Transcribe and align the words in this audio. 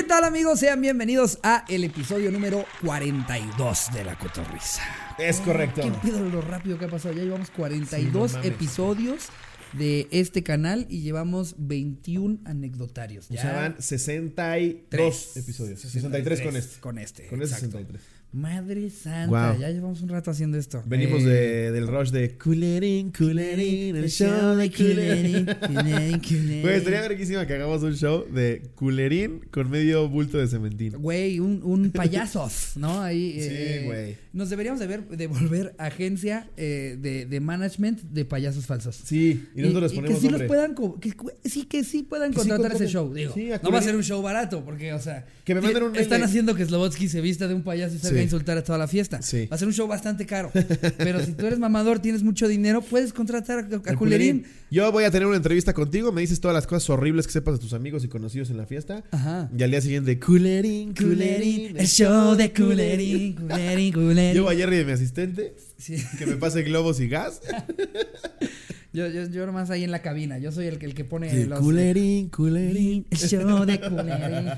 ¿Qué 0.00 0.06
tal 0.06 0.24
amigos? 0.24 0.58
Sean 0.60 0.80
bienvenidos 0.80 1.38
a 1.42 1.66
el 1.68 1.84
episodio 1.84 2.32
número 2.32 2.64
42 2.82 3.88
de 3.92 4.02
La 4.02 4.16
Cotorrisa. 4.16 4.80
Es 5.18 5.40
correcto. 5.42 5.82
¿Qué 5.82 5.90
pedo 5.90 6.26
lo 6.26 6.40
rápido 6.40 6.78
que 6.78 6.86
ha 6.86 6.88
pasado? 6.88 7.14
Ya 7.14 7.22
llevamos 7.22 7.50
42 7.50 8.30
Sí, 8.30 8.36
no 8.38 8.42
episodios 8.42 9.26
de 9.74 10.08
este 10.10 10.42
canal 10.42 10.86
y 10.88 11.02
llevamos 11.02 11.54
21 11.58 12.38
anecdotarios. 12.46 13.30
O 13.30 13.34
Ya 13.34 13.42
sea, 13.42 13.52
van 13.52 13.76
62 13.82 14.86
Tres. 14.88 15.36
episodios. 15.36 15.80
63 15.80 16.40
con 16.40 16.56
este. 16.56 16.80
Con 16.80 16.98
este. 16.98 17.26
Con 17.26 17.42
este 17.42 17.54
exacto. 17.56 17.76
63. 17.78 18.19
Madre 18.32 18.88
santa, 18.90 19.56
ya 19.58 19.70
llevamos 19.70 20.00
un 20.02 20.08
rato 20.08 20.30
haciendo 20.30 20.56
esto. 20.56 20.82
Venimos 20.86 21.22
Eh, 21.22 21.26
de, 21.26 21.70
del 21.72 21.88
rush 21.88 22.10
de 22.10 22.38
Culerín, 22.38 23.10
Culerín, 23.10 23.96
el 23.96 24.08
show 24.08 24.54
de 24.54 24.70
Culerín. 24.70 25.46
Güey, 26.62 26.74
estaría 26.76 27.00
verguísima 27.00 27.44
que 27.46 27.54
hagamos 27.54 27.82
un 27.82 27.94
show 27.96 28.24
de 28.32 28.62
Culerín 28.76 29.40
con 29.50 29.68
medio 29.68 30.08
bulto 30.08 30.38
de 30.38 30.46
cementín. 30.46 30.92
Güey, 30.98 31.40
un, 31.40 31.60
un 31.64 31.90
payasos, 31.90 32.72
¿no? 32.76 33.00
Ahí. 33.02 33.32
Sí, 33.40 33.48
eh, 33.50 33.82
güey. 33.86 34.16
Nos 34.32 34.48
deberíamos 34.48 34.78
de, 34.78 34.86
ver, 34.86 35.08
de 35.08 35.26
volver 35.26 35.74
agencia 35.78 36.48
eh, 36.56 36.96
de, 37.00 37.26
de 37.26 37.40
management 37.40 38.00
de 38.02 38.24
payasos 38.24 38.64
falsos. 38.66 38.94
Sí, 39.04 39.44
y 39.56 39.62
nosotros 39.62 39.92
y 39.92 39.96
les 39.96 40.02
ponemos 40.02 40.20
que 40.20 40.20
sí 40.20 40.30
nombre. 40.30 40.46
los 40.46 40.48
puedan 40.48 41.00
que, 41.00 41.48
sí 41.48 41.64
que 41.64 41.82
sí 41.82 42.02
puedan 42.04 42.32
Que 42.32 42.40
sí 42.40 42.48
contratar 42.48 42.76
ese 42.76 42.86
show 42.86 43.12
digo 43.12 43.32
Sí, 43.34 43.46
no 43.46 43.50
va 43.50 43.56
a 43.56 43.60
Culerín. 43.60 43.82
ser 43.82 43.96
un 43.96 44.02
show 44.04 44.22
barato 44.22 44.64
porque 44.64 44.92
o 44.92 45.00
sea 45.00 45.26
Que 45.44 45.54
me 45.56 45.60
manden 45.62 45.82
un 45.82 45.96
están 45.96 46.22
haciendo 46.22 46.54
que 46.54 46.64
Slobotsky 46.64 47.08
se 47.08 47.20
vista 47.20 47.48
de 47.48 47.54
un 47.54 47.62
payaso 47.62 47.96
y 47.96 47.98
Sí. 47.98 48.04
A 48.20 48.24
insultar 48.24 48.56
a 48.58 48.64
toda 48.64 48.78
la 48.78 48.86
fiesta 48.88 49.20
Sí. 49.22 49.46
va 49.46 49.56
a 49.56 49.58
ser 49.58 49.68
un 49.68 49.74
show 49.74 49.86
bastante 49.88 50.26
caro 50.26 50.50
pero 50.98 51.24
si 51.24 51.32
tú 51.32 51.46
eres 51.46 51.58
mamador 51.58 51.98
tienes 52.00 52.22
mucho 52.22 52.46
dinero 52.48 52.80
puedes 52.82 53.12
contratar 53.12 53.68
a, 53.86 53.94
Culerín 53.96 54.44
Yo 54.70 54.90
voy 54.92 55.04
a 55.04 55.10
tener 55.10 55.26
una 55.26 55.36
entrevista 55.36 55.72
contigo, 55.74 56.12
me 56.12 56.20
dices 56.20 56.40
todas 56.40 56.54
las 56.54 56.66
cosas 56.66 56.88
horribles 56.90 57.26
que 57.26 57.32
sepas 57.32 57.54
de 57.54 57.60
tus 57.60 57.72
amigos 57.72 58.04
y 58.04 58.08
conocidos 58.08 58.50
en 58.50 58.56
la 58.56 58.66
fiesta. 58.66 59.02
ajá 59.10 59.50
Y 59.56 59.62
al 59.62 59.70
día 59.70 59.80
siguiente, 59.80 60.18
Culerín, 60.18 60.94
Culerín 60.94 61.76
el 61.76 61.86
show 61.88 62.34
de 62.36 62.52
Culerín 62.52 63.34
Culerín 63.34 63.92
Culerín 63.92 64.34
Llevo 64.34 64.48
a 64.50 64.54
Jerry 64.54 64.76
de 64.78 64.84
mi 64.84 64.92
asistente, 64.92 65.54
Sí. 65.78 65.96
que 66.18 66.26
me 66.26 66.36
pase 66.36 66.62
globos 66.62 67.00
y 67.00 67.08
gas. 67.08 67.40
yo, 68.92 69.06
yo, 69.08 69.24
yo 69.30 69.46
nomás 69.46 69.70
ahí 69.70 69.84
en 69.84 69.90
la 69.90 70.02
cabina 70.02 70.38
yo 70.38 70.52
soy 70.52 70.66
el 70.66 70.78
que, 70.78 70.86
el 70.86 70.94
que 70.94 71.04
pone 71.04 71.30
Sí, 71.30 71.44
los 71.44 71.60
Culerín, 71.60 72.28
Culerín. 72.28 73.06
el 73.10 73.18
show 73.18 73.64
de 73.64 73.80
Culerín 73.80 74.50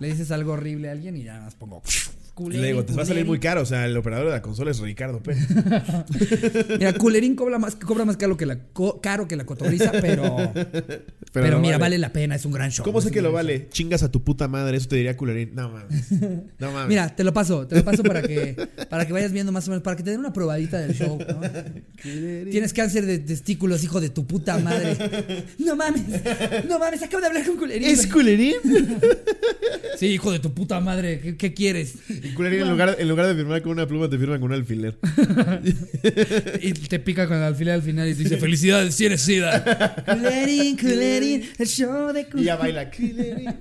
le 0.00 0.06
dices 0.08 0.30
algo 0.30 0.52
horrible 0.52 0.88
a 0.88 0.92
alguien 0.92 1.16
y 1.16 1.24
ya 1.24 1.32
nada 1.34 1.44
más 1.46 1.54
pongo 1.54 1.82
Culerín 2.34 2.62
le 2.62 2.68
digo, 2.68 2.84
te 2.84 2.92
va 2.94 3.02
a 3.02 3.06
salir 3.06 3.24
muy 3.24 3.38
caro. 3.38 3.62
O 3.62 3.66
sea, 3.66 3.84
el 3.86 3.96
operador 3.96 4.26
de 4.26 4.32
la 4.32 4.42
consola 4.42 4.70
es 4.70 4.78
Ricardo 4.80 5.22
Pérez. 5.22 5.46
Mira, 6.78 6.92
Culerín 6.94 7.34
cobra 7.34 7.58
más, 7.58 7.76
cobra 7.76 8.04
más 8.04 8.16
caro 8.16 8.36
que 8.36 8.46
la, 8.46 8.58
co- 8.72 9.00
caro 9.00 9.26
que 9.28 9.36
la 9.36 9.44
cotorriza, 9.44 9.92
pero, 10.00 10.52
pero, 11.32 11.60
mira, 11.60 11.78
vale. 11.78 11.98
la 11.98 12.12
pena, 12.12 12.34
es 12.36 12.44
un 12.44 12.52
gran 12.52 12.70
show. 12.70 12.84
¿Cómo 12.84 13.00
sé 13.00 13.10
que 13.10 13.22
lo 13.22 13.32
vale? 13.32 13.68
Chingas 13.70 14.02
a 14.02 14.10
tu 14.10 14.22
puta 14.24 14.48
madre, 14.48 14.76
eso 14.76 14.88
te 14.88 14.96
diría 14.96 15.16
Culerín. 15.16 15.54
No 15.54 15.68
mames. 15.70 16.10
No 16.58 16.72
mames. 16.72 16.88
Mira, 16.88 17.14
te 17.14 17.24
lo 17.24 17.32
paso, 17.32 17.66
te 17.66 17.76
lo 17.76 17.84
paso 17.84 18.02
para 18.02 18.22
que, 18.22 18.56
para 18.88 19.06
que 19.06 19.12
vayas 19.12 19.32
viendo 19.32 19.52
más 19.52 19.66
o 19.68 19.70
menos, 19.70 19.82
para 19.82 19.96
que 19.96 20.02
te 20.02 20.10
den 20.10 20.20
una 20.20 20.32
probadita 20.32 20.78
del 20.78 20.94
show. 20.94 21.18
¿no? 21.18 21.40
Tienes 22.50 22.72
cáncer 22.72 23.06
de 23.06 23.18
testículos, 23.18 23.84
hijo 23.84 24.00
de 24.00 24.08
tu 24.10 24.26
puta 24.26 24.58
madre. 24.58 24.96
No 25.58 25.76
mames, 25.76 26.02
no 26.68 26.78
mames, 26.78 27.02
acabo 27.02 27.20
de 27.20 27.26
hablar 27.28 27.46
con 27.46 27.56
Culerín. 27.56 27.88
¿Es. 27.88 28.06
Culerín? 28.06 28.54
Sí, 29.98 30.06
hijo 30.06 30.32
de 30.32 30.38
tu 30.38 30.52
puta 30.54 30.80
madre, 30.80 31.20
¿qué, 31.20 31.36
qué 31.36 31.54
quieres? 31.54 31.94
Y 32.22 32.34
Culerín, 32.34 32.62
en 32.62 32.68
lugar, 32.70 32.96
en 32.98 33.08
lugar 33.08 33.26
de 33.26 33.34
firmar 33.34 33.62
con 33.62 33.72
una 33.72 33.86
pluma, 33.86 34.08
te 34.08 34.18
firman 34.18 34.40
con 34.40 34.50
un 34.50 34.56
alfiler. 34.56 34.98
Y 36.62 36.72
te 36.72 36.98
pica 36.98 37.26
con 37.26 37.36
el 37.36 37.42
alfiler 37.42 37.74
al 37.74 37.82
final 37.82 38.08
y 38.08 38.14
te 38.14 38.22
dice, 38.24 38.36
felicidades, 38.36 38.94
si 38.94 39.06
eres 39.06 39.20
sida. 39.22 40.04
Culerín, 40.06 40.76
Culerín, 40.76 41.48
el 41.58 41.66
show 41.66 42.12
de 42.12 42.20
Y 42.22 42.24
Culerín. 42.24 42.44
ya 42.46 42.56
baila 42.56 42.90
Culerín. 42.90 43.54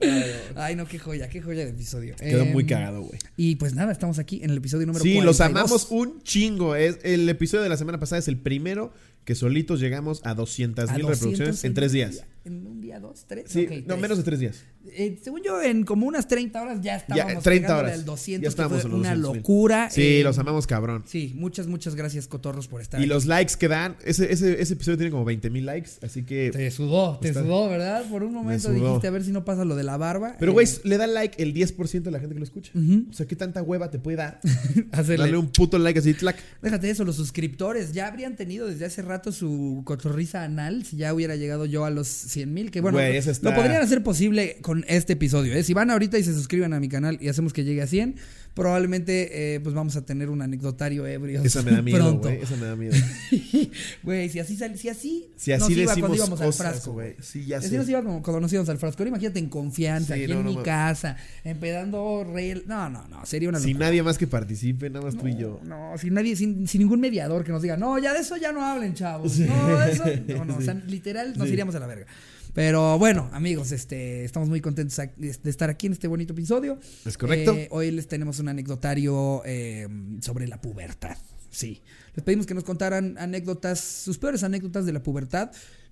Ay, 0.56 0.76
no, 0.76 0.86
qué 0.86 0.98
joya, 0.98 1.28
qué 1.28 1.40
joya 1.40 1.64
de 1.64 1.70
episodio. 1.70 2.16
Quedó 2.16 2.44
muy 2.46 2.62
Em, 2.62 2.68
cagado, 2.68 3.02
güey. 3.02 3.18
Y 3.36 3.56
pues 3.56 3.74
nada, 3.74 3.92
estamos 3.92 4.18
aquí 4.18 4.40
en 4.42 4.50
el 4.50 4.56
episodio 4.58 4.86
número 4.86 5.02
Sí, 5.02 5.14
42. 5.14 5.24
los 5.26 5.40
amamos 5.40 5.86
un 5.90 6.22
chingo. 6.22 6.74
Es, 6.76 6.98
el 7.02 7.28
episodio 7.28 7.62
de 7.62 7.68
la 7.68 7.76
semana 7.76 7.98
pasada 8.00 8.18
es 8.18 8.28
el 8.28 8.38
primero 8.38 8.92
que 9.24 9.34
solitos 9.34 9.80
llegamos 9.80 10.22
a 10.24 10.34
200 10.34 10.88
A 10.88 10.94
mil 10.94 11.02
200 11.02 11.18
reproducciones 11.18 11.64
en 11.64 11.74
tres 11.74 11.92
días. 11.92 12.24
¿En 12.42 12.66
un 12.66 12.80
día, 12.80 12.98
dos, 12.98 13.26
tres? 13.28 13.44
Sí, 13.48 13.66
no, 13.70 13.84
tres. 13.86 14.00
menos 14.00 14.16
de 14.16 14.24
tres 14.24 14.40
días. 14.40 14.64
Eh, 14.86 15.18
según 15.22 15.42
yo, 15.44 15.60
en 15.60 15.84
como 15.84 16.06
unas 16.06 16.26
30 16.26 16.62
horas 16.62 16.80
ya 16.80 16.96
estábamos 16.96 17.34
Ya, 17.34 17.40
30 17.40 17.66
pegándole 17.66 17.80
horas. 17.88 17.98
al 17.98 18.04
200, 18.06 18.42
Ya 18.42 18.48
estábamos 18.48 18.82
en 18.84 18.90
los 18.92 18.98
una 19.00 19.08
200,000. 19.10 19.36
locura. 19.42 19.90
Sí, 19.90 20.02
Eh, 20.02 20.22
los 20.24 20.38
amamos 20.38 20.66
cabrón. 20.66 21.04
Sí, 21.06 21.34
muchas, 21.36 21.66
muchas 21.66 21.94
gracias, 21.96 22.26
Cotorros, 22.28 22.66
por 22.66 22.80
estar 22.80 22.98
Y 22.98 23.02
aquí. 23.02 23.08
los 23.10 23.26
likes 23.26 23.54
que 23.58 23.68
dan, 23.68 23.96
ese, 24.06 24.32
ese, 24.32 24.60
ese 24.62 24.72
episodio 24.72 24.96
tiene 24.96 25.10
como 25.10 25.26
20 25.26 25.50
mil 25.50 25.66
likes, 25.66 25.90
así 26.02 26.22
que... 26.24 26.50
Te 26.50 26.70
sudó, 26.70 27.18
te 27.18 27.34
sudó, 27.34 27.68
¿verdad? 27.68 28.04
Por 28.08 28.22
un 28.22 28.32
momento 28.32 28.72
dijiste 28.72 29.06
a 29.06 29.10
ver 29.10 29.22
si 29.22 29.32
no 29.32 29.44
pasa 29.44 29.66
lo 29.66 29.76
de 29.76 29.84
la 29.84 29.89
barba. 29.96 30.36
Pero, 30.38 30.52
Eh, 30.52 30.54
güey, 30.54 30.66
le 30.84 30.96
da 30.96 31.06
like 31.06 31.42
el 31.42 31.54
10% 31.54 32.02
de 32.02 32.10
la 32.10 32.18
gente 32.20 32.34
que 32.34 32.38
lo 32.40 32.44
escucha. 32.44 32.72
O 33.10 33.12
sea, 33.12 33.26
¿qué 33.26 33.36
tanta 33.36 33.62
hueva 33.62 33.90
te 33.90 33.98
puede 33.98 34.16
dar? 34.18 34.40
hacerle- 34.92 35.18
Darle 35.24 35.36
un 35.38 35.48
puto 35.48 35.78
like 35.78 35.98
así, 35.98 36.14
tlac. 36.14 36.36
Déjate 36.62 36.90
eso, 36.90 37.04
los 37.04 37.16
suscriptores 37.16 37.92
ya 37.92 38.06
habrían 38.08 38.36
tenido 38.36 38.66
desde 38.66 38.84
hace 38.86 39.02
rato 39.02 39.32
su 39.32 39.82
cotorriza 39.84 40.42
anal 40.44 40.84
si 40.84 40.96
ya 40.96 41.12
hubiera 41.14 41.36
llegado 41.36 41.66
yo 41.66 41.84
a 41.84 41.90
los 41.90 42.08
100 42.08 42.52
mil. 42.52 42.70
Que 42.70 42.80
bueno, 42.80 42.98
está- 43.00 43.50
lo 43.50 43.54
podrían 43.56 43.82
hacer 43.82 44.02
posible 44.02 44.58
con 44.62 44.84
este 44.88 45.14
episodio. 45.14 45.54
¿eh? 45.54 45.62
Si 45.62 45.74
van 45.74 45.90
ahorita 45.90 46.18
y 46.18 46.24
se 46.24 46.32
suscriben 46.34 46.72
a 46.72 46.80
mi 46.80 46.88
canal 46.88 47.18
y 47.20 47.28
hacemos 47.28 47.52
que 47.52 47.64
llegue 47.64 47.82
a 47.82 47.86
100, 47.86 48.16
probablemente 48.54 49.54
eh, 49.54 49.60
pues 49.60 49.74
vamos 49.74 49.96
a 49.96 50.04
tener 50.04 50.28
un 50.30 50.42
anecdotario 50.42 51.06
ebrio. 51.06 51.42
Esa 51.42 51.62
me 51.62 51.70
da 51.70 51.82
miedo, 51.82 51.98
pronto. 51.98 52.28
güey. 52.28 52.42
Esa 52.42 52.56
me 52.56 52.66
da 52.66 52.76
miedo. 52.76 52.94
Güey, 54.02 54.28
si 54.28 54.38
así, 54.40 54.56
si 54.56 54.88
así, 54.88 55.28
Si 55.36 55.52
así 55.52 55.60
nos 55.62 55.70
iba 55.70 55.94
cuando 55.96 56.16
íbamos 56.16 56.40
al 56.40 56.52
frasco, 56.52 56.92
güey. 56.92 57.14
Sí, 57.20 57.44
ya 57.46 57.58
Así 57.58 57.68
sé. 57.68 57.76
nos 57.78 57.88
iba 57.88 58.02
como 58.02 58.22
cuando 58.22 58.40
nos 58.40 58.52
íbamos 58.52 58.68
al 58.68 58.78
frasco. 58.78 59.02
Ahora 59.02 59.08
imagínate 59.10 59.38
en 59.38 59.48
confianza, 59.48 60.14
Sí, 60.14 60.22
aquí 60.24 60.32
no, 60.32 60.38
en 60.40 60.44
no 60.44 60.50
mi 60.50 60.56
mames. 60.56 60.66
casa, 60.66 61.16
empedando 61.44 62.24
rey. 62.24 62.62
No, 62.66 62.88
no, 62.90 63.06
no, 63.08 63.24
sería 63.26 63.48
una 63.48 63.58
Sin 63.60 63.70
locura. 63.74 63.86
nadie 63.86 64.02
más 64.02 64.18
que 64.18 64.26
participe, 64.26 64.90
nada 64.90 65.04
más 65.04 65.16
tú 65.16 65.28
y 65.28 65.36
yo. 65.36 65.60
No, 65.64 65.92
sin 65.98 66.14
nadie, 66.14 66.34
sin, 66.36 66.66
sin 66.66 66.80
ningún 66.80 67.00
mediador 67.00 67.44
que 67.44 67.52
nos 67.52 67.62
diga, 67.62 67.76
no, 67.76 67.98
ya 67.98 68.12
de 68.12 68.20
eso 68.20 68.36
ya 68.36 68.52
no 68.52 68.64
hablen, 68.64 68.94
chavos. 68.94 69.38
No, 69.38 69.78
de 69.78 69.92
eso. 69.92 70.04
No, 70.28 70.44
no, 70.44 70.56
o 70.56 70.60
sea, 70.60 70.74
literal 70.74 71.34
nos 71.36 71.48
iríamos 71.48 71.74
a 71.74 71.80
la 71.80 71.86
verga. 71.86 72.06
Pero 72.54 72.98
bueno, 72.98 73.28
amigos, 73.32 73.72
este, 73.72 74.24
estamos 74.24 74.48
muy 74.48 74.60
contentos 74.60 74.96
de 75.16 75.50
estar 75.50 75.70
aquí 75.70 75.86
en 75.86 75.92
este 75.92 76.08
bonito 76.08 76.32
episodio. 76.32 76.78
Es 77.04 77.16
correcto. 77.16 77.54
Eh, 77.54 77.68
hoy 77.70 77.90
les 77.90 78.08
tenemos 78.08 78.38
un 78.38 78.48
anecdotario 78.48 79.42
eh, 79.44 79.86
sobre 80.20 80.48
la 80.48 80.60
pubertad. 80.60 81.16
Sí. 81.50 81.82
Les 82.14 82.24
pedimos 82.24 82.46
que 82.46 82.54
nos 82.54 82.64
contaran 82.64 83.16
anécdotas, 83.18 83.80
sus 83.80 84.18
peores 84.18 84.42
anécdotas 84.42 84.86
de 84.86 84.92
la 84.92 85.02
pubertad. 85.02 85.50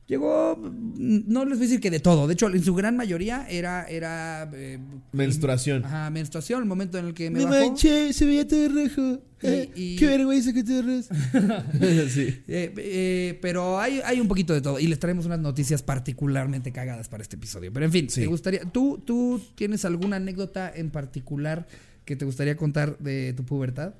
Llegó, 0.09 0.57
mm, 0.57 1.25
no 1.27 1.45
les 1.45 1.59
voy 1.59 1.67
a 1.67 1.69
decir 1.69 1.81
que 1.81 1.91
de 1.91 2.01
todo. 2.01 2.27
De 2.27 2.33
hecho, 2.33 2.49
en 2.49 2.65
su 2.65 2.75
gran 2.75 2.97
mayoría 2.97 3.47
era, 3.49 3.85
era 3.85 4.51
eh, 4.55 4.79
Menstruación. 5.13 5.85
Ajá, 5.85 6.09
menstruación, 6.09 6.63
el 6.63 6.67
momento 6.69 6.97
en 6.97 7.05
el 7.07 7.15
que 7.15 7.29
me 7.31 7.41
Me 7.41 7.45
bajó. 7.45 7.67
manché, 7.67 8.13
se 8.15 8.25
veía 8.25 8.49
todo 8.49 8.69
rojo. 8.69 9.23
Y- 9.43 9.71
y- 9.93 9.97
Qué 9.99 10.07
vergüenza 10.07 10.55
que 10.55 10.65
te 10.65 10.81
res. 10.81 11.09
sí. 12.13 12.41
Eh, 12.49 12.73
eh, 12.79 13.39
pero 13.43 13.79
hay, 13.79 14.01
hay 14.05 14.19
un 14.21 14.29
poquito 14.29 14.55
de 14.55 14.63
todo 14.63 14.81
y 14.81 14.87
les 14.87 14.99
traemos 14.99 15.27
unas 15.27 15.41
noticias 15.41 15.83
particularmente 15.83 16.73
cagadas 16.73 17.09
para 17.11 17.23
este 17.23 17.37
episodio. 17.37 17.71
Pero 17.73 17.85
en 17.85 17.93
fin, 17.93 18.09
Sí. 18.09 18.23
¿te 18.23 18.27
gustaría, 18.29 18.61
tú, 18.63 19.03
tú 19.05 19.41
tienes 19.57 19.85
alguna 19.85 20.17
anécdota 20.17 20.73
en 20.75 20.91
particular 20.91 21.67
que 22.07 22.17
te 22.17 22.25
gustaría 22.25 22.57
contar 22.57 22.97
de 22.99 23.35
tu 23.35 23.45
pubertad? 23.45 23.93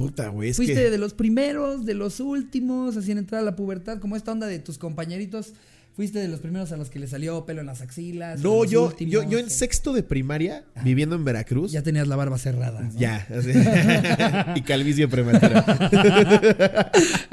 Puta, 0.00 0.28
güey, 0.28 0.54
¿Fuiste 0.54 0.74
que... 0.74 0.88
de 0.90 0.96
los 0.96 1.12
primeros, 1.12 1.84
de 1.84 1.92
los 1.92 2.20
últimos, 2.20 2.96
así 2.96 3.12
en 3.12 3.18
entrar 3.18 3.42
a 3.42 3.44
la 3.44 3.54
pubertad, 3.54 3.98
como 3.98 4.16
esta 4.16 4.32
onda 4.32 4.46
de 4.46 4.58
tus 4.58 4.78
compañeritos? 4.78 5.52
¿Fuiste 5.94 6.20
de 6.20 6.28
los 6.28 6.40
primeros 6.40 6.72
a 6.72 6.78
los 6.78 6.88
que 6.88 6.98
le 6.98 7.06
salió 7.06 7.44
pelo 7.44 7.60
en 7.60 7.66
las 7.66 7.82
axilas? 7.82 8.40
No, 8.40 8.52
¿De 8.52 8.58
los 8.62 8.70
yo, 8.70 8.86
últimos? 8.86 9.12
yo, 9.12 9.28
yo 9.28 9.38
en 9.38 9.44
¿O- 9.44 9.50
sexto 9.50 9.92
de 9.92 10.02
primaria, 10.02 10.64
viviendo 10.82 11.16
en 11.16 11.24
Veracruz. 11.26 11.70
Ya 11.70 11.82
tenías 11.82 12.08
la 12.08 12.16
barba 12.16 12.38
cerrada. 12.38 12.80
¿no? 12.80 12.98
Ya. 12.98 13.26
así. 13.28 13.50
y 14.58 14.62
calvicie 14.62 15.06
prematura. 15.06 15.66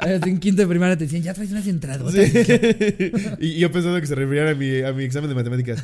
en 0.04 0.38
quinto 0.38 0.60
de 0.60 0.68
primaria 0.68 0.98
te 0.98 1.04
decían, 1.04 1.22
ya 1.22 1.32
traes 1.32 1.50
unas 1.50 1.66
entradas. 1.66 2.12
Sí. 2.12 2.20
y 3.38 3.58
yo 3.58 3.72
pensando 3.72 3.98
que 3.98 4.06
se 4.06 4.14
referían 4.14 4.48
a 4.48 4.54
mi, 4.54 4.82
a 4.82 4.92
mi 4.92 5.04
examen 5.04 5.30
de 5.30 5.34
matemáticas. 5.36 5.82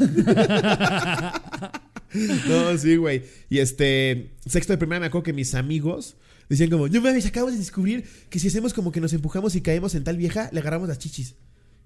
no, 2.49 2.79
sí, 2.79 2.97
güey. 2.97 3.23
Y 3.51 3.59
este, 3.59 4.35
sexto 4.47 4.73
de 4.73 4.79
primaria 4.79 5.01
me 5.01 5.07
acuerdo 5.07 5.25
que 5.25 5.33
mis 5.33 5.55
amigos 5.55 6.17
decían 6.49 6.71
como, 6.71 6.89
no 6.89 7.01
mames, 7.01 7.27
acabamos 7.27 7.55
de 7.55 7.59
descubrir 7.59 8.05
que 8.31 8.39
si 8.39 8.49
hacemos 8.49 8.73
como 8.73 8.93
que 8.93 9.01
nos 9.01 9.13
empujamos 9.13 9.55
y 9.57 9.61
caemos 9.61 9.95
en 9.95 10.05
tal 10.05 10.17
vieja, 10.17 10.49
le 10.53 10.61
agarramos 10.61 10.89
las 10.89 10.99
chichis. 10.99 11.35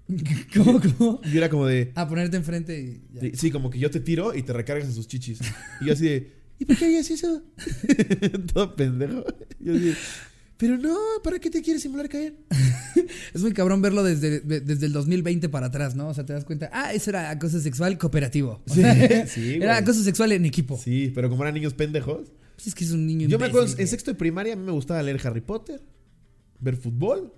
¿Cómo, 0.55 0.81
cómo? 0.81 1.21
Y 1.23 1.31
yo 1.31 1.37
era 1.37 1.49
como 1.49 1.65
de, 1.67 1.91
A 1.95 2.07
ponerte 2.07 2.35
enfrente 2.37 2.79
y 2.79 3.01
ya. 3.13 3.21
sí, 3.21 3.31
sí, 3.35 3.51
como 3.51 3.69
que 3.69 3.77
yo 3.79 3.91
te 3.91 3.99
tiro 3.99 4.35
y 4.35 4.43
te 4.43 4.53
recargas 4.53 4.85
en 4.85 4.93
sus 4.93 5.07
chichis. 5.07 5.39
Y 5.81 5.85
yo 5.85 5.93
así 5.93 6.05
de, 6.05 6.33
¿y 6.57 6.65
por 6.65 6.77
qué 6.77 6.85
harías 6.85 7.09
eso? 7.09 7.43
Todo 8.53 8.75
pendejo. 8.75 9.23
Yo 9.59 9.75
así, 9.75 9.93
pero 10.57 10.77
no, 10.77 10.97
¿para 11.23 11.39
qué 11.39 11.49
te 11.49 11.61
quieres 11.61 11.81
simular 11.81 12.09
caer? 12.09 12.35
Es 13.33 13.41
muy 13.41 13.53
cabrón 13.53 13.81
verlo 13.81 14.03
desde, 14.03 14.39
de- 14.41 14.59
desde 14.61 14.85
el 14.85 14.93
2020 14.93 15.49
para 15.49 15.67
atrás, 15.67 15.95
¿no? 15.95 16.07
O 16.09 16.13
sea, 16.13 16.25
te 16.25 16.33
das 16.33 16.45
cuenta, 16.45 16.69
ah, 16.73 16.93
eso 16.93 17.09
era 17.11 17.29
acoso 17.29 17.59
sexual 17.59 17.97
cooperativo. 17.97 18.61
O 18.67 18.73
Sí, 18.73 18.81
sea, 18.81 19.27
sí, 19.27 19.55
Era 19.61 19.73
güey. 19.73 19.83
acoso 19.83 20.03
sexual 20.03 20.31
en 20.31 20.45
equipo. 20.45 20.77
Sí, 20.77 21.11
pero 21.13 21.29
como 21.29 21.43
eran 21.43 21.53
niños 21.55 21.73
pendejos. 21.73 22.31
Pues 22.55 22.67
es 22.67 22.75
que 22.75 22.83
es 22.83 22.91
un 22.91 23.07
niño 23.07 23.27
Yo 23.29 23.39
me 23.39 23.45
acuerdo, 23.45 23.73
en 23.77 23.87
sexto 23.87 24.11
de 24.11 24.15
primaria 24.15 24.53
a 24.53 24.55
mí 24.57 24.63
me 24.63 24.71
gustaba 24.73 25.01
leer 25.01 25.19
Harry 25.25 25.41
Potter, 25.41 25.81
ver 26.59 26.75
fútbol 26.75 27.33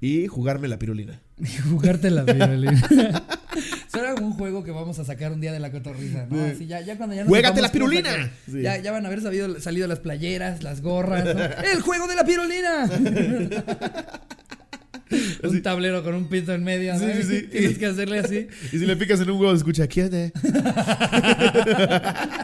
y 0.00 0.26
jugarme 0.28 0.68
la 0.68 0.78
pirulina. 0.78 1.20
Jugarte 1.70 2.10
la 2.10 2.22
violina. 2.24 2.82
Eso 3.88 3.98
era 4.00 4.14
un 4.14 4.32
juego 4.32 4.62
que 4.64 4.70
vamos 4.70 4.98
a 4.98 5.04
sacar 5.04 5.32
un 5.32 5.40
día 5.40 5.52
de 5.52 5.58
la 5.60 5.70
cotorriza, 5.72 6.26
¿no? 6.30 6.42
Así 6.44 6.66
ya, 6.66 6.80
ya 6.80 6.96
cuando 6.96 7.14
ya 7.14 7.22
nos 7.22 7.28
¡Juégate 7.28 7.60
la 7.60 7.70
pirulina! 7.70 8.30
Sí. 8.50 8.62
Ya, 8.62 8.78
ya 8.78 8.90
van 8.92 9.04
a 9.04 9.08
haber 9.08 9.20
salido, 9.20 9.60
salido 9.60 9.86
las 9.88 9.98
playeras, 9.98 10.62
las 10.62 10.80
gorras. 10.82 11.24
¿no? 11.24 11.42
¡El 11.70 11.80
juego 11.82 12.06
de 12.06 12.14
la 12.16 12.24
pirulina! 12.24 12.88
un 15.42 15.62
tablero 15.62 16.02
con 16.02 16.14
un 16.14 16.28
pito 16.28 16.52
en 16.52 16.64
medio. 16.64 16.98
Sí, 16.98 17.06
sí, 17.16 17.22
sí. 17.22 17.42
Tienes 17.50 17.78
que 17.78 17.86
hacerle 17.86 18.18
así. 18.20 18.46
Y 18.72 18.78
si 18.78 18.86
le 18.86 18.96
picas 18.96 19.20
en 19.20 19.30
un 19.30 19.40
huevo, 19.40 19.54
escucha, 19.54 19.86
¿qué 19.88 20.04
onda? 20.04 20.30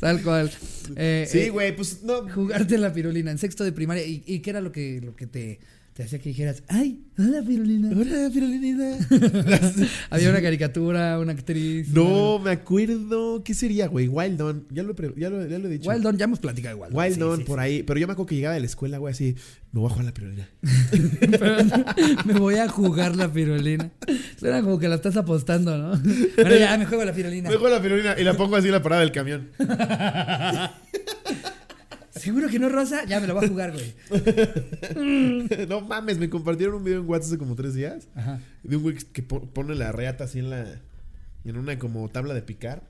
Tal 0.00 0.22
cual. 0.22 0.50
Eh, 0.96 1.26
Sí, 1.30 1.38
eh, 1.40 1.50
güey, 1.50 1.74
pues 1.76 2.02
no. 2.02 2.28
jugarte 2.28 2.76
la 2.78 2.92
pirulina 2.92 3.30
en 3.30 3.38
sexto 3.38 3.64
de 3.64 3.72
primaria. 3.72 4.04
¿Y, 4.04 4.22
y 4.26 4.40
qué 4.40 4.50
era 4.50 4.60
lo 4.60 4.72
que, 4.72 5.00
lo 5.02 5.14
que 5.14 5.26
te, 5.26 5.60
te 5.94 6.02
hacía 6.02 6.18
que 6.18 6.30
dijeras, 6.30 6.62
ay, 6.68 7.04
hola 7.18 7.42
pirulina? 7.42 7.90
Hola, 7.90 8.30
pirulinita. 8.32 8.96
Había 10.10 10.30
una 10.30 10.40
caricatura, 10.40 11.18
una 11.18 11.32
actriz. 11.32 11.88
No, 11.90 12.38
me 12.38 12.50
acuerdo. 12.52 13.44
¿Qué 13.44 13.52
sería, 13.52 13.88
güey? 13.88 14.08
Wild 14.08 14.38
Dawn. 14.38 14.66
Ya 14.70 14.82
lo, 14.84 14.94
ya 14.94 15.28
lo, 15.28 15.46
ya 15.46 15.58
lo 15.58 15.68
he 15.68 15.70
dicho. 15.70 15.90
Wild 15.90 16.02
Dawn, 16.02 16.16
ya 16.16 16.24
hemos 16.24 16.38
platicado 16.38 16.76
de 16.76 16.82
Wild 16.82 16.94
Dawn. 16.94 17.04
Wild 17.04 17.14
sí, 17.14 17.20
Dawn, 17.20 17.38
sí, 17.38 17.44
por 17.44 17.58
sí. 17.58 17.64
ahí. 17.64 17.82
Pero 17.82 18.00
yo 18.00 18.06
me 18.06 18.14
acuerdo 18.14 18.28
que 18.28 18.36
llegaba 18.36 18.54
de 18.54 18.60
la 18.60 18.66
escuela, 18.66 18.96
güey, 18.96 19.12
así. 19.12 19.36
Me 19.72 19.80
voy 19.80 19.90
a 19.90 19.90
jugar 19.90 20.04
la 20.06 20.14
pirulina. 20.14 20.48
Me 22.24 22.34
voy 22.34 22.54
a 22.56 22.68
jugar 22.68 23.16
la 23.16 23.30
pirulina. 23.30 23.90
Suena 24.38 24.62
como 24.62 24.78
que 24.78 24.88
la 24.88 24.94
estás 24.94 25.18
apostando, 25.18 25.76
¿no? 25.76 25.90
Bueno, 26.36 26.56
ya 26.56 26.78
me 26.78 26.86
juego 26.86 27.04
la 27.04 27.12
pirulina. 27.12 27.50
Me 27.50 27.56
juego 27.56 27.74
la 27.74 27.82
pirulina 27.82 28.14
y 28.18 28.24
la 28.24 28.34
pongo 28.34 28.56
así 28.56 28.68
en 28.68 28.72
la 28.72 28.82
parada 28.82 29.02
del 29.02 29.12
camión. 29.12 29.50
¿Seguro 32.22 32.48
que 32.48 32.58
no, 32.60 32.68
Rosa? 32.68 33.04
Ya 33.04 33.18
me 33.20 33.26
lo 33.26 33.34
voy 33.34 33.44
a 33.46 33.48
jugar, 33.48 33.72
güey. 33.72 33.94
no 35.68 35.80
mames, 35.80 36.18
me 36.18 36.30
compartieron 36.30 36.76
un 36.76 36.84
video 36.84 37.00
en 37.00 37.08
WhatsApp 37.08 37.28
hace 37.30 37.38
como 37.38 37.54
tres 37.56 37.74
días. 37.74 38.08
Ajá. 38.14 38.40
De 38.62 38.76
un 38.76 38.82
güey 38.82 38.96
que 38.96 39.22
po- 39.22 39.42
pone 39.52 39.74
la 39.74 39.90
reata 39.92 40.24
así 40.24 40.38
en 40.38 40.50
la. 40.50 40.80
En 41.44 41.56
una 41.56 41.78
como 41.78 42.08
tabla 42.08 42.34
de 42.34 42.42
picar. 42.42 42.84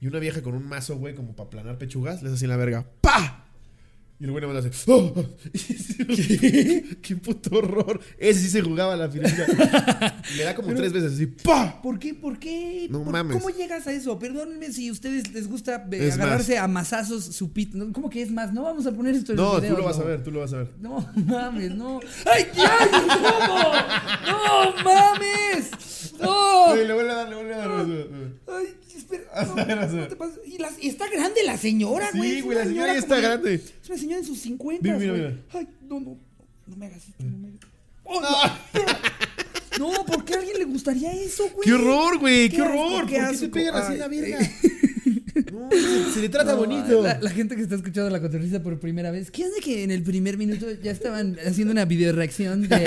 Y 0.00 0.08
una 0.08 0.18
vieja 0.18 0.42
con 0.42 0.54
un 0.54 0.66
mazo, 0.68 0.96
güey, 0.98 1.14
como 1.14 1.36
para 1.36 1.50
planar 1.50 1.78
pechugas. 1.78 2.22
Le 2.22 2.28
hace 2.28 2.34
así 2.36 2.44
en 2.46 2.50
la 2.50 2.56
verga. 2.56 2.84
¡Pa! 3.00 3.43
Y 4.20 4.24
el 4.24 4.30
güey 4.30 4.42
nada 4.42 4.54
más 4.54 4.64
hace. 4.64 4.90
¡Oh! 4.92 5.12
¿Qué? 5.52 6.98
¡Qué 7.02 7.16
puto 7.16 7.56
horror! 7.58 8.00
Ese 8.16 8.40
sí 8.40 8.48
se 8.48 8.62
jugaba 8.62 8.94
la 8.96 9.10
pirulina. 9.10 10.22
Le 10.36 10.44
da 10.44 10.54
como 10.54 10.72
tres 10.72 10.92
veces 10.92 11.14
así. 11.14 11.26
¡Pa! 11.26 11.82
¿Por 11.82 11.98
qué? 11.98 12.14
¿Por 12.14 12.38
qué? 12.38 12.86
No 12.90 13.02
¿Por- 13.02 13.12
mames. 13.12 13.36
¿Cómo 13.36 13.50
llegas 13.54 13.86
a 13.88 13.92
eso? 13.92 14.16
Perdónenme 14.18 14.72
si 14.72 14.88
a 14.88 14.92
ustedes 14.92 15.32
les 15.32 15.48
gusta 15.48 15.86
eh, 15.90 16.10
agarrarse 16.12 16.58
a 16.58 16.68
mazazos 16.68 17.24
su 17.24 17.52
pit. 17.52 17.74
¿no? 17.74 17.92
¿Cómo 17.92 18.08
que 18.08 18.22
es 18.22 18.30
más? 18.30 18.52
No 18.52 18.62
vamos 18.62 18.86
a 18.86 18.92
poner 18.92 19.16
esto 19.16 19.32
en 19.32 19.36
No, 19.36 19.60
tú 19.60 19.76
lo 19.76 19.84
vas 19.84 19.98
a 19.98 20.04
ver, 20.04 20.22
tú 20.22 20.30
lo 20.30 20.40
vas 20.40 20.52
a 20.52 20.58
ver. 20.58 20.70
No 20.78 21.06
mames, 21.26 21.74
no. 21.74 21.98
¡Ay, 22.32 22.46
ya! 22.56 22.78
¿Cómo? 23.48 23.72
¡No 24.28 24.84
mames! 24.84 26.14
¡No! 26.20 26.72
Sí, 26.74 26.84
le 26.86 26.94
vuelve 26.94 27.10
a 27.10 27.14
dar, 27.14 27.28
le 27.28 27.34
vuelve 27.34 27.54
a 27.54 27.58
dar. 27.58 27.86
Ay, 28.46 28.66
Y, 30.80 30.88
está 30.88 31.08
grande 31.10 31.42
la 31.44 31.56
señora, 31.58 32.08
güey. 32.14 32.34
Sí, 32.36 32.40
güey, 32.42 32.58
la 32.58 32.64
señora 32.64 32.94
está 32.94 33.16
de- 33.16 33.20
grande. 33.22 33.54
Es 33.54 33.88
una 33.88 33.98
señora 33.98 34.18
en 34.18 34.24
sus 34.26 34.38
50. 34.40 34.82
Mira, 34.82 34.96
mira, 34.98 35.12
mira. 35.12 35.36
Ay, 35.52 35.68
no, 35.88 36.00
no. 36.00 36.18
No 36.66 36.76
me 36.76 36.86
hagas 36.86 37.02
esto. 37.08 37.24
No, 37.24 37.38
me... 37.38 37.50
¡Oh, 38.04 38.20
no! 38.20 38.28
No, 39.78 40.04
¿por 40.06 40.24
qué 40.24 40.34
a 40.34 40.38
alguien 40.38 40.58
le 40.58 40.64
gustaría 40.66 41.12
eso, 41.12 41.44
güey? 41.50 41.64
¡Qué 41.64 41.72
horror, 41.72 42.18
güey! 42.18 42.48
¡Qué, 42.48 42.62
horror! 42.62 43.06
qué 43.06 43.18
¿Por 43.18 43.30
qué 43.30 43.36
se 43.36 43.48
pegan 43.48 43.74
así 43.74 43.94
en 43.94 43.98
la 43.98 44.08
verga? 44.08 44.38
eh. 44.40 44.50
No, 45.52 45.68
se, 45.70 46.12
se 46.14 46.20
le 46.20 46.28
trata 46.28 46.52
No, 46.52 46.58
bonito. 46.58 47.02
La, 47.02 47.18
la 47.20 47.30
gente 47.30 47.56
que 47.56 47.62
está 47.62 47.74
escuchando 47.74 48.08
la 48.08 48.20
cotorriza 48.20 48.62
por 48.62 48.78
primera 48.78 49.10
vez, 49.10 49.32
¿qué 49.32 49.44
hace 49.44 49.60
que 49.60 49.82
en 49.82 49.90
el 49.90 50.02
primer 50.04 50.38
minuto 50.38 50.66
ya 50.80 50.92
estaban 50.92 51.36
haciendo 51.44 51.72
una 51.72 51.84
video 51.86 52.12
reacción 52.12 52.68
de, 52.68 52.86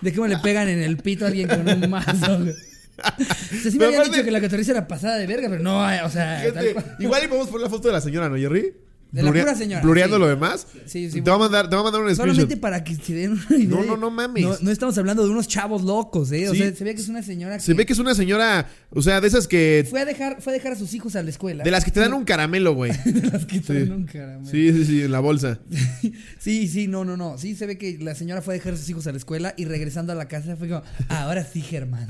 de 0.00 0.12
cómo 0.14 0.26
le 0.28 0.38
pegan 0.38 0.68
en 0.68 0.80
el 0.80 0.96
pito 0.96 1.26
a 1.26 1.28
alguien 1.28 1.46
con 1.46 1.68
un 1.68 1.90
mazo? 1.90 2.38
güey? 2.40 2.54
O 2.98 3.60
sea, 3.62 3.70
sí 3.70 3.78
me 3.78 3.84
habían 3.86 4.00
aparte- 4.00 4.16
dicho 4.16 4.24
que 4.24 4.30
la 4.30 4.40
cotorriza 4.40 4.72
era 4.72 4.88
pasada 4.88 5.16
de 5.16 5.26
verga, 5.26 5.48
pero 5.48 5.62
no, 5.62 5.90
eh, 5.92 6.00
o 6.04 6.10
sea, 6.10 6.42
tal 6.52 6.72
cual. 6.72 6.96
igual 6.98 7.24
y 7.24 7.28
podemos 7.28 7.48
poner 7.48 7.62
la 7.64 7.70
foto 7.70 7.88
de 7.88 7.94
la 7.94 8.00
señora, 8.00 8.28
¿no, 8.28 8.36
Jerry? 8.36 8.74
De 9.10 9.22
la 9.22 9.32
pura 9.32 9.54
señora, 9.54 9.82
Blureando 9.82 10.16
sí. 10.16 10.20
lo 10.20 10.28
demás. 10.28 10.66
Sí, 10.84 11.10
sí, 11.10 11.22
Te 11.22 11.30
va 11.30 11.36
a 11.36 11.38
mandar, 11.38 11.70
te 11.70 11.74
va 11.74 11.80
a 11.80 11.84
mandar 11.84 12.02
un 12.02 12.14
Solamente 12.14 12.42
screenshot. 12.42 12.60
para 12.60 12.84
que 12.84 12.94
se 12.94 13.14
den 13.14 13.32
una 13.32 13.56
idea. 13.56 13.68
No, 13.68 13.84
no, 13.84 13.96
no 13.96 14.10
mames. 14.10 14.44
No, 14.44 14.54
no 14.60 14.70
estamos 14.70 14.98
hablando 14.98 15.24
de 15.24 15.30
unos 15.30 15.48
chavos 15.48 15.82
locos, 15.82 16.30
¿eh? 16.32 16.48
O 16.48 16.52
Sí. 16.52 16.58
sea, 16.58 16.74
se 16.74 16.84
ve 16.84 16.94
que 16.94 17.00
es 17.00 17.08
una 17.08 17.22
señora 17.22 17.56
que 17.56 17.62
Se 17.62 17.72
ve 17.72 17.86
que 17.86 17.94
es 17.94 17.98
una 17.98 18.14
señora, 18.14 18.68
o 18.90 19.00
sea, 19.00 19.20
de 19.22 19.28
esas 19.28 19.48
que. 19.48 19.86
fue, 19.88 20.00
a 20.00 20.04
dejar, 20.04 20.42
fue 20.42 20.52
a 20.52 20.56
dejar 20.56 20.72
a 20.72 20.76
sus 20.76 20.92
hijos 20.92 21.16
a 21.16 21.22
la 21.22 21.30
escuela. 21.30 21.64
De 21.64 21.70
las 21.70 21.84
que 21.86 21.90
te 21.90 22.00
dan 22.00 22.12
un 22.12 22.24
caramelo, 22.26 22.74
güey. 22.74 22.92
De 23.04 23.30
las 23.30 23.46
que 23.46 23.60
traen 23.60 23.92
un 23.92 24.04
caramelo. 24.04 24.44
Sí, 24.50 24.72
sí, 24.72 24.84
sí, 24.84 25.02
en 25.02 25.12
la 25.12 25.20
bolsa. 25.20 25.58
Sí, 26.38 26.68
sí, 26.68 26.86
no, 26.86 27.04
no, 27.04 27.16
no. 27.16 27.36
Sí, 27.38 27.54
se 27.56 27.66
ve 27.66 27.76
que 27.78 27.98
la 28.00 28.14
señora 28.14 28.40
fue 28.42 28.54
a 28.54 28.56
dejar 28.56 28.72
a 28.74 28.76
sus 28.76 28.88
hijos 28.88 29.06
a 29.06 29.12
la 29.12 29.18
escuela 29.18 29.54
y 29.56 29.64
regresando 29.64 30.12
a 30.12 30.16
la 30.16 30.28
casa 30.28 30.56
fue 30.56 30.68
como, 30.68 30.82
ahora 31.08 31.44
sí, 31.44 31.60
Germán. 31.60 32.08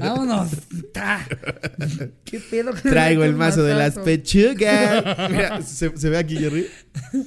Vámonos. 0.00 0.50
Ta. 0.92 1.26
¿Qué 2.24 2.40
pedo? 2.40 2.72
Traigo 2.82 3.22
el 3.24 3.34
mazo 3.34 3.62
de 3.62 3.74
las 3.74 3.94
pechugas. 3.98 5.04
Mira, 5.30 5.62
¿se, 5.62 5.96
se 5.96 6.08
ve 6.10 6.16
aquí, 6.18 6.35
Jerry? 6.38 6.66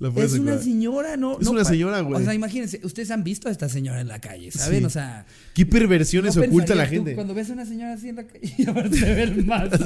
La 0.00 0.08
Es 0.08 0.14
una 0.14 0.24
encontrar. 0.24 0.58
señora, 0.62 1.16
¿no? 1.16 1.38
Es 1.38 1.44
no 1.46 1.52
una 1.52 1.64
señora, 1.64 2.00
güey. 2.00 2.20
O 2.20 2.24
sea, 2.24 2.34
imagínense, 2.34 2.80
ustedes 2.82 3.12
han 3.12 3.22
visto 3.22 3.48
a 3.48 3.52
esta 3.52 3.68
señora 3.68 4.00
en 4.00 4.08
la 4.08 4.20
calle, 4.20 4.50
¿saben? 4.50 4.80
Sí. 4.80 4.84
O 4.86 4.90
sea. 4.90 5.24
¿Qué 5.54 5.64
perversiones 5.66 6.34
¿no 6.34 6.42
oculta 6.42 6.74
la 6.74 6.82
pensarías 6.82 6.88
tú 6.90 6.94
gente? 6.96 7.14
Cuando 7.14 7.32
ves 7.34 7.48
a 7.50 7.52
una 7.52 7.64
señora 7.64 7.92
así 7.94 8.08
en 8.08 8.16
la 8.16 8.24
calle 8.26 8.54
y 8.58 8.66
aparte 8.68 8.96
se 8.98 9.14
ve 9.14 9.22
el 9.22 9.44
mazo. 9.46 9.78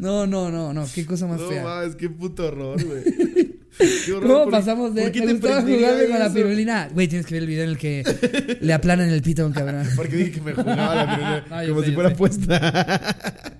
No, 0.00 0.26
no, 0.26 0.50
no, 0.50 0.72
no. 0.72 0.86
Qué 0.94 1.04
cosa 1.04 1.26
más 1.26 1.38
No 1.38 1.48
fea. 1.50 1.62
mames, 1.62 1.94
qué 1.94 2.08
puto 2.08 2.46
horror, 2.46 2.82
güey. 2.82 3.02
Qué 4.06 4.12
horror, 4.14 4.26
¿Cómo 4.30 4.42
¿por- 4.44 4.50
pasamos 4.50 4.94
de 4.94 5.02
¿por 5.02 5.12
qué 5.12 5.20
te 5.20 5.32
gustaba 5.34 5.60
jugarme 5.60 6.06
con 6.08 6.18
la 6.18 6.32
pirulina? 6.32 6.88
Güey, 6.92 7.06
tienes 7.06 7.26
que 7.26 7.34
ver 7.34 7.42
el 7.42 7.48
video 7.48 7.64
en 7.64 7.70
el 7.70 7.76
que 7.78 8.58
le 8.62 8.72
aplanan 8.72 9.10
el 9.10 9.20
pito 9.20 9.42
a 9.42 9.46
un 9.46 9.52
cabrón. 9.52 9.86
Porque 9.96 10.16
dije 10.16 10.30
que 10.32 10.40
me 10.40 10.54
jugaba 10.54 10.94
la 10.94 11.04
pirulina 11.06 11.44
No, 11.62 11.68
como 11.68 11.80
sé, 11.82 11.86
si 11.88 11.92
fuera 11.94 12.14
puesta. 12.16 13.59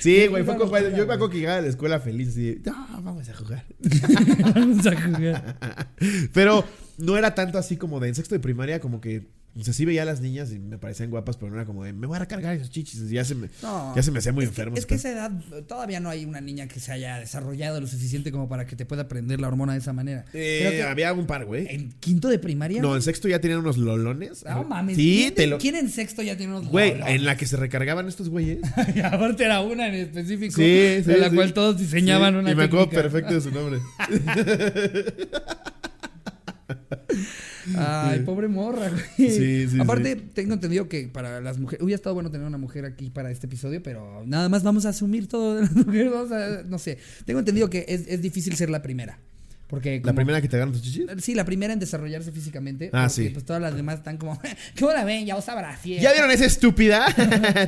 Sí, 0.00 0.26
güey, 0.26 0.44
fue 0.44 0.56
con 0.56 0.68
Yo 0.68 1.06
me 1.06 1.14
acuerdo 1.14 1.30
que 1.30 1.38
llegaba 1.38 1.58
a 1.58 1.62
la 1.62 1.68
escuela 1.68 2.00
feliz 2.00 2.28
así. 2.28 2.60
No, 2.64 2.86
vamos 3.02 3.28
a 3.28 3.34
jugar. 3.34 3.64
Vamos 4.54 4.86
a 4.86 5.00
jugar. 5.00 5.56
Pero 6.32 6.64
no 6.98 7.16
era 7.16 7.34
tanto 7.34 7.58
así 7.58 7.76
como 7.76 8.00
de 8.00 8.08
en 8.08 8.14
sexto 8.14 8.34
de 8.34 8.40
primaria, 8.40 8.80
como 8.80 9.00
que. 9.00 9.26
O 9.58 9.64
sea, 9.64 9.74
sí 9.74 9.84
veía 9.84 10.02
a 10.02 10.04
las 10.04 10.20
niñas 10.20 10.52
y 10.52 10.58
me 10.60 10.78
parecían 10.78 11.10
guapas, 11.10 11.36
pero 11.36 11.50
no 11.50 11.56
era 11.56 11.66
como 11.66 11.82
de 11.84 11.92
me 11.92 12.06
voy 12.06 12.14
a 12.16 12.20
recargar 12.20 12.54
esos 12.54 12.70
chichis. 12.70 13.00
Y 13.10 13.14
ya 13.14 13.24
se 13.24 13.34
me, 13.34 13.48
No. 13.62 13.92
ya 13.96 14.02
se 14.02 14.10
me 14.12 14.20
hacía 14.20 14.32
muy 14.32 14.44
Es 14.44 14.50
que- 14.50 14.52
enfermo. 14.52 14.76
Es 14.76 14.86
que 14.86 14.94
esa 14.94 15.10
edad 15.10 15.32
todavía 15.66 15.98
no 16.00 16.08
hay 16.10 16.24
una 16.24 16.40
niña 16.40 16.68
que 16.68 16.78
se 16.78 16.92
haya 16.92 17.18
desarrollado 17.18 17.80
lo 17.80 17.86
suficiente 17.88 18.30
como 18.30 18.48
para 18.48 18.66
que 18.66 18.76
te 18.76 18.86
pueda 18.86 19.08
prender 19.08 19.40
la 19.40 19.48
hormona 19.48 19.72
de 19.72 19.80
esa 19.80 19.92
manera. 19.92 20.24
Eh, 20.32 20.58
Creo 20.60 20.70
que 20.70 20.82
había 20.84 21.12
un 21.12 21.26
par, 21.26 21.44
güey. 21.44 21.66
en 21.68 21.90
quinto 21.98 22.28
de 22.28 22.38
primaria. 22.38 22.80
No, 22.80 22.94
en 22.94 23.02
sexto 23.02 23.26
ya 23.28 23.40
tenían 23.40 23.58
unos 23.60 23.78
lolones. 23.78 24.44
No 24.44 24.62
mames. 24.64 24.96
Sí, 24.96 25.18
¿quién, 25.22 25.34
te 25.34 25.46
lo. 25.48 25.58
¿Quién 25.58 25.74
en 25.74 25.90
sexto 25.90 26.22
ya 26.22 26.36
tiene 26.36 26.52
unos 26.56 26.68
Güey, 26.68 26.92
lolones? 26.92 27.14
en 27.16 27.24
la 27.24 27.36
que 27.36 27.46
se 27.46 27.56
recargaban 27.56 28.06
estos 28.08 28.28
güeyes. 28.28 28.58
Y 28.94 29.00
aparte 29.00 29.44
era 29.44 29.60
una 29.60 29.88
en 29.88 29.94
específico. 29.94 30.54
Sí, 30.54 30.98
sí. 30.98 31.02
De 31.02 31.18
la 31.18 31.30
sí. 31.30 31.34
cual 31.34 31.52
todos 31.52 31.78
diseñaban 31.78 32.36
una 32.36 32.52
Y 32.52 32.54
me 32.54 32.64
acuerdo 32.64 32.88
perfecto 32.90 33.34
de 33.34 33.40
su 33.40 33.50
nombre. 33.50 33.80
Ay, 37.76 38.20
pobre 38.20 38.48
morra, 38.48 38.88
güey. 38.88 39.30
Sí, 39.30 39.68
sí, 39.68 39.80
Aparte, 39.80 40.16
tengo 40.16 40.54
entendido 40.54 40.88
que 40.88 41.08
para 41.08 41.40
las 41.40 41.58
mujeres. 41.58 41.82
Hubiera 41.82 41.96
estado 41.96 42.14
bueno 42.14 42.30
tener 42.30 42.46
una 42.46 42.58
mujer 42.58 42.84
aquí 42.84 43.10
para 43.10 43.30
este 43.30 43.46
episodio, 43.46 43.82
pero 43.82 44.22
nada 44.26 44.48
más 44.48 44.62
vamos 44.62 44.86
a 44.86 44.90
asumir 44.90 45.28
todo 45.28 45.56
de 45.56 45.62
las 45.62 45.72
mujeres. 45.86 46.12
Vamos 46.12 46.32
a. 46.32 46.62
No 46.64 46.78
sé. 46.78 46.98
Tengo 47.24 47.40
entendido 47.40 47.68
que 47.70 47.84
es, 47.88 48.06
es 48.08 48.22
difícil 48.22 48.56
ser 48.56 48.70
la 48.70 48.82
primera. 48.82 49.18
Porque. 49.68 50.00
¿La 50.02 50.14
primera 50.14 50.40
que 50.40 50.48
te 50.48 50.56
agarran 50.56 50.72
tus 50.72 50.82
chichis? 50.82 51.04
Sí, 51.18 51.34
la 51.34 51.44
primera 51.44 51.74
en 51.74 51.78
desarrollarse 51.78 52.32
físicamente. 52.32 52.88
Ah, 52.92 53.06
porque, 53.06 53.10
sí. 53.10 53.28
Pues 53.28 53.44
todas 53.44 53.60
las 53.60 53.76
demás 53.76 53.96
están 53.96 54.16
como. 54.16 54.40
¿Cómo 54.78 54.92
la 54.92 55.04
ven? 55.04 55.26
Ya 55.26 55.36
usa 55.36 55.54
brasier. 55.54 56.00
¿Ya 56.00 56.12
vieron 56.12 56.30
esa 56.30 56.46
estúpida? 56.46 57.06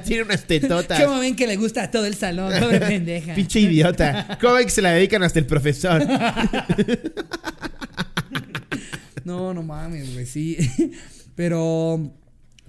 Tiene 0.04 0.22
unas 0.22 0.44
tetotas. 0.44 1.02
¿Cómo 1.02 1.20
ven 1.20 1.36
que 1.36 1.46
le 1.46 1.56
gusta 1.56 1.82
a 1.84 1.90
todo 1.90 2.06
el 2.06 2.14
salón? 2.14 2.52
Pobre 2.58 2.80
pendeja. 2.80 3.34
Pinche 3.34 3.60
idiota. 3.60 4.38
¿Cómo 4.40 4.54
ven 4.54 4.64
que 4.64 4.70
se 4.70 4.80
la 4.82 4.92
dedican 4.92 5.22
hasta 5.22 5.38
el 5.38 5.46
profesor? 5.46 6.02
No, 9.24 9.54
no 9.54 9.62
mames, 9.62 10.12
güey, 10.12 10.26
sí. 10.26 10.56
Pero. 11.36 12.12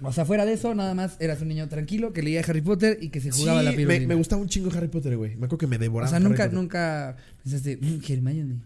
O 0.04 0.12
sea, 0.12 0.24
fuera 0.24 0.44
de 0.44 0.54
eso, 0.54 0.74
nada 0.74 0.94
más 0.94 1.16
eras 1.20 1.40
un 1.42 1.48
niño 1.48 1.68
tranquilo 1.68 2.12
que 2.12 2.22
leía 2.22 2.40
Harry 2.46 2.60
Potter 2.60 2.98
y 3.00 3.10
que 3.10 3.20
se 3.20 3.30
jugaba 3.30 3.60
Sí, 3.60 3.64
la 3.66 3.70
me, 3.70 3.76
pirulina. 3.76 4.06
me 4.08 4.14
gustaba 4.16 4.42
un 4.42 4.48
chingo 4.48 4.70
Harry 4.76 4.88
Potter, 4.88 5.16
güey. 5.16 5.30
Me 5.36 5.46
acuerdo 5.46 5.58
que 5.58 5.66
me 5.68 5.76
O 5.76 5.78
devoraba. 5.78 6.08
sea, 6.10 6.16
Harry 6.16 6.28
nunca, 6.28 6.48
nunca 6.48 7.16
pensaste, 7.44 7.76
mmm, 7.80 8.00
Hermione. 8.08 8.56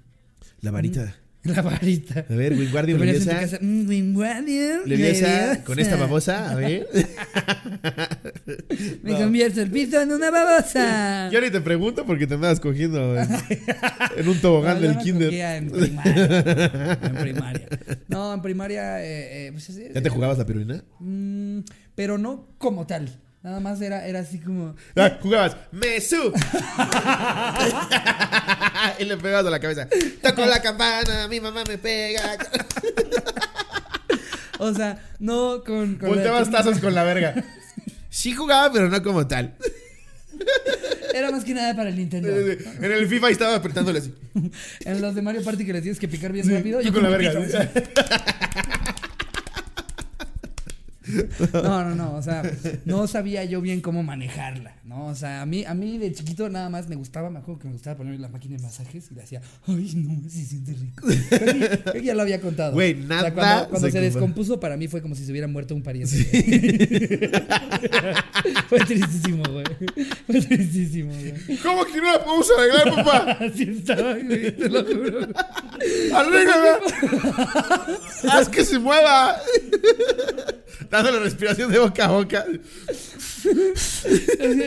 La 0.63 0.71
varita. 0.71 1.15
La 1.55 1.63
varita. 1.63 2.25
A 2.29 2.35
ver, 2.35 2.53
Wingardium 2.55 3.01
Leviosa. 3.01 3.59
"Mm, 3.61 3.89
Wingardium 3.89 4.81
Leviosa 4.87 5.27
Leviosa". 5.29 5.65
con 5.65 5.79
esta 5.79 5.97
babosa. 5.97 6.51
A 6.51 6.55
ver. 6.57 6.87
Me 9.03 9.13
No. 9.13 9.19
convierto 9.19 9.61
el 9.63 9.71
piso 9.71 10.01
en 10.01 10.13
una 10.13 10.31
babosa. 10.31 11.31
Yo 11.33 11.41
ni 11.41 11.51
te 11.51 11.61
pregunto 11.61 12.05
porque 12.07 12.27
te 12.27 12.35
andabas 12.35 12.61
cogiendo 12.61 13.17
en, 13.21 13.29
en 14.17 14.29
un 14.29 14.39
tobogán 14.41 14.77
No, 14.77 14.81
del 14.83 14.97
me 14.97 15.03
kinder. 15.03 15.33
En 15.35 15.71
primaria. 15.71 16.99
en 17.03 17.15
primaria. 17.17 17.69
No, 18.09 18.35
en 18.35 18.43
primaria. 18.43 19.03
eh, 19.05 19.47
eh, 19.49 19.53
pues, 19.53 19.69
es- 19.71 19.95
¿Ya 19.95 20.03
te 20.03 20.09
jugabas 20.11 20.39
la 20.39 20.47
pirulina? 20.47 20.83
Mm, 21.01 21.61
pero 21.95 22.19
no 22.19 22.49
como 22.59 22.87
tal. 22.87 23.09
Nada 23.47 23.61
más 23.61 23.81
era, 23.81 24.05
era 24.05 24.19
así 24.19 24.41
como. 24.41 24.75
Ah, 24.97 25.19
jugabas. 25.23 25.57
¡Mesú! 25.71 26.17
y 28.99 29.05
le 29.05 29.17
pegabas 29.19 29.47
a 29.47 29.51
la 29.51 29.61
cabeza. 29.61 29.87
Toco 30.21 30.45
la 30.45 30.61
campana, 30.61 31.29
mi 31.29 31.39
mamá 31.39 31.63
me 31.69 31.79
pega. 31.79 32.37
O 34.59 34.73
sea, 34.75 34.99
no 35.21 35.63
con. 35.67 35.95
con 35.97 36.09
la- 36.09 36.15
Volteabas 36.15 36.51
tazas 36.51 36.81
con 36.81 36.93
la 36.95 37.05
verga. 37.05 37.35
Sí 38.09 38.33
jugaba, 38.33 38.73
pero 38.73 38.89
no 38.89 39.01
como 39.03 39.27
tal. 39.29 39.55
Era 41.15 41.31
más 41.31 41.45
que 41.45 41.53
nada 41.55 41.77
para 41.77 41.91
el 41.91 41.97
Nintendo. 41.97 42.29
En 42.31 42.91
el 42.91 43.07
FIFA 43.07 43.29
estaba 43.31 43.55
apretándole 43.57 43.99
así. 44.01 44.13
En 44.87 45.01
los 45.03 45.15
de 45.15 45.21
Mario 45.23 45.45
Party 45.45 45.65
que 45.67 45.73
le 45.75 45.83
tienes 45.83 46.01
que 46.01 46.09
picar 46.09 46.33
bien 46.33 46.47
Sí, 46.47 46.55
rápido. 46.57 46.81
yo 46.81 46.91
con 46.93 47.03
la 47.03 47.11
verga. 47.11 47.33
No, 51.53 51.85
no, 51.85 51.95
no, 51.95 52.15
o 52.15 52.23
sea, 52.23 52.43
no 52.85 53.07
sabía 53.07 53.45
yo 53.45 53.61
bien 53.61 53.81
cómo 53.81 54.03
manejarla, 54.03 54.75
¿no? 54.87 55.07
O 55.07 55.15
sea, 55.15 55.43
a 55.43 55.47
mí, 55.47 55.65
a 55.65 55.75
mí 55.75 55.99
de 55.99 56.13
chiquito 56.13 56.49
nada 56.49 56.71
más 56.71 56.89
me 56.89 56.95
gustaba, 56.95 57.29
me 57.29 57.41
acuerdo 57.41 57.59
que 57.61 57.67
me 57.67 57.73
gustaba 57.75 57.97
ponerme 57.97 58.19
la 58.19 58.29
máquina 58.29 58.57
de 58.57 58.63
masajes 58.63 59.11
y 59.11 59.15
le 59.15 59.23
hacía, 59.23 59.43
ay, 59.67 59.93
no, 59.97 60.31
se 60.31 60.45
siente 60.45 60.73
rico. 60.73 61.07
Creo 61.29 61.55
que, 61.55 61.79
creo 61.81 61.93
que 61.95 62.03
ya 62.05 62.15
lo 62.15 62.23
había 62.23 62.41
contado. 62.41 62.73
Güey, 62.73 62.95
O 62.95 62.99
sea, 62.99 63.07
nada 63.07 63.35
cuando, 63.35 63.69
cuando 63.71 63.91
se 63.91 64.01
descompuso, 64.01 64.61
para 64.61 64.77
mí 64.77 64.87
fue 64.87 65.03
como 65.03 65.15
si 65.17 65.25
se 65.25 65.33
hubiera 65.33 65.49
muerto 65.49 65.75
un 65.75 65.83
pariente. 65.83 66.17
fue 68.69 68.79
tristísimo, 68.81 69.43
güey. 69.51 69.65
Fue 70.27 70.41
tristísimo, 70.41 71.13
güey. 71.13 71.59
¿Cómo 71.63 71.85
que 71.85 71.97
no 72.01 72.13
la 72.13 72.25
podemos 72.25 72.49
arreglar, 72.57 72.95
papá? 72.95 73.39
Así 73.45 73.63
estaba, 73.65 74.15
güey, 74.15 74.57
te 74.57 74.69
lo 74.69 74.85
juro. 74.85 75.29
¡Arréglala! 76.15 76.79
¡Haz 78.31 78.49
que 78.49 78.65
se 78.65 78.79
mueva! 78.79 79.37
Dándole 80.91 81.19
respiración 81.21 81.73
de 81.73 81.79
boca 81.81 82.05
a 82.05 82.09
boca. 82.09 82.47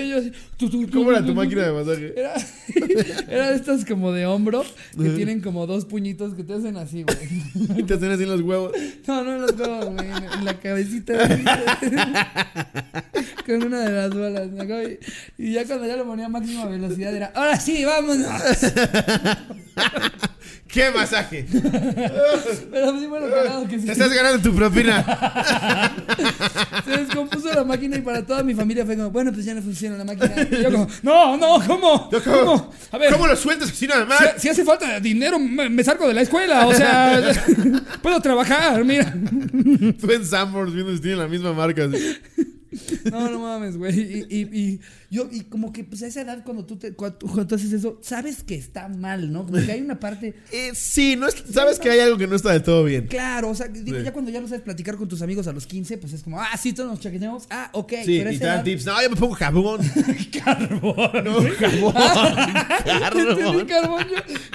Decía 0.09 0.15
yo 0.15 0.17
así, 0.17 0.31
tu, 0.57 0.69
tu, 0.69 0.85
tu, 0.87 0.99
¿Cómo 0.99 1.11
era 1.11 1.25
tu 1.25 1.33
máquina 1.33 1.63
de 1.63 1.71
masaje? 1.71 2.13
Era, 2.17 2.33
era 3.27 3.49
de 3.51 3.55
estas 3.55 3.85
como 3.85 4.11
de 4.11 4.25
hombro 4.25 4.63
que 4.97 5.09
tienen 5.09 5.41
como 5.41 5.67
dos 5.67 5.85
puñitos 5.85 6.33
que 6.33 6.43
te 6.43 6.53
hacen 6.53 6.77
así, 6.77 7.03
güey. 7.03 7.79
Y 7.79 7.83
te 7.87 7.93
hacen 7.93 8.11
así 8.11 8.23
en 8.23 8.29
los 8.29 8.41
huevos. 8.41 8.71
No, 9.07 9.23
no 9.23 9.35
en 9.35 9.41
los 9.41 9.51
huevos, 9.51 9.85
güey, 9.93 10.07
en, 10.09 10.45
la 10.45 10.59
cabecita. 10.59 11.13
Con 13.45 13.63
una 13.63 13.79
de 13.85 13.91
las 13.91 14.09
bolas, 14.13 14.49
¿no? 14.51 14.83
Y, 14.83 14.99
y 15.37 15.53
ya 15.53 15.65
cuando 15.65 15.87
ya 15.87 15.95
lo 15.95 16.05
ponía 16.05 16.25
a 16.25 16.29
máxima 16.29 16.65
velocidad 16.65 17.15
era, 17.15 17.31
ahora 17.35 17.59
sí, 17.59 17.85
vámonos. 17.85 18.27
¡Qué 20.71 20.91
masaje! 20.91 21.47
Pero 21.51 22.99
sí, 22.99 23.07
bueno, 23.07 23.27
cagado 23.27 23.67
que 23.67 23.77
Te 23.77 23.88
se, 23.88 23.91
estás 23.93 24.13
ganando 24.13 24.39
tu 24.39 24.55
propina. 24.55 25.03
se 26.85 26.91
descompuso 26.91 27.51
la 27.51 27.63
máquina 27.63 27.97
y 27.97 28.01
para 28.01 28.23
toda 28.23 28.43
mi 28.43 28.53
familia 28.53 28.85
fue 28.85 28.95
como, 28.95 29.09
bueno, 29.09 29.33
pues 29.33 29.45
ya 29.45 29.55
no 29.55 29.63
funciona 29.63 29.97
la 29.97 30.05
máquina. 30.05 30.35
Y 30.51 30.63
yo 30.63 30.71
como, 30.71 30.88
no, 31.01 31.38
no, 31.38 31.59
¿cómo? 31.65 32.09
Yo, 32.11 32.23
¿cómo? 32.23 32.38
¿Cómo? 32.38 32.71
A 32.91 32.97
ver. 32.99 33.11
¿Cómo 33.11 33.25
lo 33.25 33.35
sueltas 33.35 33.71
así 33.71 33.88
nada 33.88 34.05
más? 34.05 34.19
Si, 34.35 34.41
si 34.41 34.49
hace 34.49 34.63
falta 34.63 34.99
dinero, 34.99 35.39
me, 35.39 35.69
me 35.69 35.83
salgo 35.83 36.07
de 36.07 36.13
la 36.13 36.21
escuela. 36.21 36.67
O 36.67 36.73
sea, 36.73 37.19
puedo 38.03 38.21
trabajar, 38.21 38.85
mira. 38.85 39.11
Tú 39.99 40.11
en 40.11 40.23
Sanborns 40.23 40.73
viendo 40.73 40.93
si 40.93 41.01
tienen 41.01 41.19
la 41.19 41.27
misma 41.27 41.51
marca. 41.51 41.85
así. 41.85 42.19
No, 43.11 43.29
no 43.29 43.39
mames, 43.39 43.77
güey. 43.77 43.99
Y, 43.99 44.25
y, 44.29 44.41
y 44.59 44.79
yo, 45.09 45.27
y 45.31 45.41
como 45.41 45.71
que, 45.73 45.83
pues 45.83 46.03
a 46.03 46.07
esa 46.07 46.21
edad, 46.21 46.43
cuando 46.43 46.65
tú, 46.65 46.77
te, 46.77 46.93
cuando, 46.93 47.55
haces 47.55 47.73
eso, 47.73 47.97
sabes 48.01 48.43
que 48.43 48.55
está 48.55 48.88
mal, 48.89 49.31
¿no? 49.31 49.45
Como 49.45 49.63
que 49.65 49.71
hay 49.71 49.81
una 49.81 49.99
parte. 49.99 50.35
Eh, 50.51 50.71
sí, 50.73 51.15
no 51.15 51.27
es- 51.27 51.43
sabes 51.51 51.79
que 51.79 51.89
hay 51.89 51.99
algo 51.99 52.17
que 52.17 52.27
no 52.27 52.35
está 52.35 52.51
del 52.51 52.63
todo 52.63 52.83
bien. 52.83 53.07
Claro, 53.07 53.49
o 53.49 53.55
sea, 53.55 53.67
digo, 53.67 53.97
Sí. 53.97 54.03
ya 54.03 54.13
cuando 54.13 54.31
ya 54.31 54.41
lo 54.41 54.47
sabes 54.47 54.63
platicar 54.63 54.95
con 54.97 55.07
tus 55.07 55.21
amigos 55.21 55.47
a 55.47 55.53
los 55.53 55.65
15, 55.67 55.97
pues 55.97 56.13
es 56.13 56.23
como, 56.23 56.39
ah, 56.41 56.49
sí, 56.59 56.73
todos 56.73 56.89
nos 56.89 56.99
chaqueteamos. 56.99 57.45
Ah, 57.49 57.69
ok. 57.73 57.93
Sí, 58.05 58.17
pero 58.19 58.31
y 58.31 58.38
te 58.39 58.45
dan 58.45 58.63
tips. 58.63 58.85
No, 58.85 59.01
yo 59.01 59.09
me 59.09 59.15
pongo 59.15 59.35
jabón. 59.35 59.81
Carbón. 60.43 61.23
No, 61.23 61.35
jabón. 61.57 61.93
Carbón. 62.85 63.65
carbón. 63.67 64.05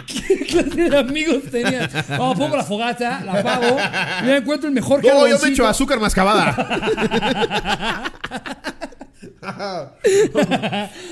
¿Qué 0.06 0.38
clase 0.46 0.90
de 0.90 0.96
amigos 0.98 1.42
tenías? 1.50 1.90
Oh, 2.18 2.34
pongo 2.34 2.56
la 2.56 2.64
fogata, 2.64 3.22
la 3.24 3.34
apago, 3.40 3.76
y 4.24 4.28
ya 4.28 4.36
encuentro 4.36 4.68
el 4.68 4.74
mejor 4.74 5.02
No, 5.02 5.08
yo 5.08 5.14
me 5.14 5.20
carboncito. 5.30 5.52
echo 5.52 5.66
azúcar 5.66 6.00
mascabada. 6.00 8.02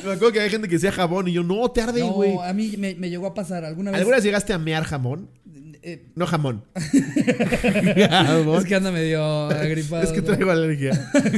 Me 0.04 0.12
acuerdo 0.12 0.32
que 0.32 0.40
hay 0.40 0.50
gente 0.50 0.68
que 0.68 0.74
decía 0.74 0.92
jabón 0.92 1.28
y 1.28 1.32
yo, 1.32 1.42
no, 1.42 1.70
te 1.70 1.80
arde, 1.82 2.02
güey. 2.02 2.34
No, 2.34 2.42
a 2.42 2.52
mí 2.52 2.74
me, 2.78 2.94
me 2.94 3.10
llegó 3.10 3.26
a 3.26 3.34
pasar 3.34 3.64
alguna 3.64 3.90
vez. 3.90 3.98
¿Alguna 4.00 4.16
vez 4.16 4.24
llegaste 4.24 4.52
a 4.52 4.58
mear 4.58 4.84
jamón? 4.84 5.28
eh, 5.82 6.04
No 6.14 6.26
jamón. 6.26 6.64
es 6.74 8.64
que 8.66 8.74
anda 8.74 8.90
medio 8.92 9.22
agripado. 9.50 10.02
Es 10.02 10.10
que 10.12 10.20
¿no? 10.20 10.26
traigo 10.26 10.50
alergia. 10.50 10.92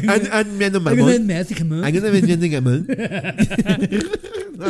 ¿Han, 0.08 0.22
han 0.32 0.58
meando 0.58 0.78
¿Alguna 0.78 0.94
vez 0.94 1.04
mamón? 1.20 1.26
me 1.26 1.36
hace 1.36 1.54
jamón? 1.54 1.84
¿Alguna 1.84 2.10
vez 2.10 2.50
jamón? 2.52 2.86
no. 4.58 4.66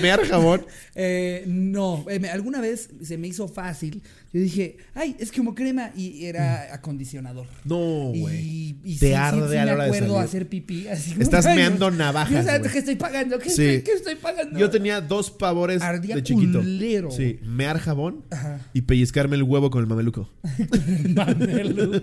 Mear 0.00 0.24
jamón. 0.26 0.66
Eh, 0.94 1.44
no, 1.46 2.04
eh, 2.08 2.18
me- 2.20 2.30
alguna 2.30 2.60
vez 2.60 2.90
se 3.02 3.18
me 3.18 3.28
hizo 3.28 3.48
fácil. 3.48 4.02
Yo 4.32 4.40
dije, 4.40 4.78
ay, 4.94 5.14
es 5.18 5.30
como 5.30 5.54
crema 5.54 5.90
y 5.94 6.24
era 6.24 6.72
acondicionador. 6.74 7.46
No, 7.64 7.76
güey. 8.16 8.40
Y, 8.40 8.76
y 8.82 8.96
Te 8.96 9.08
sí, 9.08 9.12
arde 9.12 9.50
sí 9.50 9.56
a 9.58 9.64
la 9.66 9.72
me 9.72 9.72
hora 9.74 9.84
de 9.84 9.88
acuerdo 9.90 10.14
salir. 10.14 10.28
hacer 10.28 10.48
pipí. 10.48 10.88
Así 10.88 11.10
como, 11.10 11.22
Estás 11.22 11.44
ay, 11.44 11.56
meando 11.56 11.86
Dios, 11.90 11.98
navajas, 11.98 12.46
santo, 12.46 12.60
güey. 12.60 12.72
¿Qué 12.72 12.78
estoy 12.78 12.94
pagando? 12.96 13.38
¿Qué, 13.38 13.50
Sí. 13.50 13.62
estoy, 13.62 13.82
qué 13.82 13.92
estoy 13.92 14.14
pagando? 14.14 14.58
Yo 14.58 14.70
tenía 14.70 15.02
dos 15.02 15.30
pavores 15.30 15.82
Ardía 15.82 16.14
de 16.16 16.22
chiquito. 16.22 16.60
culero. 16.60 17.10
Sí, 17.10 17.40
mear 17.44 17.78
jabón 17.78 18.24
Ajá. 18.30 18.60
y 18.72 18.80
pellizcarme 18.82 19.36
el 19.36 19.42
huevo 19.42 19.68
con 19.70 19.82
el 19.82 19.86
mameluco. 19.86 20.30
Mameluco. 21.14 21.98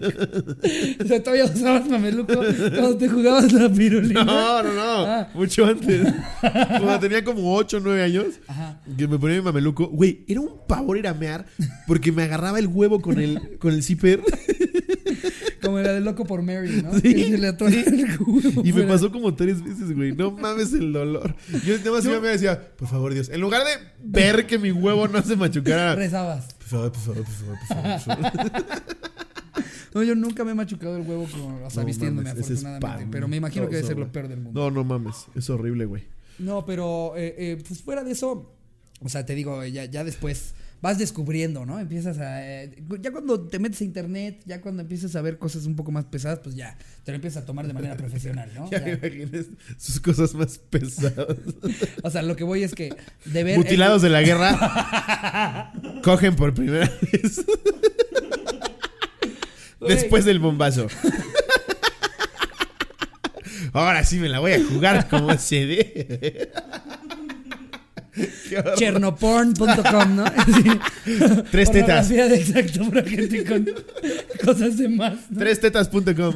o 1.03 1.07
sea, 1.07 1.24
todavía 1.24 1.45
usabas 1.45 1.88
mameluco 1.89 2.33
cuando 2.36 2.98
te 2.98 3.09
jugabas 3.09 3.51
la 3.53 3.69
pirulina. 3.71 4.24
No, 4.24 4.63
no, 4.63 4.74
no. 4.74 5.05
Ah. 5.05 5.29
Mucho 5.33 5.65
antes. 5.65 6.07
Cuando 6.41 7.00
tenía 7.00 7.24
como 7.24 7.55
8 7.55 7.77
o 7.77 7.79
9 7.79 8.03
años, 8.03 8.25
Ajá. 8.48 8.79
que 8.98 9.07
me 9.07 9.17
ponía 9.17 9.38
mi 9.38 9.43
mameluco. 9.43 9.88
Güey, 9.88 10.24
era 10.27 10.41
un 10.41 10.51
pavor 10.67 10.98
ir 10.98 11.07
a 11.07 11.13
mear 11.13 11.45
porque 11.88 12.12
me 12.12 12.18
agarraba 12.23 12.59
el 12.59 12.67
huevo 12.67 13.01
con 13.01 13.19
el, 13.19 13.57
con 13.59 13.73
el 13.73 13.83
zipper 13.83 14.21
Como 15.61 15.79
era 15.79 15.93
de 15.93 15.99
loco 16.01 16.25
por 16.25 16.41
Mary, 16.41 16.81
¿no? 16.81 16.93
Sí, 16.93 17.01
Que 17.13 17.31
se 17.31 17.38
le 17.38 17.47
atora 17.47 17.71
sí. 17.71 17.83
el 17.85 18.17
huevo 18.19 18.61
y 18.63 18.73
me 18.73 18.83
pasó 18.83 19.11
como 19.11 19.35
tres 19.35 19.63
veces, 19.63 19.93
güey. 19.95 20.13
No 20.13 20.31
mames 20.31 20.73
el 20.73 20.93
dolor. 20.93 21.35
Yo 21.65 21.77
nada 21.77 22.01
mear 22.01 22.23
y 22.23 22.38
decía, 22.38 22.75
por 22.77 22.88
favor, 22.88 23.13
Dios. 23.13 23.29
En 23.29 23.41
lugar 23.41 23.63
de 23.65 23.71
ver 24.03 24.47
que 24.47 24.57
mi 24.57 24.71
huevo 24.71 25.07
no 25.07 25.21
se 25.21 25.35
machucara. 25.35 25.95
Rezabas. 25.95 26.53
Por 26.53 26.67
favor, 26.67 26.91
por 26.91 27.01
favor, 27.01 27.23
por 27.23 27.33
favor, 27.33 27.57
por 27.57 27.99
favor. 27.99 28.31
Por 28.31 28.41
favor. 28.41 28.83
No, 29.93 30.03
yo 30.03 30.13
nunca 30.13 30.43
me 30.43 30.51
he 30.51 30.53
machucado 30.53 30.97
el 30.97 31.01
huevo 31.01 31.25
con, 31.31 31.63
o 31.63 31.69
sea, 31.69 31.81
No 31.81 31.88
vistiéndome, 31.88 32.29
mames, 32.29 32.45
afortunadamente. 32.45 33.07
Pero 33.11 33.27
me 33.27 33.38
imagino 33.38 33.67
que 33.67 33.77
debe 33.77 33.88
ser 33.88 33.97
lo 33.97 34.11
peor 34.11 34.27
del 34.27 34.39
mundo. 34.39 34.59
No, 34.59 34.69
no 34.69 34.83
mames. 34.83 35.25
Es 35.35 35.49
horrible, 35.49 35.85
güey. 35.85 36.03
No, 36.38 36.63
pero 36.65 37.13
eh, 37.17 37.35
eh, 37.38 37.63
pues 37.67 37.81
fuera 37.81 38.03
de 38.03 38.11
eso, 38.11 38.53
o 39.01 39.09
sea, 39.09 39.25
te 39.25 39.33
digo, 39.33 39.65
ya, 39.65 39.85
ya 39.85 40.03
después 40.03 40.53
vas 40.81 40.98
descubriendo, 40.98 41.65
¿no? 41.65 41.79
Empiezas 41.79 42.17
a... 42.19 42.45
eh, 42.45 42.83
ya 43.01 43.12
cuando 43.12 43.48
te 43.48 43.59
metes 43.59 43.81
a 43.81 43.83
internet, 43.83 44.41
ya 44.45 44.62
cuando 44.62 44.81
empiezas 44.81 45.15
a 45.15 45.21
ver 45.21 45.38
cosas 45.38 45.65
un 45.65 45.75
poco 45.75 45.91
más 45.91 46.05
pesadas, 46.05 46.39
pues 46.39 46.55
ya 46.55 46.77
te 47.03 47.12
lo 47.12 47.15
empiezas 47.15 47.43
a 47.43 47.45
tomar 47.45 47.67
de 47.67 47.74
manera 47.74 47.95
profesional, 47.98 48.50
¿no? 48.55 48.69
Ya 48.71 48.86
Ya. 48.86 48.93
imaginas 48.93 49.45
sus 49.77 50.00
cosas 50.00 50.33
más 50.36 50.57
pesadas. 50.57 51.38
O 52.03 52.09
sea, 52.09 52.21
lo 52.21 52.36
que 52.36 52.43
voy 52.43 52.63
es 52.63 52.74
que 52.74 52.93
de 53.25 53.43
ver... 53.43 53.57
Mutilados 53.57 54.01
de 54.01 54.09
la 54.09 54.21
guerra. 54.21 55.74
cogen 56.03 56.36
por 56.36 56.53
primera 56.53 56.89
vez. 57.12 57.45
Después 59.81 60.25
del 60.25 60.39
bombazo. 60.39 60.88
Ahora 63.74 64.03
sí 64.03 64.17
me 64.17 64.29
la 64.29 64.39
voy 64.39 64.53
a 64.53 64.63
jugar 64.65 65.07
como 65.09 65.38
se 65.38 65.65
dé. 65.65 66.51
Chernoporn.com, 68.75 70.15
¿no? 70.15 70.25
Tres 71.51 71.71
tetas. 71.71 72.09
De 72.09 72.35
exacto 72.35 72.89
para 72.89 73.03
gente 73.03 73.45
con 73.45 73.65
cosas 74.45 74.77
de 74.77 74.89
más. 74.89 75.19
¿no? 75.29 75.39
Trestetas.com. 75.39 76.35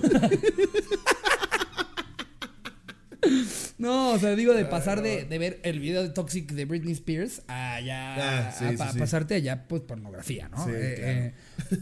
No, 3.83 4.13
o 4.13 4.17
sea, 4.19 4.35
digo 4.35 4.53
de 4.53 4.63
pasar 4.65 5.01
de, 5.01 5.25
de 5.25 5.37
ver 5.37 5.59
el 5.63 5.79
video 5.79 6.01
de 6.03 6.09
Toxic 6.09 6.51
de 6.53 6.65
Britney 6.65 6.93
Spears 6.93 7.41
a 7.47 7.79
ya 7.81 8.47
Ah, 8.47 8.51
sí, 8.57 8.65
a 8.65 8.69
sí, 8.71 8.77
sí. 8.93 8.99
pasarte 8.99 9.35
allá 9.35 9.67
pues 9.67 9.81
pornografía, 9.81 10.47
¿no? 10.47 10.63
Sí, 10.65 10.71
Eh, 10.73 11.33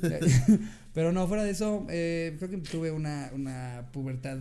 eh, 0.02 0.60
pero 0.94 1.12
no, 1.12 1.28
fuera 1.28 1.44
de 1.44 1.52
eso, 1.52 1.86
eh, 1.90 2.36
creo 2.38 2.50
que 2.50 2.58
tuve 2.58 2.92
una, 2.92 3.30
una 3.34 3.90
pubertad 3.94 4.40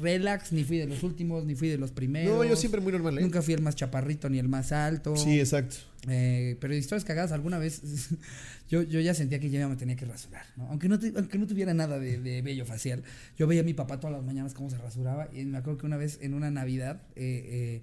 relax, 0.00 0.52
ni 0.52 0.64
fui 0.64 0.78
de 0.78 0.86
los 0.86 1.02
últimos, 1.02 1.44
ni 1.44 1.54
fui 1.54 1.68
de 1.68 1.76
los 1.76 1.90
primeros. 1.90 2.34
No, 2.34 2.44
yo 2.44 2.56
siempre 2.56 2.80
muy 2.80 2.92
normal, 2.92 3.18
¿eh? 3.18 3.22
Nunca 3.22 3.42
fui 3.42 3.52
el 3.54 3.62
más 3.62 3.74
chaparrito 3.76 4.30
ni 4.30 4.38
el 4.38 4.48
más 4.48 4.72
alto. 4.72 5.16
Sí, 5.16 5.38
exacto. 5.40 5.76
Eh, 6.08 6.56
pero 6.60 6.74
historias 6.74 7.04
cagadas, 7.04 7.32
alguna 7.32 7.58
vez 7.58 7.82
yo, 8.72 8.82
yo 8.82 9.00
ya 9.00 9.12
sentía 9.12 9.38
que 9.38 9.50
ya 9.50 9.68
me 9.68 9.76
tenía 9.76 9.96
que 9.96 10.06
rasurar, 10.06 10.46
¿no? 10.56 10.66
Aunque 10.68 10.88
no, 10.88 10.98
aunque 11.16 11.36
no 11.36 11.46
tuviera 11.46 11.74
nada 11.74 11.98
de, 11.98 12.18
de 12.18 12.40
vello 12.40 12.64
facial. 12.64 13.02
Yo 13.36 13.46
veía 13.46 13.60
a 13.60 13.64
mi 13.64 13.74
papá 13.74 14.00
todas 14.00 14.16
las 14.16 14.24
mañanas 14.24 14.54
cómo 14.54 14.70
se 14.70 14.78
rasuraba 14.78 15.28
y 15.30 15.44
me 15.44 15.58
acuerdo 15.58 15.80
que 15.80 15.84
una 15.84 15.98
vez 15.98 16.18
en 16.22 16.32
una 16.32 16.50
Navidad 16.50 17.02
eh, 17.14 17.82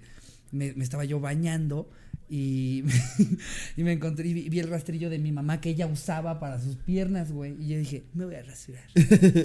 me, 0.50 0.72
me 0.72 0.82
estaba 0.82 1.04
yo 1.04 1.20
bañando 1.20 1.88
y, 2.28 2.82
y 3.76 3.84
me 3.84 3.92
encontré 3.92 4.26
y 4.26 4.34
vi, 4.34 4.48
vi 4.48 4.58
el 4.58 4.68
rastrillo 4.68 5.10
de 5.10 5.20
mi 5.20 5.30
mamá 5.30 5.60
que 5.60 5.70
ella 5.70 5.86
usaba 5.86 6.40
para 6.40 6.58
sus 6.58 6.74
piernas, 6.74 7.30
güey. 7.30 7.54
Y 7.60 7.68
yo 7.68 7.78
dije, 7.78 8.02
me 8.12 8.24
voy 8.24 8.34
a 8.34 8.42
rasurar. 8.42 8.82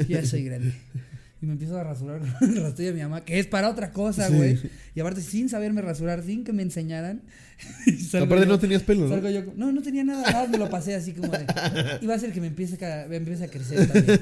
Ya 0.10 0.26
soy 0.26 0.46
grande. 0.46 0.74
Y 1.44 1.46
me 1.46 1.52
empiezo 1.54 1.78
a 1.78 1.84
rasurar 1.84 2.22
con 2.40 2.50
el 2.50 2.64
rastrillo 2.64 2.90
de 2.90 2.96
mi 2.96 3.04
mamá, 3.04 3.24
que 3.24 3.38
es 3.38 3.46
para 3.46 3.70
otra 3.70 3.92
cosa, 3.92 4.30
güey. 4.30 4.60
Y 4.96 5.00
aparte, 5.00 5.22
sin 5.22 5.48
saberme 5.48 5.84
rasurar, 5.84 6.24
sin 6.24 6.44
que 6.44 6.54
me 6.54 6.64
enseñaran. 6.64 7.22
Aparte 8.16 8.46
yo- 8.46 8.52
no 8.52 8.60
tenías 8.60 8.84
pelo, 8.84 9.08
¿no? 9.08 9.30
Yo, 9.30 9.44
no, 9.56 9.72
no 9.72 9.82
tenía 9.82 10.04
nada, 10.04 10.24
nada 10.32 10.48
me 10.48 10.58
lo 10.58 10.70
pasé 10.70 10.96
así 10.96 11.14
como 11.14 11.32
de. 11.32 11.46
Va 12.08 12.16
a 12.16 12.20
ser 12.20 12.32
que 12.32 12.42
me 12.42 12.48
empiece, 12.48 12.84
a, 12.86 13.08
me 13.08 13.16
empiece 13.18 13.44
a 13.46 13.48
crecer 13.48 13.88
también. 13.88 14.20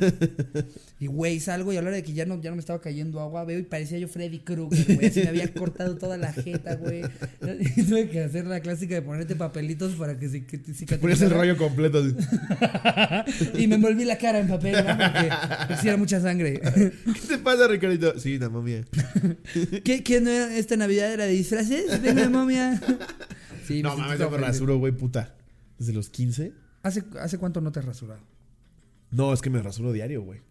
Y 0.99 1.07
güey, 1.07 1.39
salgo 1.39 1.73
y 1.73 1.77
a 1.77 1.81
la 1.81 1.87
hora 1.87 1.97
de 1.97 2.03
que 2.03 2.13
ya 2.13 2.25
no, 2.25 2.39
ya 2.41 2.49
no 2.49 2.55
me 2.55 2.59
estaba 2.61 2.79
cayendo 2.79 3.19
agua, 3.19 3.43
veo 3.43 3.59
y 3.59 3.63
parecía 3.63 3.97
yo 3.99 4.07
Freddy 4.07 4.39
Krueger, 4.39 4.95
güey. 4.95 5.07
Así 5.07 5.21
me 5.21 5.29
había 5.29 5.51
cortado 5.53 5.97
toda 5.97 6.17
la 6.17 6.31
jeta, 6.33 6.75
güey. 6.75 7.01
Y 7.75 7.83
tuve 7.83 8.09
que 8.09 8.23
hacer 8.23 8.45
la 8.45 8.59
clásica 8.61 8.95
de 8.95 9.01
ponerte 9.01 9.35
papelitos 9.35 9.93
para 9.93 10.17
que 10.17 10.29
se 10.29 10.45
que 10.45 10.57
te 10.59 10.97
ponías 10.97 11.21
el 11.21 11.31
rollo 11.31 11.57
completo. 11.57 11.99
así. 11.99 12.15
Y 13.55 13.67
me 13.67 13.75
envolví 13.75 14.05
la 14.05 14.17
cara 14.17 14.39
en 14.39 14.47
papel, 14.47 14.73
¿no? 14.73 14.97
Porque 14.97 15.29
hacía 15.73 15.97
mucha 15.97 16.21
sangre. 16.21 16.61
¿Qué 16.61 17.27
te 17.27 17.37
pasa, 17.39 17.67
Ricardito? 17.67 18.17
Sí, 18.19 18.37
la 18.37 18.49
momia. 18.49 18.83
¿Qué, 19.83 20.03
qué 20.03 20.21
no 20.21 20.29
era- 20.29 20.55
esta 20.55 20.75
Navidad 20.77 21.11
era 21.13 21.25
de 21.25 21.31
disfraces? 21.33 22.01
Venga, 22.01 22.29
momia. 22.29 22.79
Sí, 23.67 23.81
No 23.81 23.95
mames, 23.97 24.19
yo 24.19 24.29
me 24.29 24.37
rasuro, 24.37 24.77
güey, 24.77 24.91
puta. 24.93 25.35
¿Desde 25.79 25.93
los 25.93 26.09
15? 26.09 26.53
¿Hace, 26.83 27.03
¿Hace 27.19 27.37
cuánto 27.37 27.61
no 27.61 27.71
te 27.71 27.79
has 27.79 27.85
rasurado? 27.85 28.21
No, 29.11 29.33
es 29.33 29.41
que 29.41 29.49
me 29.49 29.61
rasuro 29.61 29.91
diario, 29.91 30.21
güey. 30.23 30.41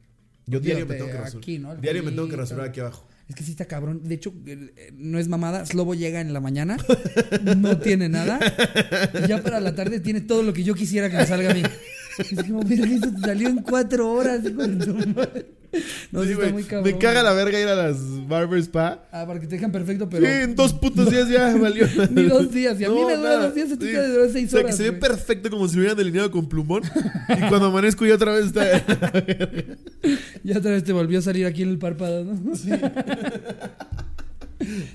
Yo 0.47 0.59
diario 0.61 0.87
me 0.87 0.95
tengo 0.97 1.07
que 1.11 1.17
rasurar. 1.19 1.39
aquí, 1.43 1.59
¿no? 1.59 1.73
El 1.73 1.81
Diario 1.81 2.03
me 2.03 2.11
tengo 2.13 2.29
que 2.29 2.37
rasurar 2.37 2.67
aquí 2.69 2.81
abajo. 2.81 3.07
Es 3.29 3.37
que 3.37 3.45
sí 3.45 3.53
está 3.53 3.67
cabrón. 3.67 4.03
De 4.03 4.15
hecho, 4.17 4.35
el- 4.47 4.73
eh, 4.77 4.91
no 4.95 5.19
es 5.19 5.29
mamada. 5.29 5.65
Slobo 5.65 5.95
llega 5.95 6.21
en 6.21 6.33
la 6.33 6.41
mañana, 6.41 6.77
no 7.57 7.79
tiene 7.79 8.09
nada. 8.09 8.41
Y 9.25 9.29
ya 9.29 9.43
para 9.43 9.61
la 9.61 9.75
tarde 9.75 10.01
tiene 10.01 10.21
todo 10.21 10.43
lo 10.43 10.53
que 10.53 10.65
yo 10.65 10.75
quisiera 10.75 11.09
que 11.09 11.17
me 11.17 11.27
salga 11.27 11.53
a 11.53 11.55
mí. 11.55 11.63
Es 12.19 12.43
como, 12.45 12.63
mira, 12.63 12.85
esto 12.87 13.13
te 13.15 13.21
salió 13.21 13.49
en 13.49 13.59
cuatro 13.63 14.13
horas. 14.13 14.45
hijo 14.45 14.67
de 14.67 14.85
tu 14.85 14.95
madre. 15.15 15.47
No, 16.11 16.23
sí, 16.23 16.29
Sí, 16.29 16.33
está 16.35 16.53
muy 16.53 16.65
cabrón. 16.65 16.93
me 16.93 16.99
caga 16.99 17.23
la 17.23 17.33
verga 17.33 17.59
ir 17.59 17.67
a 17.67 17.75
las 17.75 17.97
barber 18.29 18.59
spa. 18.61 19.05
Ah, 19.11 19.25
para 19.27 19.41
que 19.41 19.47
te 19.47 19.55
dejan 19.55 19.73
perfecto, 19.73 20.09
pero. 20.09 20.27
Sí, 20.27 20.31
en 20.31 20.55
dos 20.55 20.75
putos 20.75 21.11
días 21.11 21.29
ya 21.31 21.57
valió. 21.61 21.87
Ni 22.11 22.25
dos 22.25 22.53
días. 22.53 22.79
Y 22.81 22.85
a 22.85 22.91
mí 22.91 22.97
me 23.07 23.17
nada. 23.17 23.47
dos 23.47 23.55
días, 23.55 23.73
a 23.73 23.79
ti 23.79 23.87
Sí. 23.87 23.93
te 23.93 24.09
duran 24.09 24.31
seis 24.33 24.49
O 24.49 24.51
sea, 24.51 24.61
horas. 24.61 24.71
que 24.77 24.83
se 24.83 24.91
ve 24.91 24.97
perfecto 24.99 25.49
como 25.51 25.67
si 25.69 25.79
hubieran 25.79 25.97
delineado 25.97 26.31
con 26.31 26.47
plumón. 26.49 26.83
Y 27.29 27.49
cuando 27.49 27.67
amanezco 27.69 28.05
ya 28.07 28.15
otra 28.17 28.33
vez 28.35 28.47
está. 28.47 28.85
Ya 30.45 30.59
otra 30.59 30.73
vez 30.73 30.85
te 30.85 30.93
volvió 30.93 31.19
a 31.21 31.23
salir 31.23 31.47
aquí 31.47 31.63
en 31.63 31.71
el 31.71 31.79
párpado, 31.79 32.25
¿no? 32.25 32.55
¿Se 32.57 32.69
te 32.77 32.91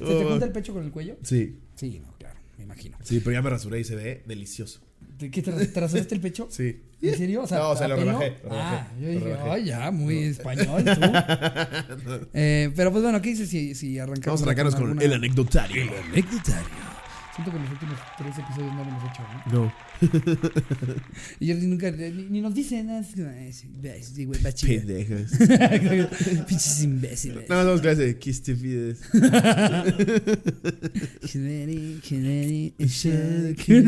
Oh. 0.01 0.29
junta 0.29 0.45
el 0.45 0.51
pecho 0.51 0.73
con 0.73 0.83
el 0.85 0.91
cuello? 0.91 1.17
Sí, 1.23 1.57
Sí, 1.75 1.99
no, 1.99 2.13
claro, 2.17 2.39
me 2.57 2.63
imagino. 2.63 2.97
sí, 3.03 3.19
pero 3.19 3.33
ya 3.33 3.41
me 3.41 3.49
rasuré 3.49 3.79
y 3.79 3.83
se 3.83 3.95
ve 3.95 4.23
delicioso. 4.25 4.79
¿Te- 5.17 5.31
¿Qué 5.31 5.41
te, 5.41 5.51
te 5.51 5.79
rasuraste 5.79 6.15
el 6.15 6.21
pecho? 6.21 6.47
Sí. 6.51 6.83
¿En 7.01 7.15
serio? 7.17 7.43
O 7.43 7.47
sea, 7.47 7.59
No, 7.59 7.69
o 7.71 7.75
sea, 7.75 7.85
¿a 7.85 7.89
lo 7.89 7.95
pelo? 7.95 8.11
rebajé, 8.19 8.37
lo 8.43 8.49
rebajé, 8.49 8.75
Ah, 8.75 8.91
yo 8.99 9.07
dije, 9.09 9.35
ay, 9.49 9.65
ya, 9.65 9.91
muy 9.91 10.17
español 10.23 10.83
tú. 10.83 10.91
Eh, 12.33 12.71
pero 12.75 12.91
pues 12.91 13.03
bueno, 13.03 13.21
¿qué 13.21 13.29
dices 13.29 13.49
si, 13.49 13.73
si 13.75 13.97
arrancamos? 13.99 14.25
Vamos 14.25 14.41
a 14.41 14.45
arrancarnos 14.45 14.75
con 14.75 14.83
alguna- 14.85 15.03
el 15.03 15.13
anecdotario. 15.13 15.83
anecdotario. 16.11 16.87
Siento 17.35 17.51
que 17.51 17.57
en 17.57 17.63
los 17.65 17.71
últimos 17.73 17.99
tres 18.17 18.33
episodios 18.39 18.73
no 18.73 18.83
lo 18.83 18.89
hemos 18.89 19.03
hecho, 19.11 19.21
¿no? 19.45 19.53
No. 19.53 19.73
Y 21.39 21.51
Jordi 21.51 21.67
nunca, 21.67 21.91
ni, 21.91 22.09
ni 22.29 22.41
nos 22.41 22.53
dice 22.55 22.83
nada. 22.83 23.03
Pendejos. 24.87 25.31
Pinches 26.47 26.81
imbéciles. 26.83 27.47
Nada 27.47 27.61
más 27.61 27.65
vamos 27.67 27.81
clase 27.81 28.01
de 28.05 28.17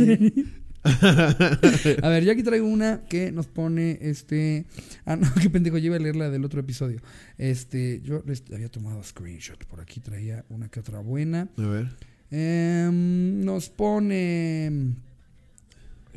A 0.84 2.10
ver, 2.10 2.24
yo 2.24 2.32
aquí 2.32 2.44
traigo 2.44 2.68
una 2.68 3.02
que 3.10 3.32
nos 3.32 3.48
pone 3.48 3.98
este. 4.02 4.66
Ah, 5.06 5.16
no, 5.16 5.28
qué 5.42 5.50
pendejo, 5.50 5.78
yo 5.78 5.88
iba 5.88 5.98
a 5.98 6.00
leer 6.00 6.16
la 6.16 6.30
del 6.30 6.46
otro 6.46 6.60
episodio. 6.62 7.02
Este, 7.38 8.02
yo 8.04 8.24
les 8.26 8.44
había 8.54 8.70
tomado 8.70 9.04
screenshot. 9.04 9.64
Por 9.66 9.82
aquí 9.82 10.00
traía 10.00 10.46
una 10.50 10.70
que 10.70 10.80
otra 10.80 11.00
buena. 11.00 11.50
A 11.58 11.62
ver. 11.62 11.90
Em, 12.32 13.44
nos 13.44 13.70
pone. 13.70 14.96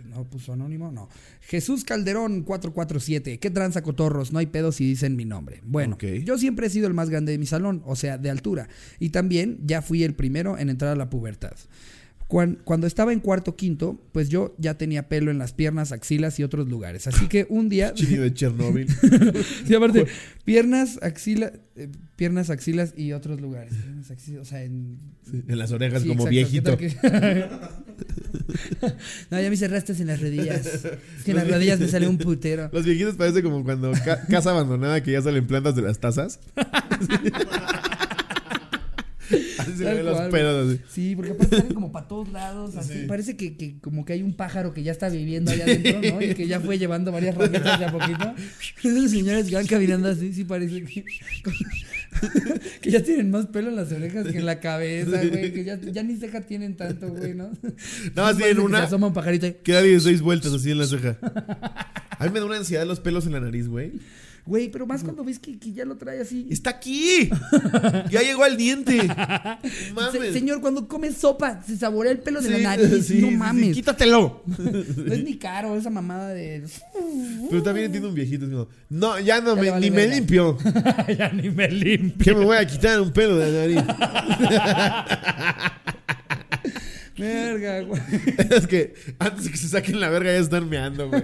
No 0.09 0.25
puso 0.25 0.52
anónimo, 0.52 0.92
no. 0.92 1.09
Jesús 1.40 1.85
Calderón 1.85 2.42
447. 2.42 3.38
¿Qué 3.38 3.50
tranza 3.50 3.83
cotorros? 3.83 4.33
No 4.33 4.38
hay 4.38 4.47
pedo 4.47 4.71
si 4.71 4.85
dicen 4.85 5.16
mi 5.16 5.25
nombre. 5.25 5.61
Bueno, 5.64 5.97
yo 5.99 6.38
siempre 6.38 6.66
he 6.66 6.71
sido 6.71 6.87
el 6.87 6.95
más 6.95 7.09
grande 7.09 7.33
de 7.33 7.38
mi 7.38 7.46
salón, 7.46 7.83
o 7.87 7.96
sea, 7.96 8.18
de 8.18 8.29
altura. 8.29 8.68
Y 8.98 9.11
también 9.11 9.61
ya 9.64 9.81
fui 9.81 10.03
el 10.03 10.14
primero 10.14 10.59
en 10.59 10.68
entrar 10.68 10.92
a 10.92 10.96
la 10.96 11.09
pubertad. 11.09 11.53
Cuan- 12.33 12.57
Cuando 12.64 12.87
estaba 12.87 13.12
en 13.12 13.21
cuarto 13.21 13.57
quinto, 13.57 14.01
pues 14.12 14.31
yo 14.31 14.55
ya 14.57 14.79
tenía 14.79 15.07
pelo 15.07 15.31
en 15.31 15.37
las 15.37 15.53
piernas, 15.53 15.92
axilas 15.92 16.38
y 16.40 16.45
otros 16.45 16.66
lugares. 16.66 17.07
Así 17.07 17.29
que 17.29 17.45
un 17.51 17.68
día. 17.68 17.92
Chino 17.95 18.23
de 18.23 18.33
Chernobyl. 18.33 18.87
Sí, 19.66 19.75
aparte, 19.75 20.07
piernas, 20.47 20.99
axilas, 21.03 21.53
eh, 21.77 21.88
piernas, 22.16 22.49
axilas 22.49 22.95
y 22.97 23.12
otros 23.12 23.38
lugares. 23.38 23.75
O 24.40 24.45
sea, 24.47 24.62
en 24.62 24.99
Sí, 25.31 25.42
en 25.47 25.59
las 25.59 25.73
orejas 25.73 26.03
Sí, 26.03 26.09
como 26.09 26.27
exacto. 26.27 26.31
viejito. 26.31 26.77
¿Qué 26.79 26.88
tal 26.88 27.11
que- 27.12 27.49
no, 29.31 29.40
ya 29.40 29.49
me 29.49 29.55
hice 29.55 29.68
rastas 29.68 30.01
en 30.01 30.07
las 30.07 30.21
rodillas. 30.23 30.66
Es 30.66 31.25
que 31.25 31.33
en 31.33 31.37
las 31.37 31.51
rodillas 31.51 31.79
me 31.81 31.88
sale 31.88 32.09
un 32.09 32.16
putero. 32.16 32.71
Los 32.73 32.87
viejitos 32.87 33.16
parece 33.16 33.42
como 33.42 33.62
cuando 33.62 33.92
ca- 33.92 34.25
casa 34.27 34.53
abandonada 34.53 35.03
que 35.03 35.12
ya 35.12 35.21
salen 35.21 35.47
plantas 35.47 35.77
de 35.77 35.83
las 35.83 35.99
tazas. 36.01 36.40
Así 39.59 39.73
se 39.77 39.85
ven 39.85 40.05
los 40.05 40.21
pedos 40.31 40.68
así. 40.68 40.81
Sí, 40.88 41.16
porque 41.16 41.33
aparte 41.33 41.57
salen 41.57 41.75
como 41.75 41.92
para 41.92 42.09
todos 42.09 42.31
lados. 42.31 42.77
Así. 42.77 42.92
Sí. 42.92 43.05
Parece 43.07 43.37
que, 43.37 43.57
que 43.57 43.79
como 43.81 44.05
que 44.05 44.14
hay 44.14 44.23
un 44.23 44.35
pájaro 44.35 44.73
que 44.73 44.83
ya 44.83 44.92
está 44.92 45.09
viviendo 45.09 45.51
allá 45.51 45.64
adentro, 45.64 46.01
¿no? 46.01 46.23
Y 46.23 46.35
que 46.35 46.47
ya 46.47 46.61
fue 46.61 46.79
llevando 46.79 47.12
varias 47.12 47.35
ramitas 47.35 47.79
de 47.79 47.85
a 47.85 47.92
poquito. 47.92 48.35
Esos 48.83 49.11
señores 49.11 49.49
que 49.49 49.55
van 49.55 49.66
caminando 49.66 50.09
así, 50.09 50.33
sí 50.33 50.45
parece 50.45 50.85
que, 50.85 51.05
que 52.81 52.90
ya 52.90 53.03
tienen 53.03 53.31
más 53.31 53.47
pelo 53.47 53.68
en 53.71 53.77
las 53.77 53.92
orejas 53.92 54.27
que 54.27 54.38
en 54.38 54.47
la 54.47 54.61
cabeza, 54.61 55.23
güey. 55.25 55.53
Que 55.53 55.64
ya, 55.64 55.81
ya 55.81 56.03
ni 56.03 56.16
ceja 56.16 56.40
tienen 56.42 56.77
tanto, 56.77 57.09
güey, 57.09 57.35
¿no? 57.35 57.51
Nada 58.14 58.33
más 58.33 58.37
Parece 58.37 58.37
tienen 58.37 58.57
que 58.57 58.62
una 58.62 58.79
Se 58.79 58.85
asoma 58.85 59.07
un 59.09 59.14
pajarito 59.14 59.47
y, 59.47 59.53
que 59.55 59.73
da 59.73 59.83
16 59.83 60.21
vueltas 60.21 60.53
así 60.53 60.71
en 60.71 60.79
la 60.79 60.87
ceja. 60.87 61.18
A 62.18 62.25
mí 62.25 62.31
me 62.31 62.40
da 62.40 62.47
una 62.47 62.57
ansiedad 62.57 62.87
los 62.87 63.01
pelos 63.01 63.27
en 63.27 63.33
la 63.33 63.40
nariz, 63.40 63.68
güey. 63.68 63.92
Güey, 64.44 64.70
pero 64.72 64.87
más 64.87 65.05
cuando 65.05 65.22
ves 65.22 65.38
que, 65.38 65.57
que 65.57 65.72
ya 65.72 65.85
lo 65.85 65.96
trae 65.96 66.20
así. 66.20 66.48
¡Está 66.50 66.70
aquí! 66.70 67.31
¡Ya 68.11 68.22
llegó 68.22 68.42
al 68.42 68.57
diente! 68.57 68.98
Se- 69.62 69.92
¡Mames! 69.94 70.33
señor, 70.33 70.61
cuando 70.61 70.88
come 70.88 71.12
sopa, 71.12 71.62
se 71.64 71.76
saborea 71.76 72.11
el 72.11 72.18
pelo 72.18 72.40
de 72.40 72.48
Sí, 72.48 72.55
la 72.55 72.76
nariz. 72.76 73.07
sí, 73.07 73.18
no 73.20 73.28
sí, 73.28 73.37
mames. 73.37 73.74
¡Quítatelo! 73.74 74.42
No 74.59 75.14
es 75.14 75.22
ni 75.24 75.37
caro 75.37 75.76
esa 75.76 75.90
mamada 75.90 76.31
de. 76.31 76.64
Pero 77.50 77.62
también 77.62 77.87
entiendo 77.87 78.09
un 78.09 78.14
viejito. 78.16 78.46
como, 78.46 78.68
no, 78.90 79.18
ya 79.20 79.40
no 79.40 79.55
Ya 79.55 79.62
me, 79.62 79.70
vale 79.70 79.87
ni 79.90 79.94
me 79.94 80.09
limpio. 80.09 80.59
ya 81.18 81.28
ni 81.31 81.48
me 81.50 81.68
limpio. 81.68 82.24
Que 82.24 82.35
me 82.38 82.44
voy 82.44 82.57
a 82.57 82.66
quitar 82.66 83.00
un 83.00 83.12
pelo 83.12 83.37
de 83.38 83.52
la 83.52 83.59
nariz. 83.61 83.85
Verga, 87.16 87.81
güey. 87.83 88.00
es 88.50 88.66
que 88.66 88.94
antes 89.18 89.44
de 89.44 89.50
que 89.50 89.57
se 89.57 89.68
saquen 89.68 90.00
la 90.00 90.09
verga 90.09 90.33
ya 90.33 90.38
están 90.38 90.68
meando, 90.68 91.09
güey. 91.09 91.22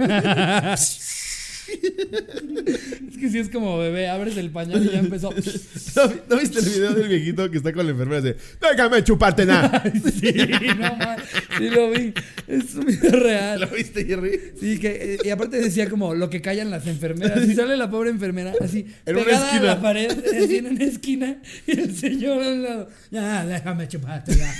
Es 3.08 3.16
que 3.18 3.28
sí 3.30 3.38
es 3.38 3.48
como 3.48 3.78
bebé, 3.78 4.08
abres 4.08 4.36
el 4.36 4.50
pañal 4.50 4.84
y 4.84 4.90
ya 4.92 4.98
empezó. 5.00 5.30
¿No, 5.30 6.08
vi- 6.08 6.20
no 6.28 6.36
viste 6.36 6.58
el 6.60 6.64
video 6.66 6.94
del 6.94 7.08
viejito 7.08 7.50
que 7.50 7.56
está 7.58 7.72
con 7.72 7.84
la 7.86 7.92
enfermera? 7.92 8.20
Dice, 8.22 8.36
déjame 8.60 9.04
chuparte 9.04 9.44
nada. 9.46 9.82
sí, 10.20 10.32
no 10.78 10.96
mames. 10.96 11.22
Sí 11.58 11.70
lo 11.70 11.90
vi. 11.90 12.14
Es 12.46 12.74
un 12.74 12.86
video 12.86 13.10
real. 13.20 13.60
¿Lo 13.60 13.66
viste, 13.68 14.04
Jerry? 14.04 14.40
Sí, 14.60 14.78
que, 14.78 15.14
eh, 15.14 15.18
y 15.24 15.30
aparte 15.30 15.58
decía 15.60 15.88
como 15.90 16.14
lo 16.14 16.30
que 16.30 16.40
callan 16.40 16.70
las 16.70 16.86
enfermeras. 16.86 17.44
Y 17.48 17.54
sale 17.54 17.76
la 17.76 17.90
pobre 17.90 18.10
enfermera 18.10 18.52
así, 18.60 18.86
En 19.06 19.16
una 19.16 19.24
pegada 19.24 19.44
a 19.44 19.48
esquina. 19.48 19.64
la 19.74 19.80
pared, 19.82 20.10
así 20.42 20.56
en 20.56 20.66
una 20.66 20.84
esquina, 20.84 21.36
y 21.66 21.72
el 21.80 21.96
señor 21.96 22.42
al 22.42 22.62
lado. 22.62 22.88
Ya, 23.10 23.44
déjame 23.46 23.88
chuparte, 23.88 24.34
ya. 24.36 24.54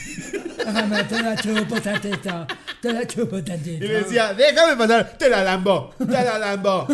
Déjame, 0.58 1.04
te 1.04 1.22
la 1.22 1.36
chupo 1.36 1.80
tantito. 1.80 2.46
Te 2.82 2.92
la 2.92 3.06
chupo 3.06 3.42
tantito. 3.42 3.84
Y 3.84 3.88
me 3.88 3.94
decía, 3.94 4.34
déjame 4.34 4.76
pasar, 4.76 5.16
te 5.18 5.28
la 5.28 5.42
lambo, 5.44 5.94
te 5.98 6.06
la 6.06 6.38
lambo. 6.38 6.86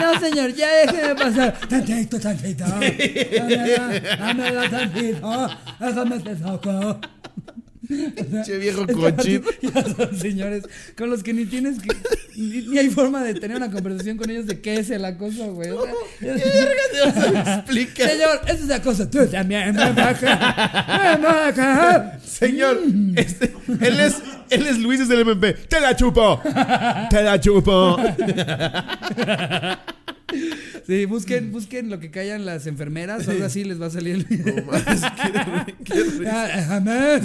No, 0.00 0.20
señor, 0.20 0.54
ya 0.54 0.68
déjeme 0.86 1.14
pasar. 1.14 1.52
Tantito, 1.68 2.20
tantito. 2.20 2.64
Dámela, 2.64 4.00
dámela 4.18 4.70
tantito. 4.70 5.50
Déjame 5.80 6.20
te 6.20 6.36
toco. 6.36 7.00
Che 8.44 8.58
viejo 8.58 8.82
aparte, 8.82 9.42
Ya 9.62 9.84
son 9.84 10.16
señores 10.18 10.64
con 10.96 11.10
los 11.10 11.22
que 11.22 11.32
ni 11.32 11.44
tienes 11.44 11.78
que. 11.80 11.88
Ni, 12.36 12.62
ni 12.66 12.78
hay 12.78 12.90
forma 12.90 13.22
de 13.22 13.34
tener 13.34 13.56
una 13.56 13.70
conversación 13.70 14.16
con 14.16 14.30
ellos 14.30 14.46
de 14.46 14.60
qué 14.60 14.74
es 14.74 14.90
el 14.90 15.04
acoso, 15.04 15.52
güey. 15.52 15.70
O 15.70 15.84
sea, 15.84 15.94
Explica. 17.58 18.08
Señor, 18.08 18.40
eso 18.46 18.64
es 18.64 18.70
acoso. 18.70 19.08
Tú 19.08 19.26
también, 19.26 19.74
me 19.74 19.92
baja. 19.92 21.16
Me 21.18 21.26
baja. 21.26 22.18
Señor, 22.24 22.80
este, 23.16 23.52
él 23.80 24.00
es, 24.00 24.16
él 24.50 24.66
es 24.66 24.78
Luis 24.78 25.00
es 25.00 25.10
el 25.10 25.20
MP. 25.20 25.54
Te 25.54 25.80
la 25.80 25.96
chupo. 25.96 26.40
Te 27.10 27.22
la 27.22 27.40
chupo. 27.40 27.96
Sí, 30.86 31.04
busquen, 31.04 31.52
busquen 31.52 31.88
lo 31.90 32.00
que 32.00 32.10
callan 32.10 32.44
las 32.46 32.66
enfermeras, 32.66 33.26
o 33.26 33.30
algo 33.30 33.44
así 33.44 33.64
les 33.64 33.80
va 33.80 33.86
a 33.86 33.90
salir 33.90 34.14
el 34.16 34.24
video. 34.28 34.56
No 34.56 34.64
mames, 34.64 35.00
qué, 35.02 35.74
qué 35.84 36.02
risa. 36.02 36.44
Ah, 36.44 36.80
Déjame. 36.80 37.20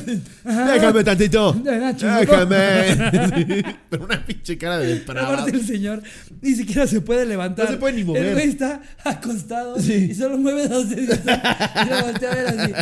Déjame 0.73 1.03
tantito. 1.03 1.53
Déjame. 1.53 1.95
Sí, 3.35 3.63
Pero 3.89 4.05
una 4.05 4.25
pinche 4.25 4.57
cara 4.57 4.77
de 4.79 4.87
depravado. 4.95 5.33
Aparte 5.33 5.51
el 5.57 5.65
señor 5.65 6.01
ni 6.41 6.53
siquiera 6.55 6.85
se 6.87 7.01
puede 7.01 7.25
levantar. 7.25 7.65
No 7.65 7.71
se 7.71 7.77
puede 7.77 7.93
ni 7.95 8.03
mover. 8.03 8.25
El 8.25 8.33
güey 8.33 8.49
está 8.49 8.81
acostado 9.03 9.79
Sí. 9.79 10.09
y 10.11 10.15
solo 10.15 10.37
mueve 10.37 10.67
dos 10.67 10.89
deditos. 10.89 11.19
Y 11.19 11.89
lo 11.89 12.01
voltea 12.01 12.31
a 12.31 12.35
ver 12.35 12.47
así. 12.47 12.73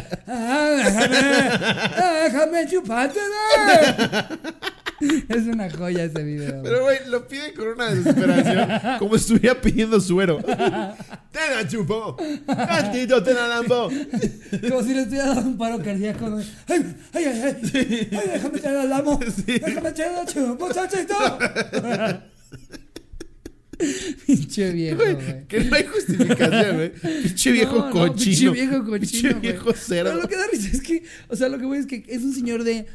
Déjame, 0.85 2.65
déjame. 2.65 2.65
Es 5.29 5.43
una 5.47 5.69
joya 5.69 6.03
ese 6.05 6.23
video. 6.23 6.61
Pero, 6.63 6.81
güey, 6.83 6.99
lo 7.07 7.27
pide 7.27 7.53
con 7.53 7.67
una 7.69 7.93
desesperación. 7.93 8.97
como 8.99 9.17
si 9.17 9.33
estuviera 9.33 9.59
pidiendo 9.61 9.99
suero. 9.99 10.37
Tenga 10.43 11.67
chupo. 11.67 12.17
Tantito, 12.45 13.23
te 13.23 13.33
la 13.33 13.47
lambo. 13.47 13.89
Como 14.69 14.83
si 14.83 14.93
le 14.93 15.01
estuviera 15.01 15.33
dando 15.33 15.49
un 15.49 15.57
paro 15.57 15.81
cardíaco. 15.83 16.29
¿no? 16.29 16.37
¡Ay, 16.67 16.95
ay, 17.13 17.25
ay! 17.25 17.55
¡Ay, 17.73 18.09
ay 18.11 18.29
déjame 18.33 18.59
tener 18.59 18.85
el 18.85 18.93
amo! 18.93 19.19
Sí. 19.23 19.59
¡Déjame 19.59 19.91
tener 19.91 20.11
el 20.19 20.27
chupo, 20.27 20.67
muchachito! 20.67 21.15
Pinche 24.25 24.71
viejo, 24.71 24.97
Güey, 25.03 25.47
que 25.47 25.59
no 25.61 25.75
hay 25.75 25.83
justificación, 25.85 26.75
güey. 26.75 26.91
Pinche 27.23 27.51
viejo 27.51 27.75
No, 27.79 27.85
no, 27.85 27.91
cochino. 27.91 28.13
pinche 28.15 28.49
viejo 28.51 28.85
cochino. 28.85 28.99
Pinche 28.99 29.33
viejo 29.33 29.73
cerdo. 29.73 30.11
Pero 30.11 30.21
lo 30.21 30.27
que 30.27 30.37
da 30.37 30.43
risa 30.51 30.69
es 30.71 30.81
que, 30.81 31.03
o 31.27 31.35
sea, 31.35 31.49
lo 31.49 31.57
que 31.57 31.65
voy 31.65 31.79
es 31.79 31.85
que 31.87 32.05
es 32.07 32.21
un 32.23 32.33
señor 32.33 32.63
de 32.63 32.85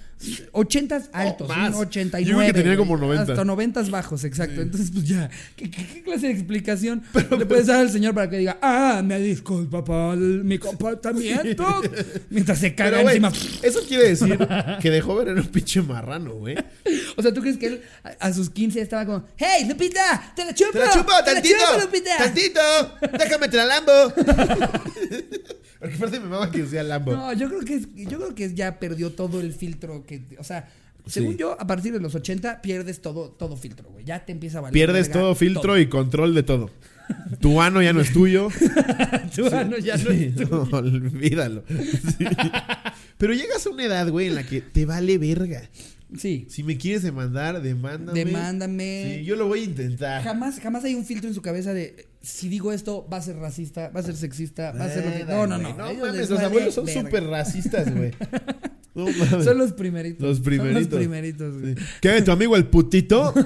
80 0.52 1.02
altos, 1.12 1.48
más. 1.48 1.74
un 1.74 1.82
89. 1.82 2.28
Yo 2.30 2.36
creo 2.38 2.46
que 2.52 2.62
tenía 2.62 2.76
como 2.76 2.96
90. 2.96 3.32
Hasta 3.32 3.44
90 3.44 3.82
bajos, 3.82 4.24
exacto. 4.24 4.60
Entonces, 4.60 4.90
pues 4.92 5.04
ya, 5.06 5.30
¿qué, 5.56 5.70
qué- 5.70 5.86
qué 5.86 6.02
clase 6.02 6.26
de 6.26 6.32
explicación 6.32 7.02
le 7.38 7.46
puedes 7.46 7.66
dar 7.66 7.78
al 7.80 7.90
señor 7.90 8.14
para 8.14 8.28
que 8.28 8.38
diga, 8.38 8.58
ah, 8.60 9.00
me 9.04 9.18
disculpa 9.20 9.84
por 9.84 10.14
el- 10.14 10.42
mi 10.44 10.58
comportamiento? 10.58 11.82
Mientras 12.30 12.58
se 12.58 12.74
caga 12.74 12.98
Pero, 12.98 13.08
encima. 13.10 13.32
eso 13.62 13.80
quiere 13.86 14.08
decir 14.08 14.38
que 14.80 14.90
de 14.90 15.00
joven 15.00 15.28
era 15.28 15.40
un 15.40 15.46
pinche 15.46 15.82
marrano, 15.82 16.34
güey. 16.34 16.56
O 17.16 17.22
sea, 17.22 17.32
¿tú 17.34 17.40
crees 17.40 17.56
que 17.56 17.66
él 17.66 17.82
a, 18.20 18.32
sus 18.32 18.48
15 18.50 18.80
estaba 18.80 19.04
como, 19.04 19.24
hey, 19.36 19.66
Lupita, 19.68 20.32
te 20.36 20.44
la 20.44 20.54
chupo? 20.54 20.70
¡Te 20.72 20.78
la 20.78 20.90
chupo, 20.92 21.12
te 21.24 21.34
la 21.34 21.40
tantito! 21.40 21.56
chupo, 21.72 21.80
Lupita! 21.84 22.16
¡Tantito! 22.18 22.60
¡Déjame 23.18 23.48
te 23.48 23.56
la 23.56 23.66
lambo! 23.66 23.92
Porque 25.78 25.94
aparte 25.96 26.20
me 26.20 26.26
mama 26.26 26.50
que 26.50 26.62
decía 26.62 26.82
lambo. 26.82 27.12
No, 27.12 27.32
yo 27.32 27.48
creo 27.48 27.60
que 27.60 27.74
es- 27.76 27.88
yo 27.94 28.18
creo 28.18 28.34
que 28.34 28.54
ya 28.54 28.78
perdió 28.78 29.12
todo 29.12 29.40
el 29.40 29.52
filtro 29.52 30.04
que, 30.06 30.22
o 30.38 30.44
sea, 30.44 30.68
según 31.06 31.32
Sí. 31.34 31.38
yo, 31.40 31.56
a 31.60 31.66
partir 31.66 31.92
de 31.92 32.00
los 32.00 32.14
80 32.14 32.60
pierdes 32.60 33.00
todo, 33.00 33.30
todo 33.30 33.56
filtro, 33.56 33.88
güey. 33.90 34.04
Ya 34.04 34.24
te 34.24 34.32
empieza 34.32 34.58
a 34.58 34.60
valer. 34.62 34.72
Pierdes 34.74 35.10
todo 35.10 35.34
filtro 35.34 35.78
y 35.78 35.88
control 35.88 36.34
de 36.34 36.42
todo. 36.42 36.70
Tu 37.40 37.62
ano 37.62 37.80
ya 37.80 37.92
no 37.94 38.00
es 38.02 38.12
tuyo. 38.12 38.48
Tu 39.34 39.46
ano 39.46 39.78
ya 39.78 39.96
no 39.96 40.10
Sí, 40.10 40.24
es 40.24 40.48
tu- 40.48 40.54
no, 40.66 40.76
olvídalo. 40.76 41.64
Pero 43.16 43.32
llegas 43.34 43.66
a 43.66 43.70
una 43.70 43.84
edad, 43.84 44.08
güey, 44.10 44.26
en 44.28 44.34
la 44.34 44.42
que 44.44 44.60
te 44.60 44.84
vale 44.84 45.18
verga. 45.18 45.62
Sí. 46.16 46.46
Si 46.48 46.62
me 46.62 46.76
quieres 46.78 47.02
demandar, 47.02 47.60
demándame. 47.62 48.24
Demándame. 48.24 49.16
Sí, 49.18 49.24
yo 49.24 49.36
lo 49.36 49.46
voy 49.46 49.60
a 49.60 49.64
intentar. 49.64 50.22
Jamás, 50.22 50.58
jamás 50.60 50.84
hay 50.84 50.94
un 50.94 51.04
filtro 51.04 51.28
en 51.28 51.34
su 51.34 51.42
cabeza 51.42 51.74
de 51.74 52.06
si 52.22 52.48
digo 52.48 52.72
esto 52.72 53.06
va 53.12 53.18
a 53.18 53.22
ser 53.22 53.36
racista, 53.36 53.90
va 53.94 54.00
a 54.00 54.02
ser 54.02 54.16
sexista, 54.16 54.72
va 54.72 54.84
a 54.86 54.88
ser 54.88 55.04
lo 55.04 55.12
que. 55.12 55.24
No, 55.24 55.46
no, 55.46 55.58
no. 55.58 55.76
No 55.76 55.94
mames, 55.94 56.28
los 56.30 56.40
abuelos 56.40 56.74
son 56.74 56.88
súper 56.88 57.24
racistas, 57.24 57.94
güey. 57.94 58.12
No. 58.94 59.06
Son 59.44 59.58
los 59.58 59.74
primeritos. 59.74 60.26
Los 60.26 60.40
primeritos. 60.40 60.82
Son 60.82 60.90
los 60.90 60.98
primeritos, 60.98 61.60
güey. 61.60 61.74
Sí. 61.76 61.84
¿Qué? 62.00 62.20
¿Tu 62.20 62.32
amigo 62.32 62.56
el 62.56 62.66
putito? 62.66 63.32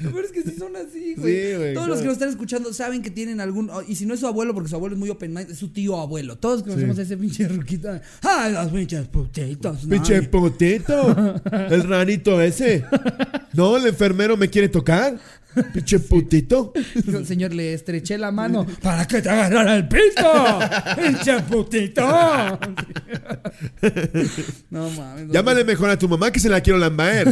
Lo 0.00 0.10
peor 0.10 0.24
es 0.24 0.32
que 0.32 0.42
sí 0.42 0.56
son 0.58 0.74
así, 0.76 1.14
güey. 1.16 1.34
Sí, 1.50 1.56
güey, 1.56 1.74
Todos 1.74 1.88
los 1.88 1.98
que 2.00 2.04
nos 2.04 2.14
están 2.14 2.28
escuchando 2.28 2.72
saben 2.72 3.02
que 3.02 3.10
tienen 3.10 3.40
algún. 3.40 3.70
Y 3.88 3.96
si 3.96 4.06
no 4.06 4.14
es 4.14 4.20
su 4.20 4.26
abuelo, 4.26 4.54
porque 4.54 4.68
su 4.68 4.76
abuelo 4.76 4.94
es 4.94 4.98
muy 4.98 5.10
open 5.10 5.32
mind, 5.32 5.50
es 5.50 5.58
su 5.58 5.68
tío 5.68 5.98
abuelo. 6.00 6.36
Todos 6.38 6.62
conocemos 6.62 6.96
Sí. 6.96 7.00
a 7.02 7.04
ese 7.04 7.16
pinche 7.16 7.48
ruquita. 7.48 8.02
¡Ay, 8.22 8.52
los 8.52 8.68
pinches 8.68 9.06
putitos! 9.08 9.84
no! 9.84 9.90
Pinche 9.90 10.22
putito. 10.22 11.42
El 11.70 11.84
ranito 11.84 12.40
ese. 12.40 12.84
No, 13.52 13.76
el 13.76 13.86
enfermero 13.86 14.36
me 14.36 14.50
quiere 14.50 14.68
tocar. 14.68 15.18
Pinche 15.72 15.98
putito. 16.00 16.72
Dijo, 16.94 17.24
Señor, 17.24 17.54
le 17.54 17.72
estreché 17.74 18.18
la 18.18 18.30
mano 18.30 18.66
para 18.82 19.06
que 19.06 19.22
te 19.22 19.28
agarrara 19.28 19.76
el 19.76 19.88
pito. 19.88 20.60
¡Pinche 20.96 21.40
putito! 21.42 22.02
no 24.70 24.90
mames. 24.90 25.26
no, 25.26 25.32
Llámale 25.32 25.64
mejor 25.64 25.90
a 25.90 25.98
tu 25.98 26.08
mamá 26.08 26.30
que 26.30 26.40
se 26.40 26.48
la 26.48 26.60
quiero 26.60 26.78
lambaer. 26.78 27.28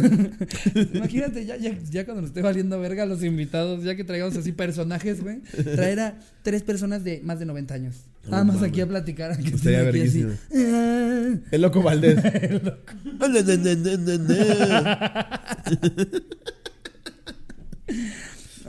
Imagínate, 0.95 1.45
ya, 1.45 1.57
ya, 1.57 1.77
ya 1.91 2.05
cuando 2.05 2.23
nos 2.23 2.31
esté 2.31 2.43
valiendo 2.43 2.79
verga 2.81 3.03
a 3.03 3.07
los 3.07 3.23
invitados, 3.23 3.85
ya 3.85 3.95
que 3.95 4.05
traigamos 4.05 4.37
así 4.37 4.53
personajes, 4.53 5.23
güey, 5.23 5.41
traer 5.75 6.01
a 6.01 6.19
tres 6.43 6.63
personas 6.63 7.05
de 7.05 7.21
más 7.23 7.39
de 7.39 7.47
90 7.47 7.75
años. 7.75 7.97
Nada 8.29 8.45
más 8.45 8.63
aquí 8.63 8.81
a 8.81 8.87
platicar. 8.87 9.37
Que 9.37 9.51
Estaría 9.51 9.81
así. 9.81 9.85
verguísima. 9.87 10.33
Ah. 10.55 11.35
El 11.51 11.61
loco 11.61 11.83
Valdés. 11.83 12.17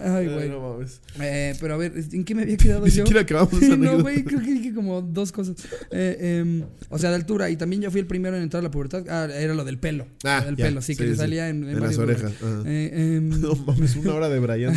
Ay, 0.06 0.28
güey. 0.28 0.50
no 0.50 0.60
mames. 0.62 1.02
Eh, 1.20 1.54
pero 1.60 1.74
a 1.74 1.78
ver, 1.78 1.94
¿en 2.12 2.24
qué 2.24 2.36
me 2.36 2.44
había 2.44 2.58
quedado 2.58 2.86
Ni 2.86 2.92
yo? 2.92 3.04
siquiera 3.06 3.22
acabamos 3.22 3.60
no, 3.78 4.02
güey, 4.02 4.24
creo 4.24 4.40
que 4.40 4.52
dije 4.54 4.74
como 4.74 5.02
dos 5.02 5.32
cosas. 5.32 5.56
Eh, 5.92 6.40
em, 6.42 6.64
o 6.90 6.98
sea, 7.00 7.10
de 7.10 7.16
altura. 7.16 7.50
Y 7.50 7.58
también 7.58 7.82
yo 7.82 7.90
fui 7.92 8.00
el 8.00 8.08
primero 8.08 8.36
en 8.38 8.44
entrar 8.44 8.60
a 8.60 8.64
la 8.64 8.72
pubertad. 8.72 9.06
Ah, 9.10 9.28
era 9.34 9.54
lo 9.54 9.64
del 9.66 9.78
pelo. 9.78 10.06
Ah, 10.24 10.40
Lo 10.42 10.48
del 10.48 10.56
ya. 10.58 10.66
pelo, 10.66 10.82
sí, 10.82 10.96
que 10.96 11.04
Sí, 11.04 11.10
le 11.10 11.16
sí. 11.16 11.20
salía 11.22 11.50
en, 11.50 11.80
las 11.80 11.98
orejas. 11.98 12.32
Eh, 12.66 13.18
em, 13.18 13.30
No 13.42 13.56
mames, 13.56 13.96
una 13.96 14.14
hora 14.14 14.30
de 14.30 14.40
Brian. 14.40 14.76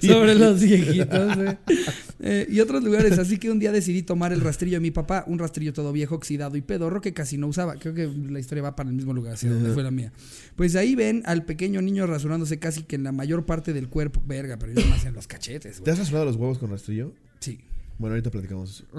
sobre 0.00 0.34
los 0.34 0.60
viejitos, 0.60 1.36
güey. 1.36 1.56
Eh, 2.20 2.46
y 2.50 2.60
otros 2.60 2.82
lugares. 2.82 3.18
Así 3.18 3.38
que 3.38 3.50
un 3.50 3.58
día 3.58 3.72
decidí 3.72 4.02
tomar 4.02 4.32
el 4.32 4.40
rastrillo 4.40 4.76
de 4.76 4.80
mi 4.80 4.90
papá, 4.90 5.24
un 5.26 5.38
rastrillo 5.38 5.72
todo 5.72 5.92
viejo, 5.92 6.14
oxidado 6.14 6.56
y 6.56 6.62
pedorro 6.62 7.00
que 7.00 7.12
casi 7.12 7.36
no 7.38 7.46
usaba. 7.48 7.74
Creo 7.76 7.94
que 7.94 8.06
la 8.06 8.40
historia 8.40 8.62
va 8.62 8.76
para 8.76 8.88
el 8.88 8.96
mismo 8.96 9.12
lugar, 9.12 9.34
así 9.34 9.46
donde 9.48 9.66
Ajá. 9.66 9.74
fue 9.74 9.82
la 9.82 9.90
mía. 9.90 10.12
Pues 10.56 10.74
ahí 10.76 10.94
ven 10.94 11.22
al 11.26 11.44
pequeño 11.44 11.82
niño 11.82 12.06
rasurándose 12.06 12.58
casi 12.58 12.82
que 12.84 12.96
en 12.96 13.02
la 13.04 13.12
mayor 13.12 13.44
parte 13.44 13.72
del 13.72 13.88
cuerpo. 13.88 14.22
Verga, 14.26 14.58
pero 14.58 14.72
yo 14.72 14.86
más 14.88 15.04
en 15.04 15.14
los 15.14 15.26
cachetes, 15.26 15.76
¿Te 15.76 15.80
güey. 15.82 15.92
has 15.92 15.98
rasurado 15.98 16.24
los 16.26 16.36
huevos 16.36 16.58
con 16.58 16.70
rastrillo? 16.70 17.12
Sí. 17.40 17.58
Bueno, 17.98 18.14
ahorita 18.14 18.30
platicamos. 18.30 18.84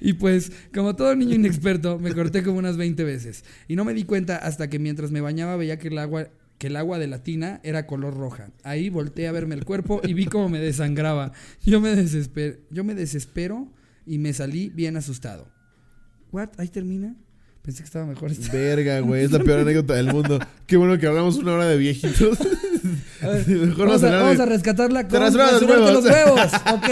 Y 0.00 0.12
pues, 0.14 0.52
como 0.74 0.94
todo 0.96 1.16
niño 1.16 1.34
inexperto, 1.34 1.98
me 1.98 2.12
corté 2.12 2.42
como 2.42 2.58
unas 2.58 2.76
20 2.76 3.04
veces. 3.04 3.42
Y 3.68 3.76
no 3.76 3.84
me 3.86 3.94
di 3.94 4.04
cuenta 4.04 4.36
hasta 4.36 4.68
que 4.68 4.78
mientras 4.78 5.10
me 5.10 5.22
bañaba 5.22 5.56
veía 5.56 5.78
que 5.78 5.88
el 5.88 5.96
agua, 5.98 6.28
que 6.58 6.66
el 6.66 6.76
agua 6.76 6.98
de 6.98 7.06
la 7.06 7.22
tina 7.22 7.60
era 7.62 7.86
color 7.86 8.14
roja. 8.14 8.50
Ahí 8.64 8.90
volteé 8.90 9.28
a 9.28 9.32
verme 9.32 9.54
el 9.54 9.64
cuerpo 9.64 10.02
y 10.04 10.12
vi 10.12 10.26
cómo 10.26 10.50
me 10.50 10.58
desangraba. 10.58 11.32
Yo 11.64 11.80
me 11.80 11.96
desespero, 11.96 12.58
yo 12.70 12.84
me 12.84 12.94
desespero 12.94 13.66
y 14.04 14.18
me 14.18 14.34
salí 14.34 14.68
bien 14.68 14.96
asustado. 14.98 15.48
¿What? 16.32 16.50
¿Ahí 16.58 16.68
termina? 16.68 17.16
Pensé 17.62 17.78
que 17.82 17.86
estaba 17.86 18.04
mejor. 18.04 18.30
esta- 18.30 18.52
Verga, 18.52 19.00
güey. 19.00 19.24
Es 19.24 19.30
la 19.30 19.38
peor 19.42 19.60
anécdota 19.60 19.94
del 19.94 20.12
mundo. 20.12 20.38
Qué 20.66 20.76
bueno 20.76 20.98
que 20.98 21.06
hablamos 21.06 21.36
una 21.36 21.54
hora 21.54 21.66
de 21.66 21.78
viejitos. 21.78 22.38
Mejor 23.46 23.86
vamos, 23.86 24.02
a 24.04 24.10
vamos 24.10 24.36
de- 24.36 24.42
a 24.42 24.46
rescatarla 24.46 25.08
Te 25.08 25.16
con 25.16 25.20
los 25.24 25.34
huevos. 25.34 25.92
los 25.92 26.04
huevos. 26.04 26.40
Ok. 26.72 26.88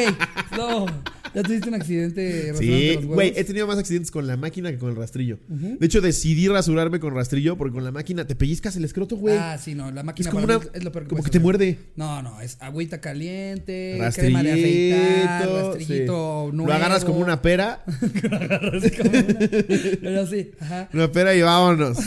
No. 0.56 0.86
¿Ya 1.34 1.42
tuviste 1.42 1.68
un 1.68 1.74
accidente 1.74 2.52
Sí, 2.58 2.96
güey, 3.04 3.32
he 3.36 3.44
tenido 3.44 3.66
más 3.66 3.78
accidentes 3.78 4.10
con 4.10 4.26
la 4.26 4.36
máquina 4.36 4.70
que 4.70 4.78
con 4.78 4.90
el 4.90 4.96
rastrillo. 4.96 5.38
De 5.48 5.86
hecho, 5.86 6.00
decidí 6.00 6.46
rasurarme 6.48 7.00
con 7.00 7.14
rastrillo 7.14 7.56
porque 7.56 7.72
con 7.74 7.84
la 7.84 7.90
máquina 7.90 8.26
te 8.26 8.34
pellizcas 8.36 8.76
el 8.76 8.84
escroto, 8.84 9.16
güey. 9.16 9.36
Ah, 9.38 9.56
sí, 9.58 9.74
no. 9.74 9.90
La 9.90 10.00
es 10.00 10.06
máquina 10.06 10.30
como 10.30 10.46
para 10.46 10.58
una. 10.58 10.66
es 10.74 10.84
lo 10.84 10.92
peor 10.92 11.04
que 11.04 11.08
como 11.10 11.22
que 11.22 11.30
te 11.30 11.40
muerde. 11.40 11.78
No, 11.96 12.20
no, 12.22 12.40
es 12.40 12.58
agüita 12.60 13.00
caliente, 13.00 13.96
Rastrillito. 13.98 14.40
crema 14.40 14.42
de 14.42 14.52
afeitar, 14.52 15.48
rastrillito 15.66 16.46
sí. 16.50 16.56
nuevo. 16.56 16.68
Lo 16.68 16.74
agarras 16.74 17.04
como 17.04 17.18
una 17.20 17.40
pera. 17.40 17.82
Agarras 18.30 18.82
como 18.98 19.10
una- 19.10 19.22
Pero 20.02 20.26
sí, 20.26 20.50
ajá. 20.60 20.88
Una 20.92 21.10
pera 21.12 21.34
y 21.34 21.40
vámonos. 21.42 21.98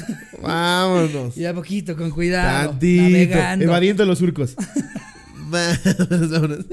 vámonos. 0.42 1.36
Y 1.38 1.46
a 1.46 1.54
poquito, 1.54 1.96
con 1.96 2.12
cuidado, 2.12 2.70
Tantito. 2.72 3.38
Evadiendo 3.64 4.06
los 4.06 4.20
surcos. 4.20 4.56
vámonos, 5.50 6.30
vámonos. 6.32 6.66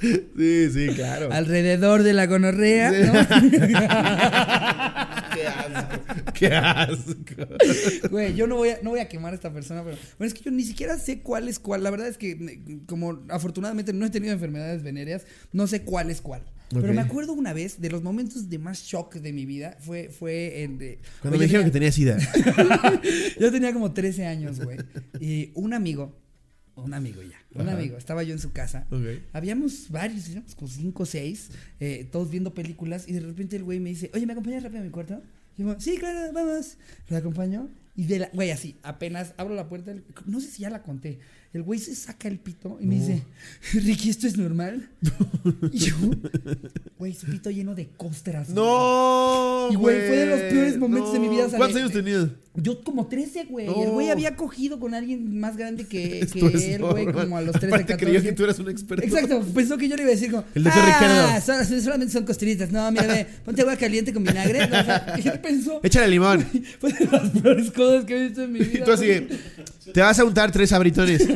Sí, 0.00 0.70
sí, 0.72 0.88
claro. 0.94 1.32
Alrededor 1.32 2.02
de 2.02 2.12
la 2.12 2.26
gonorrea, 2.26 2.90
Sí. 2.92 2.98
¿no? 3.06 3.12
Qué 5.34 5.46
asco. 5.46 6.32
Qué 6.34 6.46
asco. 6.54 8.08
Güey, 8.10 8.34
yo 8.34 8.46
no 8.46 8.56
voy, 8.56 8.70
a, 8.70 8.78
no 8.82 8.90
voy 8.90 9.00
a 9.00 9.08
quemar 9.08 9.32
a 9.32 9.36
esta 9.36 9.52
persona, 9.52 9.82
pero 9.84 9.96
bueno, 10.18 10.28
es 10.28 10.34
que 10.34 10.44
yo 10.44 10.50
ni 10.50 10.64
siquiera 10.64 10.98
sé 10.98 11.20
cuál 11.20 11.48
es 11.48 11.58
cuál. 11.58 11.82
La 11.82 11.90
verdad 11.90 12.08
es 12.08 12.18
que, 12.18 12.30
eh, 12.32 12.78
como 12.86 13.22
afortunadamente 13.28 13.92
no 13.92 14.06
he 14.06 14.10
tenido 14.10 14.32
enfermedades 14.32 14.82
venéreas, 14.82 15.26
no 15.52 15.66
sé 15.66 15.82
cuál 15.82 16.10
es 16.10 16.20
cuál. 16.20 16.42
Pero 16.70 16.92
me 16.92 17.02
acuerdo 17.02 17.34
una 17.34 17.52
vez 17.52 17.80
de 17.80 17.88
los 17.90 18.02
momentos 18.02 18.48
de 18.50 18.58
más 18.58 18.80
shock 18.82 19.14
de 19.16 19.32
mi 19.32 19.46
vida. 19.46 19.76
Fue, 19.80 20.08
fue 20.08 20.62
en. 20.62 20.78
de- 20.78 20.98
Cuando 21.20 21.38
me 21.38 21.44
dijeron 21.44 21.64
que 21.66 21.70
tenía 21.70 21.92
sida. 21.92 22.16
Yo 23.40 23.52
tenía 23.52 23.72
como 23.72 23.92
13 23.92 24.26
años, 24.26 24.58
güey. 24.60 24.78
Y 25.20 25.52
un 25.54 25.72
amigo, 25.72 26.18
un 26.76 26.92
amigo 26.94 27.22
ya, 27.22 27.38
un 27.54 27.68
Ajá. 27.68 27.76
amigo, 27.78 27.96
estaba 27.96 28.22
yo 28.22 28.32
en 28.32 28.38
su 28.40 28.52
casa. 28.52 28.86
Ok. 28.90 29.04
Habíamos 29.32 29.90
varios, 29.90 30.28
éramos 30.28 30.54
como 30.54 30.68
5 30.68 31.02
o 31.02 31.06
6, 31.06 31.50
todos 32.10 32.30
viendo 32.30 32.52
películas. 32.54 33.08
Y 33.08 33.12
de 33.12 33.20
repente 33.20 33.56
el 33.56 33.62
güey 33.64 33.80
me 33.80 33.90
dice, 33.90 34.10
oye, 34.14 34.26
¿me 34.26 34.32
acompañas 34.32 34.62
rápido 34.62 34.80
a 34.82 34.84
mi 34.84 34.90
cuarto? 34.90 35.22
Y 35.56 35.62
yo, 35.62 35.76
sí, 35.78 35.96
claro, 35.98 36.32
vamos. 36.32 36.76
Lo 37.08 37.16
acompañó. 37.16 37.68
Y 37.96 38.06
de 38.06 38.18
la, 38.18 38.30
güey, 38.32 38.50
así, 38.50 38.76
apenas 38.82 39.34
abro 39.36 39.54
la 39.54 39.68
puerta, 39.68 39.92
del- 39.92 40.04
no 40.26 40.40
sé 40.40 40.48
si 40.48 40.62
ya 40.62 40.70
la 40.70 40.82
conté. 40.82 41.20
El 41.54 41.62
güey 41.62 41.78
se 41.78 41.94
saca 41.94 42.26
el 42.26 42.38
pito 42.40 42.78
y 42.80 42.86
me 42.86 42.96
dice, 42.96 43.22
Ricky, 43.74 44.10
¿esto 44.10 44.26
es 44.26 44.36
normal? 44.36 44.88
Y 45.72 45.78
yo, 45.78 45.94
güey, 46.98 47.12
su 47.14 47.26
pito 47.26 47.50
lleno 47.50 47.74
de 47.74 47.88
costras. 47.96 48.46
güey. 48.46 48.56
No. 48.56 49.68
Y, 49.70 49.74
güey, 49.76 49.96
fue 50.08 50.16
de 50.16 50.26
los 50.26 50.40
peores 50.40 50.78
momentos 50.78 51.12
de 51.12 51.18
mi 51.20 51.28
vida, 51.28 51.42
¿Cuántos 51.48 51.72
¿sabes? 51.72 51.76
años 51.76 51.92
tenías? 51.92 52.26
Yo 52.56 52.82
como 52.82 53.06
13, 53.08 53.44
güey. 53.44 53.66
No. 53.66 53.82
El 53.82 53.90
güey 53.90 54.10
había 54.10 54.36
cogido 54.36 54.78
con 54.80 54.94
alguien 54.94 55.38
más 55.38 55.56
grande 55.56 55.86
que, 55.86 56.26
que 56.32 56.74
él, 56.74 56.82
güey, 56.82 57.06
como 57.06 57.36
a 57.36 57.42
los 57.42 57.52
13, 57.52 57.66
Aparte 57.68 57.86
14. 57.92 58.04
creía 58.04 58.22
que 58.22 58.32
tú 58.32 58.44
eras 58.44 58.58
un 58.58 58.70
experto. 58.70 59.04
Exacto, 59.04 59.42
pensó 59.54 59.76
que 59.76 59.88
yo 59.88 59.96
le 59.96 60.02
iba 60.02 60.10
a 60.10 60.14
decir 60.14 60.30
como, 60.30 60.44
El 60.54 60.64
doctor 60.64 60.82
ah, 60.86 61.40
son- 61.44 61.64
solamente 61.82 62.12
son 62.12 62.24
costillitas. 62.24 62.70
No, 62.72 62.90
mira, 62.90 63.06
ve, 63.06 63.26
ponte 63.44 63.62
agua 63.62 63.76
caliente 63.76 64.12
con 64.12 64.24
vinagre. 64.24 64.66
No, 64.68 64.80
o 64.80 64.84
sea, 64.84 65.14
él 65.22 65.40
pensó, 65.40 65.80
Échale 65.82 66.08
limón. 66.08 66.44
fue 66.80 66.92
de 66.92 67.06
las 67.06 67.30
peores 67.30 67.70
cosas 67.70 68.04
que 68.06 68.16
he 68.16 68.22
visto 68.28 68.42
en 68.42 68.52
mi 68.52 68.60
vida. 68.60 68.80
Y 68.80 68.84
tú 68.84 68.92
así, 68.92 69.26
te 69.92 70.00
vas 70.00 70.18
a 70.18 70.24
untar 70.24 70.50
tres 70.52 70.72
abritones. 70.72 71.26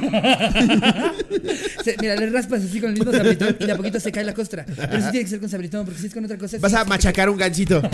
Se- 1.85 1.97
mira, 2.01 2.16
le 2.16 2.31
raspas 2.31 2.62
así 2.64 2.81
con 2.81 2.90
el 2.90 2.97
mismo 2.97 3.12
sabritón 3.12 3.57
y 3.59 3.66
de 3.66 3.73
a 3.73 3.77
poquito 3.77 4.01
se 4.01 4.12
cae 4.12 4.25
la 4.25 4.35
costra. 4.35 4.64
Pero 4.64 5.01
sí 5.03 5.11
tiene 5.11 5.25
que 5.25 5.29
ser 5.31 5.40
con 5.40 5.49
sabritón, 5.49 5.85
porque 5.85 6.01
si 6.01 6.07
es 6.09 6.14
con 6.14 6.25
otra 6.25 6.38
cosa. 6.38 6.59
Vas 6.61 6.73
sí, 6.73 6.79
a 6.79 6.85
machacar 6.85 7.31
un 7.31 7.37
gancito. 7.37 7.83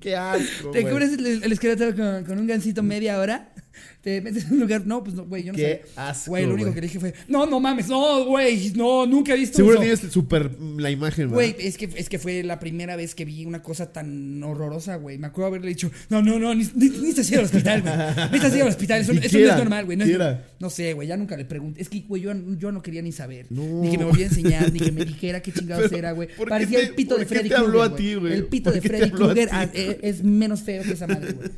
Qué 0.00 0.16
asco. 0.16 0.70
Te 0.70 0.82
cubres 0.82 1.12
el, 1.14 1.42
el 1.44 1.52
esqueleto 1.52 1.94
con, 1.96 2.24
con 2.24 2.38
un 2.38 2.46
gancito 2.46 2.82
media 2.82 3.18
hora. 3.18 3.48
Te 4.04 4.20
metes 4.22 4.44
en 4.44 4.52
un 4.52 4.60
lugar. 4.60 4.86
No, 4.86 5.02
pues 5.02 5.16
no, 5.16 5.24
güey, 5.24 5.42
yo 5.44 5.52
no 5.52 5.56
Qué 5.56 5.82
sé. 5.86 5.90
asco, 5.96 6.30
Güey, 6.32 6.44
lo 6.46 6.52
único 6.54 6.66
güey. 6.68 6.74
que 6.74 6.80
le 6.82 6.86
dije 6.88 7.00
fue: 7.00 7.14
No, 7.26 7.46
no 7.46 7.58
mames, 7.58 7.88
no, 7.88 8.26
güey, 8.26 8.70
no, 8.76 9.06
nunca 9.06 9.32
he 9.32 9.36
visto 9.38 9.56
Seguro 9.56 9.82
eso. 9.82 9.82
tienes 9.82 10.12
súper 10.12 10.50
mm, 10.58 10.78
la 10.78 10.90
imagen, 10.90 11.30
Güey, 11.30 11.56
es 11.58 11.76
que, 11.78 11.88
es 11.96 12.08
que 12.08 12.18
fue 12.18 12.42
la 12.42 12.60
primera 12.60 12.96
vez 12.96 13.14
que 13.14 13.24
vi 13.24 13.44
una 13.46 13.62
cosa 13.62 13.92
tan 13.92 14.42
horrorosa, 14.42 14.96
güey. 14.96 15.16
Me 15.18 15.26
acuerdo 15.28 15.48
haberle 15.48 15.68
dicho, 15.68 15.90
no, 16.10 16.20
no, 16.22 16.38
no, 16.38 16.54
ni, 16.54 16.64
ni, 16.74 16.88
necesitas 16.90 17.30
ir 17.30 17.38
al 17.38 17.44
hospital, 17.46 17.80
güey. 17.82 17.94
Necesitas 18.30 18.54
ir 18.56 18.62
al 18.62 18.68
hospital, 18.68 19.00
eso, 19.00 19.12
¿Y 19.14 19.18
eso 19.18 19.28
qué 19.30 19.38
no 19.38 19.44
era? 19.44 19.52
es 19.54 19.58
normal, 19.58 19.84
güey. 19.86 19.96
No, 19.96 20.04
¿Qué 20.04 20.10
es- 20.10 20.16
era? 20.16 20.46
no 20.60 20.70
sé, 20.70 20.92
güey, 20.92 21.08
ya 21.08 21.16
nunca 21.16 21.36
le 21.36 21.44
pregunté. 21.46 21.80
Es 21.80 21.88
que, 21.88 22.00
güey, 22.00 22.20
yo, 22.22 22.32
yo 22.58 22.72
no 22.72 22.82
quería 22.82 23.00
ni 23.02 23.12
saber. 23.12 23.46
No. 23.50 23.62
Ni 23.82 23.90
que 23.90 23.96
me 23.98 24.04
volviera 24.04 24.30
a 24.30 24.34
enseñar, 24.36 24.70
ni 24.72 24.80
que 24.80 24.92
me 24.92 25.04
dijera 25.04 25.40
qué 25.40 25.50
chingados 25.58 25.84
Pero, 25.86 25.96
era, 25.98 26.12
güey. 26.12 26.28
¿por 26.28 26.46
qué 26.46 26.50
Parecía 26.50 26.78
te- 26.80 26.84
el 26.86 26.94
pito 26.94 27.14
por 27.14 27.20
de 27.20 27.26
qué 27.26 27.34
Freddy 27.36 27.48
te 27.48 27.54
habló 27.54 27.70
Krueger, 27.80 27.92
a 27.92 27.96
ti, 27.96 28.14
güey? 28.16 28.32
El 28.34 28.44
pito 28.46 28.64
¿Por 28.64 28.74
de 28.74 28.80
qué 28.80 28.88
te 28.88 28.96
Freddy 28.98 29.10
habló 29.12 29.24
a 29.24 29.28
Krueger 29.32 29.48
ti? 29.48 29.54
ah, 29.56 29.70
eh, 29.72 29.98
es 30.02 30.22
menos 30.22 30.62
feo 30.62 30.82
que 30.82 30.92
esa 30.92 31.06
madre, 31.06 31.32
güey. 31.32 31.48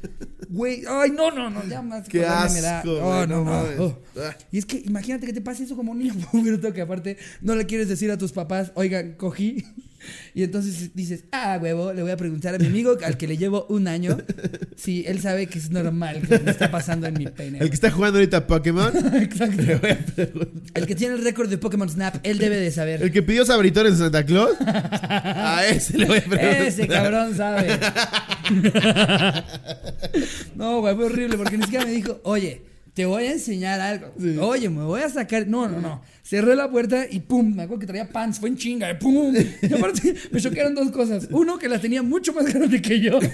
Güey, 0.48 0.82
ay, 0.88 1.10
no, 1.10 1.30
no, 1.32 1.50
no, 1.50 1.66
ya 1.68 1.82
más. 1.82 2.08
Qué 2.08 2.24
acordarme 2.44 2.54
me 2.54 2.60
da- 2.60 2.78
asco, 2.78 2.90
Oh, 2.92 3.14
güey, 3.16 3.26
no, 3.26 3.26
no 3.26 3.36
no. 3.36 3.44
mames. 3.44 3.78
oh. 3.80 3.98
Ah. 4.18 4.36
Y 4.52 4.58
es 4.58 4.66
que 4.66 4.78
imagínate 4.84 5.26
que 5.26 5.32
te 5.32 5.40
pase 5.40 5.64
eso 5.64 5.76
como 5.76 5.92
un 5.92 5.98
niño 5.98 6.14
puberto 6.32 6.72
que 6.72 6.80
aparte 6.80 7.16
no 7.40 7.54
le 7.54 7.66
quieres 7.66 7.88
decir 7.88 8.10
a 8.10 8.18
tus 8.18 8.32
papás, 8.32 8.72
oigan, 8.74 9.12
cogí. 9.12 9.64
Y 10.34 10.42
entonces 10.42 10.90
dices, 10.94 11.24
ah, 11.32 11.58
huevo, 11.60 11.92
le 11.92 12.02
voy 12.02 12.10
a 12.10 12.16
preguntar 12.16 12.54
a 12.54 12.58
mi 12.58 12.66
amigo 12.66 12.96
al 13.04 13.16
que 13.16 13.26
le 13.26 13.36
llevo 13.36 13.66
un 13.68 13.88
año 13.88 14.18
si 14.76 15.04
él 15.06 15.20
sabe 15.20 15.46
que 15.46 15.58
es 15.58 15.70
normal 15.70 16.22
que 16.28 16.38
me 16.38 16.50
está 16.50 16.70
pasando 16.70 17.06
en 17.06 17.14
mi 17.14 17.26
pene. 17.26 17.58
El 17.58 17.68
que 17.68 17.74
está 17.74 17.90
jugando 17.90 18.18
ahorita 18.18 18.46
Pokémon. 18.46 18.92
Exacto. 19.14 19.62
El 20.74 20.86
que 20.86 20.94
tiene 20.94 21.14
el 21.14 21.24
récord 21.24 21.48
de 21.48 21.58
Pokémon 21.58 21.88
Snap, 21.88 22.16
él 22.22 22.38
debe 22.38 22.56
de 22.56 22.70
saber. 22.70 23.02
El 23.02 23.10
que 23.10 23.22
pidió 23.22 23.44
sabritones 23.44 23.98
de 23.98 24.04
Santa 24.04 24.24
Claus. 24.24 24.56
A 24.60 25.66
ese 25.66 25.98
le 25.98 26.04
voy 26.06 26.18
a 26.18 26.24
preguntar. 26.24 26.62
Ese 26.62 26.88
cabrón 26.88 27.36
sabe. 27.36 27.78
No, 30.54 30.80
güey, 30.80 30.94
fue 30.94 31.06
horrible 31.06 31.36
porque 31.36 31.58
ni 31.58 31.64
siquiera 31.64 31.84
me 31.84 31.92
dijo, 31.92 32.20
oye, 32.24 32.62
te 32.96 33.04
voy 33.04 33.26
a 33.26 33.32
enseñar 33.32 33.78
algo. 33.78 34.10
Sí. 34.18 34.38
Oye, 34.40 34.70
me 34.70 34.82
voy 34.82 35.02
a 35.02 35.10
sacar. 35.10 35.46
No, 35.46 35.68
no, 35.68 35.82
no. 35.82 36.02
Cerré 36.22 36.56
la 36.56 36.70
puerta 36.70 37.04
y 37.08 37.20
pum, 37.20 37.54
me 37.54 37.64
acuerdo 37.64 37.80
que 37.80 37.86
traía 37.86 38.08
pants, 38.08 38.40
fue 38.40 38.48
en 38.48 38.56
chinga, 38.56 38.90
y 38.90 38.94
pum. 38.94 39.34
Y 39.60 39.74
aparte 39.74 40.14
me 40.32 40.40
chocaron 40.40 40.74
dos 40.74 40.90
cosas. 40.90 41.28
Uno, 41.30 41.58
que 41.58 41.68
la 41.68 41.78
tenía 41.78 42.00
mucho 42.02 42.32
más 42.32 42.46
grande 42.46 42.80
que 42.80 42.98
yo. 42.98 43.18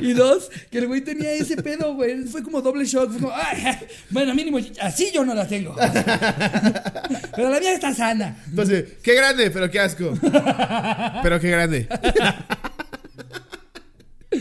Y 0.00 0.12
dos, 0.12 0.50
que 0.70 0.78
el 0.78 0.88
güey 0.88 1.00
tenía 1.02 1.32
ese 1.32 1.56
pedo, 1.62 1.94
güey. 1.94 2.24
Fue 2.24 2.42
como 2.42 2.60
doble 2.60 2.84
shock. 2.84 3.10
Fue 3.12 3.20
como, 3.20 3.32
"Ay, 3.32 3.76
bueno, 4.10 4.34
mínimo, 4.34 4.58
así 4.80 5.10
yo 5.14 5.24
no 5.24 5.32
la 5.34 5.46
tengo. 5.46 5.74
Pero 7.36 7.48
la 7.50 7.60
mía 7.60 7.72
está 7.74 7.94
sana. 7.94 8.36
Entonces, 8.48 8.84
qué 9.02 9.14
grande, 9.14 9.50
pero 9.50 9.70
qué 9.70 9.78
asco. 9.80 10.12
Pero 11.22 11.40
qué 11.40 11.50
grande. 11.50 11.88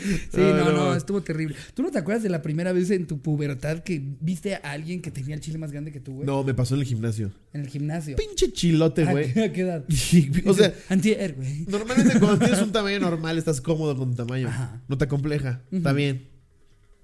Sí, 0.04 0.38
no, 0.38 0.72
no, 0.72 0.96
estuvo 0.96 1.22
terrible. 1.22 1.56
¿Tú 1.74 1.82
no 1.84 1.92
te 1.92 1.98
acuerdas 2.00 2.24
de 2.24 2.30
la 2.30 2.42
primera 2.42 2.72
vez 2.74 2.92
en 2.92 3.08
tu 3.08 3.22
pubertad 3.22 3.80
que 3.80 4.02
viste 4.20 4.56
a 4.56 4.58
alguien 4.72 5.02
que 5.02 5.12
tenía 5.12 5.36
el 5.36 5.42
chile 5.42 5.58
más 5.58 5.72
grande 5.72 5.92
que 5.92 6.00
tú, 6.00 6.13
güey? 6.16 6.26
No, 6.26 6.44
me 6.44 6.54
pasó 6.54 6.76
en 6.76 6.82
el 6.82 6.88
gimnasio. 6.88 7.32
En 7.54 7.62
el 7.62 7.68
gimnasio. 7.68 8.16
Pinche 8.16 8.52
chilote, 8.52 9.04
¿A 9.04 9.12
güey. 9.12 9.39
a 9.39 9.52
qué 9.52 9.62
edad? 9.62 9.86
O 10.46 10.54
sea, 10.54 10.74
Antier, 10.89 11.36
güey. 11.36 11.66
normalmente 11.68 12.20
cuando 12.20 12.39
tienes 12.39 12.62
un 12.62 12.72
tamaño 12.72 13.00
normal 13.00 13.38
estás 13.38 13.62
cómodo 13.62 13.96
con 13.98 14.12
tu 14.12 14.18
tamaño. 14.18 14.48
Ajá. 14.48 14.82
No 14.88 14.98
te 14.98 15.08
compleja. 15.08 15.62
Está 15.72 15.94
bien. 15.94 16.28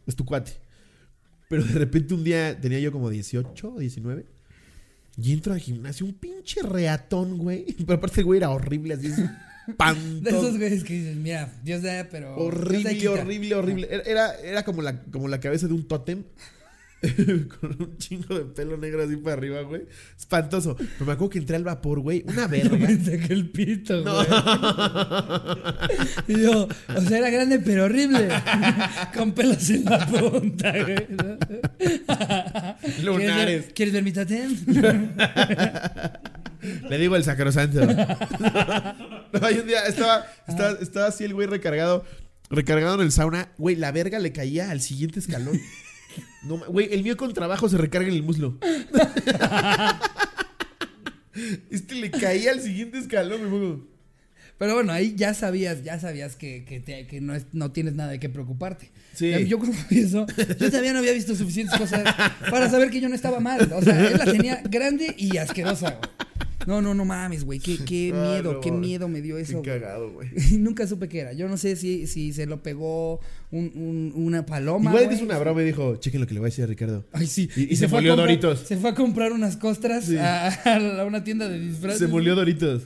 Es 0.05 0.15
tu 0.15 0.25
cuate. 0.25 0.51
Pero 1.49 1.63
de 1.63 1.73
repente 1.73 2.13
un 2.13 2.23
día 2.23 2.59
tenía 2.59 2.79
yo 2.79 2.91
como 2.91 3.09
18 3.09 3.73
o 3.73 3.79
19. 3.79 4.25
Y 5.21 5.33
entro 5.33 5.53
al 5.53 5.59
gimnasio, 5.59 6.05
un 6.05 6.13
pinche 6.13 6.61
reatón, 6.61 7.37
güey. 7.37 7.65
Pero 7.85 7.93
aparte 7.93 8.23
güey 8.23 8.37
era 8.37 8.51
horrible, 8.51 8.93
así 8.93 9.11
De 10.21 10.29
esos 10.29 10.57
güeyes 10.57 10.83
que 10.83 10.93
dices, 10.93 11.15
mira, 11.15 11.51
Dios 11.63 11.81
da, 11.81 12.07
pero. 12.09 12.35
Dios 12.69 12.83
da 12.83 12.91
y 12.91 13.05
Horrible, 13.07 13.53
horrible, 13.55 13.55
horrible. 13.55 13.87
Era- 14.05 14.33
Era, 14.43 14.63
como, 14.63 14.81
la, 14.81 15.01
como 15.03 15.27
la 15.27 15.39
cabeza 15.39 15.67
de 15.67 15.73
un 15.73 15.87
tótem. 15.87 16.23
con 17.61 17.77
un 17.79 17.97
chingo 17.97 18.37
de 18.37 18.43
pelo 18.43 18.75
negro 18.75 19.01
así 19.01 19.15
para 19.15 19.37
arriba, 19.37 19.61
güey. 19.61 19.83
Espantoso. 20.17 20.75
Pero 20.75 21.05
me 21.05 21.13
acuerdo 21.13 21.29
que 21.29 21.37
entré 21.39 21.55
al 21.55 21.63
vapor, 21.63 22.01
güey. 22.01 22.25
Una 22.27 22.41
Yo 22.43 22.49
verga. 22.71 22.87
pensé 22.87 23.19
que 23.19 23.31
el 23.31 23.49
pito, 23.51 24.03
No. 24.03 24.15
güey. 24.15 24.27
Y 26.27 26.41
yo, 26.41 26.67
o 26.93 27.01
sea, 27.01 27.19
era 27.19 27.29
grande 27.29 27.59
pero 27.59 27.85
horrible. 27.85 28.27
Con 29.15 29.31
pelos 29.31 29.69
en 29.69 29.85
la 29.85 30.05
punta, 30.07 30.73
güey. 30.83 31.07
¿Quieres 31.77 33.03
Lunares. 33.05 33.65
ver, 33.67 33.73
¿Quieres 33.73 33.93
ver 33.93 34.03
mi 34.03 34.11
tatén? 34.11 34.57
Le 36.89 36.97
digo 36.97 37.15
el 37.15 37.23
sacrosanto. 37.23 37.85
no, 37.85 39.45
hay 39.45 39.55
un 39.59 39.67
día 39.67 39.85
estaba, 39.87 40.25
estaba, 40.47 40.71
estaba 40.81 41.07
así 41.07 41.23
el 41.23 41.33
güey 41.33 41.47
recargado. 41.47 42.05
Recargado 42.49 42.95
en 42.95 43.01
el 43.01 43.11
sauna. 43.11 43.51
Güey, 43.57 43.75
la 43.75 43.91
verga 43.91 44.17
le 44.19 44.31
caía 44.31 44.71
al 44.71 44.81
siguiente 44.81 45.19
escalón. 45.19 45.59
No, 46.43 46.57
güey, 46.67 46.91
el 46.91 47.03
mío 47.03 47.15
con 47.15 47.31
trabajo 47.33 47.69
se 47.69 47.77
recarga 47.77 48.07
en 48.09 48.15
el 48.15 48.23
muslo. 48.23 48.57
este 51.69 51.95
le 51.95 52.11
caía 52.11 52.51
al 52.51 52.61
siguiente 52.61 52.97
escalón, 52.97 53.41
pongo. 53.49 53.87
Pero 54.57 54.73
bueno, 54.73 54.91
ahí 54.91 55.13
ya 55.15 55.33
sabías, 55.33 55.83
ya 55.83 55.99
sabías 56.01 56.35
que, 56.35 56.65
que, 56.65 56.81
te- 56.81 57.07
que 57.07 57.21
no, 57.21 57.33
es- 57.33 57.45
no 57.53 57.71
tienes 57.71 57.93
nada 57.93 58.11
de 58.11 58.19
qué 58.19 58.27
preocuparte. 58.27 58.91
Sí. 59.13 59.31
Yo 59.47 59.57
cuando 59.57 59.77
vi 59.89 59.99
eso, 59.99 60.25
yo 60.59 60.69
todavía 60.69 60.91
no 60.91 60.99
había 60.99 61.13
visto 61.13 61.33
suficientes 61.33 61.77
cosas 61.77 62.03
para 62.49 62.69
saber 62.69 62.89
que 62.89 62.99
yo 62.99 63.07
no 63.07 63.15
estaba 63.15 63.39
mal. 63.39 63.71
O 63.73 63.81
sea, 63.81 64.05
él 64.07 64.17
la 64.17 64.25
tenía 64.25 64.61
grande 64.69 65.15
y 65.17 65.37
asquerosa, 65.37 65.91
güey. 65.91 66.09
No, 66.67 66.81
no, 66.81 66.93
no 66.93 67.05
mames, 67.05 67.43
güey. 67.45 67.59
Qué, 67.59 67.77
qué 67.85 68.11
Ah, 68.15 68.33
miedo, 68.35 68.53
no 68.53 68.59
qué 68.61 68.71
mames. 68.71 68.87
miedo 68.87 69.07
me 69.07 69.21
dio 69.21 69.37
eso. 69.37 69.61
Qué 69.61 69.69
cagado, 69.71 70.11
güey. 70.11 70.29
Nunca 70.59 70.85
supe 70.87 71.07
qué 71.07 71.19
era. 71.19 71.33
Yo 71.33 71.47
no 71.47 71.57
sé 71.57 71.75
si, 71.75 72.05
si 72.07 72.33
se 72.33 72.45
lo 72.45 72.61
pegó 72.61 73.19
un, 73.51 73.71
un- 73.75 74.13
una 74.15 74.45
paloma. 74.45 74.91
Igual 74.91 75.11
hizo 75.13 75.23
una 75.23 75.37
broma 75.39 75.61
y 75.61 75.65
dijo, 75.65 75.95
chequen 75.97 76.21
lo 76.21 76.27
que 76.27 76.33
le 76.33 76.39
voy 76.39 76.47
a 76.47 76.51
decir 76.51 76.63
a 76.63 76.67
Ricardo. 76.67 77.05
Ay, 77.13 77.27
sí. 77.27 77.49
Y- 77.55 77.73
y 77.73 77.75
se 77.75 77.87
molió 77.87 78.15
comprar- 78.15 78.27
Doritos. 78.27 78.59
Se 78.67 78.77
fue 78.77 78.89
a 78.89 78.95
comprar 78.95 79.31
unas 79.31 79.57
costras 79.57 80.05
Sí. 80.05 80.17
a, 80.17 80.47
a 81.01 81.05
una 81.05 81.23
tienda 81.23 81.47
de 81.47 81.59
disfraces. 81.59 81.99
Se 81.99 82.07
molió 82.07 82.35
Doritos. 82.35 82.83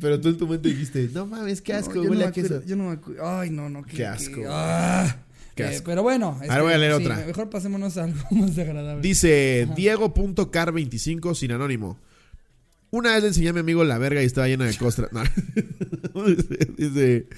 Pero 0.00 0.18
tú 0.20 0.28
en 0.28 0.38
tu 0.38 0.46
mente 0.48 0.68
dijiste, 0.70 1.10
no 1.12 1.26
mames, 1.26 1.60
qué 1.60 1.72
No, 1.74 1.78
asco, 1.80 1.94
yo 1.96 2.04
no 2.04 2.10
me 2.10 2.32
queso. 2.32 2.46
acuerdo, 2.54 2.66
Yo 2.66 2.76
no 2.76 2.84
me 2.84 2.92
acuerdo. 2.92 3.28
Ay, 3.28 3.50
no, 3.50 3.68
no. 3.68 3.82
Qué 3.82 4.06
asco. 4.06 4.40
ah. 4.48 5.16
Qué 5.54 5.64
Eh, 5.64 5.66
asco. 5.66 5.84
pero 5.90 6.02
bueno. 6.02 6.38
este, 6.40 6.50
Ahora 6.52 6.62
voy 6.62 6.72
a 6.72 6.78
leer 6.78 6.96
sí, 6.96 7.02
otra. 7.02 7.26
Mejor 7.26 7.50
pasémonos 7.50 7.98
a 7.98 8.04
algo 8.04 8.18
más 8.30 8.56
agradable. 8.56 9.02
Dice 9.02 9.68
Diego.car25 9.76 11.34
sin 11.34 11.52
anónimo. 11.52 11.98
Una 12.92 13.12
vez 13.12 13.22
le 13.22 13.28
enseñé 13.28 13.50
a 13.50 13.52
mi 13.52 13.60
amigo 13.60 13.84
la 13.84 13.98
verga 13.98 14.22
y 14.22 14.26
estaba 14.26 14.48
llena 14.48 14.64
de 14.64 14.76
costras. 14.76 15.12
No. 15.12 15.22
Dice 16.76 17.28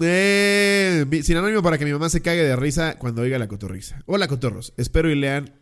eh, 0.00 1.22
sin 1.22 1.36
anónimo 1.36 1.62
para 1.62 1.76
que 1.76 1.84
mi 1.84 1.92
mamá 1.92 2.08
se 2.08 2.22
cague 2.22 2.44
de 2.44 2.54
risa 2.54 2.96
cuando 2.98 3.22
oiga 3.22 3.38
la 3.38 3.48
cotorrisa. 3.48 4.02
Hola 4.06 4.28
cotorros, 4.28 4.72
espero 4.76 5.10
y 5.10 5.16
lean 5.16 5.54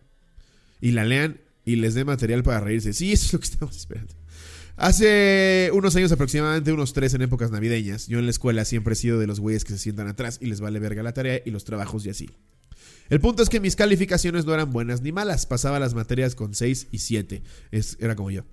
y 0.81 0.91
la 0.91 1.05
lean 1.05 1.41
y 1.65 1.77
les 1.77 1.95
dé 1.95 2.05
material 2.05 2.43
para 2.43 2.61
reírse. 2.61 2.93
Sí, 2.93 3.13
eso 3.13 3.27
es 3.27 3.33
lo 3.33 3.39
que 3.39 3.47
estamos 3.47 3.77
esperando. 3.77 4.15
Hace 4.77 5.71
unos 5.73 5.95
años, 5.95 6.11
aproximadamente 6.11 6.73
unos 6.73 6.93
tres 6.93 7.15
en 7.15 7.23
épocas 7.23 7.51
navideñas, 7.51 8.09
yo 8.09 8.19
en 8.19 8.27
la 8.27 8.31
escuela 8.31 8.65
siempre 8.65 8.95
he 8.95 8.97
sido 8.97 9.19
de 9.21 9.27
los 9.27 9.41
güeyes 9.41 9.65
que 9.65 9.73
se 9.73 9.79
sientan 9.79 10.09
atrás 10.09 10.39
y 10.43 10.47
les 10.47 10.61
vale 10.61 10.81
verga 10.81 11.03
la 11.03 11.15
tarea 11.15 11.41
y 11.45 11.51
los 11.51 11.65
trabajos 11.65 12.05
y 12.05 12.11
así. 12.11 12.29
El 13.09 13.21
punto 13.21 13.43
es 13.43 13.49
que 13.49 13.61
mis 13.61 13.77
calificaciones 13.77 14.47
no 14.47 14.55
eran 14.55 14.73
buenas 14.73 15.01
ni 15.03 15.13
malas. 15.13 15.47
Pasaba 15.47 15.79
las 15.79 15.95
materias 15.95 16.35
con 16.35 16.55
6 16.55 16.89
y 16.91 16.99
7. 16.99 17.43
Es, 17.71 17.97
era 18.01 18.17
como 18.17 18.31
yo. 18.31 18.45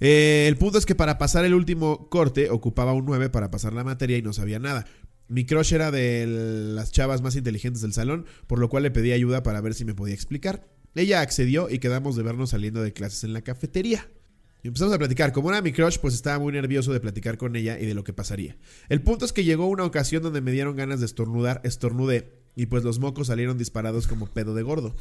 Eh, 0.00 0.46
el 0.48 0.56
punto 0.56 0.78
es 0.78 0.86
que 0.86 0.94
para 0.94 1.18
pasar 1.18 1.44
el 1.44 1.54
último 1.54 2.08
corte 2.08 2.50
ocupaba 2.50 2.92
un 2.92 3.06
9 3.06 3.30
para 3.30 3.50
pasar 3.50 3.72
la 3.72 3.84
materia 3.84 4.16
y 4.16 4.22
no 4.22 4.32
sabía 4.32 4.58
nada. 4.58 4.86
Mi 5.28 5.44
crush 5.44 5.74
era 5.74 5.90
de 5.90 6.26
las 6.26 6.90
chavas 6.90 7.20
más 7.20 7.36
inteligentes 7.36 7.82
del 7.82 7.92
salón, 7.92 8.24
por 8.46 8.58
lo 8.58 8.68
cual 8.68 8.84
le 8.84 8.90
pedí 8.90 9.12
ayuda 9.12 9.42
para 9.42 9.60
ver 9.60 9.74
si 9.74 9.84
me 9.84 9.94
podía 9.94 10.14
explicar. 10.14 10.66
Ella 10.94 11.20
accedió 11.20 11.68
y 11.68 11.78
quedamos 11.78 12.16
de 12.16 12.22
vernos 12.22 12.50
saliendo 12.50 12.82
de 12.82 12.92
clases 12.92 13.24
en 13.24 13.32
la 13.32 13.42
cafetería. 13.42 14.08
Y 14.62 14.68
empezamos 14.68 14.94
a 14.94 14.98
platicar. 14.98 15.32
Como 15.32 15.50
era 15.50 15.62
mi 15.62 15.72
crush, 15.72 15.98
pues 15.98 16.14
estaba 16.14 16.38
muy 16.38 16.52
nervioso 16.52 16.92
de 16.92 17.00
platicar 17.00 17.36
con 17.36 17.54
ella 17.56 17.78
y 17.78 17.86
de 17.86 17.94
lo 17.94 18.04
que 18.04 18.12
pasaría. 18.12 18.56
El 18.88 19.02
punto 19.02 19.24
es 19.24 19.32
que 19.32 19.44
llegó 19.44 19.66
una 19.66 19.84
ocasión 19.84 20.22
donde 20.22 20.40
me 20.40 20.50
dieron 20.50 20.76
ganas 20.76 21.00
de 21.00 21.06
estornudar, 21.06 21.60
estornudé. 21.62 22.32
Y 22.56 22.66
pues 22.66 22.82
los 22.82 22.98
mocos 22.98 23.28
salieron 23.28 23.56
disparados 23.56 24.08
como 24.08 24.26
pedo 24.26 24.54
de 24.54 24.62
gordo. 24.62 24.96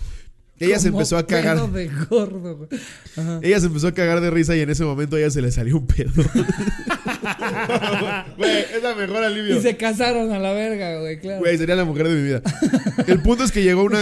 Ella 0.59 0.79
se 0.79 0.87
empezó 0.87 1.17
a 1.17 1.25
cagar. 1.25 1.71
de 1.71 1.87
gordo. 2.09 2.67
Ella 3.41 3.59
se 3.59 3.67
empezó 3.67 3.87
a 3.87 3.91
cagar 3.91 4.21
de 4.21 4.31
risa 4.31 4.55
y 4.55 4.61
en 4.61 4.69
ese 4.69 4.83
momento 4.83 5.15
a 5.15 5.19
ella 5.19 5.29
se 5.29 5.41
le 5.41 5.51
salió 5.51 5.77
un 5.77 5.87
pedo. 5.87 6.11
Güey, 8.37 8.65
es 8.75 8.83
la 8.83 8.95
mejor 8.95 9.23
alivio. 9.23 9.57
Y 9.57 9.61
se 9.61 9.77
casaron 9.77 10.31
a 10.31 10.39
la 10.39 10.53
verga, 10.53 10.99
güey, 10.99 11.19
claro. 11.19 11.39
Güey, 11.39 11.57
sería 11.57 11.75
la 11.75 11.85
mujer 11.85 12.07
de 12.07 12.15
mi 12.15 12.23
vida. 12.23 12.41
El 13.07 13.21
punto 13.21 13.43
es 13.43 13.51
que 13.51 13.63
llegó 13.63 13.83
una. 13.83 13.99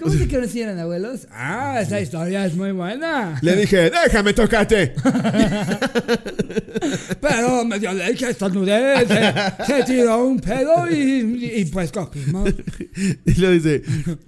¿Cómo 0.00 0.14
se 0.14 0.28
conocieron, 0.28 0.78
abuelos? 0.78 1.26
Ah, 1.30 1.80
esa 1.80 2.00
historia 2.00 2.46
es 2.46 2.54
muy 2.54 2.72
buena. 2.72 3.38
Le 3.42 3.56
dije, 3.56 3.90
déjame 3.90 4.32
tocarte. 4.32 4.94
Pero 7.20 7.64
me 7.64 7.78
dio 7.78 7.92
leche, 7.92 8.30
estornudé, 8.30 9.06
se, 9.06 9.64
se 9.66 9.84
tiró 9.84 10.24
un 10.24 10.40
pedo 10.40 10.90
y, 10.90 11.60
y, 11.60 11.64
pues 11.66 11.92
cogimos. 11.92 12.50
Y 13.24 13.34
le 13.34 13.50
dice, 13.52 13.82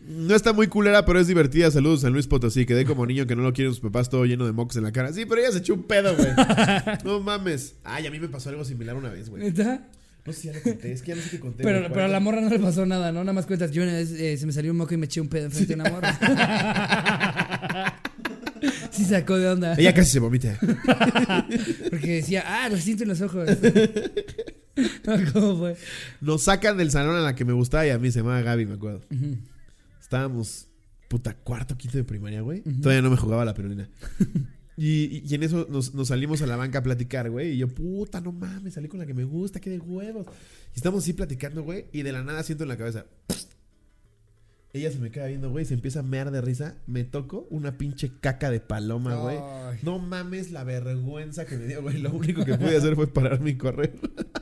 no 0.06 0.34
está 0.34 0.52
muy 0.52 0.66
culera, 0.66 1.04
pero 1.04 1.18
es 1.18 1.26
divertida. 1.26 1.70
Saludos 1.70 2.02
San 2.02 2.12
Luis 2.12 2.26
Potosí. 2.26 2.66
Quedé 2.66 2.84
como 2.84 3.06
niño 3.06 3.26
que 3.26 3.34
no 3.34 3.42
lo 3.42 3.52
quieren 3.52 3.72
sus 3.72 3.80
papás, 3.80 4.10
todo 4.10 4.24
lleno 4.24 4.46
de 4.46 4.52
mocos 4.52 4.76
en 4.76 4.84
la 4.84 4.92
cara. 4.92 5.12
Sí, 5.12 5.24
pero 5.26 5.40
ella 5.40 5.52
se 5.52 5.58
echó 5.58 5.74
un 5.74 5.84
pedo, 5.84 6.14
güey. 6.16 6.28
No 7.04 7.20
mames. 7.20 7.74
Ay, 7.84 8.06
a 8.06 8.10
mí 8.10 8.20
me 8.20 8.28
pasó 8.28 8.41
algo 8.46 8.64
similar 8.64 8.96
una 8.96 9.10
vez, 9.10 9.28
güey. 9.28 9.42
¿Neta? 9.42 9.88
No 10.24 10.32
sé 10.32 10.40
si 10.40 10.48
ya 10.48 10.54
lo 10.54 10.62
conté, 10.62 10.92
es 10.92 11.02
que 11.02 11.08
ya 11.08 11.16
no 11.16 11.22
sé 11.22 11.30
qué 11.30 11.40
conté. 11.40 11.64
Pero, 11.64 11.88
pero 11.88 12.04
a 12.04 12.08
la 12.08 12.20
morra 12.20 12.40
no 12.40 12.48
le 12.48 12.60
pasó 12.60 12.86
nada, 12.86 13.10
¿no? 13.10 13.20
Nada 13.20 13.32
más 13.32 13.44
cuentas, 13.46 13.72
yo 13.72 13.82
una 13.82 13.94
vez 13.94 14.12
eh, 14.12 14.36
se 14.36 14.46
me 14.46 14.52
salió 14.52 14.70
un 14.70 14.76
moco 14.76 14.94
y 14.94 14.96
me 14.96 15.06
eché 15.06 15.20
un 15.20 15.28
pedo 15.28 15.46
enfrente 15.46 15.74
de 15.74 15.80
una 15.80 15.90
morra. 15.90 16.16
sí 18.92 19.04
sacó 19.04 19.36
de 19.36 19.48
onda. 19.48 19.74
Ella 19.74 19.92
casi 19.92 20.12
se 20.12 20.20
vomita. 20.20 20.56
Porque 21.90 22.16
decía, 22.16 22.44
ah, 22.46 22.68
lo 22.68 22.76
siento 22.76 23.02
en 23.02 23.08
los 23.10 23.20
ojos. 23.20 23.48
No, 25.04 25.12
¿Cómo 25.34 25.58
fue? 25.58 25.76
Nos 26.22 26.44
sacan 26.44 26.78
del 26.78 26.90
salón 26.90 27.14
a 27.14 27.20
la 27.20 27.34
que 27.34 27.44
me 27.44 27.52
gustaba 27.52 27.86
y 27.86 27.90
a 27.90 27.98
mí 27.98 28.10
se 28.10 28.20
llamaba 28.20 28.40
Gaby, 28.40 28.64
me 28.64 28.74
acuerdo. 28.76 29.02
Estábamos, 30.00 30.66
puta, 31.08 31.34
cuarto, 31.34 31.76
quinto 31.76 31.98
de 31.98 32.04
primaria, 32.04 32.40
güey. 32.40 32.62
Todavía 32.80 33.02
no 33.02 33.10
me 33.10 33.18
jugaba 33.18 33.44
la 33.44 33.52
perolina. 33.52 33.90
Y, 34.76 35.34
en 35.34 35.42
eso 35.42 35.66
nos, 35.68 35.94
nos 35.94 36.08
salimos 36.08 36.40
a 36.42 36.46
la 36.46 36.56
banca 36.56 36.78
a 36.78 36.82
platicar, 36.82 37.30
güey. 37.30 37.52
Y 37.52 37.58
yo, 37.58 37.68
puta, 37.68 38.20
no 38.20 38.32
mames, 38.32 38.74
salí 38.74 38.88
con 38.88 39.00
la 39.00 39.06
que 39.06 39.14
me 39.14 39.24
gusta, 39.24 39.60
qué 39.60 39.70
de 39.70 39.78
huevos. 39.78 40.26
Y 40.74 40.76
estamos 40.76 41.02
así 41.02 41.12
platicando, 41.12 41.62
güey. 41.62 41.86
Y 41.92 42.02
de 42.02 42.12
la 42.12 42.22
nada 42.22 42.42
siento 42.42 42.64
en 42.64 42.68
la 42.68 42.76
cabeza. 42.76 43.06
Ella 44.74 44.90
se 44.90 44.98
me 44.98 45.10
queda 45.10 45.26
viendo, 45.26 45.50
güey. 45.50 45.66
Se 45.66 45.74
empieza 45.74 46.00
a 46.00 46.02
mear 46.02 46.30
de 46.30 46.40
risa. 46.40 46.76
Me 46.86 47.04
toco 47.04 47.46
una 47.50 47.76
pinche 47.76 48.10
caca 48.20 48.50
de 48.50 48.60
paloma, 48.60 49.16
güey. 49.16 49.38
No 49.82 49.98
mames 49.98 50.50
la 50.50 50.64
vergüenza 50.64 51.44
que 51.44 51.58
me 51.58 51.66
dio, 51.66 51.82
güey. 51.82 51.98
Lo 51.98 52.10
único 52.10 52.44
que 52.44 52.54
pude 52.54 52.76
hacer 52.76 52.94
fue 52.94 53.06
pararme 53.06 53.50
y 53.50 53.56
correr. 53.56 53.92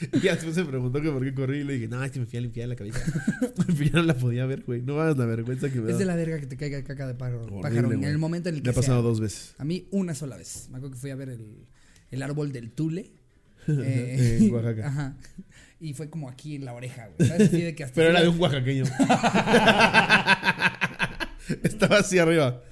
Y 0.12 0.20
después 0.20 0.54
se 0.54 0.64
preguntó 0.64 1.00
que 1.02 1.10
por 1.10 1.22
qué 1.24 1.34
corrí 1.34 1.58
y 1.58 1.64
le 1.64 1.74
dije, 1.74 1.88
no, 1.88 2.02
es 2.04 2.10
que 2.12 2.20
me 2.20 2.26
fui 2.26 2.38
a 2.38 2.42
limpiar 2.42 2.68
la 2.68 2.76
cabeza. 2.76 3.00
ya 3.84 3.90
no 3.92 4.02
la 4.02 4.14
podía 4.14 4.46
ver, 4.46 4.62
güey. 4.64 4.82
No 4.82 4.96
mames 4.96 5.16
la 5.16 5.26
vergüenza 5.26 5.70
que 5.70 5.80
me 5.80 5.86
Es 5.90 5.94
da. 5.94 5.98
de 6.00 6.04
la 6.06 6.14
verga 6.16 6.38
que 6.40 6.46
te 6.46 6.56
caiga 6.56 6.82
caca 6.84 7.06
de 7.06 7.14
pájaro, 7.14 7.42
Horrible, 7.42 7.62
pájaro 7.62 7.92
en 7.92 8.04
el 8.04 8.18
momento 8.18 8.48
en 8.48 8.56
el 8.56 8.60
Me 8.60 8.64
que 8.64 8.70
ha 8.70 8.74
pasado 8.74 9.00
sea. 9.00 9.08
dos 9.08 9.20
veces. 9.20 9.54
A 9.58 9.64
mí 9.64 9.88
una 9.90 10.14
sola 10.14 10.36
vez. 10.36 10.68
Me 10.70 10.76
acuerdo 10.78 10.94
que 10.94 11.00
fui 11.00 11.10
a 11.10 11.16
ver 11.16 11.30
el, 11.30 11.66
el 12.10 12.22
árbol 12.22 12.52
del 12.52 12.70
Tule. 12.70 13.10
En 13.68 13.82
eh, 13.84 14.48
Oaxaca. 14.50 14.86
Ajá. 14.88 15.16
Y 15.80 15.92
fue 15.94 16.08
como 16.08 16.28
aquí 16.30 16.56
en 16.56 16.64
la 16.64 16.72
oreja, 16.72 17.08
güey. 17.16 17.28
¿Sabes? 17.28 17.48
Así 17.48 17.60
de 17.62 17.74
que 17.74 17.84
hasta 17.84 17.94
Pero 17.96 18.10
era 18.10 18.22
de 18.22 18.28
un 18.28 18.40
oaxaqueño. 18.40 18.84
Estaba 21.62 21.98
así 21.98 22.18
arriba. 22.18 22.62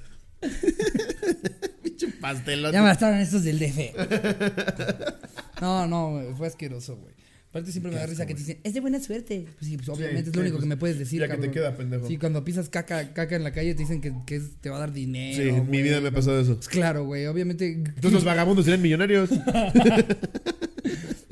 Pastelón. 2.34 2.72
Ya 2.72 2.82
me 2.82 2.88
gastaron 2.88 3.20
estos 3.20 3.44
del 3.44 3.58
DF. 3.60 3.78
No, 5.60 5.86
no, 5.86 6.34
fue 6.36 6.48
asqueroso, 6.48 6.96
güey. 6.96 7.14
Aparte 7.48 7.70
siempre 7.72 7.90
me 7.90 7.96
da 7.96 8.04
risa 8.04 8.26
que 8.26 8.34
te 8.34 8.40
dicen, 8.40 8.58
es 8.62 8.74
de 8.74 8.80
buena 8.80 9.00
suerte. 9.00 9.46
Pues 9.58 9.70
sí, 9.70 9.76
pues 9.78 9.88
obviamente 9.88 10.24
Sí, 10.24 10.30
es 10.30 10.36
lo 10.36 10.42
único 10.42 10.56
pues, 10.56 10.64
que 10.64 10.68
me 10.68 10.76
puedes 10.76 10.98
decir, 10.98 11.20
ya 11.20 11.28
que 11.28 11.38
te 11.38 11.50
queda, 11.50 11.74
pendejo. 11.74 12.06
Sí, 12.06 12.18
cuando 12.18 12.44
pisas 12.44 12.68
caca, 12.68 13.14
caca 13.14 13.36
en 13.36 13.42
la 13.44 13.52
calle 13.52 13.74
te 13.74 13.78
dicen 13.82 14.02
que, 14.02 14.12
que 14.26 14.36
es- 14.36 14.56
te 14.60 14.68
va 14.68 14.76
a 14.76 14.80
dar 14.80 14.92
dinero. 14.92 15.42
Sí, 15.42 15.48
en 15.48 15.70
mi 15.70 15.80
vida 15.80 16.02
me 16.02 16.08
ha 16.08 16.12
pasado 16.12 16.38
eso. 16.38 16.56
Pues 16.56 16.68
claro, 16.68 17.04
güey, 17.06 17.24
obviamente. 17.26 17.72
Entonces 17.72 18.12
los 18.12 18.24
vagabundos 18.24 18.66
serían 18.66 18.82
millonarios. 18.82 19.30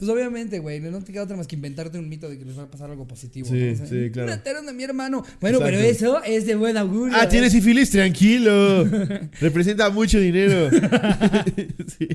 Pues 0.04 0.14
obviamente, 0.14 0.58
güey, 0.58 0.80
no 0.80 1.00
te 1.02 1.14
queda 1.14 1.22
otra 1.22 1.34
más 1.34 1.46
que 1.46 1.56
inventarte 1.56 1.98
un 1.98 2.10
mito 2.10 2.28
de 2.28 2.38
que 2.38 2.44
les 2.44 2.58
va 2.58 2.64
a 2.64 2.70
pasar 2.70 2.90
algo 2.90 3.06
positivo. 3.06 3.48
Sí, 3.48 3.54
¿no? 3.54 3.72
O 3.72 3.76
sea, 3.76 3.86
sí, 3.86 4.10
claro. 4.10 4.32
A 4.68 4.72
mi 4.74 4.84
hermano. 4.84 5.24
Bueno, 5.40 5.60
pero 5.60 5.78
eso 5.78 6.22
es 6.22 6.44
de 6.44 6.56
buen 6.56 6.76
augurio. 6.76 7.16
Ah, 7.18 7.26
tiene 7.26 7.48
sífilis, 7.48 7.90
tranquilo. 7.90 8.84
Representa 9.40 9.88
mucho 9.88 10.20
dinero. 10.20 10.68
sí. 11.98 12.06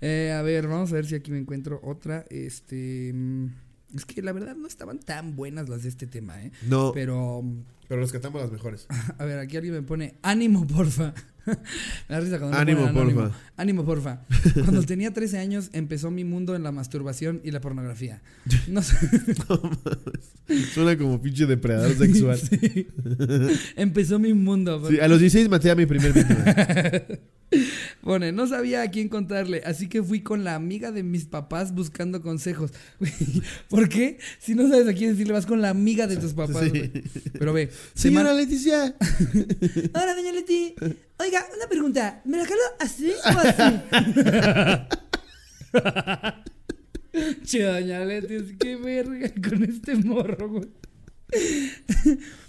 Eh, 0.00 0.34
a 0.36 0.42
ver, 0.42 0.66
vamos 0.66 0.90
a 0.90 0.96
ver 0.96 1.06
si 1.06 1.14
aquí 1.14 1.30
me 1.30 1.38
encuentro 1.38 1.80
otra. 1.84 2.24
Este. 2.30 3.12
mm, 3.14 3.46
Es 3.94 4.04
que 4.04 4.20
la 4.20 4.32
verdad 4.32 4.56
no 4.56 4.66
estaban 4.66 4.98
tan 4.98 5.36
buenas 5.36 5.68
las 5.68 5.84
de 5.84 5.88
este 5.88 6.08
tema, 6.08 6.42
¿eh? 6.42 6.50
No, 6.68 6.90
Pero. 6.92 7.42
mm, 7.42 7.62
pero 7.86 8.00
rescatamos 8.00 8.42
las 8.42 8.50
mejores. 8.50 8.88
A 9.18 9.24
ver, 9.24 9.38
aquí 9.38 9.56
alguien 9.56 9.74
me 9.74 9.82
pone 9.82 10.14
ánimo, 10.22 10.66
porfa. 10.66 11.14
me 12.08 12.14
da 12.14 12.20
risa 12.20 12.38
cuando 12.38 12.56
me 12.56 12.62
Ánimo, 12.62 12.92
porfa. 12.92 13.30
Ánimo, 13.56 13.84
porfa. 13.84 14.24
Cuando 14.54 14.82
tenía 14.86 15.12
13 15.12 15.38
años 15.38 15.70
empezó 15.72 16.10
mi 16.10 16.24
mundo 16.24 16.54
en 16.54 16.62
la 16.62 16.72
masturbación 16.72 17.40
y 17.44 17.50
la 17.50 17.60
pornografía. 17.60 18.22
No 18.68 18.82
sé. 18.82 18.96
Suena 20.72 20.96
como 20.96 21.20
pinche 21.20 21.46
depredador 21.46 21.94
sexual. 21.96 22.38
Sí. 22.38 22.88
Empezó 23.76 24.18
mi 24.18 24.32
mundo. 24.34 24.82
Sí, 24.88 24.98
a 25.00 25.08
los 25.08 25.20
16 25.20 25.48
maté 25.48 25.70
a 25.70 25.74
mi 25.74 25.86
primer 25.86 26.12
víctima. 26.12 26.44
Pone, 28.00 28.32
no 28.32 28.46
sabía 28.46 28.82
a 28.82 28.90
quién 28.90 29.08
contarle, 29.08 29.62
así 29.64 29.88
que 29.88 30.02
fui 30.02 30.20
con 30.20 30.42
la 30.42 30.54
amiga 30.54 30.90
de 30.90 31.02
mis 31.02 31.26
papás 31.26 31.74
buscando 31.74 32.22
consejos. 32.22 32.72
¿Por 33.68 33.88
qué? 33.88 34.18
Si 34.38 34.54
no 34.54 34.68
sabes 34.68 34.88
a 34.88 34.94
quién 34.94 35.10
decirle, 35.10 35.34
vas 35.34 35.46
con 35.46 35.60
la 35.60 35.68
amiga 35.68 36.06
de 36.06 36.16
tus 36.16 36.32
papás. 36.32 36.70
Sí. 36.72 36.90
Pero 37.38 37.52
ve, 37.52 37.70
Señora 37.94 38.32
Leticia. 38.32 38.96
Hola, 39.94 40.14
doña 40.14 40.32
Leti. 40.32 40.74
Oiga, 41.22 41.46
una 41.54 41.68
pregunta. 41.68 42.20
¿Me 42.24 42.36
la 42.36 42.44
jalo 42.44 42.60
así 42.80 43.12
o 43.12 43.28
así? 43.38 43.62
che, 47.46 47.62
doña 47.62 48.04
Leti, 48.04 48.34
es 48.34 48.56
que 48.58 48.74
verga 48.74 49.30
con 49.48 49.62
este 49.62 49.94
morro, 49.94 50.48
güey. 50.48 50.68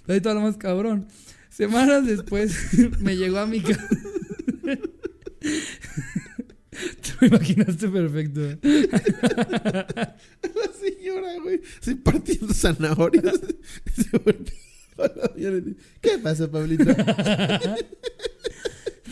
Ahí 0.07 0.21
todo 0.21 0.33
lo 0.33 0.41
más 0.41 0.57
cabrón. 0.57 1.07
Semanas 1.49 2.07
después 2.07 2.55
me 2.99 3.15
llegó 3.15 3.37
a 3.37 3.45
mi 3.45 3.61
casa. 3.61 3.87
Te 6.71 7.13
lo 7.21 7.27
imaginaste 7.27 7.89
perfecto. 7.89 8.41
La 8.63 10.17
señora, 10.81 11.35
güey. 11.43 11.61
Estoy 11.75 11.93
partiendo 11.93 12.51
zanahorias. 12.51 13.39
Se 13.95 14.17
volteó 14.17 14.55
a 14.97 15.11
la 15.15 15.31
señora 15.31 15.61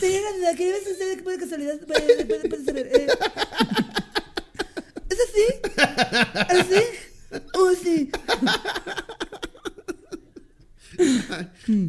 y 0.02 0.08
dice, 0.08 0.10
¿Qué 0.10 0.10
pasa, 0.10 0.10
Pablito? 0.10 0.10
Señora, 0.32 0.50
¿la 0.50 0.56
que 0.56 0.64
debes 0.66 0.82
usted 0.90 1.16
de 1.18 1.22
casualidad? 1.38 1.78
Puede, 1.86 2.24
puede, 2.26 2.48
puede 2.48 2.64
saber. 2.64 2.86
eh. 2.92 3.06
¿Es 5.10 5.18
así? 5.28 5.46
¿Así? 6.48 6.80
¿O 7.54 7.68
así? 7.68 8.10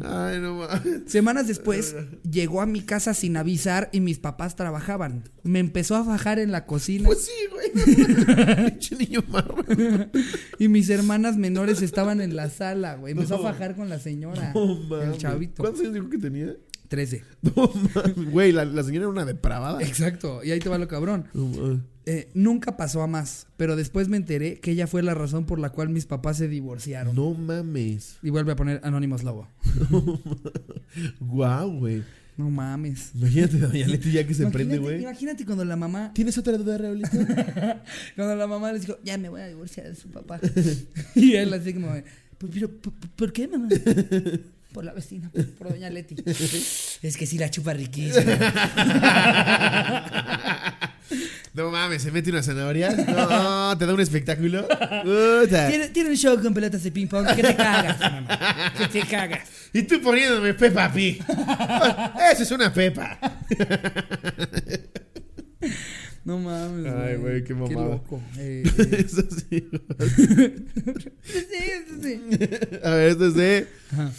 Ay, 0.02 0.40
no 0.40 0.54
mames. 0.56 1.02
Semanas 1.06 1.46
después, 1.46 1.94
llegó 2.30 2.60
a 2.60 2.66
mi 2.66 2.82
casa 2.82 3.14
sin 3.14 3.36
avisar 3.36 3.88
y 3.92 4.00
mis 4.00 4.18
papás 4.18 4.56
trabajaban. 4.56 5.24
Me 5.42 5.58
empezó 5.58 5.96
a 5.96 6.04
fajar 6.04 6.38
en 6.38 6.52
la 6.52 6.66
cocina 6.66 7.06
Pues 7.06 7.26
sí, 7.26 7.32
güey. 7.50 7.72
Y 10.58 10.68
mis 10.68 10.88
hermanas 10.88 11.36
menores 11.36 11.82
estaban 11.82 12.20
en 12.20 12.36
la 12.36 12.50
sala, 12.50 12.96
güey. 12.96 13.12
Empezó 13.12 13.36
a 13.36 13.42
fajar 13.42 13.76
con 13.76 13.88
la 13.88 13.98
señora. 13.98 14.52
No 14.54 15.02
el 15.02 15.18
chavito. 15.18 15.62
¿Cuántos 15.62 15.82
años 15.82 15.94
dijo 15.94 16.10
que 16.10 16.18
tenía? 16.18 16.56
13. 16.94 17.22
No 17.42 17.70
mames. 17.94 18.30
Güey, 18.32 18.52
la, 18.52 18.64
la 18.64 18.82
señora 18.82 19.04
era 19.04 19.08
una 19.10 19.24
depravada. 19.24 19.82
Exacto. 19.82 20.42
Y 20.44 20.50
ahí 20.52 20.60
te 20.60 20.68
va 20.68 20.78
lo 20.78 20.86
cabrón. 20.88 21.26
Eh, 22.06 22.28
nunca 22.34 22.76
pasó 22.76 23.02
a 23.02 23.06
más, 23.06 23.46
pero 23.56 23.76
después 23.76 24.08
me 24.08 24.16
enteré 24.18 24.60
que 24.60 24.70
ella 24.72 24.86
fue 24.86 25.02
la 25.02 25.14
razón 25.14 25.46
por 25.46 25.58
la 25.58 25.70
cual 25.70 25.88
mis 25.88 26.04
papás 26.06 26.36
se 26.36 26.48
divorciaron. 26.48 27.16
No 27.16 27.32
mames. 27.34 28.16
Y 28.22 28.30
vuelve 28.30 28.52
a 28.52 28.56
poner 28.56 28.80
Anónimos 28.84 29.22
Lobo. 29.24 29.48
Guau, 31.20 31.78
güey. 31.78 32.02
No 32.36 32.50
mames. 32.50 33.12
Imagínate 33.14 33.58
Doña 33.58 33.86
Leti 33.86 34.10
ya 34.12 34.26
que 34.26 34.34
se 34.34 34.42
Imagínate- 34.42 34.52
prende, 34.52 34.78
güey. 34.78 35.02
Imagínate 35.02 35.44
cuando 35.46 35.64
la 35.64 35.76
mamá, 35.76 36.12
¿Tienes 36.14 36.36
otra 36.36 36.58
duda, 36.58 36.76
Raulito? 36.78 37.08
cuando 38.16 38.34
la 38.36 38.46
mamá 38.46 38.72
les 38.72 38.82
dijo, 38.86 38.98
ya 39.04 39.16
me 39.18 39.28
voy 39.28 39.40
a 39.40 39.46
divorciar 39.46 39.88
de 39.88 39.94
su 39.94 40.08
papá. 40.10 40.40
y 41.14 41.34
él 41.34 41.52
así 41.54 41.72
como, 41.74 41.88
"Pero, 42.38 42.50
pero, 42.52 42.70
¿por, 42.80 42.92
por 43.16 43.32
qué, 43.32 43.46
mamá? 43.48 43.68
Por 44.74 44.84
la 44.84 44.92
vecina, 44.92 45.30
por, 45.58 45.70
doña 45.70 45.88
Leti. 45.88 46.16
es 46.26 47.16
que 47.16 47.26
sí 47.26 47.38
la 47.38 47.48
chupa 47.48 47.72
riquísimo. 47.72 48.32
No 51.52 51.70
mames, 51.70 52.02
se 52.02 52.10
mete 52.10 52.30
una 52.30 52.42
zanahoria. 52.42 52.90
No, 52.90 53.78
te 53.78 53.86
da 53.86 53.94
un 53.94 54.00
espectáculo. 54.00 54.66
Tiene, 55.68 55.90
tiene 55.90 56.10
un 56.10 56.16
show 56.16 56.42
con 56.42 56.52
pelotas 56.52 56.82
de 56.82 56.90
ping 56.90 57.06
pong 57.06 57.28
que 57.36 57.42
te 57.42 57.54
cagas, 57.54 58.00
mamá. 58.00 58.72
Que 58.76 58.88
te 58.88 59.06
cagas. 59.06 59.48
Y 59.72 59.84
tú 59.84 60.00
poniéndome 60.02 60.54
Peppa 60.54 60.92
Pig. 60.92 61.22
Eso 62.32 62.42
es 62.42 62.50
una 62.50 62.72
Pepa. 62.72 63.20
No 66.24 66.38
mames. 66.38 66.92
Ay, 66.92 67.16
güey, 67.18 67.44
qué 67.44 67.54
mamada. 67.54 67.86
loco. 67.86 68.20
Eh, 68.36 68.64
eh. 68.66 69.04
Eso 69.06 69.22
sí. 69.30 69.70
sí, 71.22 71.44
sí, 72.02 72.02
sí. 72.02 72.20
A 72.82 72.90
ver, 72.90 73.10
este 73.10 73.26
es 73.28 73.34
de 73.34 73.68
Ajá. 73.92 74.10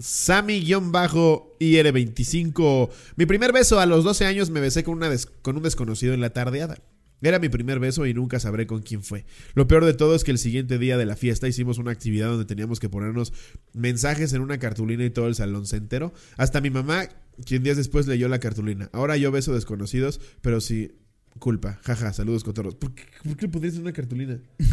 Sammy-IR25. 0.00 2.90
Mi 3.16 3.26
primer 3.26 3.52
beso 3.52 3.80
a 3.80 3.86
los 3.86 4.04
12 4.04 4.26
años 4.26 4.50
me 4.50 4.60
besé 4.60 4.84
con, 4.84 4.96
una 4.96 5.10
des- 5.10 5.26
con 5.26 5.56
un 5.56 5.62
desconocido 5.62 6.14
en 6.14 6.20
la 6.20 6.30
tardeada. 6.30 6.78
Era 7.22 7.38
mi 7.38 7.50
primer 7.50 7.80
beso 7.80 8.06
y 8.06 8.14
nunca 8.14 8.40
sabré 8.40 8.66
con 8.66 8.80
quién 8.80 9.02
fue. 9.02 9.26
Lo 9.54 9.68
peor 9.68 9.84
de 9.84 9.92
todo 9.92 10.14
es 10.14 10.24
que 10.24 10.30
el 10.30 10.38
siguiente 10.38 10.78
día 10.78 10.96
de 10.96 11.04
la 11.04 11.16
fiesta 11.16 11.48
hicimos 11.48 11.76
una 11.76 11.90
actividad 11.90 12.28
donde 12.28 12.46
teníamos 12.46 12.80
que 12.80 12.88
ponernos 12.88 13.34
mensajes 13.74 14.32
en 14.32 14.40
una 14.40 14.58
cartulina 14.58 15.04
y 15.04 15.10
todo 15.10 15.26
el 15.26 15.34
salón 15.34 15.66
se 15.66 15.76
enteró. 15.76 16.14
Hasta 16.38 16.62
mi 16.62 16.70
mamá, 16.70 17.08
quien 17.44 17.62
días 17.62 17.76
después 17.76 18.06
leyó 18.06 18.26
la 18.28 18.38
cartulina. 18.40 18.88
Ahora 18.94 19.18
yo 19.18 19.30
beso 19.30 19.52
desconocidos, 19.52 20.18
pero 20.40 20.62
sí, 20.62 20.92
culpa. 21.38 21.78
Jaja, 21.84 22.14
saludos 22.14 22.42
cotorros. 22.42 22.74
¿Por 22.74 22.94
qué, 22.94 23.02
por 23.22 23.36
qué 23.36 23.46
le 23.46 23.52
pondrías 23.52 23.74
en 23.76 23.82
una 23.82 23.92
cartulina? 23.92 24.40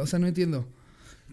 O 0.00 0.06
sea, 0.06 0.18
no 0.18 0.26
entiendo. 0.26 0.66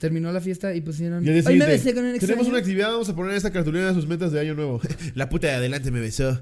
Terminó 0.01 0.31
la 0.31 0.41
fiesta 0.41 0.73
y 0.73 0.81
pusieron. 0.81 1.23
Día 1.23 1.43
Hoy 1.45 1.59
me 1.59 1.67
besé 1.67 1.93
con 1.93 2.03
un 2.03 2.09
extraño. 2.09 2.31
Tenemos 2.33 2.47
una 2.47 2.57
actividad, 2.57 2.89
vamos 2.89 3.07
a 3.07 3.15
poner 3.15 3.35
esta 3.35 3.51
cartulina 3.51 3.89
a 3.89 3.93
sus 3.93 4.07
metas 4.07 4.31
de 4.31 4.39
año 4.39 4.55
nuevo. 4.55 4.81
La 5.13 5.29
puta 5.29 5.45
de 5.45 5.53
adelante 5.53 5.91
me 5.91 5.99
besó. 5.99 6.39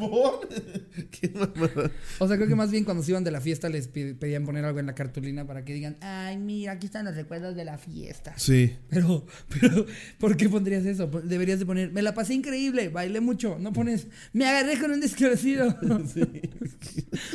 ¿Por? 0.00 0.48
Qué 1.12 1.28
mamada. 1.28 1.92
O 2.18 2.26
sea, 2.26 2.36
creo 2.36 2.48
que 2.48 2.56
más 2.56 2.72
bien 2.72 2.82
cuando 2.82 3.04
se 3.04 3.12
iban 3.12 3.22
de 3.22 3.30
la 3.30 3.40
fiesta 3.40 3.68
les 3.68 3.86
pedían 3.86 4.44
poner 4.44 4.64
algo 4.64 4.80
en 4.80 4.86
la 4.86 4.94
cartulina 4.96 5.46
para 5.46 5.64
que 5.64 5.72
digan, 5.72 5.96
ay, 6.00 6.36
mira, 6.36 6.72
aquí 6.72 6.86
están 6.86 7.04
los 7.04 7.14
recuerdos 7.14 7.54
de 7.54 7.64
la 7.64 7.78
fiesta. 7.78 8.34
Sí. 8.38 8.72
Pero, 8.90 9.24
pero, 9.60 9.86
¿por 10.18 10.36
qué 10.36 10.48
pondrías 10.48 10.84
eso? 10.84 11.08
Pon- 11.08 11.28
Deberías 11.28 11.60
de 11.60 11.66
poner, 11.66 11.92
me 11.92 12.02
la 12.02 12.12
pasé 12.12 12.34
increíble, 12.34 12.88
bailé 12.88 13.20
mucho. 13.20 13.56
No 13.60 13.72
pones, 13.72 14.08
me 14.32 14.48
agarré 14.48 14.80
con 14.80 14.90
un 14.90 14.98
desconocido. 15.00 15.78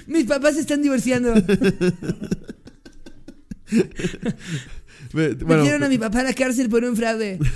Mis 0.07 0.26
papás 0.26 0.55
se 0.55 0.60
están 0.62 0.82
divorciando. 0.82 1.34
Me- 5.14 5.30
Metieron 5.30 5.48
Bueno, 5.48 5.86
a 5.86 5.90
mi 5.90 5.98
papá 5.98 6.20
a 6.20 6.24
la 6.24 6.34
cárcel 6.34 6.70
por 6.70 6.84
un 6.84 6.96
fraude. 6.96 7.40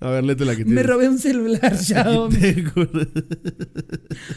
a 0.00 0.10
ver, 0.10 0.24
léete 0.24 0.44
la 0.44 0.52
que 0.56 0.64
Me 0.64 0.66
tienes. 0.66 0.86
robé 0.86 1.08
un 1.08 1.18
celular, 1.18 1.76
Xiaomi. 1.82 2.64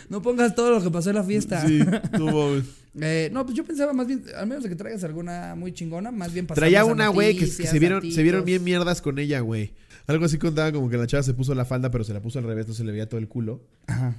No 0.10 0.22
pongas 0.22 0.56
todo 0.56 0.72
lo 0.72 0.84
que 0.84 0.90
pasó 0.92 1.10
en 1.10 1.16
la 1.18 1.24
fiesta. 1.24 1.66
Sí, 1.66 1.80
mames. 2.20 2.66
Eh, 3.02 3.30
no, 3.32 3.46
pues 3.46 3.56
yo 3.58 3.64
pensaba 3.64 3.94
más 3.94 4.08
bien, 4.08 4.24
al 4.36 4.48
menos 4.48 4.64
de 4.64 4.70
que 4.70 4.76
traigas 4.76 5.04
alguna 5.04 5.56
muy 5.56 5.72
chingona, 5.74 6.12
más 6.12 6.34
bien 6.34 6.48
Traía 6.48 6.86
una, 6.86 7.08
güey, 7.10 7.36
que, 7.38 7.46
se 7.48 7.80
vieron, 7.80 8.10
se 8.12 8.24
vieron 8.24 8.44
bien 8.46 8.64
mierdas 8.64 9.02
con 9.02 9.20
ella, 9.20 9.40
güey. 9.42 9.74
Algo 10.08 10.26
así 10.26 10.38
contaba 10.40 10.72
como 10.72 10.90
que 10.90 10.98
la 10.98 11.06
chava 11.08 11.22
se 11.24 11.34
puso 11.36 11.54
la 11.56 11.66
falda, 11.66 11.92
pero 11.92 12.04
se 12.04 12.14
la 12.14 12.22
puso 12.22 12.40
al 12.40 12.46
revés, 12.46 12.68
no 12.68 12.74
se 12.74 12.84
le 12.84 12.92
veía 12.92 13.08
todo 13.08 13.20
el 13.20 13.28
culo. 13.28 13.62
Ajá. 13.88 14.16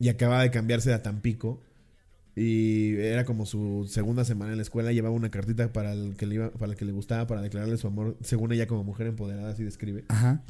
Y 0.00 0.08
acababa 0.08 0.42
de 0.42 0.50
cambiarse 0.50 0.92
a 0.92 1.02
Tampico. 1.02 1.60
Y 2.36 2.94
era 2.96 3.24
como 3.24 3.44
su 3.44 3.88
segunda 3.90 4.24
semana 4.24 4.52
en 4.52 4.58
la 4.58 4.62
escuela. 4.62 4.92
Llevaba 4.92 5.14
una 5.14 5.30
cartita 5.30 5.72
para 5.72 5.92
el 5.92 6.16
que 6.16 6.26
le, 6.26 6.36
iba, 6.36 6.50
para 6.50 6.72
el 6.72 6.78
que 6.78 6.84
le 6.84 6.92
gustaba, 6.92 7.26
para 7.26 7.42
declararle 7.42 7.76
su 7.76 7.86
amor, 7.86 8.16
según 8.22 8.52
ella 8.52 8.66
como 8.66 8.84
mujer 8.84 9.08
empoderada, 9.08 9.50
así 9.50 9.64
describe. 9.64 10.04
Ajá. 10.08 10.42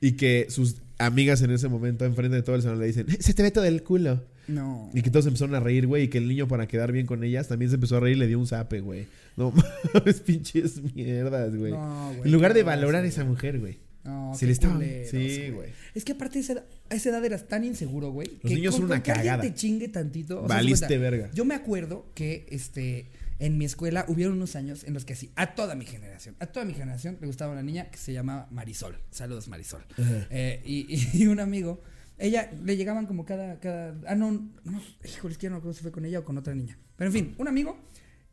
Y 0.00 0.12
que 0.12 0.46
sus 0.48 0.76
amigas 0.98 1.42
en 1.42 1.50
ese 1.50 1.68
momento, 1.68 2.04
enfrente 2.04 2.36
de 2.36 2.42
todo 2.42 2.56
el 2.56 2.62
salón, 2.62 2.80
le 2.80 2.86
dicen, 2.86 3.06
se 3.20 3.34
te 3.34 3.42
ve 3.42 3.50
todo 3.50 3.64
el 3.64 3.82
culo. 3.82 4.22
No. 4.48 4.90
Y 4.94 5.02
que 5.02 5.10
todos 5.10 5.26
empezaron 5.26 5.54
a 5.54 5.60
reír, 5.60 5.86
güey. 5.86 6.04
Y 6.04 6.08
que 6.08 6.18
el 6.18 6.26
niño, 6.26 6.48
para 6.48 6.66
quedar 6.66 6.90
bien 6.90 7.06
con 7.06 7.22
ellas, 7.22 7.48
también 7.48 7.70
se 7.70 7.74
empezó 7.76 7.98
a 7.98 8.00
reír 8.00 8.16
y 8.16 8.20
le 8.20 8.26
dio 8.26 8.38
un 8.38 8.46
zape, 8.46 8.80
güey. 8.80 9.06
No 9.36 9.52
mames, 9.94 10.20
pinches 10.20 10.80
mierdas, 10.94 11.54
güey. 11.54 11.72
No, 11.72 12.08
güey, 12.16 12.22
en 12.24 12.32
lugar 12.32 12.54
de 12.54 12.62
valorar 12.62 13.04
a 13.04 13.06
esa 13.06 13.24
mujer, 13.24 13.60
güey. 13.60 13.78
No, 14.04 14.32
qué 14.38 14.46
le 14.46 14.52
estaba. 14.52 14.74
culeros, 14.74 15.10
Sí, 15.10 15.50
güey. 15.50 15.70
Es 15.94 16.04
que 16.04 16.12
aparte 16.12 16.38
a 16.38 16.40
esa, 16.40 16.52
edad, 16.54 16.64
a 16.88 16.94
esa 16.94 17.10
edad 17.10 17.24
eras 17.24 17.46
tan 17.48 17.64
inseguro, 17.64 18.10
güey. 18.10 18.28
Los 18.28 18.40
que 18.50 18.54
niños 18.54 18.74
con- 18.74 18.82
son 18.82 18.90
una 18.92 19.02
que 19.02 19.12
cagada. 19.12 19.42
te 19.42 19.52
chingue 19.54 19.88
tantito. 19.88 20.42
o 20.42 20.48
sea, 20.48 20.56
Valiste 20.56 20.86
cuenta, 20.86 20.98
verga. 21.02 21.30
Yo 21.34 21.44
me 21.44 21.54
acuerdo 21.54 22.06
que 22.14 22.46
este 22.50 23.10
en 23.38 23.56
mi 23.58 23.64
escuela 23.64 24.04
hubieron 24.08 24.34
unos 24.34 24.54
años 24.56 24.84
en 24.84 24.92
los 24.94 25.04
que 25.06 25.14
así, 25.14 25.30
a 25.34 25.54
toda 25.54 25.74
mi 25.74 25.86
generación, 25.86 26.36
a 26.40 26.46
toda 26.46 26.66
mi 26.66 26.74
generación 26.74 27.16
le 27.20 27.26
gustaba 27.26 27.52
una 27.52 27.62
niña 27.62 27.90
que 27.90 27.96
se 27.98 28.12
llamaba 28.12 28.48
Marisol. 28.50 28.96
Saludos, 29.10 29.48
Marisol. 29.48 29.82
Eh, 30.30 30.62
y, 30.64 30.86
y 31.22 31.26
un 31.26 31.40
amigo, 31.40 31.82
ella 32.18 32.50
le 32.64 32.76
llegaban 32.76 33.06
como 33.06 33.24
cada, 33.24 33.58
cada. 33.60 33.96
Ah, 34.06 34.14
no, 34.14 34.30
no, 34.64 34.82
híjole, 35.04 35.32
es 35.32 35.38
que 35.38 35.48
no 35.48 35.54
me 35.54 35.58
acuerdo 35.58 35.74
si 35.74 35.82
fue 35.82 35.90
con 35.92 36.04
ella 36.04 36.18
o 36.20 36.24
con 36.24 36.36
otra 36.38 36.54
niña. 36.54 36.78
Pero 36.96 37.08
en 37.08 37.12
fin, 37.14 37.34
un 37.38 37.48
amigo 37.48 37.78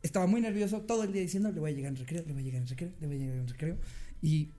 estaba 0.02 0.26
muy 0.26 0.40
nervioso 0.42 0.82
todo 0.82 1.04
el 1.04 1.12
día 1.12 1.22
diciendo, 1.22 1.50
le 1.52 1.60
voy 1.60 1.72
a 1.72 1.74
llegar 1.74 1.90
en 1.92 1.96
recreo, 1.96 2.22
le 2.26 2.32
voy 2.34 2.42
a 2.42 2.44
llegar 2.44 2.60
en 2.62 2.68
recreo, 2.68 2.90
le 3.00 3.06
voy 3.06 3.16
a 3.16 3.18
llegar 3.18 3.36
en 3.38 3.48
recreo. 3.48 3.76
Y 4.20 4.50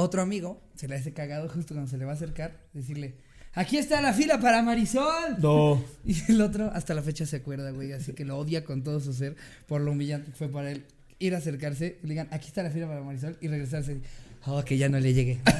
otro 0.00 0.22
amigo 0.22 0.60
se 0.74 0.88
le 0.88 0.96
hace 0.96 1.12
cagado 1.12 1.48
justo 1.48 1.74
cuando 1.74 1.90
se 1.90 1.96
le 1.98 2.04
va 2.04 2.12
a 2.12 2.14
acercar, 2.14 2.56
decirle, 2.74 3.14
aquí 3.54 3.76
está 3.78 4.00
la 4.02 4.12
fila 4.12 4.40
para 4.40 4.62
Marisol. 4.62 5.36
No. 5.40 5.82
Y 6.04 6.16
el 6.32 6.40
otro 6.40 6.70
hasta 6.74 6.94
la 6.94 7.02
fecha 7.02 7.26
se 7.26 7.36
acuerda, 7.36 7.70
güey, 7.70 7.92
así 7.92 8.12
que 8.12 8.24
lo 8.24 8.38
odia 8.38 8.64
con 8.64 8.82
todo 8.82 9.00
su 9.00 9.12
ser 9.12 9.36
por 9.66 9.80
lo 9.80 9.92
humillante 9.92 10.30
que 10.30 10.36
fue 10.36 10.48
para 10.48 10.70
él 10.70 10.84
ir 11.18 11.34
a 11.34 11.38
acercarse, 11.38 11.98
le 12.02 12.08
digan, 12.10 12.28
aquí 12.30 12.48
está 12.48 12.62
la 12.62 12.70
fila 12.70 12.86
para 12.88 13.02
Marisol 13.02 13.36
y 13.40 13.48
regresarse. 13.48 14.00
Oh, 14.46 14.62
que 14.64 14.78
ya 14.78 14.88
no 14.88 14.98
le 14.98 15.12
llegue. 15.12 15.38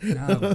No, 0.00 0.38
güey. 0.38 0.54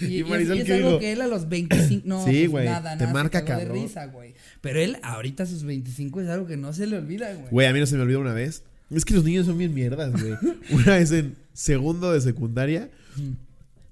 y, 0.00 0.04
¿Y 0.06 0.08
y 0.16 0.20
es- 0.22 0.28
Marisol 0.28 0.56
y 0.56 0.60
es, 0.60 0.66
qué 0.66 0.74
algo 0.74 0.98
que 0.98 1.12
él 1.12 1.20
a 1.20 1.26
los 1.26 1.48
25, 1.48 2.02
no, 2.08 2.24
Sí, 2.24 2.40
pues 2.48 2.50
güey, 2.50 2.64
nada, 2.66 2.92
te 2.96 3.04
nada, 3.04 3.12
marca 3.12 3.44
cagó 3.44 3.60
de 3.60 3.66
cabrón. 3.66 3.82
risa, 3.84 4.06
güey. 4.06 4.34
Pero 4.62 4.80
él 4.80 4.96
ahorita 5.02 5.42
a 5.42 5.46
sus 5.46 5.62
25 5.64 6.22
es 6.22 6.28
algo 6.30 6.46
que 6.46 6.56
no 6.56 6.72
se 6.72 6.86
le 6.86 6.96
olvida, 6.96 7.32
güey. 7.34 7.48
Güey, 7.50 7.66
a 7.66 7.72
mí 7.74 7.80
no 7.80 7.86
se 7.86 7.96
me 7.96 8.02
olvidó 8.02 8.20
una 8.20 8.32
vez. 8.32 8.62
Es 8.90 9.04
que 9.04 9.14
los 9.14 9.24
niños 9.24 9.46
son 9.46 9.58
bien 9.58 9.74
mierdas, 9.74 10.12
güey. 10.12 10.34
Una 10.70 10.96
vez 10.96 11.12
en 11.12 11.36
segundo 11.52 12.12
de 12.12 12.20
secundaria, 12.20 12.90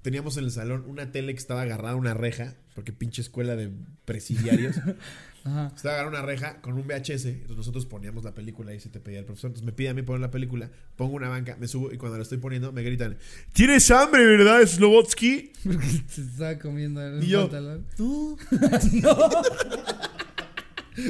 teníamos 0.01 0.37
en 0.37 0.45
el 0.45 0.51
salón 0.51 0.85
una 0.87 1.11
tele 1.11 1.33
que 1.33 1.39
estaba 1.39 1.61
agarrada 1.63 1.93
a 1.93 1.95
una 1.95 2.13
reja, 2.13 2.55
porque 2.75 2.93
pinche 2.93 3.21
escuela 3.21 3.55
de 3.55 3.71
presidiarios. 4.05 4.77
Ajá. 5.43 5.71
Estaba 5.73 5.95
agarrada 5.95 6.17
a 6.17 6.19
una 6.19 6.27
reja 6.27 6.61
con 6.61 6.73
un 6.73 6.87
VHS. 6.87 7.25
Entonces 7.25 7.57
nosotros 7.57 7.85
poníamos 7.85 8.23
la 8.25 8.33
película 8.33 8.73
y 8.73 8.79
se 8.81 8.89
te 8.89 8.99
pedía 8.99 9.19
el 9.19 9.25
profesor. 9.25 9.49
Entonces 9.49 9.65
me 9.65 9.71
pide 9.71 9.89
a 9.89 9.93
mí 9.93 10.01
poner 10.01 10.19
la 10.19 10.31
película, 10.31 10.69
pongo 10.97 11.15
una 11.15 11.29
banca, 11.29 11.55
me 11.57 11.67
subo 11.67 11.93
y 11.93 11.97
cuando 11.97 12.17
la 12.17 12.23
estoy 12.23 12.39
poniendo 12.39 12.73
me 12.73 12.83
gritan: 12.83 13.17
¿Tienes 13.53 13.89
hambre, 13.91 14.25
verdad, 14.25 14.65
Slobotsky? 14.65 15.53
Porque 15.63 15.87
se 16.09 16.21
estaba 16.21 16.57
comiendo 16.59 17.01
el 17.01 17.23
Y 17.23 17.27
yo, 17.27 17.43
pantalón. 17.49 17.85
No. 17.97 18.37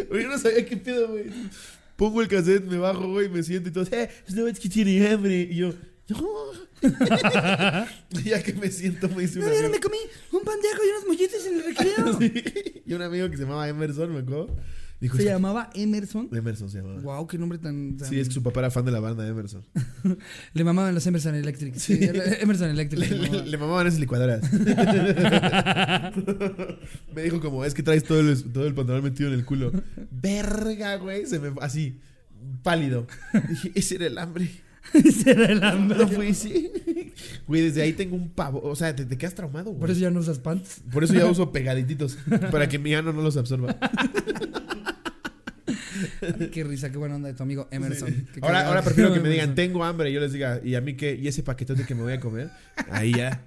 Güey, 0.09 0.23
yo 0.23 0.29
no 0.29 0.37
sabía 0.37 0.65
qué 0.65 0.77
pedo, 0.77 1.07
güey. 1.07 1.31
Pongo 1.97 2.21
el 2.21 2.27
cassette, 2.27 2.63
me 2.65 2.77
bajo, 2.77 3.09
güey, 3.11 3.27
me 3.27 3.43
siento 3.43 3.69
y 3.69 3.71
todo. 3.73 3.85
¡Eh! 3.91 4.09
Slobotsky 4.29 4.69
tiene 4.69 5.07
hambre. 5.09 5.41
Y 5.51 5.55
yo, 5.55 5.73
¡No! 6.09 6.19
Ya 8.23 8.41
que 8.43 8.53
me 8.53 8.69
siento, 8.69 9.09
me 9.09 9.23
dice 9.23 9.39
un 9.39 9.45
No, 9.45 9.61
no 9.61 9.69
me 9.69 9.79
comí 9.79 9.97
un 10.31 10.41
pandejo 10.43 10.77
y 10.85 10.89
unos 10.89 11.07
molletes 11.07 11.45
en 11.45 11.55
el 11.55 11.63
recreo. 11.63 12.19
Sí. 12.19 12.81
Y 12.85 12.93
un 12.93 13.01
amigo 13.01 13.29
que 13.29 13.37
se 13.37 13.43
llamaba 13.43 13.67
Emerson, 13.67 14.13
me 14.13 14.19
acuerdo. 14.19 14.55
Dijo: 14.99 15.15
Se 15.15 15.21
"Es 15.21 15.27
que- 15.27 15.33
llamaba 15.33 15.69
Emerson. 15.75 16.27
Emerson 16.33 16.69
se 16.71 16.79
llamaba. 16.79 16.99
Wow, 17.01 17.27
qué 17.27 17.37
nombre 17.37 17.59
tan. 17.59 17.97
tan- 17.97 18.09
Sí, 18.09 18.19
es 18.19 18.27
que 18.29 18.33
su 18.33 18.41
papá 18.41 18.61
era 18.61 18.71
fan 18.71 18.83
de 18.85 18.91
la 18.91 18.99
banda 18.99 19.27
Emerson. 19.27 19.63
Le 20.53 20.63
mamaban 20.63 20.93
los 20.95 21.05
Emerson 21.05 21.35
Electric. 21.35 21.75
Sí, 21.75 21.99
Emerson 22.01 22.69
Electric. 22.71 22.99
Le, 23.01 23.07
le 23.09 23.15
le- 23.17 23.27
mamaban. 23.29 23.51
le 23.51 23.57
mamaban 23.57 23.87
esas 23.87 23.99
licuadoras. 23.99 24.41
me 27.15 27.21
dijo 27.23 27.39
como, 27.39 27.63
es 27.65 27.73
que 27.73 27.83
traes 27.83 28.03
todo 28.03 28.19
el, 28.19 28.43
todo 28.51 28.65
el 28.67 28.73
pantalón 28.73 29.03
metido 29.03 29.29
en 29.29 29.35
el 29.35 29.45
culo. 29.45 29.71
Verga, 30.11 30.95
güey. 30.97 31.25
Se 31.25 31.39
me 31.39 31.51
así, 31.61 31.99
pálido. 32.63 33.07
Dije, 33.49 33.71
ese 33.75 33.95
era 33.95 34.07
el 34.07 34.17
hambre. 34.17 34.49
Ese 34.93 35.31
era 35.31 35.47
el 35.51 35.61
hambre. 35.65 35.97
No 35.97 36.07
fue 36.07 36.33
sí. 36.33 36.71
Güey, 37.45 37.61
desde 37.61 37.81
ahí 37.81 37.91
tengo 37.91 38.15
un 38.15 38.29
pavo. 38.29 38.61
O 38.63 38.73
sea, 38.73 38.95
te, 38.95 39.03
te 39.05 39.17
quedas 39.17 39.35
traumado, 39.35 39.65
güey. 39.71 39.81
Por 39.81 39.91
eso 39.91 39.99
ya 39.99 40.09
no 40.09 40.21
usas 40.21 40.39
pants. 40.39 40.79
Por 40.93 41.03
eso 41.03 41.13
ya 41.13 41.25
uso 41.25 41.51
pegadititos. 41.51 42.17
Para 42.51 42.69
que 42.69 42.79
mi 42.79 42.93
ano 42.95 43.11
no 43.11 43.21
los 43.21 43.35
absorba. 43.35 43.75
Ay, 46.21 46.49
qué 46.49 46.63
risa, 46.63 46.89
qué 46.89 46.97
buena 46.97 47.15
onda 47.15 47.27
de 47.27 47.33
tu 47.33 47.43
amigo 47.43 47.67
Emerson. 47.71 48.27
Ahora, 48.41 48.67
ahora 48.67 48.81
prefiero 48.81 49.13
que 49.13 49.19
me 49.19 49.29
digan, 49.29 49.55
tengo 49.55 49.83
hambre. 49.83 50.09
Y 50.09 50.13
yo 50.13 50.19
les 50.19 50.33
diga, 50.33 50.61
¿y 50.63 50.75
a 50.75 50.81
mí 50.81 50.95
qué? 50.95 51.15
¿Y 51.15 51.27
ese 51.27 51.43
paquetote 51.43 51.85
que 51.85 51.95
me 51.95 52.03
voy 52.03 52.13
a 52.13 52.19
comer? 52.19 52.49
Ahí 52.89 53.13
ya. 53.13 53.43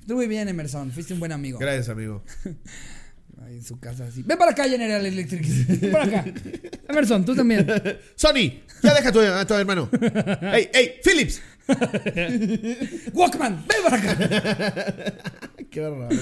Estuvo 0.00 0.18
muy 0.18 0.28
bien, 0.28 0.48
Emerson. 0.48 0.92
Fuiste 0.92 1.14
un 1.14 1.20
buen 1.20 1.32
amigo. 1.32 1.58
Gracias, 1.58 1.88
amigo. 1.88 2.22
Ahí 3.44 3.56
en 3.56 3.64
su 3.64 3.78
casa 3.78 4.06
así. 4.06 4.22
Ven 4.22 4.38
para 4.38 4.52
acá, 4.52 4.64
General 4.64 5.04
Electric. 5.04 5.46
Ven 5.80 5.92
para 5.92 6.04
acá. 6.04 6.24
Emerson, 6.88 7.24
tú 7.24 7.34
también. 7.34 7.66
Sony, 8.16 8.62
ya 8.82 8.94
deja 8.94 9.08
a 9.08 9.12
tu, 9.12 9.20
a 9.20 9.46
tu 9.46 9.54
hermano. 9.54 9.88
¡Ey, 10.52 10.68
ey! 10.72 10.94
¡Philips! 11.02 11.40
Walkman, 13.12 13.64
ven 13.66 13.78
para 13.84 13.96
acá. 13.96 15.14
Qué 15.70 15.80
raro, 15.80 16.06
güey. 16.06 16.18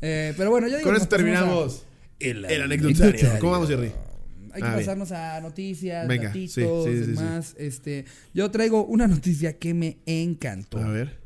Eh, 0.00 0.34
pero 0.36 0.50
bueno, 0.50 0.68
ya 0.68 0.76
digo. 0.76 0.88
Con 0.88 0.96
eso 0.96 1.08
terminamos 1.08 1.84
El, 2.20 2.44
el 2.44 2.62
anecdotario. 2.62 3.28
¿Cómo 3.40 3.52
vamos, 3.52 3.68
Jerry? 3.68 3.88
a- 3.88 4.54
Hay 4.54 4.62
que 4.62 4.66
Ah, 4.68 4.74
bien. 4.74 4.86
pasarnos 4.86 5.12
a 5.12 5.40
noticias, 5.40 6.08
Venga, 6.08 6.28
datitos, 6.28 6.54
sí, 6.54 6.62
sí, 6.62 6.96
sí, 6.98 7.04
sí. 7.04 7.10
demás. 7.12 7.54
Este, 7.58 8.04
yo 8.34 8.50
traigo 8.50 8.84
una 8.84 9.06
noticia 9.06 9.58
que 9.58 9.74
me 9.74 9.98
encantó. 10.06 10.78
A 10.78 10.88
ver. 10.90 11.18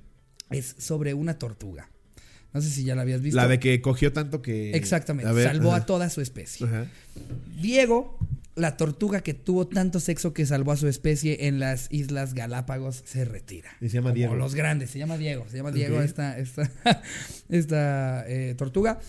Es 0.51 0.75
sobre 0.79 1.15
una 1.15 1.39
tortuga. 1.39 1.89
No 2.53 2.61
sé 2.61 2.69
si 2.69 2.85
ya 2.85 2.95
la 2.95 3.03
habías 3.03 3.23
visto. 3.23 3.37
La 3.37 3.49
de 3.49 3.59
que 3.59 3.81
cogió 3.81 4.13
tanto 4.13 4.43
que. 4.43 4.73
Exactamente. 4.77 5.31
A 5.31 5.33
ver, 5.33 5.49
salvó 5.49 5.71
ajá. 5.73 5.83
a 5.83 5.87
toda 5.87 6.11
su 6.11 6.21
especie. 6.21 6.67
Ajá. 6.67 6.87
Diego 7.61 8.19
la 8.55 8.77
tortuga 8.77 9.23
que 9.23 9.33
tuvo 9.33 9.67
tanto 9.67 9.99
sexo 9.99 10.35
que 10.35 10.45
salvó 10.45 10.73
a 10.73 10.77
su 10.77 10.87
especie 10.87 11.47
en 11.47 11.59
las 11.59 11.87
Islas 11.91 12.35
Galápagos 12.35 13.03
se 13.07 13.25
retira. 13.25 13.71
Y 13.81 13.89
se 13.89 13.95
llama 13.95 14.11
Como 14.11 14.15
Diego. 14.17 14.35
los 14.35 14.55
grandes, 14.55 14.91
se 14.91 14.99
llama 14.99 15.17
Diego. 15.17 15.47
Se 15.51 15.57
llama 15.57 15.71
Diego 15.73 16.03
esta, 16.03 16.37
esta, 16.39 16.71
esta 17.49 18.25
eh, 18.29 18.55
tortuga. 18.59 19.01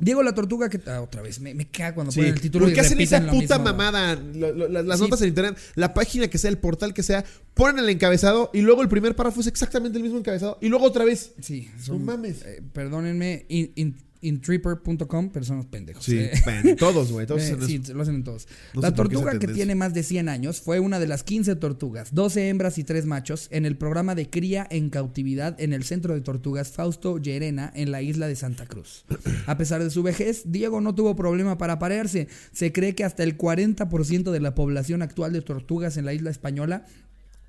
Diego 0.00 0.22
la 0.22 0.32
tortuga 0.34 0.68
que... 0.68 0.80
ah, 0.86 1.00
otra 1.00 1.22
vez, 1.22 1.40
me, 1.40 1.54
me 1.54 1.68
caga 1.68 1.94
cuando 1.94 2.12
Sí, 2.12 2.20
ponen 2.20 2.34
el 2.34 2.40
título 2.40 2.64
¿Por 2.66 2.70
y 2.72 2.74
qué 2.74 2.80
hacen 2.82 3.00
esa 3.00 3.26
puta 3.26 3.58
mamada? 3.58 4.14
Lo- 4.14 4.52
lo- 4.52 4.68
las 4.68 4.84
las 4.86 4.98
Sí. 4.98 5.04
notas 5.04 5.22
en 5.22 5.28
internet, 5.28 5.58
la 5.74 5.92
página 5.94 6.28
que 6.28 6.38
sea, 6.38 6.50
el 6.50 6.58
portal 6.58 6.94
que 6.94 7.02
sea, 7.02 7.24
ponen 7.54 7.80
el 7.84 7.88
encabezado 7.88 8.50
y 8.54 8.60
luego 8.60 8.82
el 8.82 8.88
primer 8.88 9.16
párrafo 9.16 9.40
es 9.40 9.48
exactamente 9.48 9.98
el 9.98 10.04
mismo 10.04 10.18
encabezado 10.18 10.58
y 10.60 10.68
luego 10.68 10.84
otra 10.84 11.04
vez. 11.04 11.32
Sí, 11.40 11.68
No 11.88 11.98
mames. 11.98 12.42
eh, 12.44 12.62
perdónenme, 12.72 13.44
in, 13.48 13.72
in- 13.74 13.96
intripper.com, 14.20 15.30
pero 15.30 15.44
son 15.44 15.56
unos 15.56 15.66
pendejos. 15.66 16.04
Sí, 16.04 16.18
Eh, 16.18 16.32
pen, 16.44 16.76
todos, 16.76 17.12
güey. 17.12 17.26
Todos 17.26 17.42
Eh, 17.48 17.56
sí, 17.66 17.80
lo 17.92 18.02
hacen 18.02 18.16
en 18.16 18.24
todos. 18.24 18.46
No 18.74 18.80
la 18.80 18.94
tortuga 18.94 19.38
que 19.38 19.48
tiene 19.48 19.74
más 19.74 19.94
de 19.94 20.02
100 20.02 20.28
años 20.28 20.60
fue 20.60 20.80
una 20.80 20.98
de 20.98 21.06
las 21.06 21.22
15 21.22 21.56
tortugas, 21.56 22.14
12 22.14 22.48
hembras 22.48 22.78
y 22.78 22.84
3 22.84 23.06
machos, 23.06 23.48
en 23.50 23.64
el 23.66 23.76
programa 23.76 24.14
de 24.14 24.28
cría 24.28 24.66
en 24.70 24.90
cautividad 24.90 25.60
en 25.60 25.72
el 25.72 25.84
centro 25.84 26.14
de 26.14 26.20
tortugas 26.20 26.70
Fausto 26.72 27.18
Llerena 27.18 27.72
en 27.74 27.90
la 27.90 28.02
isla 28.02 28.28
de 28.28 28.36
Santa 28.36 28.66
Cruz. 28.66 29.04
A 29.46 29.56
pesar 29.56 29.82
de 29.82 29.90
su 29.90 30.02
vejez, 30.02 30.42
Diego 30.46 30.80
no 30.80 30.94
tuvo 30.94 31.16
problema 31.16 31.58
para 31.58 31.74
aparearse. 31.74 32.28
Se 32.52 32.72
cree 32.72 32.94
que 32.94 33.04
hasta 33.04 33.22
el 33.22 33.36
40% 33.38 34.30
de 34.30 34.40
la 34.40 34.54
población 34.54 35.02
actual 35.02 35.32
de 35.32 35.42
tortugas 35.42 35.96
en 35.96 36.04
la 36.04 36.12
isla 36.12 36.30
española, 36.30 36.84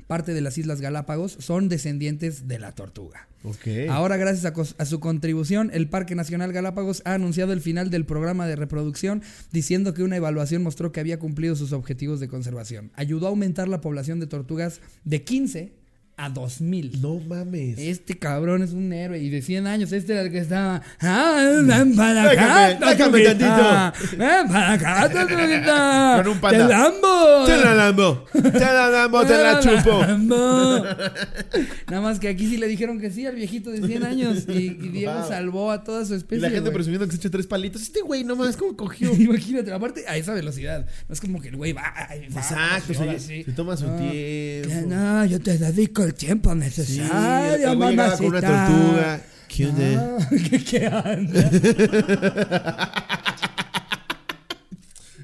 parte 0.09 0.33
de 0.33 0.41
las 0.41 0.57
Islas 0.57 0.81
Galápagos, 0.81 1.37
son 1.39 1.69
descendientes 1.69 2.47
de 2.47 2.57
la 2.57 2.71
tortuga. 2.73 3.27
Ok. 3.43 3.67
Ahora, 3.91 4.17
gracias 4.17 4.43
a, 4.51 4.81
a 4.81 4.85
su 4.85 4.99
contribución, 4.99 5.69
el 5.71 5.87
Parque 5.87 6.15
Nacional 6.15 6.51
Galápagos 6.51 7.03
ha 7.05 7.13
anunciado 7.13 7.53
el 7.53 7.61
final 7.61 7.91
del 7.91 8.07
programa 8.07 8.47
de 8.47 8.55
reproducción, 8.55 9.21
diciendo 9.51 9.93
que 9.93 10.01
una 10.01 10.17
evaluación 10.17 10.63
mostró 10.63 10.91
que 10.91 10.99
había 10.99 11.19
cumplido 11.19 11.55
sus 11.55 11.73
objetivos 11.73 12.19
de 12.19 12.27
conservación. 12.27 12.91
Ayudó 12.95 13.27
a 13.27 13.29
aumentar 13.29 13.67
la 13.67 13.81
población 13.81 14.19
de 14.19 14.25
tortugas 14.25 14.81
de 15.03 15.23
15 15.23 15.73
a 16.19 16.29
2000. 16.29 17.01
No 17.01 17.15
mames. 17.27 17.77
Este 17.79 18.17
cabrón 18.17 18.61
es 18.63 18.71
un 18.73 18.91
héroe. 18.91 19.19
Y 19.19 19.29
de 19.29 19.41
100 19.41 19.67
años, 19.67 19.91
este 19.91 20.13
era 20.13 20.21
el 20.23 20.31
que 20.31 20.39
estaba. 20.39 20.81
¡Ah, 20.99 21.61
ven 21.63 21.95
para 21.95 22.31
acá! 22.31 22.67
Déjame, 22.79 23.19
déjame 23.19 23.23
tortuguita! 23.23 23.93
¡Ven 24.17 24.47
para 24.47 24.73
acá, 24.73 25.09
tortuguita! 25.09 26.21
Con 26.23 26.33
un 26.33 26.39
panda. 26.41 26.57
¡Te 26.67 26.73
lambo! 26.73 27.45
Te 27.45 27.57
la 27.57 27.73
lambo. 27.75 28.25
Te 28.33 28.59
la 28.59 28.89
lambo, 28.89 29.25
te 29.25 29.33
la 29.43 29.59
chupo. 29.59 30.05
Nada 31.89 32.01
más 32.01 32.19
que 32.19 32.27
aquí 32.27 32.47
sí 32.47 32.57
le 32.57 32.67
dijeron 32.67 32.99
que 32.99 33.11
sí 33.11 33.25
al 33.25 33.35
viejito 33.35 33.69
de 33.71 33.85
100 33.85 34.03
años. 34.03 34.45
Y, 34.47 34.51
y 34.51 34.73
Diego 34.89 35.09
Wow. 35.19 35.27
salvó 35.27 35.71
a 35.71 35.83
toda 35.83 36.05
su 36.05 36.13
Y 36.13 36.17
especie. 36.17 36.41
la 36.41 36.49
gente 36.49 36.69
presumiendo 36.71 37.05
que 37.07 37.11
se 37.13 37.17
echa 37.17 37.29
tres 37.29 37.47
palitos. 37.47 37.81
Este 37.81 38.01
güey 38.01 38.23
nomás, 38.23 38.55
¿cómo 38.57 38.75
cogió? 38.75 39.11
Imagínate, 39.17 39.71
aparte 39.73 40.03
a 40.07 40.17
esa 40.17 40.33
velocidad. 40.33 40.85
No 41.07 41.13
es 41.13 41.21
como 41.21 41.41
que 41.41 41.47
el 41.49 41.55
güey 41.55 41.73
va. 41.73 41.91
ay, 42.09 42.27
va, 42.29 42.41
Exacto, 42.41 42.93
y 42.93 42.95
ahora 42.97 43.13
se, 43.13 43.19
sí. 43.19 43.43
se 43.43 43.51
toma 43.53 43.75
su 43.77 43.87
No, 43.87 43.95
tiempo. 43.97 44.11
que 44.13 44.83
no, 44.87 45.25
yo 45.25 45.39
te 45.39 45.57
dedico 45.57 46.03
el 46.09 46.15
tiempo 46.15 46.51
Sí, 46.53 46.57
necesario, 46.59 47.67
con 47.69 47.77
una 47.77 47.91
mamacita. 47.91 48.41
tortuga. 48.41 49.21
¿Qué 49.47 49.65
onda? 49.67 50.17
Ah, 50.19 50.27
¿Qué, 50.49 50.63
qué 50.63 50.85
anda? 50.87 51.49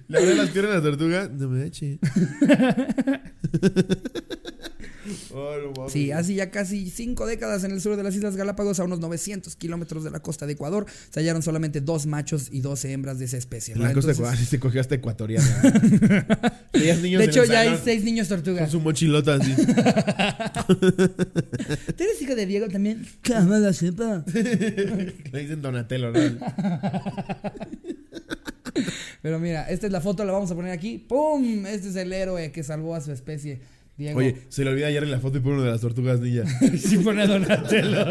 Le 0.08 0.18
abre 0.20 0.36
las 0.36 0.50
piernas 0.52 0.72
a 0.74 0.76
la 0.78 0.82
tortuga. 0.84 1.28
No 1.34 1.48
me 1.50 1.66
eche. 1.66 2.00
Oh, 5.34 5.56
no. 5.76 5.90
Sí, 5.90 6.12
hace 6.12 6.34
ya 6.34 6.52
casi 6.52 6.90
cinco 6.90 7.26
décadas 7.26 7.64
en 7.64 7.72
el 7.72 7.82
sur 7.82 7.96
de 7.96 8.04
las 8.04 8.16
Islas 8.16 8.36
Galápagos, 8.36 8.80
a 8.80 8.84
unos 8.84 9.00
900 9.00 9.56
kilómetros 9.56 10.04
de 10.04 10.12
la 10.12 10.20
costa 10.20 10.46
de 10.46 10.54
Ecuador, 10.54 10.86
se 11.10 11.20
hallaron 11.20 11.42
solamente 11.42 11.82
dos 11.82 12.06
machos 12.06 12.50
y 12.52 12.62
12 12.62 12.92
hembras 12.92 13.20
de 13.20 13.26
esa 13.26 13.38
especie. 13.38 13.74
En 13.74 13.82
la 13.84 13.94
costa 13.94 14.12
de 14.12 14.18
Ecuador 14.18 14.38
se 14.46 14.60
cogió 14.60 14.82
hasta 14.82 14.96
ecuatoriana. 14.96 15.46
Niños 17.02 17.20
de 17.20 17.26
hecho, 17.26 17.44
ya 17.46 17.62
hay 17.62 17.80
seis 17.84 18.04
niños 18.04 18.28
Con 18.28 18.44
tortugas. 18.44 18.72
su 18.72 18.80
mochilota 18.80 19.36
así. 19.36 19.54
¿Tú 20.68 22.04
eres 22.04 22.22
hijo 22.22 22.36
de 22.36 22.46
Diego 22.46 22.68
también? 22.68 23.06
Cama 23.22 23.58
la 23.60 23.74
sepa. 23.74 24.24
Le 24.34 25.40
dicen 25.40 25.62
Donatello, 25.62 26.12
¿no? 26.12 26.20
Pero 29.22 29.40
mira, 29.40 29.70
esta 29.70 29.88
es 29.88 29.94
la 29.94 30.02
foto, 30.02 30.26
la 30.26 30.34
vamos 30.34 30.52
a 30.52 30.56
poner 30.56 30.72
aquí. 30.72 30.98
¡Pum! 30.98 31.66
Este 31.66 31.90
es 31.90 31.96
el 31.96 32.12
héroe 32.14 32.52
que 32.52 32.64
salvó 32.64 32.94
a 32.96 33.02
su 33.02 33.12
especie, 33.12 33.60
Diego. 33.98 34.20
Oye, 34.20 34.44
se 34.50 34.64
le 34.66 34.72
olvida 34.72 34.88
ayer 34.88 35.04
en 35.04 35.12
la 35.12 35.20
foto 35.20 35.38
y 35.38 35.42
pone 35.42 35.56
una 35.56 35.66
de 35.66 35.72
las 35.72 35.82
tortugas 35.82 36.20
ninja. 36.20 36.44
sí 36.78 36.98
pone 36.98 37.22
a 37.24 37.28
Donatello. 37.28 38.06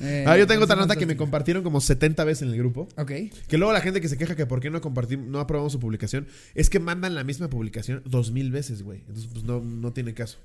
Eh, 0.00 0.24
Ah, 0.26 0.36
yo 0.36 0.46
tengo 0.46 0.64
otra 0.64 0.74
es 0.76 0.80
nota 0.80 0.96
que 0.96 1.06
me 1.06 1.16
compartieron 1.16 1.62
como 1.62 1.80
70 1.80 2.24
veces 2.24 2.42
en 2.42 2.48
el 2.50 2.58
grupo. 2.58 2.88
Ok. 2.96 3.12
Que 3.46 3.58
luego 3.58 3.72
la 3.72 3.80
gente 3.80 4.00
que 4.00 4.08
se 4.08 4.18
queja 4.18 4.36
que 4.36 4.46
por 4.46 4.60
qué 4.60 4.70
no 4.70 4.80
compartimos, 4.80 5.26
no 5.28 5.40
aprobamos 5.40 5.72
su 5.72 5.80
publicación, 5.80 6.26
es 6.54 6.70
que 6.70 6.80
mandan 6.80 7.14
la 7.14 7.24
misma 7.24 7.48
publicación 7.48 8.02
dos 8.04 8.30
mil 8.32 8.50
veces, 8.50 8.82
güey. 8.82 9.00
Entonces, 9.00 9.28
pues 9.32 9.44
no, 9.44 9.60
no 9.60 9.92
tiene 9.92 10.14
caso. 10.14 10.38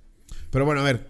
Pero 0.52 0.66
bueno, 0.66 0.82
a 0.82 0.84
ver. 0.86 1.08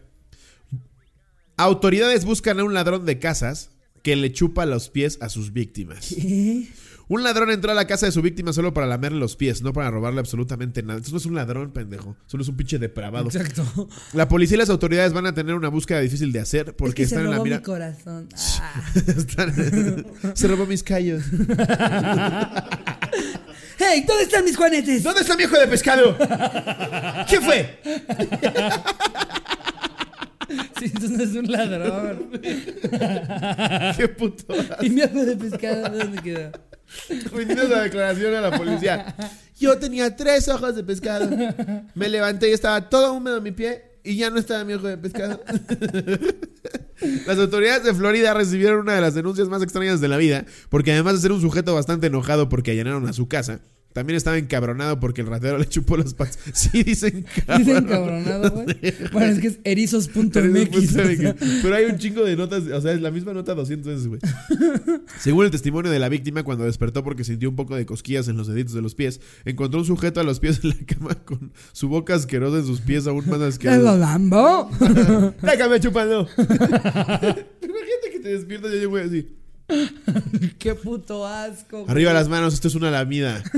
Autoridades 1.58 2.26
buscan 2.26 2.60
a 2.60 2.64
un 2.64 2.74
ladrón 2.74 3.06
de 3.06 3.20
casas 3.20 3.70
que 4.02 4.16
le 4.16 4.32
chupa 4.32 4.66
los 4.66 4.90
pies 4.90 5.18
a 5.22 5.30
sus 5.30 5.54
víctimas. 5.54 6.14
¿Qué? 6.16 6.68
Un 7.10 7.22
ladrón 7.24 7.52
entró 7.52 7.72
a 7.72 7.76
la 7.76 7.86
casa 7.86 8.06
de 8.06 8.12
su 8.14 8.22
víctima 8.22 8.54
solo 8.54 8.74
para 8.74 8.88
lamerle 8.88 9.20
los 9.20 9.36
pies, 9.36 9.62
no 9.62 9.74
para 9.74 9.92
robarle 9.92 10.20
absolutamente 10.22 10.82
nada. 10.82 10.94
Entonces 10.94 11.12
no 11.14 11.18
es 11.20 11.26
un 11.26 11.36
ladrón, 11.36 11.72
pendejo. 11.72 12.16
Solo 12.28 12.44
es 12.44 12.50
un 12.50 12.56
pinche 12.56 12.80
depravado. 12.80 13.26
Exacto. 13.26 13.90
La 14.14 14.28
policía 14.30 14.56
y 14.56 14.60
las 14.60 14.70
autoridades 14.70 15.12
van 15.14 15.26
a 15.26 15.34
tener 15.34 15.54
una 15.56 15.68
búsqueda 15.68 16.00
difícil 16.00 16.32
de 16.32 16.40
hacer 16.40 16.76
porque 16.76 17.04
es 17.04 17.10
que 17.10 17.16
se 17.16 17.22
están 17.22 17.26
en 17.26 17.32
la 17.32 17.36
robó 17.38 17.44
mira. 17.46 17.58
mi 17.58 17.64
corazón. 17.64 18.30
Ah. 18.62 18.84
Están- 18.96 20.06
Se 20.36 20.48
robó 20.48 20.66
mis 20.66 20.82
callos. 20.84 21.24
¡Hey! 23.78 24.06
¿Dónde 24.08 24.24
están 24.24 24.46
mis 24.46 24.56
juanetes? 24.56 25.04
¿Dónde 25.04 25.22
está 25.22 25.36
mi 25.36 25.44
hijo 25.44 25.58
de 25.60 25.68
pescado? 25.68 26.16
¿Qué 27.28 27.42
fue? 27.42 27.80
Sí, 30.80 30.86
entonces 30.86 31.12
no 31.12 31.24
es 31.24 31.36
un 31.36 31.52
ladrón. 31.52 32.30
Qué 33.98 34.08
puto. 34.18 34.54
¿Y 34.82 34.90
mi 34.90 35.02
ojo 35.02 35.26
de 35.26 35.36
pescado 35.38 35.90
dónde 35.98 36.22
quedó? 36.22 36.52
Rindiendo 37.34 37.64
esa 37.64 37.82
declaración 37.82 38.34
a 38.36 38.42
la 38.42 38.58
policía. 38.58 39.16
Yo 39.60 39.78
tenía 39.78 40.16
tres 40.16 40.48
ojos 40.48 40.76
de 40.76 40.84
pescado. 40.84 41.30
Me 41.96 42.10
levanté 42.10 42.50
y 42.50 42.54
estaba 42.54 42.90
todo 42.90 43.14
húmedo 43.14 43.42
mi 43.42 43.52
pie 43.52 43.94
y 44.04 44.18
ya 44.18 44.30
no 44.30 44.38
estaba 44.38 44.64
mi 44.64 44.74
ojo 44.74 44.88
de 44.88 44.98
pescado. 44.98 45.42
Las 47.28 47.38
autoridades 47.38 47.84
de 47.84 47.94
Florida 47.94 48.34
recibieron 48.34 48.82
una 48.82 48.96
de 48.96 49.02
las 49.02 49.14
denuncias 49.14 49.50
más 49.50 49.62
extrañas 49.62 50.00
de 50.00 50.08
la 50.08 50.18
vida, 50.18 50.46
porque 50.70 50.92
además 50.92 51.16
de 51.16 51.20
ser 51.22 51.32
un 51.32 51.42
sujeto 51.42 51.74
bastante 51.74 52.08
enojado 52.08 52.50
porque 52.50 52.72
allanaron 52.72 53.08
a 53.08 53.14
su 53.14 53.28
casa, 53.28 53.60
también 53.94 54.18
estaba 54.18 54.38
encabronado 54.38 55.00
porque 55.00 55.22
el 55.22 55.28
ratero 55.28 55.58
le 55.58 55.68
chupó 55.68 55.98
las 55.98 56.14
patas. 56.14 56.40
Sí, 56.54 56.84
dicen 56.84 57.26
cabrón. 57.46 57.66
Dicen 57.66 57.86
cabronado, 57.86 58.52
güey. 58.52 58.66
Bueno, 59.12 59.32
es 59.34 59.40
que 59.40 59.48
es 59.48 59.60
erizos.mx. 59.64 60.36
o 60.36 60.82
sea. 60.82 61.36
Pero 61.62 61.76
hay 61.76 61.86
un 61.86 61.98
chingo 61.98 62.24
de 62.24 62.36
notas, 62.36 62.64
o 62.64 62.82
sea, 62.82 62.92
es 62.94 63.02
la 63.02 63.12
misma 63.12 63.34
nota 63.34 63.54
200 63.56 63.88
veces, 63.88 64.08
güey. 64.08 64.20
Según 65.20 65.46
el 65.46 65.52
testimonio 65.52 65.92
de 65.92 66.00
la 66.00 66.10
víctima, 66.10 66.44
cuando 66.44 66.64
despertó 66.66 67.04
porque 67.04 67.24
sintió 67.24 67.50
un 67.50 67.56
poco 67.56 67.76
de 67.76 67.86
cosquillas 67.86 68.28
en 68.28 68.38
los 68.38 68.48
deditos 68.48 68.74
de 68.74 68.82
los 68.82 68.96
pies, 68.96 69.22
encontró 69.46 69.80
un 69.80 69.86
sujeto 69.86 70.20
a 70.20 70.24
los 70.24 70.40
pies 70.40 70.60
en 70.64 70.70
la 70.72 70.76
cama 70.86 71.16
con 71.24 71.52
su 71.72 71.88
boca 71.88 72.16
asquerosa 72.16 72.58
en 72.58 72.66
sus 72.66 72.82
pies 72.82 73.06
aún 73.08 73.26
más 73.28 73.34
¿Te 73.38 73.38
lo 73.40 73.46
asquerosa. 73.46 73.98
lambo? 73.98 74.70
¡Déjame 75.42 75.80
chupando! 75.80 76.28
Imagínate 76.38 78.10
que 78.12 78.20
te 78.22 78.30
despiertas 78.30 78.72
y 78.74 78.86
un 78.86 78.90
güey 78.92 79.06
así. 79.06 79.28
¡Qué 80.60 80.76
puto 80.76 81.26
asco! 81.26 81.82
güey. 81.82 81.92
Arriba 81.92 82.14
las 82.14 82.30
manos, 82.30 82.54
esto 82.54 82.68
es 82.68 82.76
una 82.76 82.92
lamida. 82.92 83.44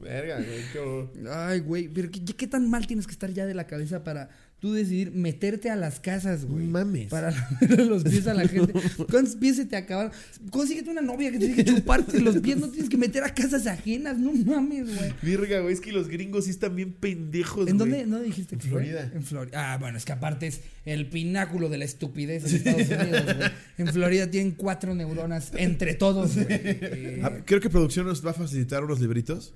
Verga, 0.00 0.36
güey, 0.36 0.62
qué. 0.72 1.10
Ay, 1.30 1.60
güey, 1.60 1.88
pero 1.88 2.10
¿qué, 2.10 2.24
qué 2.24 2.46
tan 2.46 2.70
mal 2.70 2.86
tienes 2.86 3.06
que 3.06 3.12
estar 3.12 3.30
ya 3.30 3.46
de 3.46 3.54
la 3.54 3.66
cabeza 3.66 4.04
para 4.04 4.28
tú 4.58 4.72
decidir 4.72 5.12
meterte 5.12 5.68
a 5.70 5.76
las 5.76 6.00
casas, 6.00 6.44
güey? 6.46 6.66
Mames. 6.66 7.08
Para 7.10 7.32
los 7.76 8.02
pies 8.04 8.26
a 8.26 8.34
la 8.34 8.48
gente. 8.48 8.72
¿Cuántos 9.10 9.36
pies 9.36 9.56
se 9.56 9.66
te 9.66 9.76
acabaron? 9.76 10.12
Consíguete 10.50 10.90
una 10.90 11.02
novia 11.02 11.30
que 11.30 11.38
tiene 11.38 11.54
que 11.54 11.64
chuparte 11.64 12.20
los 12.20 12.38
pies, 12.38 12.56
no 12.56 12.68
tienes 12.68 12.88
que 12.88 12.96
meter 12.96 13.22
a 13.22 13.34
casas 13.34 13.66
ajenas, 13.66 14.18
no 14.18 14.32
mames, 14.32 14.86
güey. 14.96 15.12
Verga, 15.22 15.60
güey, 15.60 15.74
es 15.74 15.80
que 15.80 15.92
los 15.92 16.08
gringos 16.08 16.44
sí 16.46 16.50
están 16.50 16.74
bien 16.74 16.92
pendejos, 16.92 17.68
¿En 17.68 17.76
güey. 17.78 17.90
dónde, 17.90 18.06
¿dónde 18.06 18.26
dijiste 18.26 18.54
En 18.54 18.60
que 18.60 18.68
fue? 18.68 18.80
Florida. 18.82 19.10
En 19.14 19.22
Florida. 19.22 19.74
Ah, 19.74 19.78
bueno, 19.78 19.98
es 19.98 20.04
que 20.04 20.12
aparte 20.12 20.46
es 20.46 20.60
el 20.84 21.06
pináculo 21.08 21.68
de 21.68 21.78
la 21.78 21.84
estupidez 21.84 22.44
en 22.44 22.56
Estados 22.56 22.88
Unidos, 22.88 23.24
güey. 23.36 23.50
En 23.78 23.86
Florida 23.88 24.30
tienen 24.30 24.52
cuatro 24.52 24.94
neuronas 24.94 25.52
entre 25.56 25.94
todos, 25.94 26.34
güey. 26.34 26.46
Eh, 26.96 27.42
creo 27.44 27.60
que 27.60 27.68
producción 27.70 28.06
nos 28.06 28.24
va 28.24 28.30
a 28.30 28.34
facilitar 28.34 28.82
unos 28.84 29.00
libritos. 29.00 29.54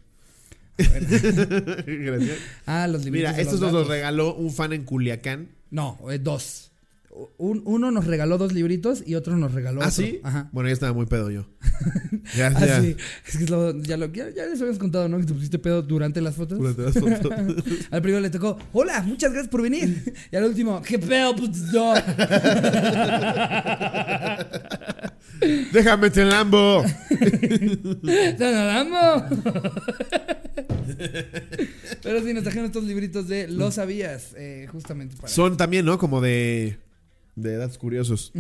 Gracias. 1.87 2.39
ah, 2.67 2.87
los 2.87 3.05
Mira, 3.07 3.39
estos 3.39 3.61
los 3.61 3.73
nos 3.73 3.73
los 3.73 3.89
regaló 3.89 4.35
un 4.35 4.53
fan 4.53 4.73
en 4.73 4.85
Culiacán. 4.85 5.51
No, 5.71 5.99
eh, 6.11 6.19
dos. 6.19 6.70
Un- 7.39 7.63
uno 7.65 7.91
nos 7.91 8.07
regaló 8.07 8.39
dos 8.39 8.53
libritos 8.53 9.03
y 9.07 9.15
otro 9.15 9.37
nos 9.37 9.53
regaló 9.53 9.81
¿Ah, 9.83 9.89
otro. 9.89 10.05
sí? 10.05 10.21
Ajá. 10.23 10.49
Bueno, 10.53 10.69
ya 10.69 10.73
estaba 10.75 10.93
muy 10.93 11.07
pedo 11.07 11.31
yo. 11.31 11.47
Ya, 12.37 12.49
Ah, 12.55 12.81
sí. 12.81 12.97
Es 13.27 13.37
que 13.39 13.47
lo- 13.47 13.77
ya, 13.83 13.97
lo, 13.97 14.07
ya, 14.13 14.31
ya 14.31 14.47
les 14.47 14.61
habíamos 14.61 14.79
contado, 14.79 15.09
¿no? 15.09 15.19
Que 15.19 15.25
te 15.27 15.33
pusiste 15.35 15.59
pedo 15.59 15.83
durante 15.83 16.21
las 16.21 16.37
fotos. 16.37 16.59
Durante 16.59 16.83
las 16.83 16.95
fotos. 16.95 17.33
Al 17.91 18.03
primero 18.03 18.21
le 18.21 18.31
tocó, 18.31 18.57
hola, 18.73 19.03
muchas 19.03 19.33
gracias 19.33 19.51
por 19.51 19.63
venir. 19.63 20.15
Y 20.31 20.37
al 20.37 20.45
último, 20.45 20.81
qué 20.83 20.99
pedo, 20.99 21.35
puto. 21.35 21.95
Déjame 25.73 26.11
te 26.11 26.25
lambo. 26.25 26.85
¡Están 28.07 28.55
hablando! 28.55 29.25
Pero 32.03 32.23
sí, 32.25 32.35
nos 32.35 32.43
trajeron 32.43 32.67
estos 32.67 32.85
libritos 32.85 33.27
de 33.29 33.49
Lo 33.49 33.71
Sabías, 33.71 34.35
eh, 34.37 34.67
justamente 34.71 35.17
para... 35.17 35.29
Son 35.29 35.57
también, 35.57 35.85
¿no? 35.87 35.99
Como 35.99 36.21
de. 36.21 36.79
De 37.41 37.57
datos 37.57 37.79
curiosos. 37.79 38.33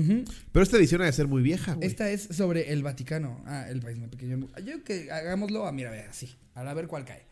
Pero 0.52 0.62
esta 0.62 0.76
edición 0.76 1.02
ha 1.02 1.06
de 1.06 1.12
ser 1.12 1.26
muy 1.28 1.42
vieja, 1.42 1.74
güey. 1.74 1.86
Esta 1.88 2.10
es 2.10 2.22
sobre 2.30 2.72
el 2.72 2.82
Vaticano. 2.82 3.42
Ah, 3.46 3.66
el 3.68 3.80
país 3.80 3.98
más 3.98 4.08
pequeño. 4.10 4.48
Yo 4.64 4.82
que 4.84 5.10
hagámoslo 5.10 5.66
a, 5.66 5.72
mira, 5.72 5.90
vea, 5.90 6.08
así. 6.10 6.28
A 6.54 6.74
ver 6.74 6.86
cuál 6.86 7.04
cae. 7.04 7.22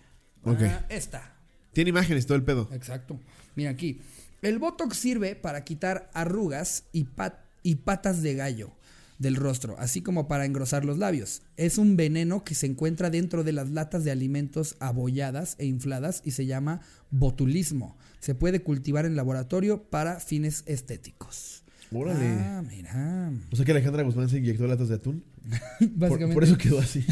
Ok. 0.44 0.60
Ah, 0.62 0.86
esta. 0.88 1.34
Tiene 1.72 1.90
imágenes 1.90 2.26
todo 2.26 2.36
el 2.36 2.44
pedo. 2.44 2.68
Exacto. 2.72 3.20
Mira 3.56 3.70
aquí. 3.70 4.00
El 4.40 4.58
Botox 4.58 4.96
sirve 4.96 5.34
para 5.36 5.64
quitar 5.64 6.10
arrugas 6.14 6.84
y, 6.92 7.04
pat- 7.04 7.40
y 7.62 7.74
patas 7.76 8.22
de 8.22 8.34
gallo 8.34 8.72
del 9.18 9.34
rostro, 9.34 9.74
así 9.80 10.00
como 10.00 10.28
para 10.28 10.44
engrosar 10.44 10.84
los 10.84 10.96
labios. 10.96 11.42
Es 11.56 11.76
un 11.76 11.96
veneno 11.96 12.44
que 12.44 12.54
se 12.54 12.66
encuentra 12.66 13.10
dentro 13.10 13.42
de 13.42 13.50
las 13.52 13.68
latas 13.70 14.04
de 14.04 14.12
alimentos 14.12 14.76
abolladas 14.78 15.56
e 15.58 15.66
infladas 15.66 16.22
y 16.24 16.30
se 16.30 16.46
llama 16.46 16.82
botulismo. 17.10 17.96
Se 18.20 18.36
puede 18.36 18.62
cultivar 18.62 19.06
en 19.06 19.16
laboratorio 19.16 19.82
para 19.82 20.20
fines 20.20 20.62
estéticos. 20.66 21.57
Órale. 21.91 22.26
Ah, 22.26 22.62
mira. 22.66 23.32
O 23.51 23.57
sea 23.57 23.64
que 23.64 23.72
Alejandra 23.72 24.03
Guzmán 24.03 24.28
se 24.28 24.39
inyectó 24.39 24.66
latas 24.66 24.89
de 24.89 24.97
atún. 24.97 25.24
Por, 25.78 25.89
Básicamente. 25.97 26.34
por 26.34 26.45
eso 26.45 26.59
quedó 26.59 26.78
así. 26.78 27.05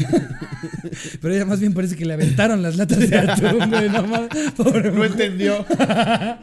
Pero 1.21 1.33
ella 1.33 1.45
más 1.45 1.59
bien 1.59 1.73
parece 1.73 1.95
que 1.95 2.05
le 2.05 2.13
aventaron 2.13 2.61
las 2.61 2.77
latas 2.77 2.99
de 2.99 3.17
atún, 3.17 3.69
güey. 3.69 3.89
No, 3.89 4.05
mames. 4.05 4.29
Pobre 4.55 4.91
No 4.91 5.03
entendió. 5.03 5.65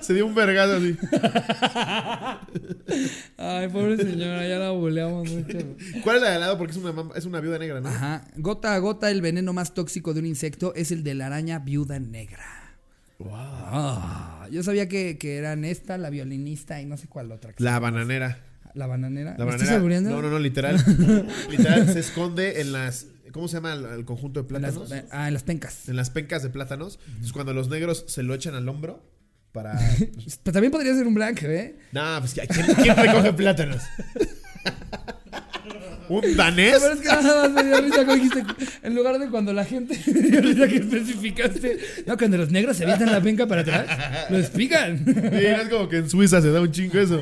Se 0.01 0.14
dio 0.14 0.26
un 0.26 0.35
vergazo 0.35 0.76
así. 0.78 0.97
Ay, 3.37 3.68
pobre 3.68 3.97
señora, 3.97 4.47
ya 4.49 4.59
la 4.59 4.70
boleamos 4.70 5.30
mucho. 5.30 5.59
¿Cuál 6.03 6.16
es 6.16 6.22
la 6.22 6.28
de 6.30 6.35
al 6.35 6.41
lado? 6.41 6.59
Porque 6.59 6.72
es 6.72 6.78
una, 6.78 6.93
es 7.14 7.24
una 7.26 7.41
viuda 7.41 7.59
negra, 7.59 7.80
¿no? 7.80 7.89
Ajá. 7.89 8.24
Gota 8.37 8.74
a 8.74 8.78
gota, 8.78 9.11
el 9.11 9.22
veneno 9.22 9.53
más 9.53 9.74
tóxico 9.74 10.14
de 10.14 10.20
un 10.20 10.26
insecto 10.26 10.74
es 10.74 10.91
el 10.91 11.05
de 11.05 11.14
la 11.14 11.26
araña 11.26 11.61
viuda 11.61 12.01
negra. 12.01 12.63
Wow. 13.18 13.30
Ah, 13.32 14.48
yo 14.50 14.62
sabía 14.62 14.88
que, 14.88 15.18
que 15.18 15.36
eran 15.36 15.64
esta, 15.64 15.98
la 15.98 16.10
violinista 16.10 16.80
y 16.80 16.86
no 16.86 16.96
sé 16.96 17.06
cuál 17.08 17.30
otra. 17.32 17.54
La 17.58 17.78
bananera. 17.78 18.38
¿La 18.74 18.86
bananera. 18.86 19.36
La 19.38 19.44
¿Me 19.44 19.52
estás 19.52 19.68
bananera. 19.70 20.00
No, 20.00 20.20
no, 20.22 20.30
no, 20.30 20.38
literal. 20.38 20.76
literal 21.50 21.92
se 21.92 22.00
esconde 22.00 22.60
en 22.60 22.72
las. 22.72 23.06
¿Cómo 23.32 23.48
se 23.48 23.56
llama 23.56 23.72
el, 23.72 23.84
el 23.84 24.04
conjunto 24.04 24.42
de 24.42 24.56
En 24.56 24.62
las, 24.62 24.74
plátanos? 24.74 25.04
ah, 25.10 25.28
en 25.28 25.34
las 25.34 25.42
pencas. 25.42 25.88
En 25.88 25.96
las 25.96 26.10
pencas 26.10 26.42
de 26.42 26.50
plátanos. 26.50 26.98
Entonces 27.06 27.32
cuando 27.32 27.52
los 27.52 27.68
negros 27.68 28.04
se 28.08 28.22
lo 28.22 28.34
echan 28.34 28.54
al 28.54 28.68
hombro 28.68 29.02
para. 29.52 29.78
Pero 30.42 30.52
también 30.52 30.70
podría 30.72 30.94
ser 30.94 31.06
un 31.06 31.14
blanco, 31.14 31.46
¿eh? 31.46 31.76
No, 31.92 32.16
pues 32.20 32.34
¿quién, 32.34 32.46
quién 32.82 32.96
recoge 32.96 33.32
plátanos? 33.32 33.82
¿Un 36.22 36.36
danés? 36.36 36.76
Pero 36.80 36.94
es 36.94 37.00
que 37.00 37.08
nada 37.08 37.48
más 37.48 37.50
me 37.50 37.64
dio 37.64 37.80
risa 37.80 38.04
cuando 38.04 38.14
dijiste, 38.14 38.44
en 38.82 38.94
lugar 38.94 39.18
de 39.18 39.28
cuando 39.28 39.52
la 39.52 39.64
gente, 39.64 39.98
me 40.06 40.20
dio 40.20 40.40
risa 40.40 40.68
que 40.68 40.76
especificaste, 40.76 41.78
no, 42.06 42.16
cuando 42.16 42.36
los 42.36 42.50
negros 42.50 42.76
se 42.76 42.84
avientan 42.84 43.12
la 43.12 43.20
penca 43.20 43.46
para 43.46 43.62
atrás, 43.62 43.86
lo 44.30 44.38
explican. 44.38 45.04
Sí, 45.04 45.12
no 45.14 45.62
es 45.62 45.68
como 45.68 45.88
que 45.88 45.98
en 45.98 46.10
Suiza 46.10 46.40
se 46.40 46.50
da 46.50 46.60
un 46.60 46.70
chingo 46.70 46.98
eso. 46.98 47.20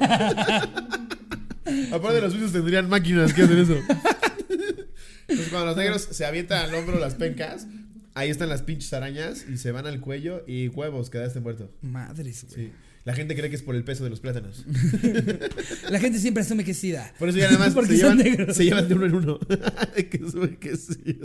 Aparte 1.93 2.20
los 2.20 2.32
suizos 2.32 2.53
tendrían 2.53 2.88
máquinas 2.88 3.32
que 3.32 3.43
hacen 3.43 3.59
eso. 3.59 3.76
Entonces 5.28 5.49
cuando 5.51 5.66
los 5.66 5.76
negros 5.76 6.09
se 6.11 6.26
avientan 6.26 6.66
al 6.66 6.74
hombro 6.74 6.99
las 6.99 7.14
pencas, 7.14 7.66
ahí 8.15 8.31
están 8.31 8.49
las 8.49 8.63
pinches 8.63 8.93
arañas 8.93 9.45
y 9.49 9.57
se 9.59 9.73
van 9.73 9.87
al 9.87 10.01
cuello 10.01 10.45
y 10.47 10.69
huevos, 10.69 11.11
quedaste 11.11 11.41
muerto. 11.41 11.71
Madres, 11.83 12.47
güey. 12.49 12.67
Sí. 12.67 12.73
La 13.05 13.15
gente 13.15 13.35
cree 13.35 13.51
que 13.51 13.57
es 13.57 13.63
por 13.63 13.75
el 13.75 13.83
peso 13.83 14.05
de 14.05 14.11
los 14.11 14.21
plátanos. 14.21 14.65
La 15.91 15.99
gente 15.99 16.21
siempre 16.21 16.45
asume 16.45 16.63
que 16.65 16.71
es 16.71 16.79
SIDA. 16.79 17.13
Por 17.19 17.29
eso 17.29 17.39
ya 17.39 17.47
nada 17.47 17.59
más 17.59 17.75
Porque 17.75 17.97
se 17.97 18.03
son 18.03 18.17
llevan, 18.17 18.33
negros. 18.33 18.57
se 18.57 18.65
llevan 18.65 18.89
de 18.89 18.95
uno 18.95 19.07
en 19.07 19.15
uno. 19.17 19.39
que 20.11 20.19
sube 20.31 20.57
que 20.59 20.77
sí. 20.77 21.19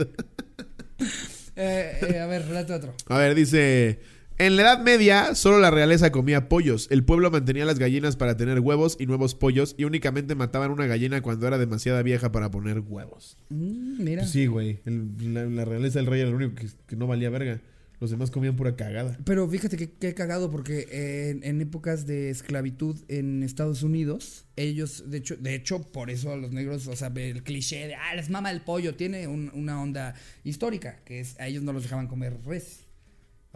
Eh, 1.55 1.99
eh, 2.01 2.19
a 2.19 2.25
ver, 2.25 2.47
relate 2.47 2.73
otro. 2.73 2.95
A 3.07 3.19
ver, 3.19 3.35
dice... 3.35 3.99
En 4.39 4.55
la 4.55 4.61
Edad 4.61 4.83
Media, 4.83 5.33
solo 5.33 5.59
la 5.59 5.71
realeza 5.71 6.11
comía 6.11 6.47
pollos. 6.47 6.87
El 6.91 7.03
pueblo 7.03 7.31
mantenía 7.31 7.65
las 7.65 7.79
gallinas 7.79 8.15
para 8.17 8.37
tener 8.37 8.59
huevos 8.59 8.95
y 8.99 9.07
nuevos 9.07 9.33
pollos 9.33 9.73
y 9.79 9.85
únicamente 9.85 10.35
mataban 10.35 10.69
una 10.69 10.85
gallina 10.85 11.21
cuando 11.23 11.47
era 11.47 11.57
demasiado 11.57 12.03
vieja 12.03 12.31
para 12.31 12.51
poner 12.51 12.81
huevos. 12.81 13.35
Mm, 13.49 14.03
mira. 14.03 14.21
Pues 14.21 14.31
sí, 14.31 14.45
güey. 14.45 14.79
El- 14.85 15.33
la, 15.33 15.45
la 15.45 15.65
realeza 15.65 15.97
del 15.97 16.05
rey 16.05 16.19
era 16.21 16.29
el 16.29 16.35
único 16.35 16.53
que, 16.53 16.67
que 16.85 16.95
no 16.95 17.07
valía 17.07 17.31
verga. 17.31 17.59
Los 17.99 18.11
demás 18.11 18.29
comían 18.29 18.55
pura 18.55 18.75
cagada. 18.75 19.17
Pero 19.25 19.49
fíjate 19.49 19.75
que, 19.75 19.89
que 19.89 20.13
cagado 20.13 20.51
porque 20.51 20.85
en, 21.31 21.43
en 21.43 21.59
épocas 21.59 22.05
de 22.05 22.29
esclavitud 22.29 22.95
en 23.07 23.41
Estados 23.41 23.81
Unidos, 23.81 24.45
ellos, 24.55 25.09
de 25.09 25.17
hecho, 25.17 25.35
de 25.37 25.55
hecho, 25.55 25.81
por 25.81 26.11
eso 26.11 26.31
a 26.31 26.37
los 26.37 26.51
negros, 26.51 26.85
o 26.87 26.95
sea, 26.95 27.11
el 27.15 27.41
cliché 27.41 27.87
de, 27.87 27.95
ah, 27.95 28.13
les 28.15 28.29
mama 28.29 28.51
el 28.51 28.61
pollo, 28.61 28.93
tiene 28.93 29.27
un- 29.27 29.49
una 29.55 29.81
onda 29.81 30.13
histórica, 30.43 30.99
que 31.05 31.21
es, 31.21 31.39
a 31.39 31.47
ellos 31.47 31.63
no 31.63 31.73
los 31.73 31.81
dejaban 31.81 32.05
comer 32.05 32.37
res. 32.45 32.81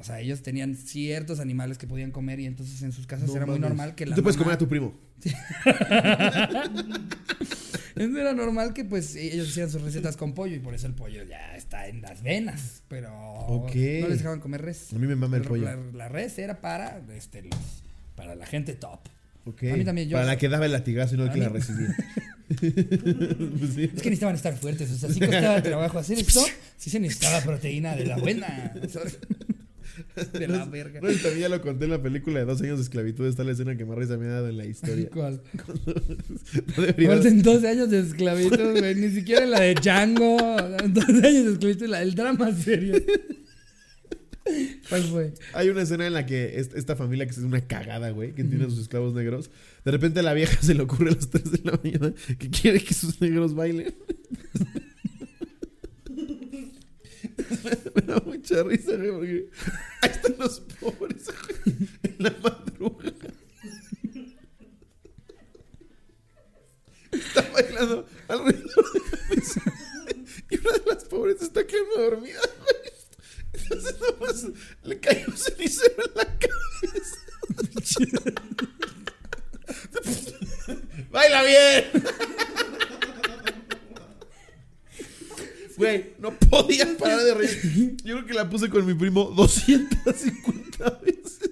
O 0.01 0.03
sea, 0.03 0.19
ellos 0.19 0.41
tenían 0.41 0.75
ciertos 0.75 1.39
animales 1.39 1.77
que 1.77 1.85
podían 1.85 2.09
comer 2.09 2.39
y 2.39 2.47
entonces 2.47 2.81
en 2.81 2.91
sus 2.91 3.05
casas 3.05 3.29
No 3.29 3.35
era 3.35 3.45
muy 3.45 3.59
normal 3.59 3.93
que 3.93 4.05
Tú 4.05 4.09
la 4.09 4.15
te 4.15 4.23
puedes 4.23 4.35
comer 4.35 4.55
a 4.55 4.57
tu 4.57 4.67
primo. 4.67 4.95
Era 7.95 8.33
normal 8.33 8.73
que 8.73 8.83
pues 8.83 9.15
ellos 9.15 9.49
hicieran 9.49 9.69
sus 9.69 9.81
recetas 9.83 10.17
con 10.17 10.33
pollo 10.33 10.55
y 10.55 10.59
por 10.59 10.73
eso 10.73 10.87
el 10.87 10.93
pollo 10.95 11.23
ya 11.23 11.55
está 11.55 11.87
en 11.87 12.01
las 12.01 12.23
venas, 12.23 12.81
pero 12.87 13.11
no 13.11 13.67
les 14.07 14.17
dejaban 14.17 14.39
comer 14.39 14.63
res. 14.63 14.91
A 14.91 14.97
mí 14.97 15.05
me 15.05 15.15
mama 15.15 15.37
el 15.37 15.43
pollo. 15.43 15.65
La, 15.65 15.75
la 15.93 16.09
res 16.09 16.39
era 16.39 16.61
para 16.61 16.99
este 17.15 17.43
los 17.43 17.51
para 18.15 18.33
la 18.33 18.47
gente 18.47 18.73
top. 18.73 19.01
Ok. 19.45 19.63
A 19.71 19.75
mí 19.77 19.85
también, 19.85 20.09
yo- 20.09 20.15
Para 20.17 20.25
la 20.25 20.37
que 20.37 20.49
daba 20.49 20.65
el 20.65 20.71
latigazo 20.71 21.13
y 21.13 21.17
no 21.19 21.25
el 21.25 21.31
que 21.31 21.39
la 21.39 21.49
recibía. 21.49 21.95
Pues 22.59 23.73
sí. 23.75 23.83
Es 23.83 24.01
que 24.01 24.09
necesitaban 24.09 24.35
estar 24.35 24.55
fuertes, 24.57 24.91
o 24.91 24.97
sea, 24.97 25.09
sí 25.09 25.19
costaba 25.19 25.61
trabajo 25.63 25.99
hacer 25.99 26.19
esto, 26.19 26.43
sí 26.77 26.89
se 26.89 26.99
necesitaba 26.99 27.41
proteína 27.41 27.95
de 27.95 28.05
la 28.05 28.17
buena. 28.17 28.73
¿sabes? 28.89 29.19
De 30.33 30.47
la 30.47 30.65
verga. 30.65 30.99
No, 31.01 31.07
también 31.09 31.39
ya 31.39 31.49
lo 31.49 31.61
conté 31.61 31.85
en 31.85 31.91
la 31.91 32.01
película 32.01 32.39
de 32.39 32.45
dos 32.45 32.61
años 32.61 32.77
de 32.77 32.83
esclavitud. 32.83 33.25
Está 33.27 33.43
la 33.43 33.51
escena 33.51 33.75
que 33.77 33.85
más 33.85 33.97
risa 33.97 34.17
me 34.17 34.25
ha 34.27 34.31
dado 34.31 34.49
en 34.49 34.57
la 34.57 34.65
historia. 34.65 35.09
¿Cuál? 35.13 35.41
No 36.97 37.13
en 37.13 37.41
12 37.41 37.67
años 37.67 37.89
de 37.89 37.99
esclavitud, 37.99 38.79
güey, 38.79 38.95
ni 38.95 39.09
siquiera 39.09 39.43
en 39.43 39.51
la 39.51 39.59
de 39.61 39.73
Django, 39.75 40.37
en 40.83 40.93
12 40.93 41.11
años 41.27 41.45
de 41.45 41.51
esclavitud, 41.53 41.87
la, 41.87 42.01
el 42.01 42.15
drama 42.15 42.51
serio. 42.55 42.95
¿Cuál 44.89 45.03
fue? 45.03 45.33
Hay 45.53 45.69
una 45.69 45.83
escena 45.83 46.07
en 46.07 46.13
la 46.13 46.25
que 46.25 46.59
est- 46.59 46.73
esta 46.75 46.95
familia 46.95 47.25
que 47.25 47.31
es 47.31 47.37
una 47.37 47.61
cagada, 47.61 48.09
güey, 48.09 48.33
que 48.33 48.43
tiene 48.43 48.65
a 48.65 48.69
sus 48.69 48.79
esclavos 48.79 49.13
negros. 49.13 49.51
De 49.85 49.91
repente 49.91 50.19
a 50.19 50.23
la 50.23 50.33
vieja 50.33 50.57
se 50.61 50.73
le 50.73 50.81
ocurre 50.81 51.11
a 51.11 51.13
las 51.15 51.29
3 51.29 51.51
de 51.51 51.59
la 51.63 51.79
mañana 51.83 52.13
que 52.39 52.49
quiere 52.49 52.83
que 52.83 52.93
sus 52.93 53.21
negros 53.21 53.53
bailen. 53.53 53.93
Me 57.95 58.01
da 58.01 58.19
mucha 58.25 58.63
risa, 58.63 58.95
güey, 58.95 59.11
porque 59.11 59.49
ahí 60.01 60.09
están 60.09 60.35
los 60.37 60.59
pobres, 60.59 61.27
en 62.03 62.15
la 62.19 62.35
madrugada. 62.41 63.13
Está 67.11 67.41
bailando 67.51 68.07
alrededor 68.27 68.93
de 68.93 68.99
la 68.99 69.35
mesa. 69.35 69.61
Y 70.49 70.59
una 70.59 70.71
de 70.71 70.83
las 70.87 71.03
pobres 71.05 71.41
está 71.41 71.65
quedando 71.65 71.97
dormida, 71.97 72.41
nomás 73.99 74.47
le 74.83 74.99
cae 74.99 75.25
un 75.27 75.37
cenicero 75.37 76.03
en 76.05 76.11
la 76.15 76.39
cabeza. 76.39 77.17
¡Baila 81.11 81.43
bien! 81.43 81.85
Güey, 85.81 86.13
no 86.19 86.37
podía 86.49 86.97
parar 86.97 87.23
de 87.23 87.33
reír. 87.33 87.97
Yo 88.03 88.15
creo 88.15 88.25
que 88.25 88.33
la 88.33 88.49
puse 88.49 88.69
con 88.69 88.85
mi 88.85 88.93
primo 88.93 89.25
250 89.35 90.89
veces. 91.03 91.49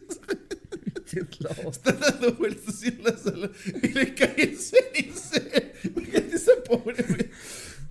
Está 1.71 1.91
dando 1.93 2.33
vueltas 2.35 2.83
en 2.83 3.03
la 3.03 3.17
sala 3.17 3.49
y 3.81 3.87
le 3.87 4.13
cae 4.13 4.35
el 4.37 4.57
cenicero. 4.57 5.71
Fíjate 5.95 6.35
esa 6.35 6.51
pobre. 6.67 7.03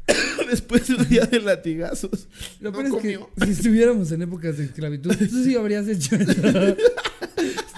Después 0.49 0.87
de 0.89 0.95
un 0.95 1.09
día 1.09 1.27
de 1.27 1.41
latigazos. 1.41 2.29
Lo 2.61 2.71
no 2.71 2.81
es 2.81 3.03
que 3.03 3.19
si 3.45 3.51
estuviéramos 3.51 4.11
en 4.13 4.23
épocas 4.23 4.57
de 4.57 4.65
esclavitud, 4.65 5.15
tú 5.17 5.45
sí 5.45 5.57
habrías 5.57 5.87
hecho 5.89 6.17
eso. 6.17 6.33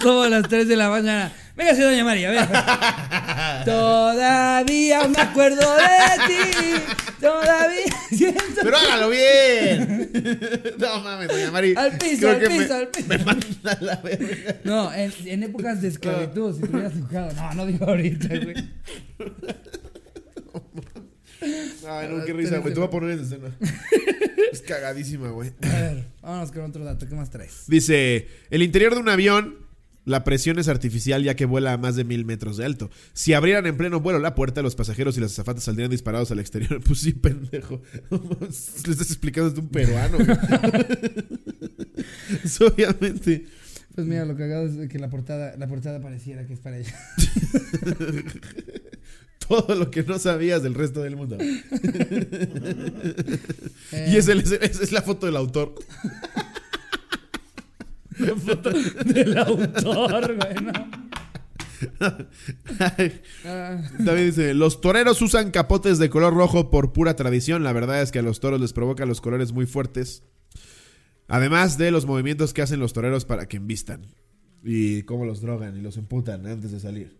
Como 0.01 0.21
a 0.21 0.29
las 0.29 0.47
3 0.47 0.67
de 0.67 0.75
la 0.75 0.89
mañana. 0.89 1.33
Venga, 1.55 1.75
sí, 1.75 1.81
doña 1.81 2.03
María, 2.03 2.31
ven. 2.31 3.65
Todavía 3.65 5.07
me 5.07 5.19
acuerdo 5.19 5.75
de 5.75 6.27
ti. 6.27 7.10
Todavía 7.21 7.85
siento. 8.09 8.61
Pero 8.63 8.77
hágalo 8.77 9.09
bien. 9.09 10.11
No 10.79 10.99
mames, 11.01 11.27
doña 11.27 11.51
Mari. 11.51 11.75
Al 11.77 11.97
piso, 11.97 12.29
al 12.29 12.39
piso, 12.39 12.51
me, 12.51 12.73
al 12.73 12.87
piso. 12.89 13.07
Me 13.07 13.17
manda 13.19 13.77
la 13.79 13.95
verga. 13.97 14.59
No, 14.63 14.93
en, 14.93 15.13
en 15.25 15.43
épocas 15.43 15.81
de 15.81 15.89
esclavitud, 15.89 16.55
si 16.55 16.61
te 16.61 16.69
hubieras 16.69 16.95
dibujado. 16.95 17.31
No, 17.33 17.53
no 17.53 17.65
digo 17.65 17.85
ahorita, 17.85 18.27
güey. 18.27 18.55
Ay, 21.87 22.07
no, 22.09 22.25
qué 22.25 22.33
risa, 22.33 22.57
güey. 22.57 22.73
Te 22.73 22.79
voy 22.79 22.87
a 22.87 22.91
poner 22.91 23.11
en 23.11 23.19
escena. 23.21 23.55
Es 24.51 24.61
cagadísima, 24.61 25.29
güey. 25.29 25.53
A 25.61 25.67
ver, 25.67 26.05
vámonos 26.21 26.51
con 26.51 26.63
otro 26.63 26.83
dato. 26.83 27.07
¿Qué 27.07 27.15
más 27.15 27.29
traes? 27.29 27.63
Dice, 27.67 28.27
el 28.49 28.61
interior 28.61 28.93
de 28.93 28.99
un 28.99 29.09
avión, 29.09 29.57
la 30.05 30.23
presión 30.23 30.57
es 30.59 30.67
artificial 30.67 31.23
ya 31.23 31.35
que 31.35 31.45
vuela 31.45 31.73
a 31.73 31.77
más 31.77 31.95
de 31.95 32.03
mil 32.03 32.25
metros 32.25 32.57
de 32.57 32.65
alto. 32.65 32.89
Si 33.13 33.33
abrieran 33.33 33.65
en 33.67 33.77
pleno 33.77 33.99
vuelo 33.99 34.19
la 34.19 34.33
puerta, 34.35 34.61
los 34.61 34.75
pasajeros 34.75 35.15
y 35.17 35.21
las 35.21 35.31
azafatas 35.33 35.63
saldrían 35.63 35.91
disparados 35.91 36.31
al 36.31 36.39
exterior. 36.39 36.81
Pues 36.87 36.99
sí, 36.99 37.13
pendejo. 37.13 37.81
Le 38.11 38.47
estás 38.91 39.07
explicando 39.11 39.49
desde 39.51 39.61
un 39.61 39.69
peruano. 39.69 40.17
obviamente. 42.59 43.45
Pues 43.95 44.07
mira, 44.07 44.23
lo 44.25 44.35
cagado 44.37 44.65
es 44.67 44.89
que 44.89 44.99
la 44.99 45.09
portada, 45.09 45.55
la 45.57 45.67
portada 45.67 45.99
pareciera 46.01 46.45
que 46.47 46.53
es 46.53 46.59
para 46.59 46.77
ella. 46.77 46.95
Todo 49.47 49.75
lo 49.75 49.91
que 49.91 50.03
no 50.03 50.17
sabías 50.17 50.63
del 50.63 50.75
resto 50.75 51.01
del 51.03 51.17
mundo. 51.17 51.37
Eh, 53.91 54.07
Y 54.13 54.15
es, 54.15 54.27
el- 54.29 54.39
es, 54.39 54.51
es- 54.53 54.79
es 54.81 54.91
la 54.93 55.01
foto 55.01 55.25
del 55.25 55.35
autor. 55.35 55.75
Del 59.05 59.37
autor, 59.37 60.35
güey, 60.35 60.55
También 64.05 64.27
dice, 64.27 64.53
los 64.53 64.81
toreros 64.81 65.21
usan 65.21 65.51
capotes 65.51 65.97
de 65.99 66.09
color 66.09 66.33
rojo 66.33 66.69
por 66.69 66.93
pura 66.93 67.15
tradición. 67.15 67.63
La 67.63 67.73
verdad 67.73 68.01
es 68.01 68.11
que 68.11 68.19
a 68.19 68.23
los 68.23 68.39
toros 68.39 68.61
les 68.61 68.73
provoca 68.73 69.05
los 69.05 69.21
colores 69.21 69.51
muy 69.51 69.65
fuertes. 69.65 70.23
Además 71.27 71.77
de 71.77 71.91
los 71.91 72.05
movimientos 72.05 72.53
que 72.53 72.61
hacen 72.61 72.79
los 72.79 72.93
toreros 72.93 73.25
para 73.25 73.47
que 73.47 73.57
envistan. 73.57 74.05
Y 74.63 75.01
cómo 75.03 75.25
los 75.25 75.41
drogan 75.41 75.75
y 75.75 75.81
los 75.81 75.97
emputan 75.97 76.45
antes 76.45 76.71
de 76.71 76.79
salir. 76.79 77.17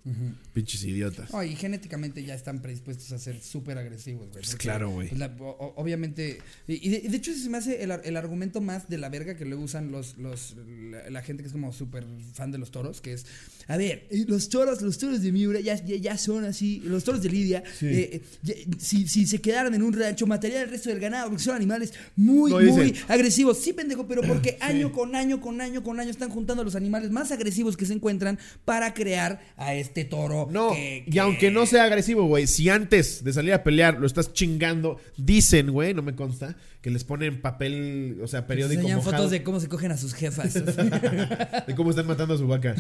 Pinches 0.54 0.84
idiotas. 0.84 1.32
y 1.44 1.56
genéticamente 1.56 2.24
ya 2.24 2.36
están 2.36 2.62
predispuestos 2.62 3.12
a 3.12 3.18
ser 3.18 3.42
súper 3.42 3.80
agresivos, 3.80 4.30
güey. 4.30 4.44
Pues 4.44 4.56
claro, 4.56 4.92
güey. 4.92 5.10
pues, 5.10 5.56
obviamente. 5.76 6.40
Y, 6.68 6.90
de, 6.90 7.10
de 7.10 7.18
hecho, 7.18 7.34
se 7.34 7.50
me 7.50 7.58
hace 7.58 7.84
el, 7.84 7.92
el 7.92 8.18
argumento 8.18 8.62
más 8.62 8.90
de 8.90 9.00
la 9.00 9.10
verga 9.10 9.36
que 9.36 9.46
luego 9.46 9.64
usan 9.64 9.92
los, 9.92 10.18
los, 10.18 10.56
la, 10.92 11.10
la 11.10 11.22
gente 11.24 11.42
que 11.42 11.48
es 11.48 11.54
como 11.54 11.74
súper 11.74 12.06
fan 12.34 12.52
de 12.52 12.60
los 12.60 12.70
toros, 12.70 13.02
que 13.02 13.14
es. 13.14 13.26
A 13.72 13.78
ver, 13.78 14.06
los 14.28 14.50
toros, 14.50 14.82
los 14.82 14.98
toros 14.98 15.22
de 15.22 15.32
Miura 15.32 15.62
ya, 15.62 15.76
ya, 15.76 15.96
ya 15.96 16.18
son 16.18 16.44
así. 16.44 16.82
Los 16.86 17.06
toros 17.06 17.22
de 17.22 17.30
Lidia, 17.30 17.64
Sí. 17.80 17.86
eh, 17.88 18.10
eh, 18.16 18.22
ya- 18.44 18.56
si, 18.80 19.08
si 19.08 19.26
se 19.26 19.40
quedaran 19.40 19.74
en 19.74 19.82
un 19.82 19.94
rancho, 19.94 20.28
matarían 20.28 20.64
al 20.64 20.70
resto 20.70 20.90
del 20.90 21.00
ganado, 21.00 21.30
porque 21.30 21.44
son 21.44 21.56
animales 21.56 21.94
muy, 22.18 22.52
No, 22.52 22.58
muy 22.60 22.66
dicen- 22.90 22.96
agresivos. 23.08 23.60
Sí, 23.60 23.72
pendejo, 23.72 24.06
pero 24.08 24.24
porque 24.24 24.58
año 24.60 24.92
con 24.92 25.16
año, 25.16 25.40
con 25.40 25.62
año, 25.62 25.84
con 25.84 26.00
año 26.02 26.10
están 26.12 26.30
juntando 26.30 26.62
a 26.64 26.66
los 26.66 26.76
animales 26.76 27.12
más 27.12 27.32
agresivos 27.32 27.78
que 27.78 27.86
se 27.86 27.94
encuentran 27.94 28.38
para 28.66 28.94
crear 28.94 29.40
a 29.56 29.74
este 29.74 30.04
toro. 30.04 30.50
No, 30.52 30.74
que- 30.74 31.04
y 31.08 31.12
que- 31.12 31.20
aunque 31.22 31.50
no 31.50 31.66
sea 31.66 31.86
agresivo, 31.86 32.26
güey, 32.26 32.48
si 32.48 32.68
antes 32.68 33.24
de 33.24 33.32
salir 33.32 33.54
a 33.54 33.64
pelear 33.64 34.00
lo 34.00 34.06
estás 34.06 34.34
chingando, 34.34 34.98
dicen, 35.16 35.72
güey, 35.72 35.94
no 35.94 36.02
me 36.02 36.14
consta, 36.16 36.58
que 36.82 36.90
les 36.90 37.04
ponen 37.04 37.42
papel, 37.42 38.18
o 38.24 38.28
sea, 38.28 38.48
periódico 38.48 38.80
enseñan 38.82 38.98
mojado 38.98 39.16
fotos 39.18 39.32
de 39.32 39.44
cómo 39.44 39.60
se 39.60 39.68
cogen 39.68 39.92
a 39.92 39.98
sus 39.98 40.14
jefas. 40.16 40.54
de 41.68 41.76
cómo 41.76 41.92
están 41.92 42.08
matando 42.08 42.34
a 42.34 42.38
su 42.38 42.48
vaca. 42.48 42.76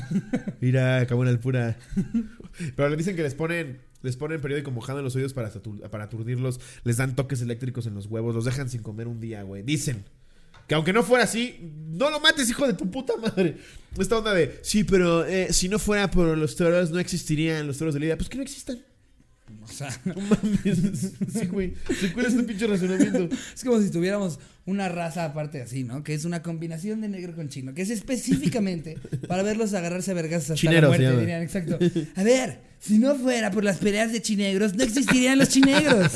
Mira, 0.59 0.80
cabrón 1.07 1.27
al 1.27 1.39
pura. 1.39 1.77
Pero 2.75 2.89
le 2.89 2.97
dicen 2.97 3.15
que 3.15 3.23
les 3.23 3.35
ponen 3.35 3.79
les 4.01 4.17
ponen 4.17 4.41
periódico 4.41 4.71
mojado 4.71 4.99
en 4.99 5.05
los 5.05 5.15
oídos 5.15 5.33
para, 5.33 5.51
para 5.91 6.05
aturdirlos, 6.05 6.59
les 6.83 6.97
dan 6.97 7.15
toques 7.15 7.41
eléctricos 7.41 7.85
en 7.85 7.93
los 7.93 8.07
huevos, 8.07 8.33
los 8.33 8.45
dejan 8.45 8.69
sin 8.69 8.81
comer 8.81 9.07
un 9.07 9.19
día, 9.19 9.43
güey. 9.43 9.61
Dicen 9.63 10.03
que 10.67 10.75
aunque 10.75 10.93
no 10.93 11.03
fuera 11.03 11.25
así, 11.25 11.73
no 11.89 12.09
lo 12.09 12.19
mates, 12.19 12.49
hijo 12.49 12.65
de 12.65 12.73
tu 12.73 12.89
puta 12.89 13.13
madre. 13.17 13.57
Esta 13.97 14.17
onda 14.17 14.33
de, 14.33 14.59
sí, 14.61 14.83
pero 14.83 15.25
eh, 15.25 15.51
si 15.53 15.67
no 15.69 15.79
fuera 15.79 16.09
por 16.09 16.37
los 16.37 16.55
toros, 16.55 16.91
no 16.91 16.99
existirían 16.99 17.67
los 17.67 17.77
toros 17.77 17.93
de 17.93 17.99
Lidia. 17.99 18.17
Pues 18.17 18.29
que 18.29 18.37
no 18.37 18.43
existan. 18.43 18.81
o 19.61 19.67
sea, 19.67 19.89
No 20.05 20.15
mames. 20.15 21.13
Sí, 21.33 21.47
güey. 21.47 21.73
¿Se 21.99 22.13
cuál 22.13 22.25
es 22.25 22.33
este 22.33 22.43
pinche 22.43 22.67
razonamiento? 22.67 23.35
es 23.53 23.63
como 23.63 23.81
si 23.81 23.91
tuviéramos 23.91 24.39
una 24.65 24.89
raza 24.89 25.25
aparte 25.25 25.61
así, 25.61 25.83
¿no? 25.83 26.03
Que 26.03 26.13
es 26.13 26.25
una 26.25 26.41
combinación 26.41 27.01
de 27.01 27.09
negro 27.09 27.35
con 27.35 27.49
chino, 27.49 27.73
que 27.73 27.81
es 27.81 27.89
específicamente 27.89 28.97
para 29.27 29.43
verlos 29.43 29.73
agarrarse 29.73 30.11
a 30.11 30.13
vergas 30.13 30.43
hasta 30.43 30.55
Chinero 30.55 30.81
la 30.81 30.97
muerte, 30.97 31.19
dirían, 31.19 31.41
exacto. 31.41 31.79
A 32.15 32.23
ver, 32.23 32.70
si 32.81 32.97
no 32.97 33.15
fuera 33.15 33.51
por 33.51 33.63
las 33.63 33.77
peleas 33.77 34.11
de 34.11 34.21
chinegros, 34.21 34.73
no 34.73 34.83
existirían 34.83 35.37
los 35.39 35.47
chinegros. 35.49 36.11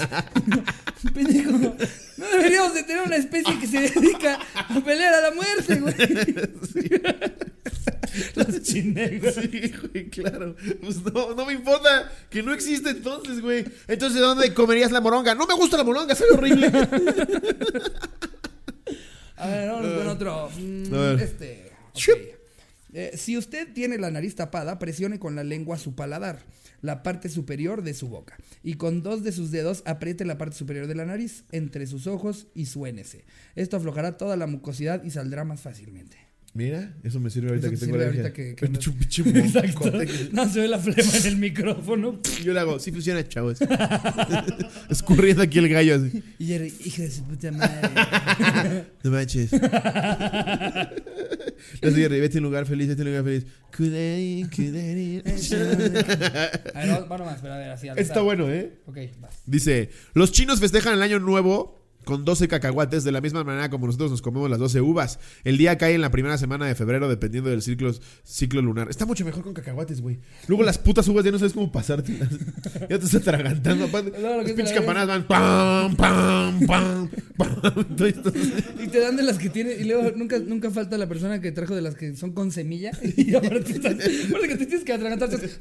Pendejo, 1.14 1.52
no 2.18 2.26
deberíamos 2.32 2.74
de 2.74 2.84
tener 2.84 3.04
una 3.04 3.16
especie 3.18 3.58
que 3.60 3.68
se 3.68 3.82
dedica 3.82 4.40
a 4.56 4.80
pelear 4.84 5.14
a 5.14 5.22
la 5.22 5.32
muerte, 5.32 5.76
güey. 5.76 5.96
Los 8.36 8.64
chinegros. 8.64 9.36
Sí, 9.36 9.72
güey, 9.92 10.10
claro. 10.10 10.56
Pues 10.82 11.04
no, 11.04 11.36
no 11.36 11.46
me 11.46 11.54
importa 11.54 12.12
que 12.30 12.42
no 12.42 12.54
existe 12.54 12.90
entonces, 12.90 13.42
güey. 13.42 13.66
Entonces, 13.88 14.20
¿de 14.20 14.26
dónde 14.26 14.54
comerías 14.54 14.92
la 14.92 15.02
moronga? 15.02 15.36
No 15.36 15.46
me 15.46 15.54
gusta 15.54 15.78
la 15.78 15.84
moronga, 15.84 16.16
sabe 16.16 16.32
horrible. 16.32 16.68
A 19.38 19.48
ver, 19.48 19.70
vamos 19.70 19.94
con 19.98 20.08
otro. 20.08 20.50
Mm, 20.58 20.94
A 20.94 20.98
ver. 20.98 21.22
Este. 21.22 21.72
ok. 21.94 22.10
Eh, 22.98 23.18
si 23.18 23.38
usted 23.38 23.74
tiene 23.74 23.98
la 23.98 24.10
nariz 24.10 24.36
tapada, 24.36 24.80
presione 24.80 25.20
con 25.20 25.36
la 25.36 25.44
lengua 25.44 25.78
su 25.78 25.96
paladar, 25.96 26.40
la 26.80 27.04
parte 27.04 27.28
superior 27.28 27.84
de 27.84 27.94
su 27.94 28.08
boca. 28.08 28.38
Y 28.64 28.76
con 28.76 29.04
dos 29.04 29.22
de 29.22 29.34
sus 29.34 29.52
dedos 29.52 29.84
apriete 29.86 30.24
la 30.24 30.38
parte 30.38 30.56
superior 30.56 30.88
de 30.88 30.96
la 30.96 31.04
nariz, 31.04 31.44
entre 31.52 31.88
sus 31.88 32.08
ojos 32.08 32.48
y 32.56 32.68
suénese. 32.68 33.26
Esto 33.56 33.76
aflojará 33.76 34.16
toda 34.16 34.38
la 34.38 34.48
mucosidad 34.48 35.04
y 35.04 35.12
saldrá 35.12 35.44
más 35.44 35.60
fácilmente. 35.60 36.25
Mira, 36.58 36.96
eso 37.04 37.20
me 37.20 37.30
sirve 37.30 37.50
ahorita 37.50 37.68
Eso 37.68 37.74
que 37.74 37.80
te 37.80 37.86
tengo 37.86 37.98
alergia. 37.98 38.22
ahorita 38.22 38.34
que- 38.34 38.56
que 38.56 38.68
pinche 38.68 39.22
Exacto. 39.40 39.92
No 40.32 40.48
se 40.50 40.62
ve 40.62 40.68
la 40.70 40.80
flema 40.80 41.12
en 41.18 41.26
el 41.26 41.36
micrófono. 41.36 42.22
Yo 42.46 42.54
le 42.54 42.60
hago, 42.62 42.80
sí 42.80 42.94
funciona, 42.94 43.28
chavos. 43.28 43.58
Escurriendo 44.90 45.44
aquí 45.44 45.58
el 45.60 45.68
gallo 45.68 45.96
así. 45.96 46.24
Y 46.40 46.46
Jerry, 46.48 46.74
hijo 46.86 47.02
de 47.02 47.12
su 47.12 47.24
puta 47.26 47.52
madre. 47.52 48.86
No 49.04 49.12
manches. 49.12 49.52
Le 51.82 51.92
digo, 51.92 52.10
vete 52.10 52.38
a 52.38 52.40
un 52.40 52.44
lugar 52.46 52.66
feliz, 52.66 52.88
vete 52.88 53.02
a 53.02 53.06
un 53.06 53.10
lugar 53.12 53.24
feliz. 53.26 53.46
Kuderi, 53.76 54.48
kuderi. 54.56 55.22
A 56.74 56.80
ver, 56.80 56.90
va- 56.90 57.06
va 57.06 57.18
nomás, 57.18 57.40
pero 57.42 57.54
a 57.54 57.58
ver, 57.58 57.70
así 57.72 57.88
Está 57.98 58.22
bueno, 58.22 58.50
¿eh? 58.50 58.80
Ok, 58.86 58.98
vas. 59.20 59.42
Dice, 59.46 59.90
los 60.14 60.32
chinos 60.32 60.60
festejan 60.60 60.94
el 60.94 61.02
año 61.02 61.20
nuevo 61.20 61.85
con 62.06 62.24
12 62.24 62.48
cacahuates 62.48 63.04
de 63.04 63.12
la 63.12 63.20
misma 63.20 63.44
manera 63.44 63.70
como 63.70 63.88
nosotros 63.88 64.12
nos 64.12 64.22
comemos 64.22 64.50
las 64.50 64.60
12 64.60 64.80
uvas. 64.82 65.20
El 65.44 65.58
día 65.58 65.78
cae 65.78 65.94
en 65.96 66.02
la 66.02 66.12
primera 66.12 66.38
semana 66.38 66.66
de 66.68 66.76
febrero 66.76 67.10
dependiendo 67.10 67.50
del 67.50 67.62
ciclo, 67.62 67.92
ciclo 68.24 68.62
lunar. 68.62 68.88
Está 68.90 69.06
mucho 69.06 69.26
mejor 69.26 69.44
con 69.44 69.54
cacahuates, 69.54 70.00
güey. 70.02 70.20
Luego 70.48 70.64
las 70.64 70.78
putas 70.78 71.08
uvas 71.08 71.26
ya 71.26 71.32
no 71.32 71.40
sabes 71.40 71.54
cómo 71.54 71.72
pasártelas. 71.72 72.30
ya 72.82 72.88
te 72.88 72.96
estás 72.96 73.16
atragantando. 73.16 73.86
aparte. 73.90 74.14
No, 74.22 74.38
Las 74.42 74.52
pinches 74.52 74.72
campanadas 74.74 75.08
van 75.08 75.28
pam, 75.28 75.96
pam, 75.96 76.60
pam, 76.68 77.10
pam. 77.38 77.86
Y 78.80 78.88
te 78.88 79.00
dan 79.00 79.16
de 79.18 79.24
las 79.24 79.38
que 79.38 79.50
tiene, 79.50 79.74
y 79.74 79.84
luego 79.86 80.12
nunca, 80.16 80.38
nunca 80.40 80.70
falta 80.72 80.98
la 80.98 81.08
persona 81.08 81.42
que 81.42 81.52
trajo 81.52 81.76
de 81.76 81.82
las 81.82 81.96
que 81.96 82.16
son 82.16 82.32
con 82.34 82.52
semilla. 82.52 82.92
Y 83.18 83.34
ahora 83.34 83.60
te 83.62 83.74
estás, 83.74 83.96
ahora 84.34 84.48
que 84.48 84.56
te 84.56 84.66
tienes 84.68 84.86
que 84.86 84.94
atragantar. 84.94 85.30
estás- 85.34 85.60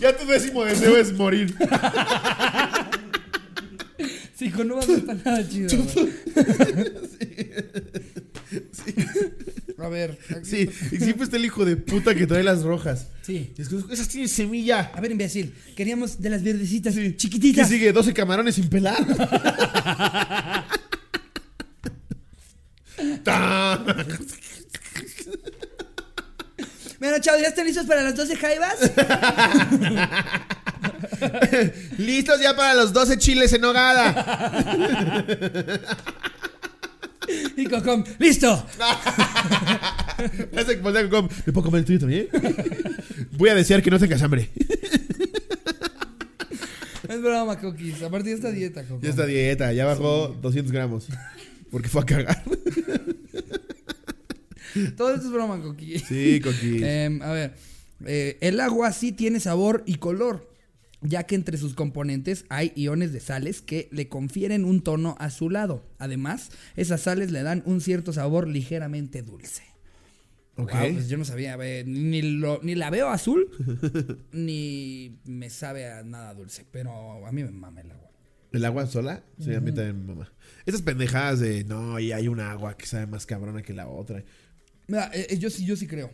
Ya 0.00 0.16
tu 0.16 0.26
décimo 0.26 0.64
deseo 0.64 0.96
es 0.96 1.12
morir. 1.12 1.54
Sí, 4.42 4.50
con 4.50 4.72
uvas 4.72 4.88
no 4.88 4.96
está 4.96 5.14
nada 5.14 5.48
chido. 5.48 5.68
A 9.78 9.88
ver. 9.88 10.18
aquí- 10.30 10.40
Sí, 10.44 10.68
y 10.90 10.96
siempre 10.96 11.22
está 11.24 11.36
el 11.36 11.44
hijo 11.44 11.64
de 11.64 11.76
puta 11.76 12.12
que 12.14 12.26
trae 12.26 12.42
las 12.42 12.62
rojas. 12.64 13.06
Sí. 13.22 13.52
Esas 13.56 14.08
tienen 14.08 14.28
semilla. 14.28 14.90
A 14.94 15.00
ver, 15.00 15.12
imbécil. 15.12 15.54
Queríamos 15.76 16.20
de 16.20 16.30
las 16.30 16.42
verdecitas 16.42 16.94
¿Qué 16.96 17.16
chiquititas. 17.16 17.68
sigue? 17.68 17.92
12 17.92 18.12
camarones 18.12 18.56
sin 18.56 18.68
pelar. 18.68 18.96
Bueno, 26.98 27.18
chavos, 27.20 27.40
¿ya 27.42 27.48
están 27.48 27.66
listos 27.66 27.84
para 27.86 28.02
las 28.02 28.14
12 28.14 28.36
jaivas? 28.36 28.76
Listos 31.98 32.40
ya 32.40 32.56
para 32.56 32.74
los 32.74 32.92
12 32.92 33.18
chiles 33.18 33.52
en 33.52 33.64
hogada. 33.64 34.54
Y 37.56 37.66
Cocom, 37.66 38.04
¡listo! 38.18 38.66
¿Me 40.52 40.64
puedo 41.52 41.62
comer 41.62 41.78
el 41.78 41.84
tuyo 41.84 42.00
también? 42.00 42.28
Voy 43.32 43.48
a 43.48 43.54
desear 43.54 43.80
que 43.80 43.90
no 43.90 43.98
tengas 43.98 44.22
hambre. 44.22 44.50
Es 47.08 47.22
broma, 47.22 47.58
Coquis. 47.58 48.02
A 48.02 48.10
partir 48.10 48.30
de 48.30 48.34
esta 48.34 48.50
dieta, 48.50 48.82
Cocom. 48.82 49.00
Ya 49.00 49.10
está 49.10 49.24
dieta, 49.24 49.72
ya 49.72 49.86
bajó 49.86 50.36
200 50.42 50.72
gramos. 50.72 51.06
Porque 51.70 51.88
fue 51.88 52.02
a 52.02 52.04
cagar. 52.04 52.42
Todo 54.96 55.14
esto 55.14 55.26
es 55.26 55.32
broma, 55.32 55.60
Coquis. 55.62 56.02
Sí, 56.02 56.40
Coqui. 56.40 56.82
Em, 56.82 57.22
a 57.22 57.32
ver, 57.32 57.54
eh, 58.06 58.38
el 58.40 58.60
agua 58.60 58.92
sí 58.92 59.12
tiene 59.12 59.40
sabor 59.40 59.82
y 59.86 59.96
color. 59.96 60.51
Ya 61.02 61.24
que 61.24 61.34
entre 61.34 61.58
sus 61.58 61.74
componentes 61.74 62.44
hay 62.48 62.72
iones 62.76 63.12
de 63.12 63.20
sales 63.20 63.60
que 63.62 63.88
le 63.92 64.08
confieren 64.08 64.64
un 64.64 64.82
tono 64.82 65.16
azulado. 65.18 65.84
Además, 65.98 66.50
esas 66.76 67.00
sales 67.02 67.30
le 67.30 67.42
dan 67.42 67.62
un 67.66 67.80
cierto 67.80 68.12
sabor 68.12 68.48
ligeramente 68.48 69.22
dulce. 69.22 69.62
Ok. 70.56 70.70
Guau, 70.70 70.92
pues 70.92 71.08
yo 71.08 71.16
no 71.16 71.24
sabía, 71.24 71.56
ni, 71.86 72.20
lo- 72.22 72.60
ni 72.62 72.74
la 72.74 72.90
veo 72.90 73.08
azul, 73.08 73.48
ni 74.32 75.18
me 75.24 75.50
sabe 75.50 75.90
a 75.90 76.02
nada 76.02 76.34
dulce, 76.34 76.64
pero 76.70 77.26
a 77.26 77.32
mí 77.32 77.42
me 77.42 77.50
mama 77.50 77.80
el 77.80 77.90
agua. 77.90 78.10
¿El 78.52 78.64
agua 78.66 78.86
sola? 78.86 79.24
Sí, 79.38 79.54
a 79.54 79.60
mí 79.60 79.72
también, 79.72 80.06
mamá. 80.06 80.30
Estas 80.66 80.82
pendejadas 80.82 81.40
de 81.40 81.64
no, 81.64 81.98
y 81.98 82.12
hay 82.12 82.28
un 82.28 82.38
agua 82.38 82.76
que 82.76 82.84
sabe 82.84 83.06
más 83.06 83.24
cabrona 83.24 83.62
que 83.62 83.72
la 83.72 83.88
otra. 83.88 84.22
Mira, 84.88 85.10
eh, 85.14 85.26
eh, 85.30 85.38
yo 85.38 85.48
sí, 85.48 85.64
yo 85.64 85.74
sí 85.74 85.86
creo. 85.86 86.10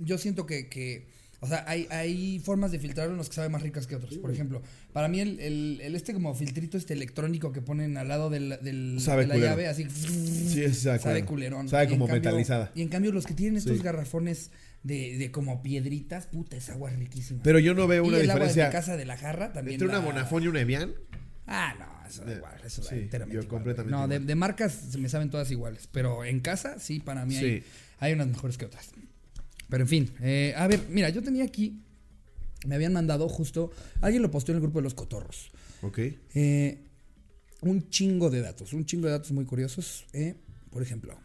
Yo 0.00 0.18
siento 0.18 0.44
que, 0.44 0.68
que 0.68 1.06
o 1.40 1.46
sea, 1.46 1.64
hay, 1.68 1.86
hay 1.90 2.38
formas 2.40 2.72
de 2.72 2.78
filtrar 2.78 3.10
unos 3.10 3.28
que 3.28 3.34
saben 3.36 3.52
más 3.52 3.62
ricas 3.62 3.86
que 3.86 3.94
otros. 3.96 4.16
Por 4.18 4.30
ejemplo, 4.32 4.60
para 4.92 5.08
mí 5.08 5.20
el, 5.20 5.38
el- 5.40 5.80
el 5.82 5.94
este 5.94 6.12
como 6.12 6.34
filtrito 6.34 6.76
este 6.76 6.94
electrónico 6.94 7.52
que 7.52 7.62
ponen 7.62 7.96
al 7.96 8.08
lado 8.08 8.28
del, 8.30 8.58
del- 8.62 8.98
Sabe 9.00 9.22
de 9.22 9.28
la 9.28 9.34
culero. 9.34 9.50
llave, 9.52 9.68
así. 9.68 9.88
Sí, 9.88 10.62
ese 10.64 10.98
sabe 10.98 11.24
culerón. 11.24 11.68
Sabe 11.68 11.84
Y 11.84 11.86
en 11.86 11.92
como 11.92 12.06
cambio- 12.06 12.22
metalizada. 12.22 12.72
Y 12.74 12.82
en 12.82 12.88
cambio 12.88 13.12
los 13.12 13.24
que 13.26 13.34
tienen 13.34 13.56
estos 13.56 13.76
Sí. 13.76 13.82
garrafones 13.82 14.50
de, 14.82 15.16
de 15.18 15.30
como 15.30 15.62
piedritas, 15.62 16.26
puta, 16.26 16.56
esa 16.56 16.72
agua 16.72 16.90
es 16.90 16.98
riquísima. 16.98 17.40
Pero 17.42 17.58
yo 17.58 17.74
no 17.74 17.86
veo 17.86 18.04
una 18.04 18.18
y 18.18 18.22
el 18.22 18.30
agua 18.30 18.44
de 18.44 18.48
diferencia 18.48 18.70
casa 18.70 18.96
de 18.96 19.04
la 19.04 19.16
jarra 19.16 19.52
también. 19.52 19.74
entre 19.74 19.88
una 19.88 19.98
la- 19.98 20.04
Bonafón 20.04 20.42
y 20.42 20.48
una 20.48 20.60
Evian. 20.60 20.92
Ah, 21.46 21.74
no, 21.78 22.08
eso 22.08 22.24
da 22.24 22.34
igual, 22.34 22.60
eso 22.64 22.82
da 22.82 22.90
sí, 22.90 22.96
enteramente 22.96 23.34
yo 23.36 23.42
igual, 23.42 23.48
completamente 23.58 23.94
güey. 23.94 24.02
No, 24.02 24.08
de, 24.08 24.14
igual. 24.16 24.26
de 24.26 24.34
marcas 24.34 24.72
se 24.90 24.98
me 24.98 25.08
saben 25.08 25.30
todas 25.30 25.50
iguales, 25.50 25.88
pero 25.90 26.24
en 26.24 26.40
casa 26.40 26.78
sí, 26.78 27.00
para 27.00 27.24
mí 27.24 27.36
hay, 27.36 27.60
Sí. 27.60 27.66
hay 28.00 28.12
unas 28.12 28.26
mejores 28.28 28.58
que 28.58 28.66
otras. 28.66 28.90
Pero 29.68 29.84
en 29.84 29.88
fin, 29.88 30.10
eh, 30.20 30.54
a 30.56 30.66
ver, 30.66 30.80
mira, 30.88 31.08
yo 31.10 31.22
tenía 31.22 31.44
aquí, 31.44 31.80
me 32.66 32.74
habían 32.74 32.92
mandado 32.92 33.28
justo, 33.28 33.70
alguien 34.00 34.22
lo 34.22 34.30
posteó 34.30 34.52
en 34.52 34.56
el 34.56 34.62
grupo 34.62 34.78
de 34.78 34.84
los 34.84 34.94
cotorros, 34.94 35.50
Ok. 35.82 35.98
eh, 36.34 36.78
un 37.60 37.88
chingo 37.90 38.30
de 38.30 38.40
datos, 38.40 38.72
un 38.72 38.86
chingo 38.86 39.06
de 39.06 39.12
datos 39.12 39.32
muy 39.32 39.44
curiosos. 39.44 40.06
eh, 40.12 40.34
por 40.70 40.82
ejemplo, 40.82 41.18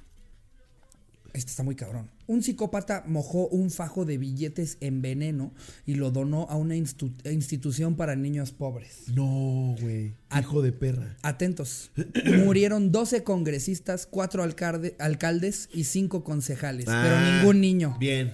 este 1.33 1.49
está 1.49 1.63
muy 1.63 1.75
cabrón. 1.75 2.09
Un 2.27 2.41
psicópata 2.43 3.03
mojó 3.07 3.47
un 3.47 3.69
fajo 3.71 4.05
de 4.05 4.17
billetes 4.17 4.77
en 4.81 5.01
veneno 5.01 5.51
y 5.85 5.95
lo 5.95 6.11
donó 6.11 6.47
a 6.49 6.55
una 6.55 6.75
institución 6.75 7.95
para 7.95 8.15
niños 8.15 8.51
pobres. 8.51 9.05
No, 9.13 9.75
güey. 9.81 10.13
Hijo 10.39 10.61
de 10.61 10.71
perra. 10.71 11.17
Atentos. 11.21 11.91
Murieron 12.45 12.91
12 12.91 13.23
congresistas, 13.23 14.05
4 14.09 14.43
alcalde- 14.43 14.95
alcaldes 14.99 15.69
y 15.73 15.83
5 15.85 16.23
concejales, 16.23 16.85
Ah, 16.87 17.03
pero 17.03 17.37
ningún 17.37 17.61
niño. 17.61 17.97
Bien. 17.99 18.33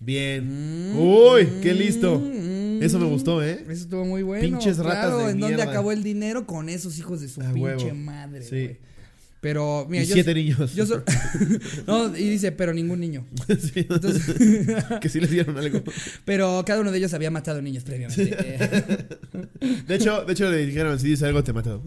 Bien. 0.00 0.92
Mm, 0.94 0.98
Uy, 0.98 1.46
qué 1.62 1.74
listo. 1.74 2.18
mm, 2.18 2.82
Eso 2.82 2.98
me 2.98 3.06
gustó, 3.06 3.42
¿eh? 3.44 3.62
Eso 3.68 3.82
estuvo 3.82 4.04
muy 4.04 4.22
bueno. 4.22 4.42
Pinches 4.42 4.78
ratas 4.78 5.06
claro, 5.10 5.26
de 5.26 5.32
¿En 5.32 5.40
dónde 5.40 5.62
acabó 5.62 5.92
el 5.92 6.02
dinero? 6.02 6.46
Con 6.46 6.68
esos 6.70 6.98
hijos 6.98 7.20
de 7.20 7.28
su 7.28 7.42
A 7.42 7.52
pinche 7.52 7.60
huevo. 7.60 7.94
madre, 7.96 8.42
Sí. 8.42 8.76
Pero, 9.40 9.86
mira, 9.88 10.02
Y 10.04 10.06
yo. 10.06 10.14
siete 10.14 10.34
niños. 10.34 10.74
yo 10.74 10.84
so- 10.84 11.02
no, 11.86 12.14
y 12.14 12.28
dice, 12.28 12.52
pero 12.52 12.74
ningún 12.74 13.00
niño. 13.00 13.26
Sí. 13.48 13.86
Entonces, 13.88 14.34
que 15.00 15.08
sí 15.08 15.18
les 15.20 15.30
dieron 15.30 15.56
algo. 15.56 15.82
pero 16.26 16.62
cada 16.66 16.80
uno 16.80 16.92
de 16.92 16.98
ellos 16.98 17.14
había 17.14 17.30
matado 17.30 17.62
niños 17.62 17.84
previamente. 17.84 18.36
Eh, 18.38 19.08
De 19.86 19.94
hecho, 19.94 20.24
de 20.24 20.32
hecho 20.34 20.50
le 20.50 20.66
dijeron, 20.66 20.98
si 21.00 21.08
dices 21.08 21.22
algo 21.22 21.42
te 21.42 21.52
mato. 21.54 21.82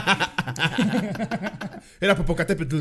Era 2.01 2.17
Popocatépetl. 2.17 2.81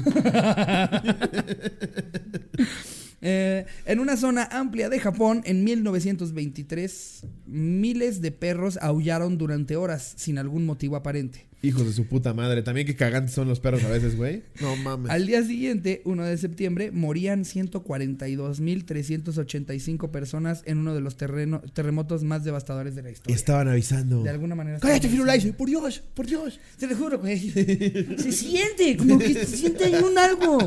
Eh, 3.22 3.66
en 3.86 4.00
una 4.00 4.18
zona 4.18 4.50
amplia 4.52 4.90
de 4.90 5.00
Japón, 5.00 5.42
en 5.46 5.64
1923, 5.64 7.26
miles 7.46 8.22
de 8.22 8.32
perros 8.32 8.78
aullaron 8.82 9.38
durante 9.38 9.78
horas 9.78 10.14
sin 10.18 10.38
algún 10.38 10.66
motivo 10.66 10.98
aparente. 10.98 11.48
Hijos 11.66 11.86
de 11.86 11.94
su 11.94 12.06
puta 12.08 12.34
madre. 12.34 12.62
También 12.62 12.86
que 12.86 12.94
cagantes 12.96 13.34
son 13.34 13.48
los 13.48 13.62
perros 13.62 13.84
a 13.86 13.90
veces, 13.90 14.18
güey. 14.18 14.44
No 14.60 14.76
mames. 14.76 15.10
Al 15.10 15.26
día 15.26 15.42
siguiente, 15.44 16.02
1 16.04 16.26
de 16.26 16.38
septiembre, 16.38 16.92
morían 16.92 17.46
142.385 17.46 20.12
personas 20.12 20.62
en 20.66 20.80
uno 20.80 20.94
de 20.94 21.00
los 21.00 21.16
terreno- 21.16 21.62
terremotos 21.74 22.24
más 22.24 22.44
devastadores 22.44 22.96
de 22.96 23.04
la 23.04 23.12
historia. 23.12 23.34
Estaban 23.36 23.70
avisando. 23.70 24.24
De 24.24 24.30
alguna 24.30 24.56
manera. 24.56 24.80
Cállate, 24.80 25.08
Firulais. 25.08 25.46
Por 25.54 25.70
Dios, 25.70 26.04
por 26.14 26.26
Dios. 26.28 26.60
Te 26.78 26.86
lo 26.88 26.98
juro, 26.98 27.20
güey. 27.20 27.40
Se 27.50 28.32
siente, 28.34 28.98
como 28.98 29.18
que 29.20 29.34
se 29.34 29.46
siente 29.58 29.86
ahí 29.86 29.96
un 29.96 30.18
algo. 30.18 30.58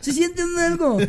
Se 0.00 0.12
siente 0.12 0.42
un 0.42 0.58
algo. 0.58 0.98
Y 1.00 1.04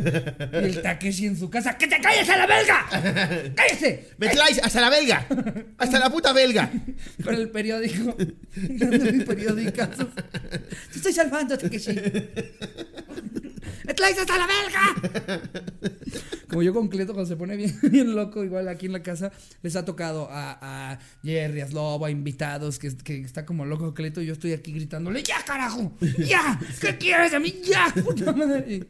el 0.66 0.82
Takeshi 0.82 1.28
en 1.28 1.38
su 1.38 1.50
casa. 1.50 1.78
¡Que 1.78 1.88
te 1.88 2.00
calles 2.02 2.28
a 2.30 2.36
la 2.38 2.46
belga! 2.46 3.54
¡Cállese! 3.56 4.10
¡Metlais, 4.18 4.60
hasta 4.62 4.82
la 4.82 4.90
belga! 4.90 5.26
¡Hasta 5.78 5.98
la 6.00 6.10
puta 6.10 6.34
belga! 6.34 6.70
Con 7.24 7.36
el 7.36 7.50
periódico. 7.50 8.18
Periódicazo. 9.30 10.08
Te 10.08 10.96
estoy 10.98 11.14
salvando, 11.14 11.58
Takeshi. 11.58 11.94
¡Me 13.86 13.94
traes 13.94 14.18
hasta 14.18 14.38
la 14.38 14.48
belga! 14.48 15.42
Como 16.48 16.64
yo 16.64 16.74
con 16.74 16.88
Cleto, 16.88 17.14
cuando 17.14 17.28
se 17.28 17.36
pone 17.36 17.56
bien, 17.56 17.78
bien 17.92 18.16
loco, 18.16 18.44
igual 18.44 18.68
aquí 18.68 18.88
en 18.88 18.94
la 18.94 19.04
casa, 19.04 19.32
les 19.62 19.76
ha 19.76 19.86
tocado 19.86 20.28
a, 20.32 20.58
a 20.94 21.00
Jerry, 21.24 21.62
a 21.62 21.68
Slobo, 21.68 22.06
a 22.06 22.12
invitados, 22.12 22.80
que, 22.80 22.96
que 22.98 23.22
está 23.22 23.46
como 23.46 23.66
loco 23.66 23.94
Cleto, 23.94 24.22
y 24.22 24.26
yo 24.26 24.34
estoy 24.34 24.54
aquí 24.54 24.72
gritándole, 24.72 25.22
¡Ya, 25.22 25.44
carajo! 25.46 25.96
¡Ya! 26.18 26.60
¿Qué 26.82 26.98
quieres 26.98 27.32
de 27.32 27.40
mí? 27.40 27.54
¡Ya! 27.64 27.94
¡Puta 28.04 28.32
madre! 28.34 28.88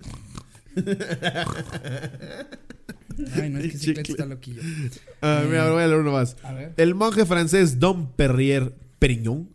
Ay, 3.36 3.50
no, 3.50 3.60
es 3.60 3.74
que 3.74 3.94
Cleto 3.94 4.12
está 4.12 4.26
loquillo. 4.26 4.62
Ah, 5.22 5.44
mira, 5.46 5.70
voy 5.70 5.84
a 5.84 5.88
leer 5.88 6.00
uno 6.00 6.14
más. 6.14 6.38
A 6.44 6.54
ver. 6.54 6.74
El 6.78 6.96
monje 6.96 7.26
francés 7.26 7.80
Dom 7.80 8.14
Perrier 8.16 8.74
Perignon 9.00 9.50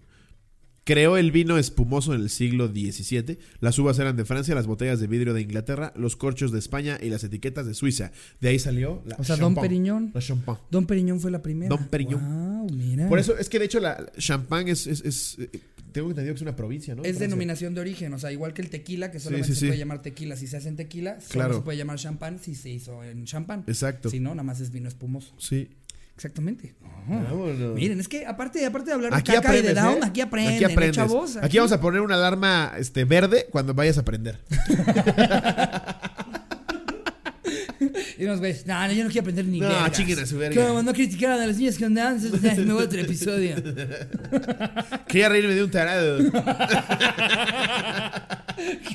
creó 0.85 1.17
el 1.17 1.33
vino 1.33 1.57
espumoso 1.59 2.15
en 2.15 2.21
el 2.21 2.31
siglo 2.31 2.69
XVII. 2.69 3.39
Las 3.61 3.79
uvas 3.79 3.99
eran 3.99 4.17
de 4.17 4.25
Francia, 4.25 4.55
las 4.55 4.67
botellas 4.67 5.01
de 5.01 5.07
vidrio 5.07 5.35
de 5.35 5.41
Inglaterra, 5.41 5.93
los 5.97 6.17
corchos 6.17 6.53
de 6.53 6.59
España 6.59 6.99
y 7.03 7.09
las 7.09 7.25
etiquetas 7.25 7.67
de 7.67 7.75
Suiza. 7.75 8.13
De 8.41 8.49
ahí 8.49 8.59
salió 8.59 9.03
la 9.07 9.17
O 9.19 9.25
sea, 9.25 9.37
champagne. 9.37 9.69
Perignon. 9.69 10.11
La 10.15 10.21
champagne. 10.21 10.61
Don 10.71 10.87
Periñón 10.87 11.21
fue 11.21 11.31
la 11.31 11.43
primera. 11.43 11.69
Don 11.75 11.89
Periñón. 11.89 12.21
Wow, 12.23 12.71
mira. 12.71 13.09
Por 13.09 13.19
eso 13.19 13.37
es 13.39 13.49
que 13.49 13.59
de 13.59 13.65
hecho 13.65 13.81
la 13.81 14.13
champagne 14.19 14.71
es, 14.71 14.87
es, 14.87 15.01
es- 15.05 15.37
eh, 15.39 15.51
tengo 15.93 16.09
entendido 16.09 16.35
que 16.35 16.39
es 16.39 16.43
una 16.43 16.57
provincia, 16.57 16.95
¿no? 16.97 17.03
Es 17.03 17.09
Francia. 17.11 17.27
denominación 17.29 17.73
de 17.75 17.81
origen, 17.81 18.13
o 18.15 18.19
sea, 18.19 18.33
igual 18.33 18.53
que 18.53 18.63
el 18.63 18.69
tequila, 18.69 19.13
que 19.13 19.21
solamente 19.21 19.49
sí, 19.49 19.55
se 19.55 19.61
sí. 19.61 19.67
puede 19.67 19.79
llamar 19.79 20.03
tequila 20.03 20.37
si 20.37 20.49
se 20.49 20.57
hace 20.57 20.69
en 20.69 20.75
tequila, 20.77 21.21
solo 21.21 21.33
Claro. 21.33 21.55
se 21.55 21.61
puede 21.61 21.79
llamar 21.79 21.99
champán 21.99 22.41
si 22.41 22.57
se 22.57 22.69
hizo 22.69 23.05
en 23.05 23.25
champán. 23.27 23.63
Exacto. 23.69 24.11
Si 24.11 24.19
no, 24.19 24.31
nada 24.31 24.43
más 24.43 24.59
es 24.61 24.73
vino 24.73 24.89
espumoso. 24.89 25.33
Sí. 25.39 25.69
Exactamente. 26.17 26.75
Vámonos. 27.07 27.75
Miren, 27.75 28.01
es 28.01 28.09
que 28.09 28.25
aparte, 28.25 28.65
aparte 28.65 28.89
de 28.91 28.95
hablar 28.95 29.11
de 29.11 29.17
Aquí 29.19 29.33
caca 29.33 29.57
y 29.57 29.61
de 29.63 29.71
aprendes, 29.71 29.85
down, 29.85 29.97
¿eh? 29.97 30.01
aquí 30.07 30.21
aprenden, 30.21 30.55
Aquí 30.55 30.65
¿eh, 30.65 30.67
aprendes. 30.73 30.97
chavos. 30.97 31.37
Aquí 31.37 31.59
vamos 31.59 31.73
a 31.73 31.81
poner 31.81 32.01
una 32.01 32.15
alarma 32.15 32.73
este, 32.79 33.05
verde 33.05 33.47
cuando 33.51 33.75
vayas 33.75 33.99
a 33.99 34.03
aprender. 34.03 34.41
Y 38.17 38.25
unos 38.25 38.39
güeyes, 38.39 38.67
no, 38.67 38.87
no, 38.87 38.93
yo 38.93 39.05
no 39.05 39.11
quiero 39.11 39.23
aprender 39.23 39.45
ni 39.47 39.61
No, 39.61 39.69
vergas. 39.69 39.93
chinguen 39.93 40.19
a 40.21 40.27
su 40.27 40.39
verga. 40.39 40.67
Como 40.67 40.83
no 40.83 40.93
criticaron 40.93 41.41
a 41.41 41.47
las 41.47 41.57
niñas 41.59 41.77
que 41.77 41.85
andaban, 41.85 42.17
entonces 42.25 42.59
me 42.59 42.73
voy 42.73 42.83
a 42.83 42.87
otro 42.87 43.01
episodio. 43.01 43.57
Quería 45.09 45.29
reírme 45.29 45.55
de 45.55 45.65
un 45.65 45.71
tarado. 45.71 46.19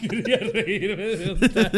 Quería 0.01 0.37
reírme 0.53 1.03
de 1.03 1.29
otra. 1.31 1.71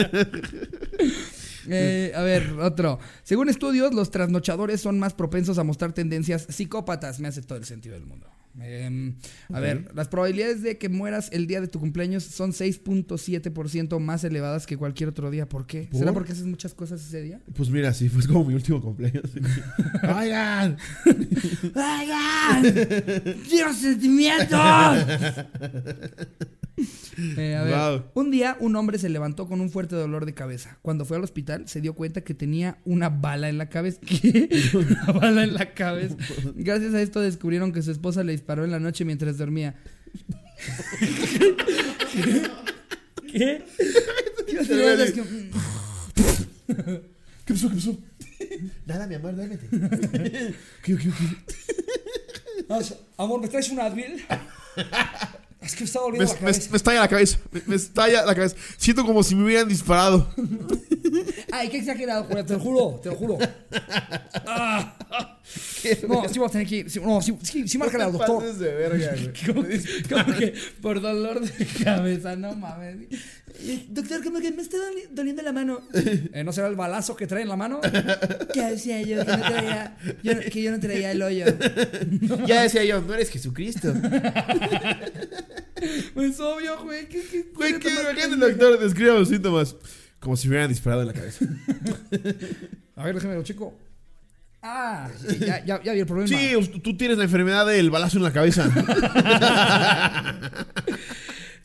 Eh, 1.70 2.12
a 2.16 2.22
ver, 2.22 2.54
otro. 2.60 3.00
Según 3.24 3.50
estudios, 3.50 3.94
los 3.94 4.12
trasnochadores 4.12 4.82
son 4.82 5.00
más 5.00 5.14
propensos 5.14 5.58
a 5.58 5.64
mostrar 5.64 5.94
tendencias 5.94 6.48
psicópatas. 6.50 7.20
Me 7.20 7.28
hace 7.28 7.42
todo 7.42 7.58
el 7.58 7.66
sentido 7.66 7.96
del 7.96 8.06
mundo. 8.06 8.28
Em, 8.60 9.16
a 9.54 9.62
ver, 9.62 9.90
las 9.96 10.10
probabilidades 10.10 10.62
de 10.62 10.78
que 10.78 10.90
mueras 10.90 11.30
el 11.32 11.48
día 11.48 11.62
de 11.62 11.68
tu 11.68 11.80
cumpleaños 11.80 12.24
son 12.24 12.52
6.7% 12.52 13.98
más 14.00 14.24
elevadas 14.26 14.68
que 14.68 14.76
cualquier 14.76 15.10
otro 15.10 15.32
día. 15.32 15.48
¿Por 15.48 15.66
qué? 15.66 15.88
¿Será 15.94 16.08
¿Por? 16.08 16.16
porque 16.16 16.34
haces 16.34 16.46
muchas 16.46 16.74
cosas 16.74 17.02
ese 17.02 17.22
día? 17.22 17.40
Pues 17.56 17.70
mira, 17.70 17.94
sí, 17.94 18.10
fue 18.10 18.26
como 18.28 18.44
mi 18.46 18.54
último 18.54 18.82
cumpleaños. 18.82 19.24
¡Oigan! 20.04 20.78
¡Oigan! 21.64 22.64
¡Quiero 23.48 23.74
sentimientos! 23.74 24.60
Eh, 27.38 27.56
a 27.56 27.64
ver, 27.64 27.76
Wow. 27.76 28.04
un 28.16 28.32
día 28.32 28.58
un 28.60 28.76
hombre 28.76 28.98
se 28.98 29.10
levantó 29.10 29.48
con 29.48 29.62
un 29.62 29.70
fuerte 29.70 29.96
dolor 29.96 30.26
de 30.26 30.34
cabeza. 30.34 30.78
Cuando 30.82 31.06
fue 31.06 31.18
al 31.18 31.24
hospital 31.24 31.68
se 31.68 31.82
dio 31.82 31.94
cuenta 31.94 32.22
que 32.22 32.34
tenía 32.34 32.78
una 32.86 33.10
bala 33.10 33.50
en 33.50 33.58
la 33.58 33.70
cabeza. 33.70 34.00
¿Qué? 34.06 34.50
Una 34.74 35.04
bala 35.20 35.44
en 35.44 35.54
la 35.54 35.74
cabeza. 35.74 36.16
Gracias 36.56 36.94
a 36.94 37.02
esto 37.02 37.20
descubrieron 37.22 37.72
que 37.74 37.82
su 37.82 37.92
esposa 37.92 38.24
le 38.24 38.32
disparó 38.32 38.64
en 38.66 38.72
la 38.72 38.80
noche 38.80 39.06
mientras 39.06 39.38
dormía. 39.38 39.76
¿Qué? 43.32 43.64
¿Qué 44.48 44.58
pasó? 44.58 44.74
¿Qué 47.46 47.54
pasó? 47.54 47.98
Nada, 48.86 49.08
mi 49.08 49.16
amor, 49.16 49.36
duérmete. 49.36 49.68
¿Qué, 50.84 50.98
qué, 50.98 50.98
qué? 50.98 51.12
Ah, 52.70 52.80
Amor, 53.18 53.42
¿me 53.42 53.48
traes 53.48 53.70
un 53.70 53.80
Advil? 53.80 54.24
Es 55.62 55.76
que 55.76 55.82
me 55.82 55.86
está 55.86 56.00
Me, 56.00 56.06
doliendo 56.06 56.26
la 56.28 56.34
me- 56.34 56.40
cabeza. 56.40 56.70
me 56.72 56.78
estalla 56.78 57.00
la 57.02 57.08
cabeza. 57.08 57.38
Me, 57.52 57.62
me 57.68 57.76
estalla 57.76 58.26
la 58.26 58.36
cabeza. 58.36 58.56
Siento 58.78 59.06
como 59.06 59.22
si 59.24 59.36
me 59.36 59.44
hubieran 59.46 59.68
disparado. 59.68 60.28
Ay, 61.52 61.70
qué 61.70 61.78
exagerado, 61.78 62.24
Julia, 62.26 62.46
te 62.46 62.54
lo 62.54 62.60
juro, 62.60 63.00
te 63.02 63.10
lo 63.10 63.16
juro. 63.16 63.38
Ah. 64.48 64.98
No, 66.08 66.28
sí 66.30 66.40
voy 66.40 66.48
a 66.48 66.52
tener 66.52 66.68
que 66.68 66.76
ir. 66.78 66.90
Sí, 66.90 67.00
no, 67.00 67.22
sí, 67.22 67.38
sí, 67.44 67.68
sí 67.68 67.78
márcale 67.78 68.04
al 68.06 68.12
doctor. 68.14 68.40
Pases 68.40 68.60
de 68.60 68.74
verga, 68.74 69.14
güey. 69.16 69.34
¿Cómo 69.46 69.64
que, 69.68 69.82
cómo 70.10 70.38
que 70.38 70.54
por 70.82 71.02
dolor 71.02 71.42
de 71.42 71.66
cabeza? 71.84 72.36
No 72.36 72.56
mames. 72.56 73.08
Doctor, 73.90 74.24
como 74.24 74.40
que 74.40 74.52
me 74.52 74.62
está 74.62 74.78
doli- 74.78 75.08
doliendo 75.12 75.42
la 75.42 75.52
mano. 75.52 75.82
Eh, 76.34 76.44
¿No 76.44 76.54
será 76.54 76.68
el 76.68 76.76
balazo 76.76 77.16
que 77.16 77.28
trae 77.28 77.42
en 77.44 77.50
la 77.50 77.56
mano? 77.58 77.82
Ya 78.56 78.70
decía 78.70 79.02
yo 79.02 79.26
que, 79.26 79.32
no 79.32 79.40
traía, 79.42 79.98
yo 80.24 80.36
no- 80.36 80.42
que 80.42 80.62
yo 80.62 80.72
no 80.72 80.80
traía 80.80 81.12
el 81.12 81.22
hoyo. 81.22 81.46
Ya 82.48 82.62
decía 82.64 82.84
yo, 82.86 83.02
no 83.02 83.14
eres 83.14 83.30
Jesucristo. 83.30 83.94
Pues 86.14 86.40
obvio, 86.40 86.84
güey. 86.84 87.08
¿Qué, 87.08 87.22
qué, 87.30 87.46
Güey, 87.54 87.80
qué 87.80 87.90
el 88.24 88.40
doctor 88.40 88.80
describa 88.80 89.16
los 89.16 89.30
síntomas. 89.30 89.76
Como 90.20 90.38
si 90.38 90.48
me 90.48 90.52
hubieran 90.54 90.70
disparado 90.70 91.02
en 91.02 91.08
la 91.08 91.14
cabeza. 91.14 91.46
A 92.96 93.04
ver, 93.06 93.16
déjame 93.16 93.34
lo 93.36 93.44
chico. 93.44 93.78
Ah, 94.64 95.10
ya, 95.40 95.66
ya, 95.66 95.82
ya 95.84 95.94
vi 95.94 96.00
el 96.02 96.06
problema. 96.06 96.28
Sí, 96.28 96.54
tú 96.84 96.96
tienes 96.96 97.18
la 97.18 97.24
enfermedad 97.24 97.66
del 97.66 97.90
balazo 97.90 98.18
en 98.18 98.24
la 98.24 98.32
cabeza. 98.32 98.70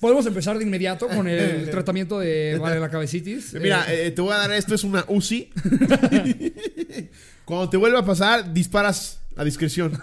Podemos 0.01 0.27
empezar 0.27 0.59
de 0.59 0.65
inmediato 0.65 1.09
con 1.09 1.27
el 1.27 1.71
tratamiento 1.71 2.19
de 2.21 2.59
vale, 2.61 2.79
la 2.81 2.91
cabecitis. 2.91 3.55
Mira, 3.55 3.85
Eh, 3.93 4.07
eh, 4.07 4.11
te 4.11 4.21
voy 4.23 4.33
a 4.33 4.37
dar 4.39 4.53
esto, 4.53 4.75
es 4.75 4.85
una 4.85 5.05
UCI. 5.09 5.51
Cuando 7.45 7.71
te 7.71 7.77
vuelva 7.77 8.01
a 8.01 8.05
pasar, 8.05 8.53
disparas 8.53 9.21
a 9.37 9.45
discreción. 9.45 9.99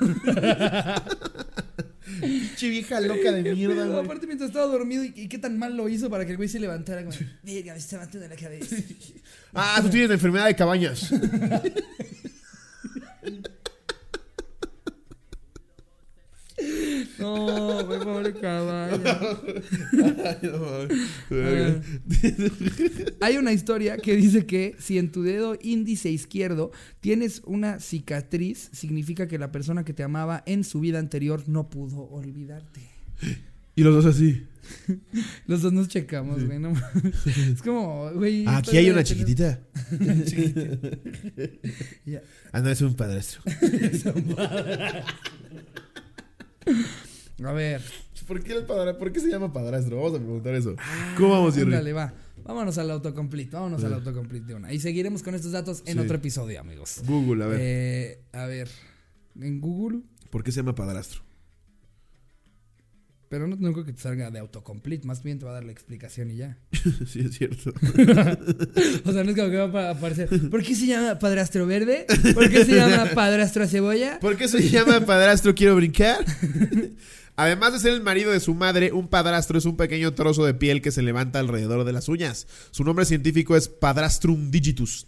Pinche 2.21 2.69
vieja 2.69 2.99
loca 3.01 3.31
de 3.31 3.53
mierda, 3.53 3.85
güey. 3.85 4.05
aparte 4.05 4.27
mientras 4.27 4.49
estaba 4.49 4.65
dormido 4.67 5.03
y, 5.03 5.13
y 5.15 5.27
qué 5.27 5.37
tan 5.37 5.57
mal 5.57 5.75
lo 5.75 5.89
hizo 5.89 6.09
para 6.09 6.25
que 6.25 6.31
el 6.31 6.37
güey 6.37 6.47
se 6.49 6.59
levantara 6.59 7.03
como, 7.03 7.15
Verga, 7.43 7.73
me 7.73 7.79
está 7.79 7.97
matando 7.97 8.27
la 8.27 8.35
cabeza. 8.35 8.75
Ah, 9.53 9.79
tú 9.81 9.89
tienes 9.89 10.09
la 10.09 10.15
enfermedad 10.15 10.45
de 10.45 10.55
cabañas. 10.55 11.09
No, 17.19 17.85
güey, 17.85 17.99
pobre 17.99 18.33
caballo. 18.33 19.01
Hay 23.21 23.37
una 23.37 23.53
historia 23.53 23.97
que 23.97 24.15
dice 24.15 24.45
que 24.45 24.75
si 24.79 24.97
en 24.97 25.11
tu 25.11 25.23
dedo 25.23 25.57
índice 25.61 26.09
izquierdo 26.09 26.71
tienes 27.01 27.41
una 27.45 27.79
cicatriz, 27.79 28.69
significa 28.71 29.27
que 29.27 29.39
la 29.39 29.51
persona 29.51 29.83
que 29.83 29.93
te 29.93 30.03
amaba 30.03 30.43
en 30.45 30.63
su 30.63 30.79
vida 30.79 30.99
anterior 30.99 31.43
no 31.47 31.69
pudo 31.69 32.09
olvidarte. 32.09 32.81
y 33.75 33.83
los 33.83 34.03
dos 34.03 34.15
así. 34.15 34.43
Los 35.47 35.61
dos 35.61 35.73
nos 35.73 35.87
checamos, 35.89 36.43
güey. 36.45 36.57
No, 36.59 36.73
es 37.53 37.61
como, 37.61 38.09
güey. 38.11 38.45
Ah, 38.47 38.57
aquí 38.57 38.77
hay 38.77 38.89
una 38.89 39.03
chiquitita. 39.03 39.59
Ah, 42.55 42.61
no, 42.61 42.69
es 42.69 42.81
un 42.81 42.93
padrastro. 42.95 43.41
A 47.43 47.51
ver. 47.51 47.81
¿Por 48.27 48.41
qué, 48.43 48.53
el 48.53 48.65
padra- 48.65 48.97
¿Por 48.97 49.11
qué 49.11 49.19
se 49.19 49.27
llama 49.29 49.51
padrastro? 49.51 49.97
Vamos 49.97 50.13
a 50.13 50.17
preguntar 50.19 50.55
eso. 50.55 50.75
¿Cómo 51.17 51.29
vamos, 51.31 51.55
Jerry? 51.55 51.71
Dale, 51.71 51.91
va. 51.93 52.13
Vámonos 52.43 52.77
al 52.77 52.91
autocomplete. 52.91 53.51
Vámonos 53.55 53.83
al 53.83 53.93
autocomplete 53.95 54.45
de 54.47 54.55
una. 54.55 54.71
Y 54.71 54.79
seguiremos 54.79 55.23
con 55.23 55.35
estos 55.35 55.51
datos 55.51 55.83
en 55.85 55.93
Sí. 55.93 55.99
otro 55.99 56.15
episodio, 56.17 56.59
amigos. 56.59 57.01
Google, 57.05 57.43
a 57.43 57.47
ver. 57.47 57.59
Eh, 57.61 58.19
a 58.33 58.45
ver. 58.45 58.69
En 59.39 59.59
Google. 59.59 60.01
¿Por 60.29 60.43
qué 60.43 60.51
se 60.51 60.57
llama 60.61 60.75
padrastro? 60.75 61.21
Pero 63.33 63.47
no, 63.47 63.55
no 63.55 63.73
creo 63.73 63.83
que 63.83 63.93
te 63.93 63.99
salga 63.99 64.29
de 64.29 64.37
autocomplete. 64.37 65.07
Más 65.07 65.23
bien 65.23 65.39
te 65.39 65.45
va 65.45 65.49
a 65.49 65.53
dar 65.55 65.63
la 65.63 65.71
explicación 65.71 66.29
y 66.29 66.35
ya. 66.35 66.59
sí, 67.07 67.21
es 67.21 67.35
cierto. 67.35 67.73
O 69.05 69.11
sea, 69.11 69.23
no 69.23 69.31
es 69.31 69.35
como 69.35 69.49
que 69.49 69.57
va 69.57 69.87
a 69.87 69.89
aparecer. 69.93 70.29
¿Por 70.51 70.61
qué 70.61 70.75
se 70.75 70.85
llama 70.85 71.17
padrastro 71.17 71.65
verde? 71.65 72.05
¿Por 72.35 72.47
qué 72.51 72.63
se 72.63 72.75
llama 72.75 73.09
padrastro 73.15 73.67
cebolla? 73.67 74.19
¿Por 74.21 74.37
qué 74.37 74.47
se 74.47 74.69
llama 74.69 74.99
padrastro 74.99 75.55
quiero 75.55 75.75
brincar? 75.75 76.23
Además 77.35 77.73
de 77.73 77.79
ser 77.79 77.93
el 77.93 78.03
marido 78.03 78.31
de 78.31 78.39
su 78.39 78.53
madre, 78.53 78.91
un 78.91 79.07
padrastro 79.07 79.57
es 79.57 79.65
un 79.65 79.77
pequeño 79.77 80.13
trozo 80.13 80.45
de 80.45 80.53
piel 80.53 80.83
que 80.83 80.91
se 80.91 81.01
levanta 81.01 81.39
alrededor 81.39 81.85
de 81.85 81.93
las 81.93 82.09
uñas. 82.09 82.45
Su 82.69 82.83
nombre 82.83 83.05
científico 83.05 83.57
es 83.57 83.67
Padrastrum 83.67 84.51
digitus. 84.51 85.07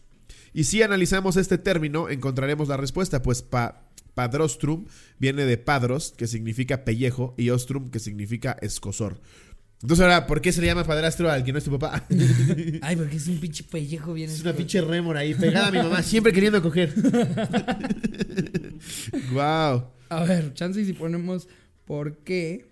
Y 0.56 0.64
si 0.64 0.82
analizamos 0.82 1.36
este 1.36 1.58
término, 1.58 2.10
encontraremos 2.10 2.70
la 2.70 2.78
respuesta, 2.78 3.22
pues 3.22 3.42
pa- 3.42 3.90
padrostrum 4.14 4.86
viene 5.20 5.44
de 5.46 5.58
padros, 5.58 6.14
que 6.18 6.28
significa 6.28 6.86
pellejo, 6.86 7.36
y 7.38 7.50
ostrum, 7.50 7.92
que 7.92 8.00
significa 8.00 8.58
escosor. 8.62 9.20
Entonces 9.82 10.02
ahora, 10.04 10.26
¿por 10.28 10.40
qué 10.40 10.54
se 10.54 10.62
le 10.62 10.68
llama 10.68 10.86
padrastro 10.86 11.30
al 11.30 11.44
que 11.44 11.52
no 11.52 11.58
es 11.58 11.66
tu 11.66 11.78
papá? 11.78 12.06
Ay, 12.82 12.96
porque 12.96 13.18
es 13.18 13.28
un 13.28 13.38
pinche 13.40 13.66
pellejo 13.66 14.14
bien 14.14 14.30
Es 14.30 14.40
una 14.42 14.54
pinche 14.54 14.80
rémora 14.80 15.20
ahí, 15.20 15.34
pegada 15.36 15.68
a 15.68 15.72
mi 15.72 15.80
mamá, 15.80 16.02
siempre 16.02 16.32
queriendo 16.32 16.62
coger. 16.62 16.94
wow. 19.34 19.84
A 20.10 20.24
ver, 20.26 20.54
chance 20.54 20.80
y 20.80 20.86
si 20.86 20.94
ponemos 20.94 21.50
por 21.84 22.20
qué 22.20 22.72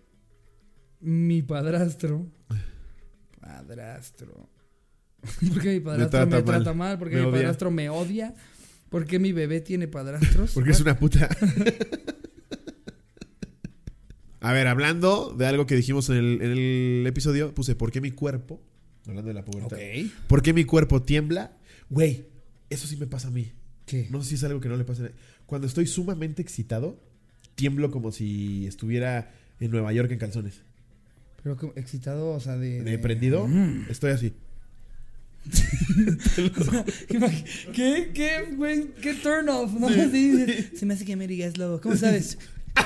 mi 1.02 1.42
padrastro. 1.42 2.28
Padrastro. 3.42 4.50
¿Por 5.54 5.62
qué 5.62 5.74
mi 5.74 5.80
padrastro 5.80 6.28
me 6.28 6.42
trata 6.44 6.74
mal, 6.74 6.76
mal? 6.76 7.00
¿Por 7.00 7.10
qué 7.10 7.16
me 7.16 7.22
mi 7.22 7.28
odia. 7.28 7.40
padrastro 7.40 7.72
me 7.72 7.90
odia? 7.90 8.36
¿Por 8.90 9.06
qué 9.06 9.20
mi 9.20 9.32
bebé 9.32 9.62
tiene 9.62 9.88
padrastros? 9.88 10.52
Porque 10.54 10.72
es 10.72 10.82
una 10.82 10.98
puta. 10.98 11.30
A 14.42 14.52
ver, 14.52 14.68
hablando 14.68 15.34
de 15.38 15.46
algo 15.48 15.66
que 15.66 15.76
dijimos 15.76 16.10
en 16.10 16.18
el, 16.18 16.42
en 16.42 16.52
el 16.52 17.06
episodio, 17.08 17.54
puse 17.56 17.76
¿por 17.76 17.92
qué 17.92 18.02
mi 18.02 18.12
cuerpo? 18.12 18.62
Hablando 19.08 19.30
de 19.30 19.34
la 19.34 19.46
pubertad. 19.46 19.78
Ok. 19.78 20.12
¿Por 20.28 20.42
qué 20.42 20.52
mi 20.52 20.66
cuerpo 20.66 21.02
tiembla? 21.02 21.58
Güey, 21.90 22.26
eso 22.70 22.86
sí 22.86 22.98
me 22.98 23.08
pasa 23.08 23.30
a 23.30 23.32
mí. 23.32 23.54
¿Qué? 23.86 24.08
No 24.12 24.22
sé 24.22 24.30
si 24.30 24.36
es 24.36 24.44
algo 24.44 24.60
que 24.60 24.68
no 24.68 24.76
le 24.76 24.84
pasa 24.84 25.04
a 25.04 25.06
nadie. 25.06 25.16
Cuando 25.46 25.66
estoy 25.66 25.88
sumamente 25.88 26.42
excitado, 26.42 27.02
tiemblo 27.56 27.90
como 27.90 28.12
si 28.12 28.68
estuviera 28.68 29.32
en 29.62 29.72
Nueva 29.72 29.94
York 29.94 30.12
en 30.12 30.20
calzones. 30.20 30.62
Pero 31.42 31.58
excitado, 31.76 32.32
o 32.32 32.40
sea, 32.40 32.58
de. 32.58 32.84
¿De 32.84 33.00
prendido? 33.00 33.48
Mm. 33.48 33.86
Estoy 33.90 34.12
así. 34.12 34.34
¿Qué, 37.74 38.12
qué, 38.14 38.54
güey? 38.56 38.88
¿Qué 39.02 39.14
turn 39.16 39.50
off? 39.50 39.72
¿no? 39.74 39.90
Sí, 39.90 40.34
Se 40.76 40.86
me 40.86 40.94
hace 40.94 41.06
que 41.06 41.16
me 41.16 41.28
digas 41.28 41.58
lobo. 41.58 41.82
¿Cómo 41.82 41.96
sabes? 41.96 42.38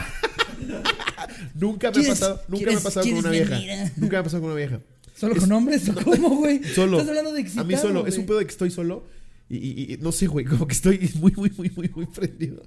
Nunca 1.55 1.91
me 1.91 1.97
ha 1.97 2.01
¿Quieres- 2.01 2.09
pasado, 2.19 2.41
nunca 2.47 2.65
me 2.71 2.75
ha 2.75 2.79
pasado 2.79 3.05
con 3.07 3.17
una 3.19 3.29
vieja. 3.29 3.59
Nunca 3.97 4.11
me 4.13 4.17
ha 4.17 4.23
pasado 4.23 4.41
con 4.41 4.51
una 4.51 4.57
vieja. 4.57 4.79
¿Solo 5.15 5.35
con 5.35 5.51
hombres 5.51 5.87
o 5.89 5.95
cómo, 6.03 6.29
güey? 6.37 6.63
Solo. 6.63 6.97
Estás 6.97 7.09
hablando 7.09 7.33
de 7.33 7.41
excitado. 7.41 7.65
A 7.65 7.67
mí 7.67 7.75
solo. 7.77 8.07
Es 8.07 8.17
un 8.17 8.25
pedo 8.25 8.39
de 8.39 8.45
que 8.45 8.51
estoy 8.51 8.71
solo. 8.71 9.05
Y, 9.49 9.57
y- 9.57 9.93
y 9.93 9.97
no 9.97 10.11
sé, 10.11 10.27
güey. 10.27 10.45
Como 10.45 10.67
que 10.67 10.73
estoy 10.73 11.09
muy, 11.15 11.31
muy, 11.35 11.51
muy, 11.57 11.71
muy, 11.75 11.89
muy 11.95 12.05
prendido. 12.07 12.63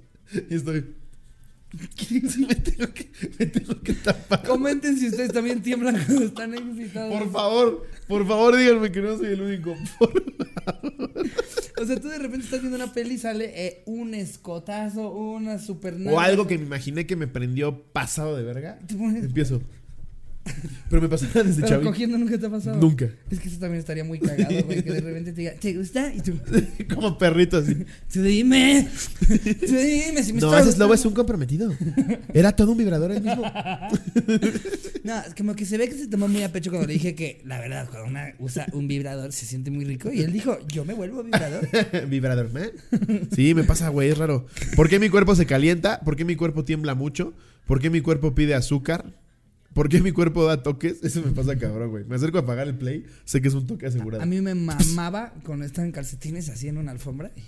Y 0.49 0.55
estoy. 0.55 0.85
me, 2.11 2.55
tengo 2.55 2.93
que, 2.93 3.09
me 3.39 3.45
tengo 3.45 3.81
que 3.81 3.93
tapar. 3.93 4.43
Comenten 4.43 4.97
si 4.97 5.07
ustedes 5.07 5.31
también 5.31 5.61
tiemblan 5.61 5.95
cuando 6.05 6.25
están 6.25 6.53
excitados. 6.53 7.17
Por 7.17 7.31
favor, 7.31 7.87
por 8.07 8.27
favor, 8.27 8.57
díganme 8.57 8.91
que 8.91 9.01
no 9.01 9.17
soy 9.17 9.27
el 9.27 9.41
único. 9.41 9.75
Por- 9.99 10.23
O 11.81 11.85
sea, 11.85 11.99
tú 11.99 12.09
de 12.09 12.19
repente 12.19 12.45
estás 12.45 12.61
viendo 12.61 12.75
una 12.77 12.93
peli 12.93 13.15
y 13.15 13.17
sale 13.17 13.51
eh, 13.55 13.83
un 13.87 14.13
escotazo, 14.13 15.11
una 15.11 15.57
super 15.57 15.95
O 16.07 16.19
algo 16.19 16.45
que 16.45 16.57
me 16.59 16.65
imaginé 16.65 17.07
que 17.07 17.15
me 17.15 17.27
prendió 17.27 17.81
pasado 17.91 18.35
de 18.37 18.43
verga. 18.43 18.77
Te 18.85 18.93
pones- 18.95 19.23
Empiezo. 19.25 19.61
Pero 20.89 21.01
me 21.03 21.07
pasaba 21.07 21.43
desde 21.43 21.61
Pero 21.61 21.67
chavito. 21.67 21.89
cogiendo 21.89 22.17
nunca 22.17 22.37
te 22.37 22.45
ha 22.45 22.49
pasado. 22.49 22.77
Nunca. 22.79 23.07
Es 23.29 23.39
que 23.39 23.47
eso 23.47 23.59
también 23.59 23.79
estaría 23.79 24.03
muy 24.03 24.19
cagado, 24.19 24.63
güey. 24.65 24.83
Que 24.83 24.91
de 24.91 25.01
repente 25.01 25.31
te 25.33 25.41
diga, 25.41 25.53
¿te 25.53 25.73
gusta? 25.73 26.13
Y 26.13 26.19
tú, 26.21 26.33
Como 26.95 27.17
perrito 27.17 27.57
así. 27.57 27.75
tú 28.13 28.21
dime. 28.23 28.87
Tú 29.27 29.35
dime 29.75 30.23
si 30.23 30.33
me 30.33 30.41
No, 30.41 30.57
ese 30.57 30.69
es 30.69 30.77
lobo 30.77 30.93
es 30.93 30.99
gustando". 31.03 31.09
un 31.09 31.13
comprometido. 31.15 31.73
Era 32.33 32.51
todo 32.55 32.71
un 32.71 32.77
vibrador 32.77 33.11
el 33.11 33.21
mismo. 33.21 33.43
No, 35.03 35.15
como 35.35 35.55
que 35.55 35.65
se 35.65 35.79
ve 35.79 35.89
que 35.89 35.95
se 35.95 36.07
tomó 36.07 36.27
muy 36.27 36.43
a 36.43 36.51
pecho 36.51 36.69
cuando 36.69 36.87
le 36.87 36.93
dije 36.93 37.15
que, 37.15 37.41
la 37.43 37.59
verdad, 37.59 37.87
cuando 37.89 38.07
una 38.07 38.33
usa 38.37 38.67
un 38.71 38.87
vibrador 38.87 39.31
se 39.31 39.47
siente 39.47 39.71
muy 39.71 39.83
rico. 39.83 40.11
Y 40.13 40.21
él 40.21 40.31
dijo, 40.31 40.59
yo 40.67 40.85
me 40.85 40.93
vuelvo 40.93 41.23
vibrador. 41.23 41.67
Vibrador, 42.07 42.53
man. 42.53 42.69
Sí, 43.35 43.55
me 43.55 43.63
pasa, 43.63 43.89
güey, 43.89 44.09
es 44.11 44.17
raro. 44.19 44.45
¿Por 44.75 44.89
qué 44.89 44.99
mi 44.99 45.09
cuerpo 45.09 45.35
se 45.35 45.47
calienta? 45.47 46.01
¿Por 46.01 46.15
qué 46.15 46.23
mi 46.23 46.35
cuerpo 46.35 46.63
tiembla 46.65 46.93
mucho? 46.93 47.33
¿Por 47.65 47.79
qué 47.81 47.89
mi 47.89 48.01
cuerpo 48.01 48.35
pide 48.35 48.53
azúcar? 48.53 49.05
¿Por 49.73 49.87
qué 49.89 50.01
mi 50.01 50.11
cuerpo 50.11 50.45
da 50.45 50.63
toques? 50.63 51.01
Eso 51.03 51.21
me 51.23 51.31
pasa 51.31 51.57
cabrón, 51.57 51.91
güey. 51.91 52.03
Me 52.05 52.15
acerco 52.15 52.37
a 52.37 52.41
apagar 52.41 52.67
el 52.67 52.75
play, 52.75 53.05
sé 53.23 53.41
que 53.41 53.47
es 53.47 53.53
un 53.53 53.65
toque 53.67 53.85
asegurado. 53.87 54.21
A 54.21 54.25
mí 54.25 54.41
me 54.41 54.53
mamaba 54.53 55.33
cuando 55.45 55.65
estaba 55.65 55.85
en 55.85 55.91
calcetines 55.93 56.49
así 56.49 56.67
en 56.67 56.77
una 56.77 56.91
alfombra. 56.91 57.31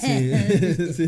Sí, 0.00 0.32
sí. 0.94 1.06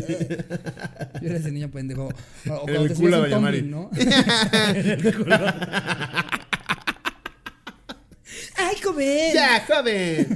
Yo 1.21 1.27
era 1.27 1.37
ese 1.37 1.51
niño 1.51 1.69
pendejo. 1.71 2.07
O, 2.47 2.53
o 2.53 2.67
el 2.69 2.87
te 2.87 2.93
culo 2.95 2.95
subías 2.95 3.13
a 3.15 3.17
un 3.17 3.23
Doña 3.23 3.39
Mari. 3.39 3.61
tumbling, 3.61 3.71
¿no? 3.71 3.89
El 4.75 5.15
culo. 5.17 5.35
¡Ay, 8.55 8.75
joven! 8.83 9.33
¡Ya, 9.33 9.65
joven! 9.67 10.27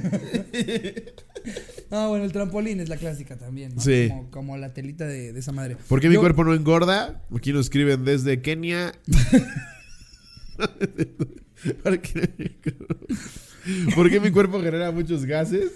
Ah, 1.90 2.08
bueno, 2.08 2.24
el 2.24 2.32
trampolín 2.32 2.80
es 2.80 2.88
la 2.88 2.96
clásica 2.96 3.36
también, 3.36 3.74
¿no? 3.76 3.80
Sí. 3.80 4.08
Como, 4.08 4.30
como 4.30 4.56
la 4.56 4.72
telita 4.74 5.06
de, 5.06 5.32
de 5.32 5.40
esa 5.40 5.52
madre. 5.52 5.76
¿Por 5.88 6.00
qué 6.00 6.08
mi 6.08 6.16
cuerpo 6.16 6.42
no 6.44 6.54
engorda? 6.54 7.22
Aquí 7.34 7.52
nos 7.52 7.66
escriben 7.66 8.04
desde 8.04 8.42
Kenia. 8.42 8.92
¿Por 11.82 12.00
qué, 12.00 12.56
¿Por 13.94 14.10
qué 14.10 14.20
mi 14.20 14.30
cuerpo 14.30 14.60
genera 14.60 14.90
muchos 14.90 15.24
gases? 15.24 15.70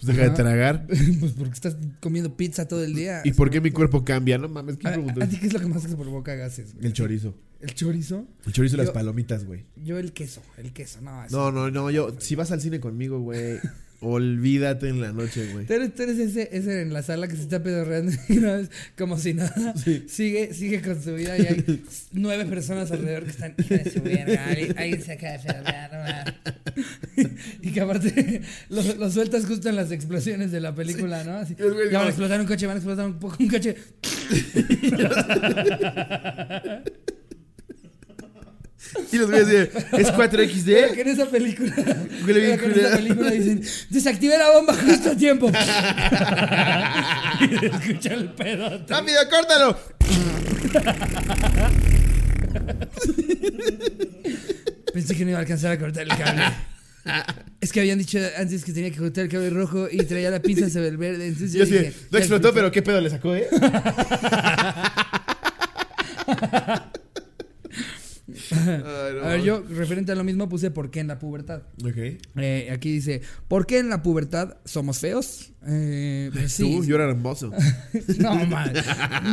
Pues 0.00 0.16
deja 0.16 0.30
de 0.30 0.36
tragar. 0.36 0.86
pues 1.20 1.32
porque 1.32 1.52
estás 1.52 1.76
comiendo 2.00 2.36
pizza 2.36 2.66
todo 2.66 2.82
el 2.82 2.94
día. 2.94 3.20
¿Y 3.24 3.32
por 3.32 3.50
qué 3.50 3.60
mi 3.60 3.70
cuerpo 3.70 4.04
cambia? 4.04 4.38
No 4.38 4.48
mames, 4.48 4.78
¿qué 4.78 4.88
¿A, 4.88 4.92
preguntas? 4.92 5.24
a 5.24 5.28
ti 5.28 5.38
qué 5.38 5.46
es 5.46 5.52
lo 5.52 5.60
que 5.60 5.66
más 5.66 5.82
te 5.82 5.94
provoca 5.94 6.34
gases? 6.34 6.72
güey? 6.74 6.86
El 6.86 6.92
chorizo. 6.92 7.34
¿El 7.60 7.74
chorizo? 7.74 8.26
El 8.46 8.52
chorizo 8.52 8.76
y 8.76 8.78
las 8.78 8.90
palomitas, 8.90 9.44
güey. 9.44 9.66
Yo 9.76 9.98
el 9.98 10.12
queso, 10.12 10.42
el 10.56 10.72
queso, 10.72 11.02
no. 11.02 11.26
No, 11.28 11.52
no, 11.52 11.70
no, 11.70 11.90
yo, 11.90 12.16
si 12.18 12.34
vas 12.34 12.50
al 12.52 12.62
cine 12.62 12.80
conmigo, 12.80 13.20
güey, 13.20 13.58
olvídate 14.00 14.88
en 14.88 15.00
la 15.00 15.12
noche, 15.12 15.52
güey. 15.52 15.66
Tú 15.66 15.74
eres, 15.74 15.94
tú 15.94 16.02
eres 16.02 16.18
ese, 16.18 16.48
ese 16.52 16.82
en 16.82 16.92
la 16.92 17.02
sala 17.02 17.28
que 17.28 17.36
se 17.36 17.42
está 17.42 17.62
pedorreando 17.62 18.12
y 18.28 18.38
una 18.38 18.56
vez, 18.56 18.70
como 18.96 19.18
si 19.18 19.34
nada, 19.34 19.74
Sí. 19.76 20.04
sigue, 20.08 20.54
sigue 20.54 20.80
con 20.82 21.02
su 21.02 21.14
vida 21.14 21.36
y 21.38 21.42
hay 21.46 21.84
nueve 22.12 22.44
personas 22.46 22.90
alrededor 22.90 23.24
que 23.24 23.30
están, 23.30 23.54
de 23.56 23.90
su 23.90 24.00
verga, 24.02 24.46
alguien, 24.46 24.78
alguien 24.78 25.02
se 25.02 25.12
acaba 25.12 25.32
de 25.34 25.38
pedorrear, 25.40 25.92
no 25.92 25.98
mames". 26.00 26.34
Y 27.62 27.72
que 27.72 27.80
aparte 27.80 28.40
lo, 28.70 28.82
lo 28.94 29.10
sueltas 29.10 29.44
justo 29.46 29.68
en 29.68 29.76
las 29.76 29.90
explosiones 29.92 30.50
de 30.52 30.60
la 30.60 30.74
película, 30.74 31.22
¿no? 31.24 31.32
Así, 31.36 31.54
ya 31.90 31.98
van 31.98 32.06
a 32.06 32.08
explotar 32.10 32.40
un 32.40 32.46
coche, 32.46 32.66
van 32.66 32.76
a 32.76 32.78
explotar 32.78 33.06
un, 33.06 33.18
po- 33.18 33.36
un 33.38 33.48
coche. 33.48 33.76
Y 39.12 39.18
los 39.18 39.30
güeyes 39.30 39.48
dicen, 39.48 39.70
es 39.92 40.10
Pero 40.10 40.16
4XD. 40.16 40.92
que 40.94 41.00
en 41.00 41.08
esa 41.08 41.26
película, 41.26 41.74
Huele 42.26 42.40
bien 42.40 42.58
pero 42.60 42.74
que 42.74 42.80
en 42.80 42.86
esa 42.86 42.96
película 42.96 43.30
dicen, 43.30 43.62
desactivé 43.90 44.38
la 44.38 44.50
bomba 44.50 44.74
justo 44.74 45.10
a 45.10 45.16
tiempo. 45.16 45.50
y 47.40 47.66
escucha 47.66 48.14
el 48.14 48.30
pedo. 48.32 48.84
¡Rápido, 48.88 49.18
córtalo! 49.30 49.78
Pensé 54.92 55.16
que 55.16 55.24
no 55.24 55.30
iba 55.30 55.38
a 55.38 55.42
alcanzar 55.42 55.72
a 55.72 55.78
cortar 55.78 56.02
el 56.02 56.08
cable. 56.08 56.42
Es 57.60 57.72
que 57.72 57.80
habían 57.80 57.98
dicho 57.98 58.18
antes 58.36 58.64
que 58.64 58.72
tenía 58.72 58.90
que 58.90 58.98
cortar 58.98 59.24
el 59.24 59.30
cable 59.30 59.50
rojo 59.50 59.88
y 59.90 59.98
traía 60.04 60.30
la 60.30 60.40
pinza 60.40 60.68
sobre 60.68 60.88
el 60.88 60.96
verde. 60.96 61.28
Entonces 61.28 61.52
yo, 61.52 61.64
Yo 61.64 61.78
dije, 61.78 61.92
no 62.10 62.18
explotó, 62.18 62.52
pero 62.52 62.70
qué 62.70 62.82
pedo 62.82 63.00
le 63.00 63.10
sacó, 63.10 63.34
¿eh? 63.34 63.48
Ay, 68.52 69.14
no 69.14 69.24
A 69.24 69.28
ver, 69.28 69.42
yo 69.42 69.62
referente 69.68 70.12
a 70.12 70.14
lo 70.14 70.24
mismo 70.24 70.48
puse 70.48 70.70
por 70.70 70.90
qué 70.90 71.00
en 71.00 71.08
la 71.08 71.18
pubertad. 71.18 71.62
Ok. 71.84 71.96
Eh, 72.36 72.70
aquí 72.72 72.92
dice, 72.92 73.22
¿por 73.48 73.66
qué 73.66 73.78
en 73.78 73.88
la 73.88 74.02
pubertad 74.02 74.56
somos 74.64 74.98
feos? 74.98 75.52
Eh, 75.66 76.30
pues 76.32 76.52
sí. 76.52 76.62
Tú, 76.62 76.84
yo 76.84 76.94
era 76.96 77.04
hermoso. 77.04 77.50
No, 78.18 78.34
man. 78.46 78.72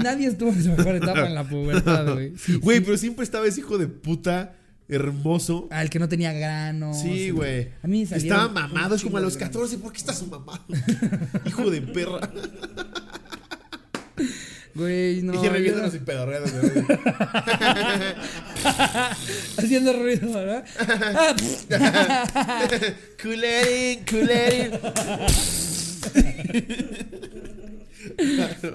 Nadie 0.04 0.28
estuvo 0.28 0.50
en 0.50 0.64
su 0.64 0.70
mejor 0.70 0.96
etapa 0.96 1.28
en 1.28 1.36
la 1.36 1.48
pubertad, 1.48 2.14
güey. 2.14 2.34
Sí, 2.38 2.56
Güey, 2.62 2.78
sí. 2.80 2.84
pero 2.86 2.98
siempre 2.98 3.24
estaba 3.24 3.48
ese 3.48 3.62
hijo 3.62 3.78
de 3.78 3.88
puta 3.88 4.56
hermoso. 4.88 5.68
Al 5.72 5.90
que 5.90 6.00
no 6.00 6.08
tenía 6.08 6.34
grano. 6.34 6.94
Sí, 6.94 7.30
güey. 7.30 7.70
A 7.84 7.88
mí 7.88 8.04
Estaba 8.04 8.48
mamado, 8.48 8.96
es 8.96 9.04
como 9.04 9.18
a 9.18 9.22
los 9.22 9.34
de 9.34 9.40
granos. 9.40 9.58
14. 9.58 9.78
¿Por 9.80 9.92
qué 9.92 9.98
estás 9.98 10.26
mamado? 10.28 10.64
hijo 11.46 11.70
de 11.70 11.82
perra. 11.82 12.32
Güey, 14.78 15.24
no. 15.24 15.34
y 15.34 15.44
yo 15.44 15.50
reviéndonos 15.52 15.96
y 15.96 16.00
pedorreándonos. 16.00 16.64
Haciendo 19.58 19.94
ruido, 19.94 20.32
¿verdad? 20.32 20.64
Culerín, 23.22 24.06
culerín. 24.06 24.72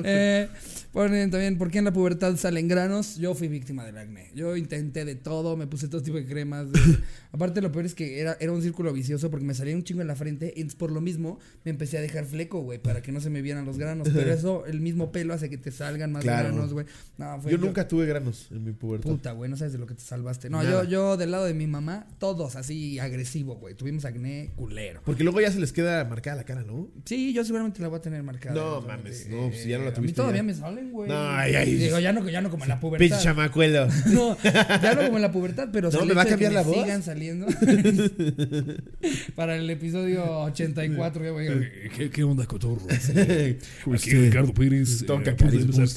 Eh, 0.04 0.48
ponen 0.92 1.30
también, 1.30 1.56
¿por 1.58 1.70
qué 1.70 1.78
en 1.78 1.84
la 1.86 1.92
pubertad 1.92 2.36
salen 2.36 2.68
granos? 2.68 3.16
Yo 3.16 3.34
fui 3.34 3.48
víctima 3.48 3.84
del 3.84 3.96
acné. 3.98 4.30
Yo 4.34 4.56
intenté 4.56 5.04
de 5.04 5.14
todo, 5.14 5.56
me 5.56 5.66
puse 5.66 5.88
todo 5.88 6.02
tipo 6.02 6.16
de 6.18 6.26
cremas. 6.26 6.70
de- 6.70 6.78
Aparte, 7.32 7.62
lo 7.62 7.72
peor 7.72 7.86
es 7.86 7.94
que 7.94 8.20
era, 8.20 8.36
era 8.40 8.52
un 8.52 8.60
círculo 8.60 8.92
vicioso 8.92 9.30
porque 9.30 9.46
me 9.46 9.54
salía 9.54 9.74
un 9.74 9.84
chingo 9.84 10.02
en 10.02 10.06
la 10.08 10.16
frente. 10.16 10.52
Y 10.54 10.64
por 10.66 10.90
lo 10.92 11.00
mismo, 11.00 11.38
me 11.64 11.70
empecé 11.70 11.96
a 11.96 12.02
dejar 12.02 12.26
fleco, 12.26 12.60
güey, 12.60 12.78
para 12.78 13.00
que 13.02 13.10
no 13.10 13.20
se 13.20 13.30
me 13.30 13.40
vieran 13.40 13.64
los 13.64 13.78
granos. 13.78 14.08
Pero 14.12 14.30
eso, 14.32 14.66
el 14.66 14.80
mismo 14.80 15.12
pelo 15.12 15.32
hace 15.32 15.48
que 15.48 15.56
te 15.56 15.70
salgan 15.70 16.12
más 16.12 16.22
Claro. 16.22 16.48
granos, 16.48 16.72
güey. 16.74 16.84
No, 17.16 17.40
fue 17.40 17.52
Yo 17.52 17.58
nunca 17.58 17.88
tuve 17.88 18.04
granos 18.06 18.48
en 18.50 18.64
mi 18.64 18.72
pubertad. 18.72 19.08
Puta, 19.10 19.32
güey, 19.32 19.50
no 19.50 19.56
sabes 19.56 19.72
de 19.72 19.78
lo 19.78 19.86
que 19.86 19.94
te 19.94 20.02
salvaste. 20.02 20.50
No, 20.50 20.62
Nada. 20.62 20.84
yo, 20.84 20.88
yo 20.90 21.16
del 21.16 21.30
lado 21.30 21.46
de 21.46 21.54
mi 21.54 21.66
mamá, 21.66 22.06
todos 22.18 22.54
así 22.56 22.98
agresivo, 22.98 23.56
güey. 23.56 23.74
Tuvimos 23.74 24.04
acné 24.04 24.50
culero. 24.56 25.00
Porque 25.06 25.24
luego 25.24 25.40
ya 25.40 25.50
se 25.50 25.58
les 25.58 25.72
queda 25.72 26.04
marcada 26.04 26.36
la 26.36 26.44
cara, 26.44 26.62
¿no? 26.64 26.88
Sí, 27.06 27.32
yo 27.32 27.44
seguramente 27.44 27.80
la 27.80 27.88
voy 27.88 27.98
a 27.98 28.02
tener 28.02 28.22
marcada. 28.22 28.54
No, 28.54 28.82
mames, 28.82 29.26
no, 29.28 29.48
pues, 29.48 29.62
si 29.62 29.70
ya 29.70 29.78
no 29.78 29.84
la 29.84 29.88
a 29.88 29.92
mí 29.92 29.96
tuviste, 29.96 30.16
todavía 30.16 30.40
ya. 30.40 30.42
me 30.42 30.54
salen, 30.82 30.92
güey. 30.92 31.08
No, 31.08 31.28
ay, 31.30 31.54
ay. 31.54 31.74
Digo, 31.74 31.98
ya 31.98 32.12
no, 32.12 32.28
ya 32.28 32.40
no 32.40 32.50
como 32.50 32.64
en 32.64 32.68
la 32.68 32.80
Pinche 32.80 32.96
pubertad. 32.98 33.20
chamacuelo. 33.20 33.88
No, 34.12 34.36
ya 34.42 34.94
no 34.94 35.02
como 35.04 35.16
en 35.16 35.22
la 35.22 35.32
pubertad, 35.32 35.68
pero 35.72 35.90
No, 35.90 36.04
¿me 36.04 36.14
va 36.14 36.22
a 36.22 36.26
cambiar 36.26 36.52
la 36.52 36.62
voz? 36.62 36.76
sigan 36.76 37.02
saliendo. 37.02 37.46
Para 39.34 39.56
el 39.56 39.68
episodio 39.70 40.24
84, 40.42 41.24
ya 41.24 41.32
voy 41.32 41.48
a 41.48 41.70
¿Qué, 41.96 42.10
qué 42.10 42.24
onda, 42.24 42.46
cotorro? 42.46 42.82
Aquí 42.90 43.58
Aquí 43.92 44.10
Ricardo 44.14 44.52
Pérez. 44.52 45.04
Toca 45.06 45.34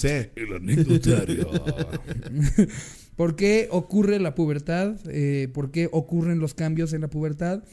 eh. 0.03 0.31
El 0.35 0.53
anecdotario. 0.53 1.49
¿Por 3.15 3.35
qué 3.35 3.67
ocurre 3.71 4.19
la 4.19 4.35
pubertad? 4.35 4.95
Eh, 5.07 5.47
¿Por 5.53 5.71
qué 5.71 5.89
ocurren 5.91 6.39
los 6.39 6.53
cambios 6.53 6.93
en 6.93 7.01
la 7.01 7.09
pubertad? 7.09 7.63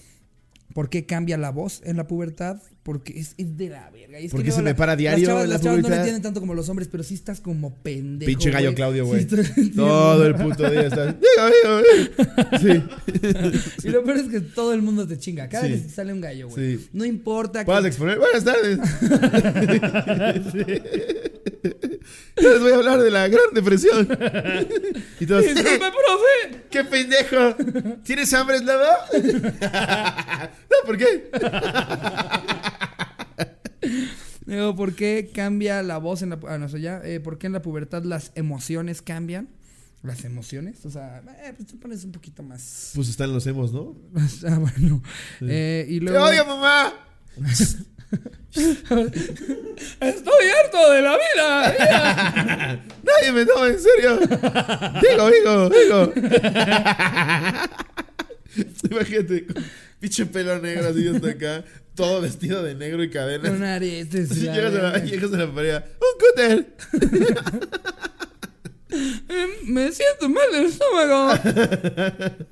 ¿Por 0.72 0.88
qué 0.88 1.04
cambia 1.04 1.36
la 1.36 1.50
voz 1.50 1.82
en 1.84 1.96
la 1.96 2.06
pubertad? 2.06 2.60
Porque 2.84 3.16
es, 3.16 3.34
es 3.38 3.56
de 3.56 3.68
la 3.68 3.88
verga. 3.90 4.18
Y 4.18 4.24
es 4.26 4.32
¿Por 4.32 4.40
que 4.40 4.46
qué 4.46 4.50
se 4.50 4.56
luego 4.56 4.70
me 4.70 4.74
para 4.74 4.96
diario 4.96 5.20
Las 5.20 5.28
chavas, 5.28 5.44
en 5.44 5.48
la 5.50 5.54
las 5.54 5.62
chavas 5.62 5.78
no 5.78 5.82
pubertad? 5.82 6.00
entienden 6.00 6.22
tanto 6.22 6.40
como 6.40 6.54
los 6.54 6.68
hombres, 6.68 6.88
pero 6.90 7.04
sí 7.04 7.14
estás 7.14 7.40
como 7.40 7.72
pendejo. 7.76 8.26
Pinche 8.26 8.50
gallo 8.50 8.74
Claudio, 8.74 9.06
güey. 9.06 9.20
Sí, 9.20 9.26
todo 9.28 9.40
el 9.40 9.54
tiempo. 9.54 9.76
Todo 9.76 10.26
el 10.26 10.34
puto 10.34 10.68
día 10.70 10.80
estás. 10.82 11.14
Sí. 12.60 12.82
Y 13.84 13.88
lo 13.90 14.02
peor 14.02 14.16
es 14.16 14.28
que 14.28 14.40
todo 14.40 14.72
el 14.74 14.82
mundo 14.82 15.06
te 15.06 15.16
chinga. 15.18 15.48
Cada 15.48 15.64
Sí. 15.66 15.72
vez 15.72 15.82
que 15.84 15.88
sale 15.90 16.12
un 16.12 16.20
gallo, 16.20 16.48
güey. 16.48 16.78
Sí. 16.78 16.88
No 16.92 17.04
importa. 17.04 17.64
¿Puedes 17.64 17.82
que- 17.82 17.88
exponer? 17.88 18.18
Buenas 18.18 18.44
tardes. 18.44 18.78
Yo 22.42 22.50
les 22.52 22.60
voy 22.60 22.72
a 22.72 22.76
hablar 22.76 23.00
de 23.00 23.10
la 23.10 23.28
Gran 23.28 23.44
Depresión. 23.54 24.08
Y 25.20 25.26
todos, 25.26 25.42
¡Disculpe, 25.44 25.78
profe! 25.78 26.62
¡Qué 26.70 26.84
pendejo! 26.84 27.54
¿Tienes 28.02 28.32
hambre, 28.32 28.58
Slavo? 28.58 28.82
no, 29.62 30.86
¿por 30.86 30.96
qué? 30.98 31.30
Digo, 34.46 34.74
¿por 34.74 34.94
qué 34.94 35.30
cambia 35.32 35.82
la 35.82 35.98
voz 35.98 36.22
en 36.22 36.30
la... 36.30 36.38
Ah, 36.48 36.58
no 36.58 36.66
ya. 36.68 37.00
Eh, 37.04 37.20
¿Por 37.20 37.38
qué 37.38 37.46
en 37.46 37.52
la 37.52 37.62
pubertad 37.62 38.02
las 38.04 38.32
emociones 38.34 39.02
cambian? 39.02 39.48
¿Las 40.02 40.24
emociones? 40.24 40.84
O 40.84 40.90
sea, 40.90 41.22
eh, 41.44 41.52
pues 41.56 41.68
te 41.68 41.76
pones 41.76 42.02
un 42.04 42.10
poquito 42.10 42.42
más... 42.42 42.90
Pues 42.94 43.08
están 43.08 43.32
los 43.32 43.46
emos, 43.46 43.72
¿no? 43.72 43.94
Ah, 44.48 44.58
bueno. 44.58 45.02
Eh, 45.42 45.86
y 45.88 46.00
¡Te 46.00 46.04
luego... 46.06 46.24
odio, 46.24 46.44
mamá! 46.44 46.92
¡Estoy 50.00 50.44
harto 50.64 50.92
de 50.92 51.02
la 51.02 51.16
vida! 51.16 52.82
Nadie 53.04 53.32
me 53.32 53.46
toma 53.46 53.68
en 53.68 53.78
serio. 53.78 54.18
Digo, 55.00 55.30
digo, 55.30 55.70
digo. 55.70 56.12
Imagínate, 58.90 59.46
pinche 59.98 60.26
pelo 60.26 60.58
negro 60.58 60.88
así 60.88 61.08
hasta 61.08 61.30
acá, 61.30 61.64
todo 61.94 62.20
vestido 62.20 62.62
de 62.62 62.74
negro 62.74 63.02
y 63.02 63.10
cadenas. 63.10 63.50
Con 63.50 63.62
aretes. 63.62 64.28
Sí, 64.34 64.40
llegas, 64.42 64.74
a 64.74 64.82
la, 64.82 64.98
llegas 64.98 65.32
a 65.32 65.36
la 65.36 65.52
pared, 65.54 65.76
¡un 65.76 66.20
cúter! 66.20 66.76
Me 69.64 69.90
siento 69.92 70.28
mal 70.28 70.44
del 70.52 70.66
estómago. 70.66 71.32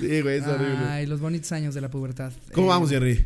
Sí, 0.00 0.22
güey, 0.22 0.38
es 0.38 0.46
horrible. 0.46 0.78
Ay, 0.86 1.04
los 1.04 1.20
bonitos 1.20 1.52
años 1.52 1.74
de 1.74 1.82
la 1.82 1.90
pubertad. 1.90 2.32
¿Cómo 2.54 2.68
Eh, 2.68 2.70
vamos, 2.70 2.88
Jerry? 2.88 3.22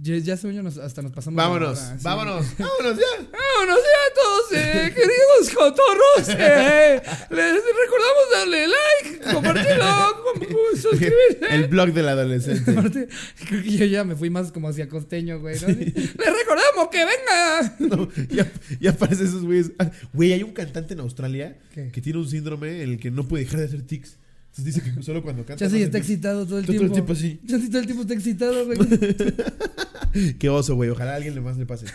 Ya, 0.00 0.16
ya 0.18 0.36
según 0.36 0.62
nos- 0.62 0.78
hasta 0.78 1.02
nos 1.02 1.10
pasamos. 1.12 1.36
Vámonos, 1.36 1.76
hora, 1.78 1.98
sí. 1.98 2.04
vámonos, 2.04 2.46
vámonos 2.58 2.98
ya. 2.98 3.28
Vámonos 3.32 3.78
ya 3.78 4.14
todos, 4.14 4.52
eh, 4.52 4.92
queridos 4.94 5.50
cotorros. 5.54 6.28
eh, 6.28 7.02
les 7.30 7.54
recordamos 7.54 8.24
darle 8.32 8.68
like, 8.68 9.32
compartirlo, 9.34 10.22
com- 10.22 10.80
suscribirse. 10.80 11.38
El 11.50 11.66
blog 11.66 11.92
del 11.92 12.08
adolescente. 12.08 12.70
Aparte, 12.70 13.08
creo 13.48 13.62
que 13.62 13.70
yo 13.76 13.84
ya 13.86 14.04
me 14.04 14.14
fui 14.14 14.30
más 14.30 14.52
como 14.52 14.68
hacia 14.68 14.88
costeño, 14.88 15.40
güey. 15.40 15.56
Les 15.58 15.94
recordamos 16.14 16.88
que 16.92 17.04
venga. 17.04 17.76
No, 17.80 18.08
ya, 18.30 18.50
ya 18.80 18.90
aparecen 18.90 19.26
esos 19.26 19.42
güeyes. 19.42 19.72
Ah, 19.80 19.90
Güey, 20.12 20.32
hay 20.32 20.42
un 20.44 20.52
cantante 20.52 20.94
en 20.94 21.00
Australia 21.00 21.58
¿Qué? 21.74 21.90
que 21.90 22.00
tiene 22.00 22.20
un 22.20 22.28
síndrome 22.28 22.82
en 22.82 22.90
el 22.90 23.00
que 23.00 23.10
no 23.10 23.26
puede 23.26 23.44
dejar 23.44 23.60
de 23.60 23.66
hacer 23.66 23.82
tics. 23.82 24.16
Entonces 24.58 24.74
dice 24.74 24.94
que 24.94 25.02
solo 25.04 25.22
cuando 25.22 25.44
canta. 25.46 25.64
Ya 25.64 25.70
sí, 25.70 25.80
está 25.82 25.98
excitado 25.98 26.44
todo 26.44 26.58
el 26.58 26.64
Todo 26.66 26.72
el 26.72 26.78
tiempo. 26.80 26.94
tiempo 26.94 27.12
así. 27.12 27.40
Ya 27.44 27.58
sí, 27.58 27.68
todo 27.68 27.78
el 27.80 27.86
tiempo 27.86 28.02
está 28.02 28.14
excitado, 28.14 28.66
güey. 28.66 28.78
Qué 30.38 30.48
oso, 30.48 30.74
güey. 30.74 30.90
Ojalá 30.90 31.12
a 31.12 31.16
alguien 31.16 31.40
más 31.44 31.56
le 31.58 31.66
pase. 31.66 31.86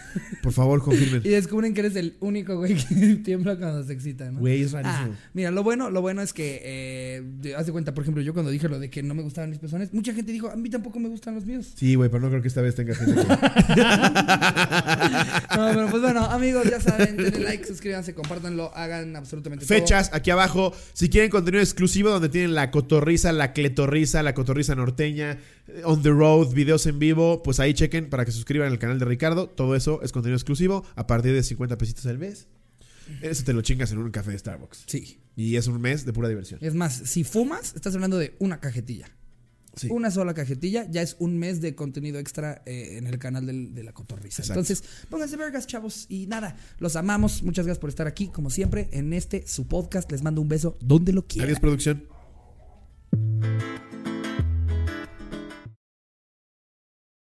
Por 0.41 0.53
favor, 0.53 0.81
confirmen. 0.81 1.21
Y 1.25 1.29
descubren 1.29 1.73
que 1.73 1.81
eres 1.81 1.95
el 1.97 2.15
único 2.21 2.55
güey 2.57 2.75
que 2.75 3.15
tiembla 3.23 3.57
cuando 3.57 3.83
se 3.83 3.91
excita, 3.91 4.31
¿no? 4.31 4.39
Güey, 4.39 4.61
es 4.61 4.73
Ah, 4.75 4.81
rarísimo. 4.81 5.17
mira, 5.33 5.51
lo 5.51 5.63
bueno, 5.63 5.89
lo 5.89 6.01
bueno 6.01 6.21
es 6.21 6.31
que, 6.31 6.61
eh, 6.63 7.53
haz 7.57 7.65
de 7.65 7.71
cuenta, 7.73 7.93
por 7.93 8.03
ejemplo, 8.03 8.21
yo 8.23 8.33
cuando 8.33 8.49
dije 8.51 8.69
lo 8.69 8.79
de 8.79 8.89
que 8.89 9.03
no 9.03 9.13
me 9.13 9.23
gustaban 9.23 9.49
mis 9.49 9.59
pezones, 9.59 9.93
mucha 9.93 10.13
gente 10.13 10.31
dijo, 10.31 10.49
a 10.49 10.55
mí 10.55 10.69
tampoco 10.69 10.99
me 10.99 11.09
gustan 11.09 11.35
los 11.35 11.45
míos. 11.45 11.73
Sí, 11.75 11.95
güey, 11.95 12.09
pero 12.09 12.21
no 12.21 12.29
creo 12.29 12.41
que 12.41 12.47
esta 12.47 12.61
vez 12.61 12.75
tenga 12.75 12.95
gente. 12.95 13.13
No, 15.55 15.69
pero 15.73 15.87
pues 15.89 16.01
bueno, 16.01 16.25
amigos, 16.25 16.69
ya 16.69 16.79
saben, 16.79 17.17
denle 17.17 17.39
like, 17.39 17.65
suscríbanse, 17.65 18.13
compártanlo, 18.13 18.71
hagan 18.75 19.15
absolutamente 19.15 19.65
todo. 19.65 19.77
Fechas, 19.77 20.09
aquí 20.13 20.31
abajo. 20.31 20.73
Si 20.93 21.09
quieren 21.09 21.29
contenido 21.29 21.61
exclusivo 21.61 22.09
donde 22.09 22.29
tienen 22.29 22.52
la 22.53 22.71
cotorriza, 22.71 23.31
la 23.33 23.51
cletorriza, 23.53 24.23
la 24.23 24.33
cotorriza 24.33 24.75
norteña, 24.75 25.39
eh, 25.67 25.81
on 25.83 26.01
the 26.01 26.09
road, 26.09 26.53
videos 26.53 26.85
en 26.85 26.99
vivo, 26.99 27.43
pues 27.43 27.59
ahí 27.59 27.73
chequen 27.73 28.09
para 28.09 28.23
que 28.23 28.31
se 28.31 28.37
suscriban 28.37 28.71
al 28.71 28.79
canal 28.79 28.99
de 28.99 29.05
Ricardo. 29.05 29.49
Todo 29.49 29.75
eso 29.75 30.01
es 30.03 30.11
contenido 30.13 30.37
exclusivo 30.37 30.85
a 30.95 31.05
partir 31.07 31.33
de 31.33 31.43
50 31.43 31.77
pesitos 31.77 32.05
al 32.05 32.17
mes. 32.19 32.47
Eso 33.21 33.43
te 33.43 33.51
lo 33.51 33.61
chingas 33.61 33.91
en 33.91 33.97
un 33.97 34.11
café 34.11 34.31
de 34.31 34.37
Starbucks. 34.39 34.85
Sí. 34.87 35.19
Y 35.35 35.57
es 35.57 35.67
un 35.67 35.81
mes 35.81 36.05
de 36.05 36.13
pura 36.13 36.29
diversión. 36.29 36.59
Es 36.63 36.73
más, 36.73 36.93
si 36.93 37.23
fumas, 37.25 37.73
estás 37.75 37.93
hablando 37.95 38.17
de 38.17 38.35
una 38.39 38.61
cajetilla. 38.61 39.09
Sí. 39.75 39.87
Una 39.89 40.11
sola 40.11 40.35
cajetilla, 40.35 40.85
ya 40.91 41.01
es 41.01 41.15
un 41.17 41.39
mes 41.39 41.59
de 41.59 41.73
contenido 41.73 42.19
extra 42.19 42.61
eh, 42.67 42.97
en 42.99 43.07
el 43.07 43.17
canal 43.17 43.47
del- 43.47 43.73
de 43.73 43.83
la 43.83 43.91
cotorriza. 43.91 44.43
Exacto. 44.43 44.59
Entonces, 44.59 44.83
pónganse 45.09 45.35
vergas, 45.35 45.65
chavos. 45.65 46.05
Y 46.09 46.27
nada, 46.27 46.55
los 46.77 46.95
amamos. 46.95 47.41
Muchas 47.41 47.65
gracias 47.65 47.79
por 47.81 47.89
estar 47.89 48.05
aquí, 48.05 48.27
como 48.27 48.51
siempre, 48.51 48.87
en 48.91 49.13
este, 49.13 49.47
su 49.47 49.67
podcast. 49.67 50.11
Les 50.11 50.21
mando 50.21 50.41
un 50.41 50.47
beso 50.47 50.77
donde 50.79 51.11
lo 51.11 51.25
quieran. 51.25 51.47
Adiós, 51.47 51.59
producción. 51.59 52.03
Música 53.13 53.92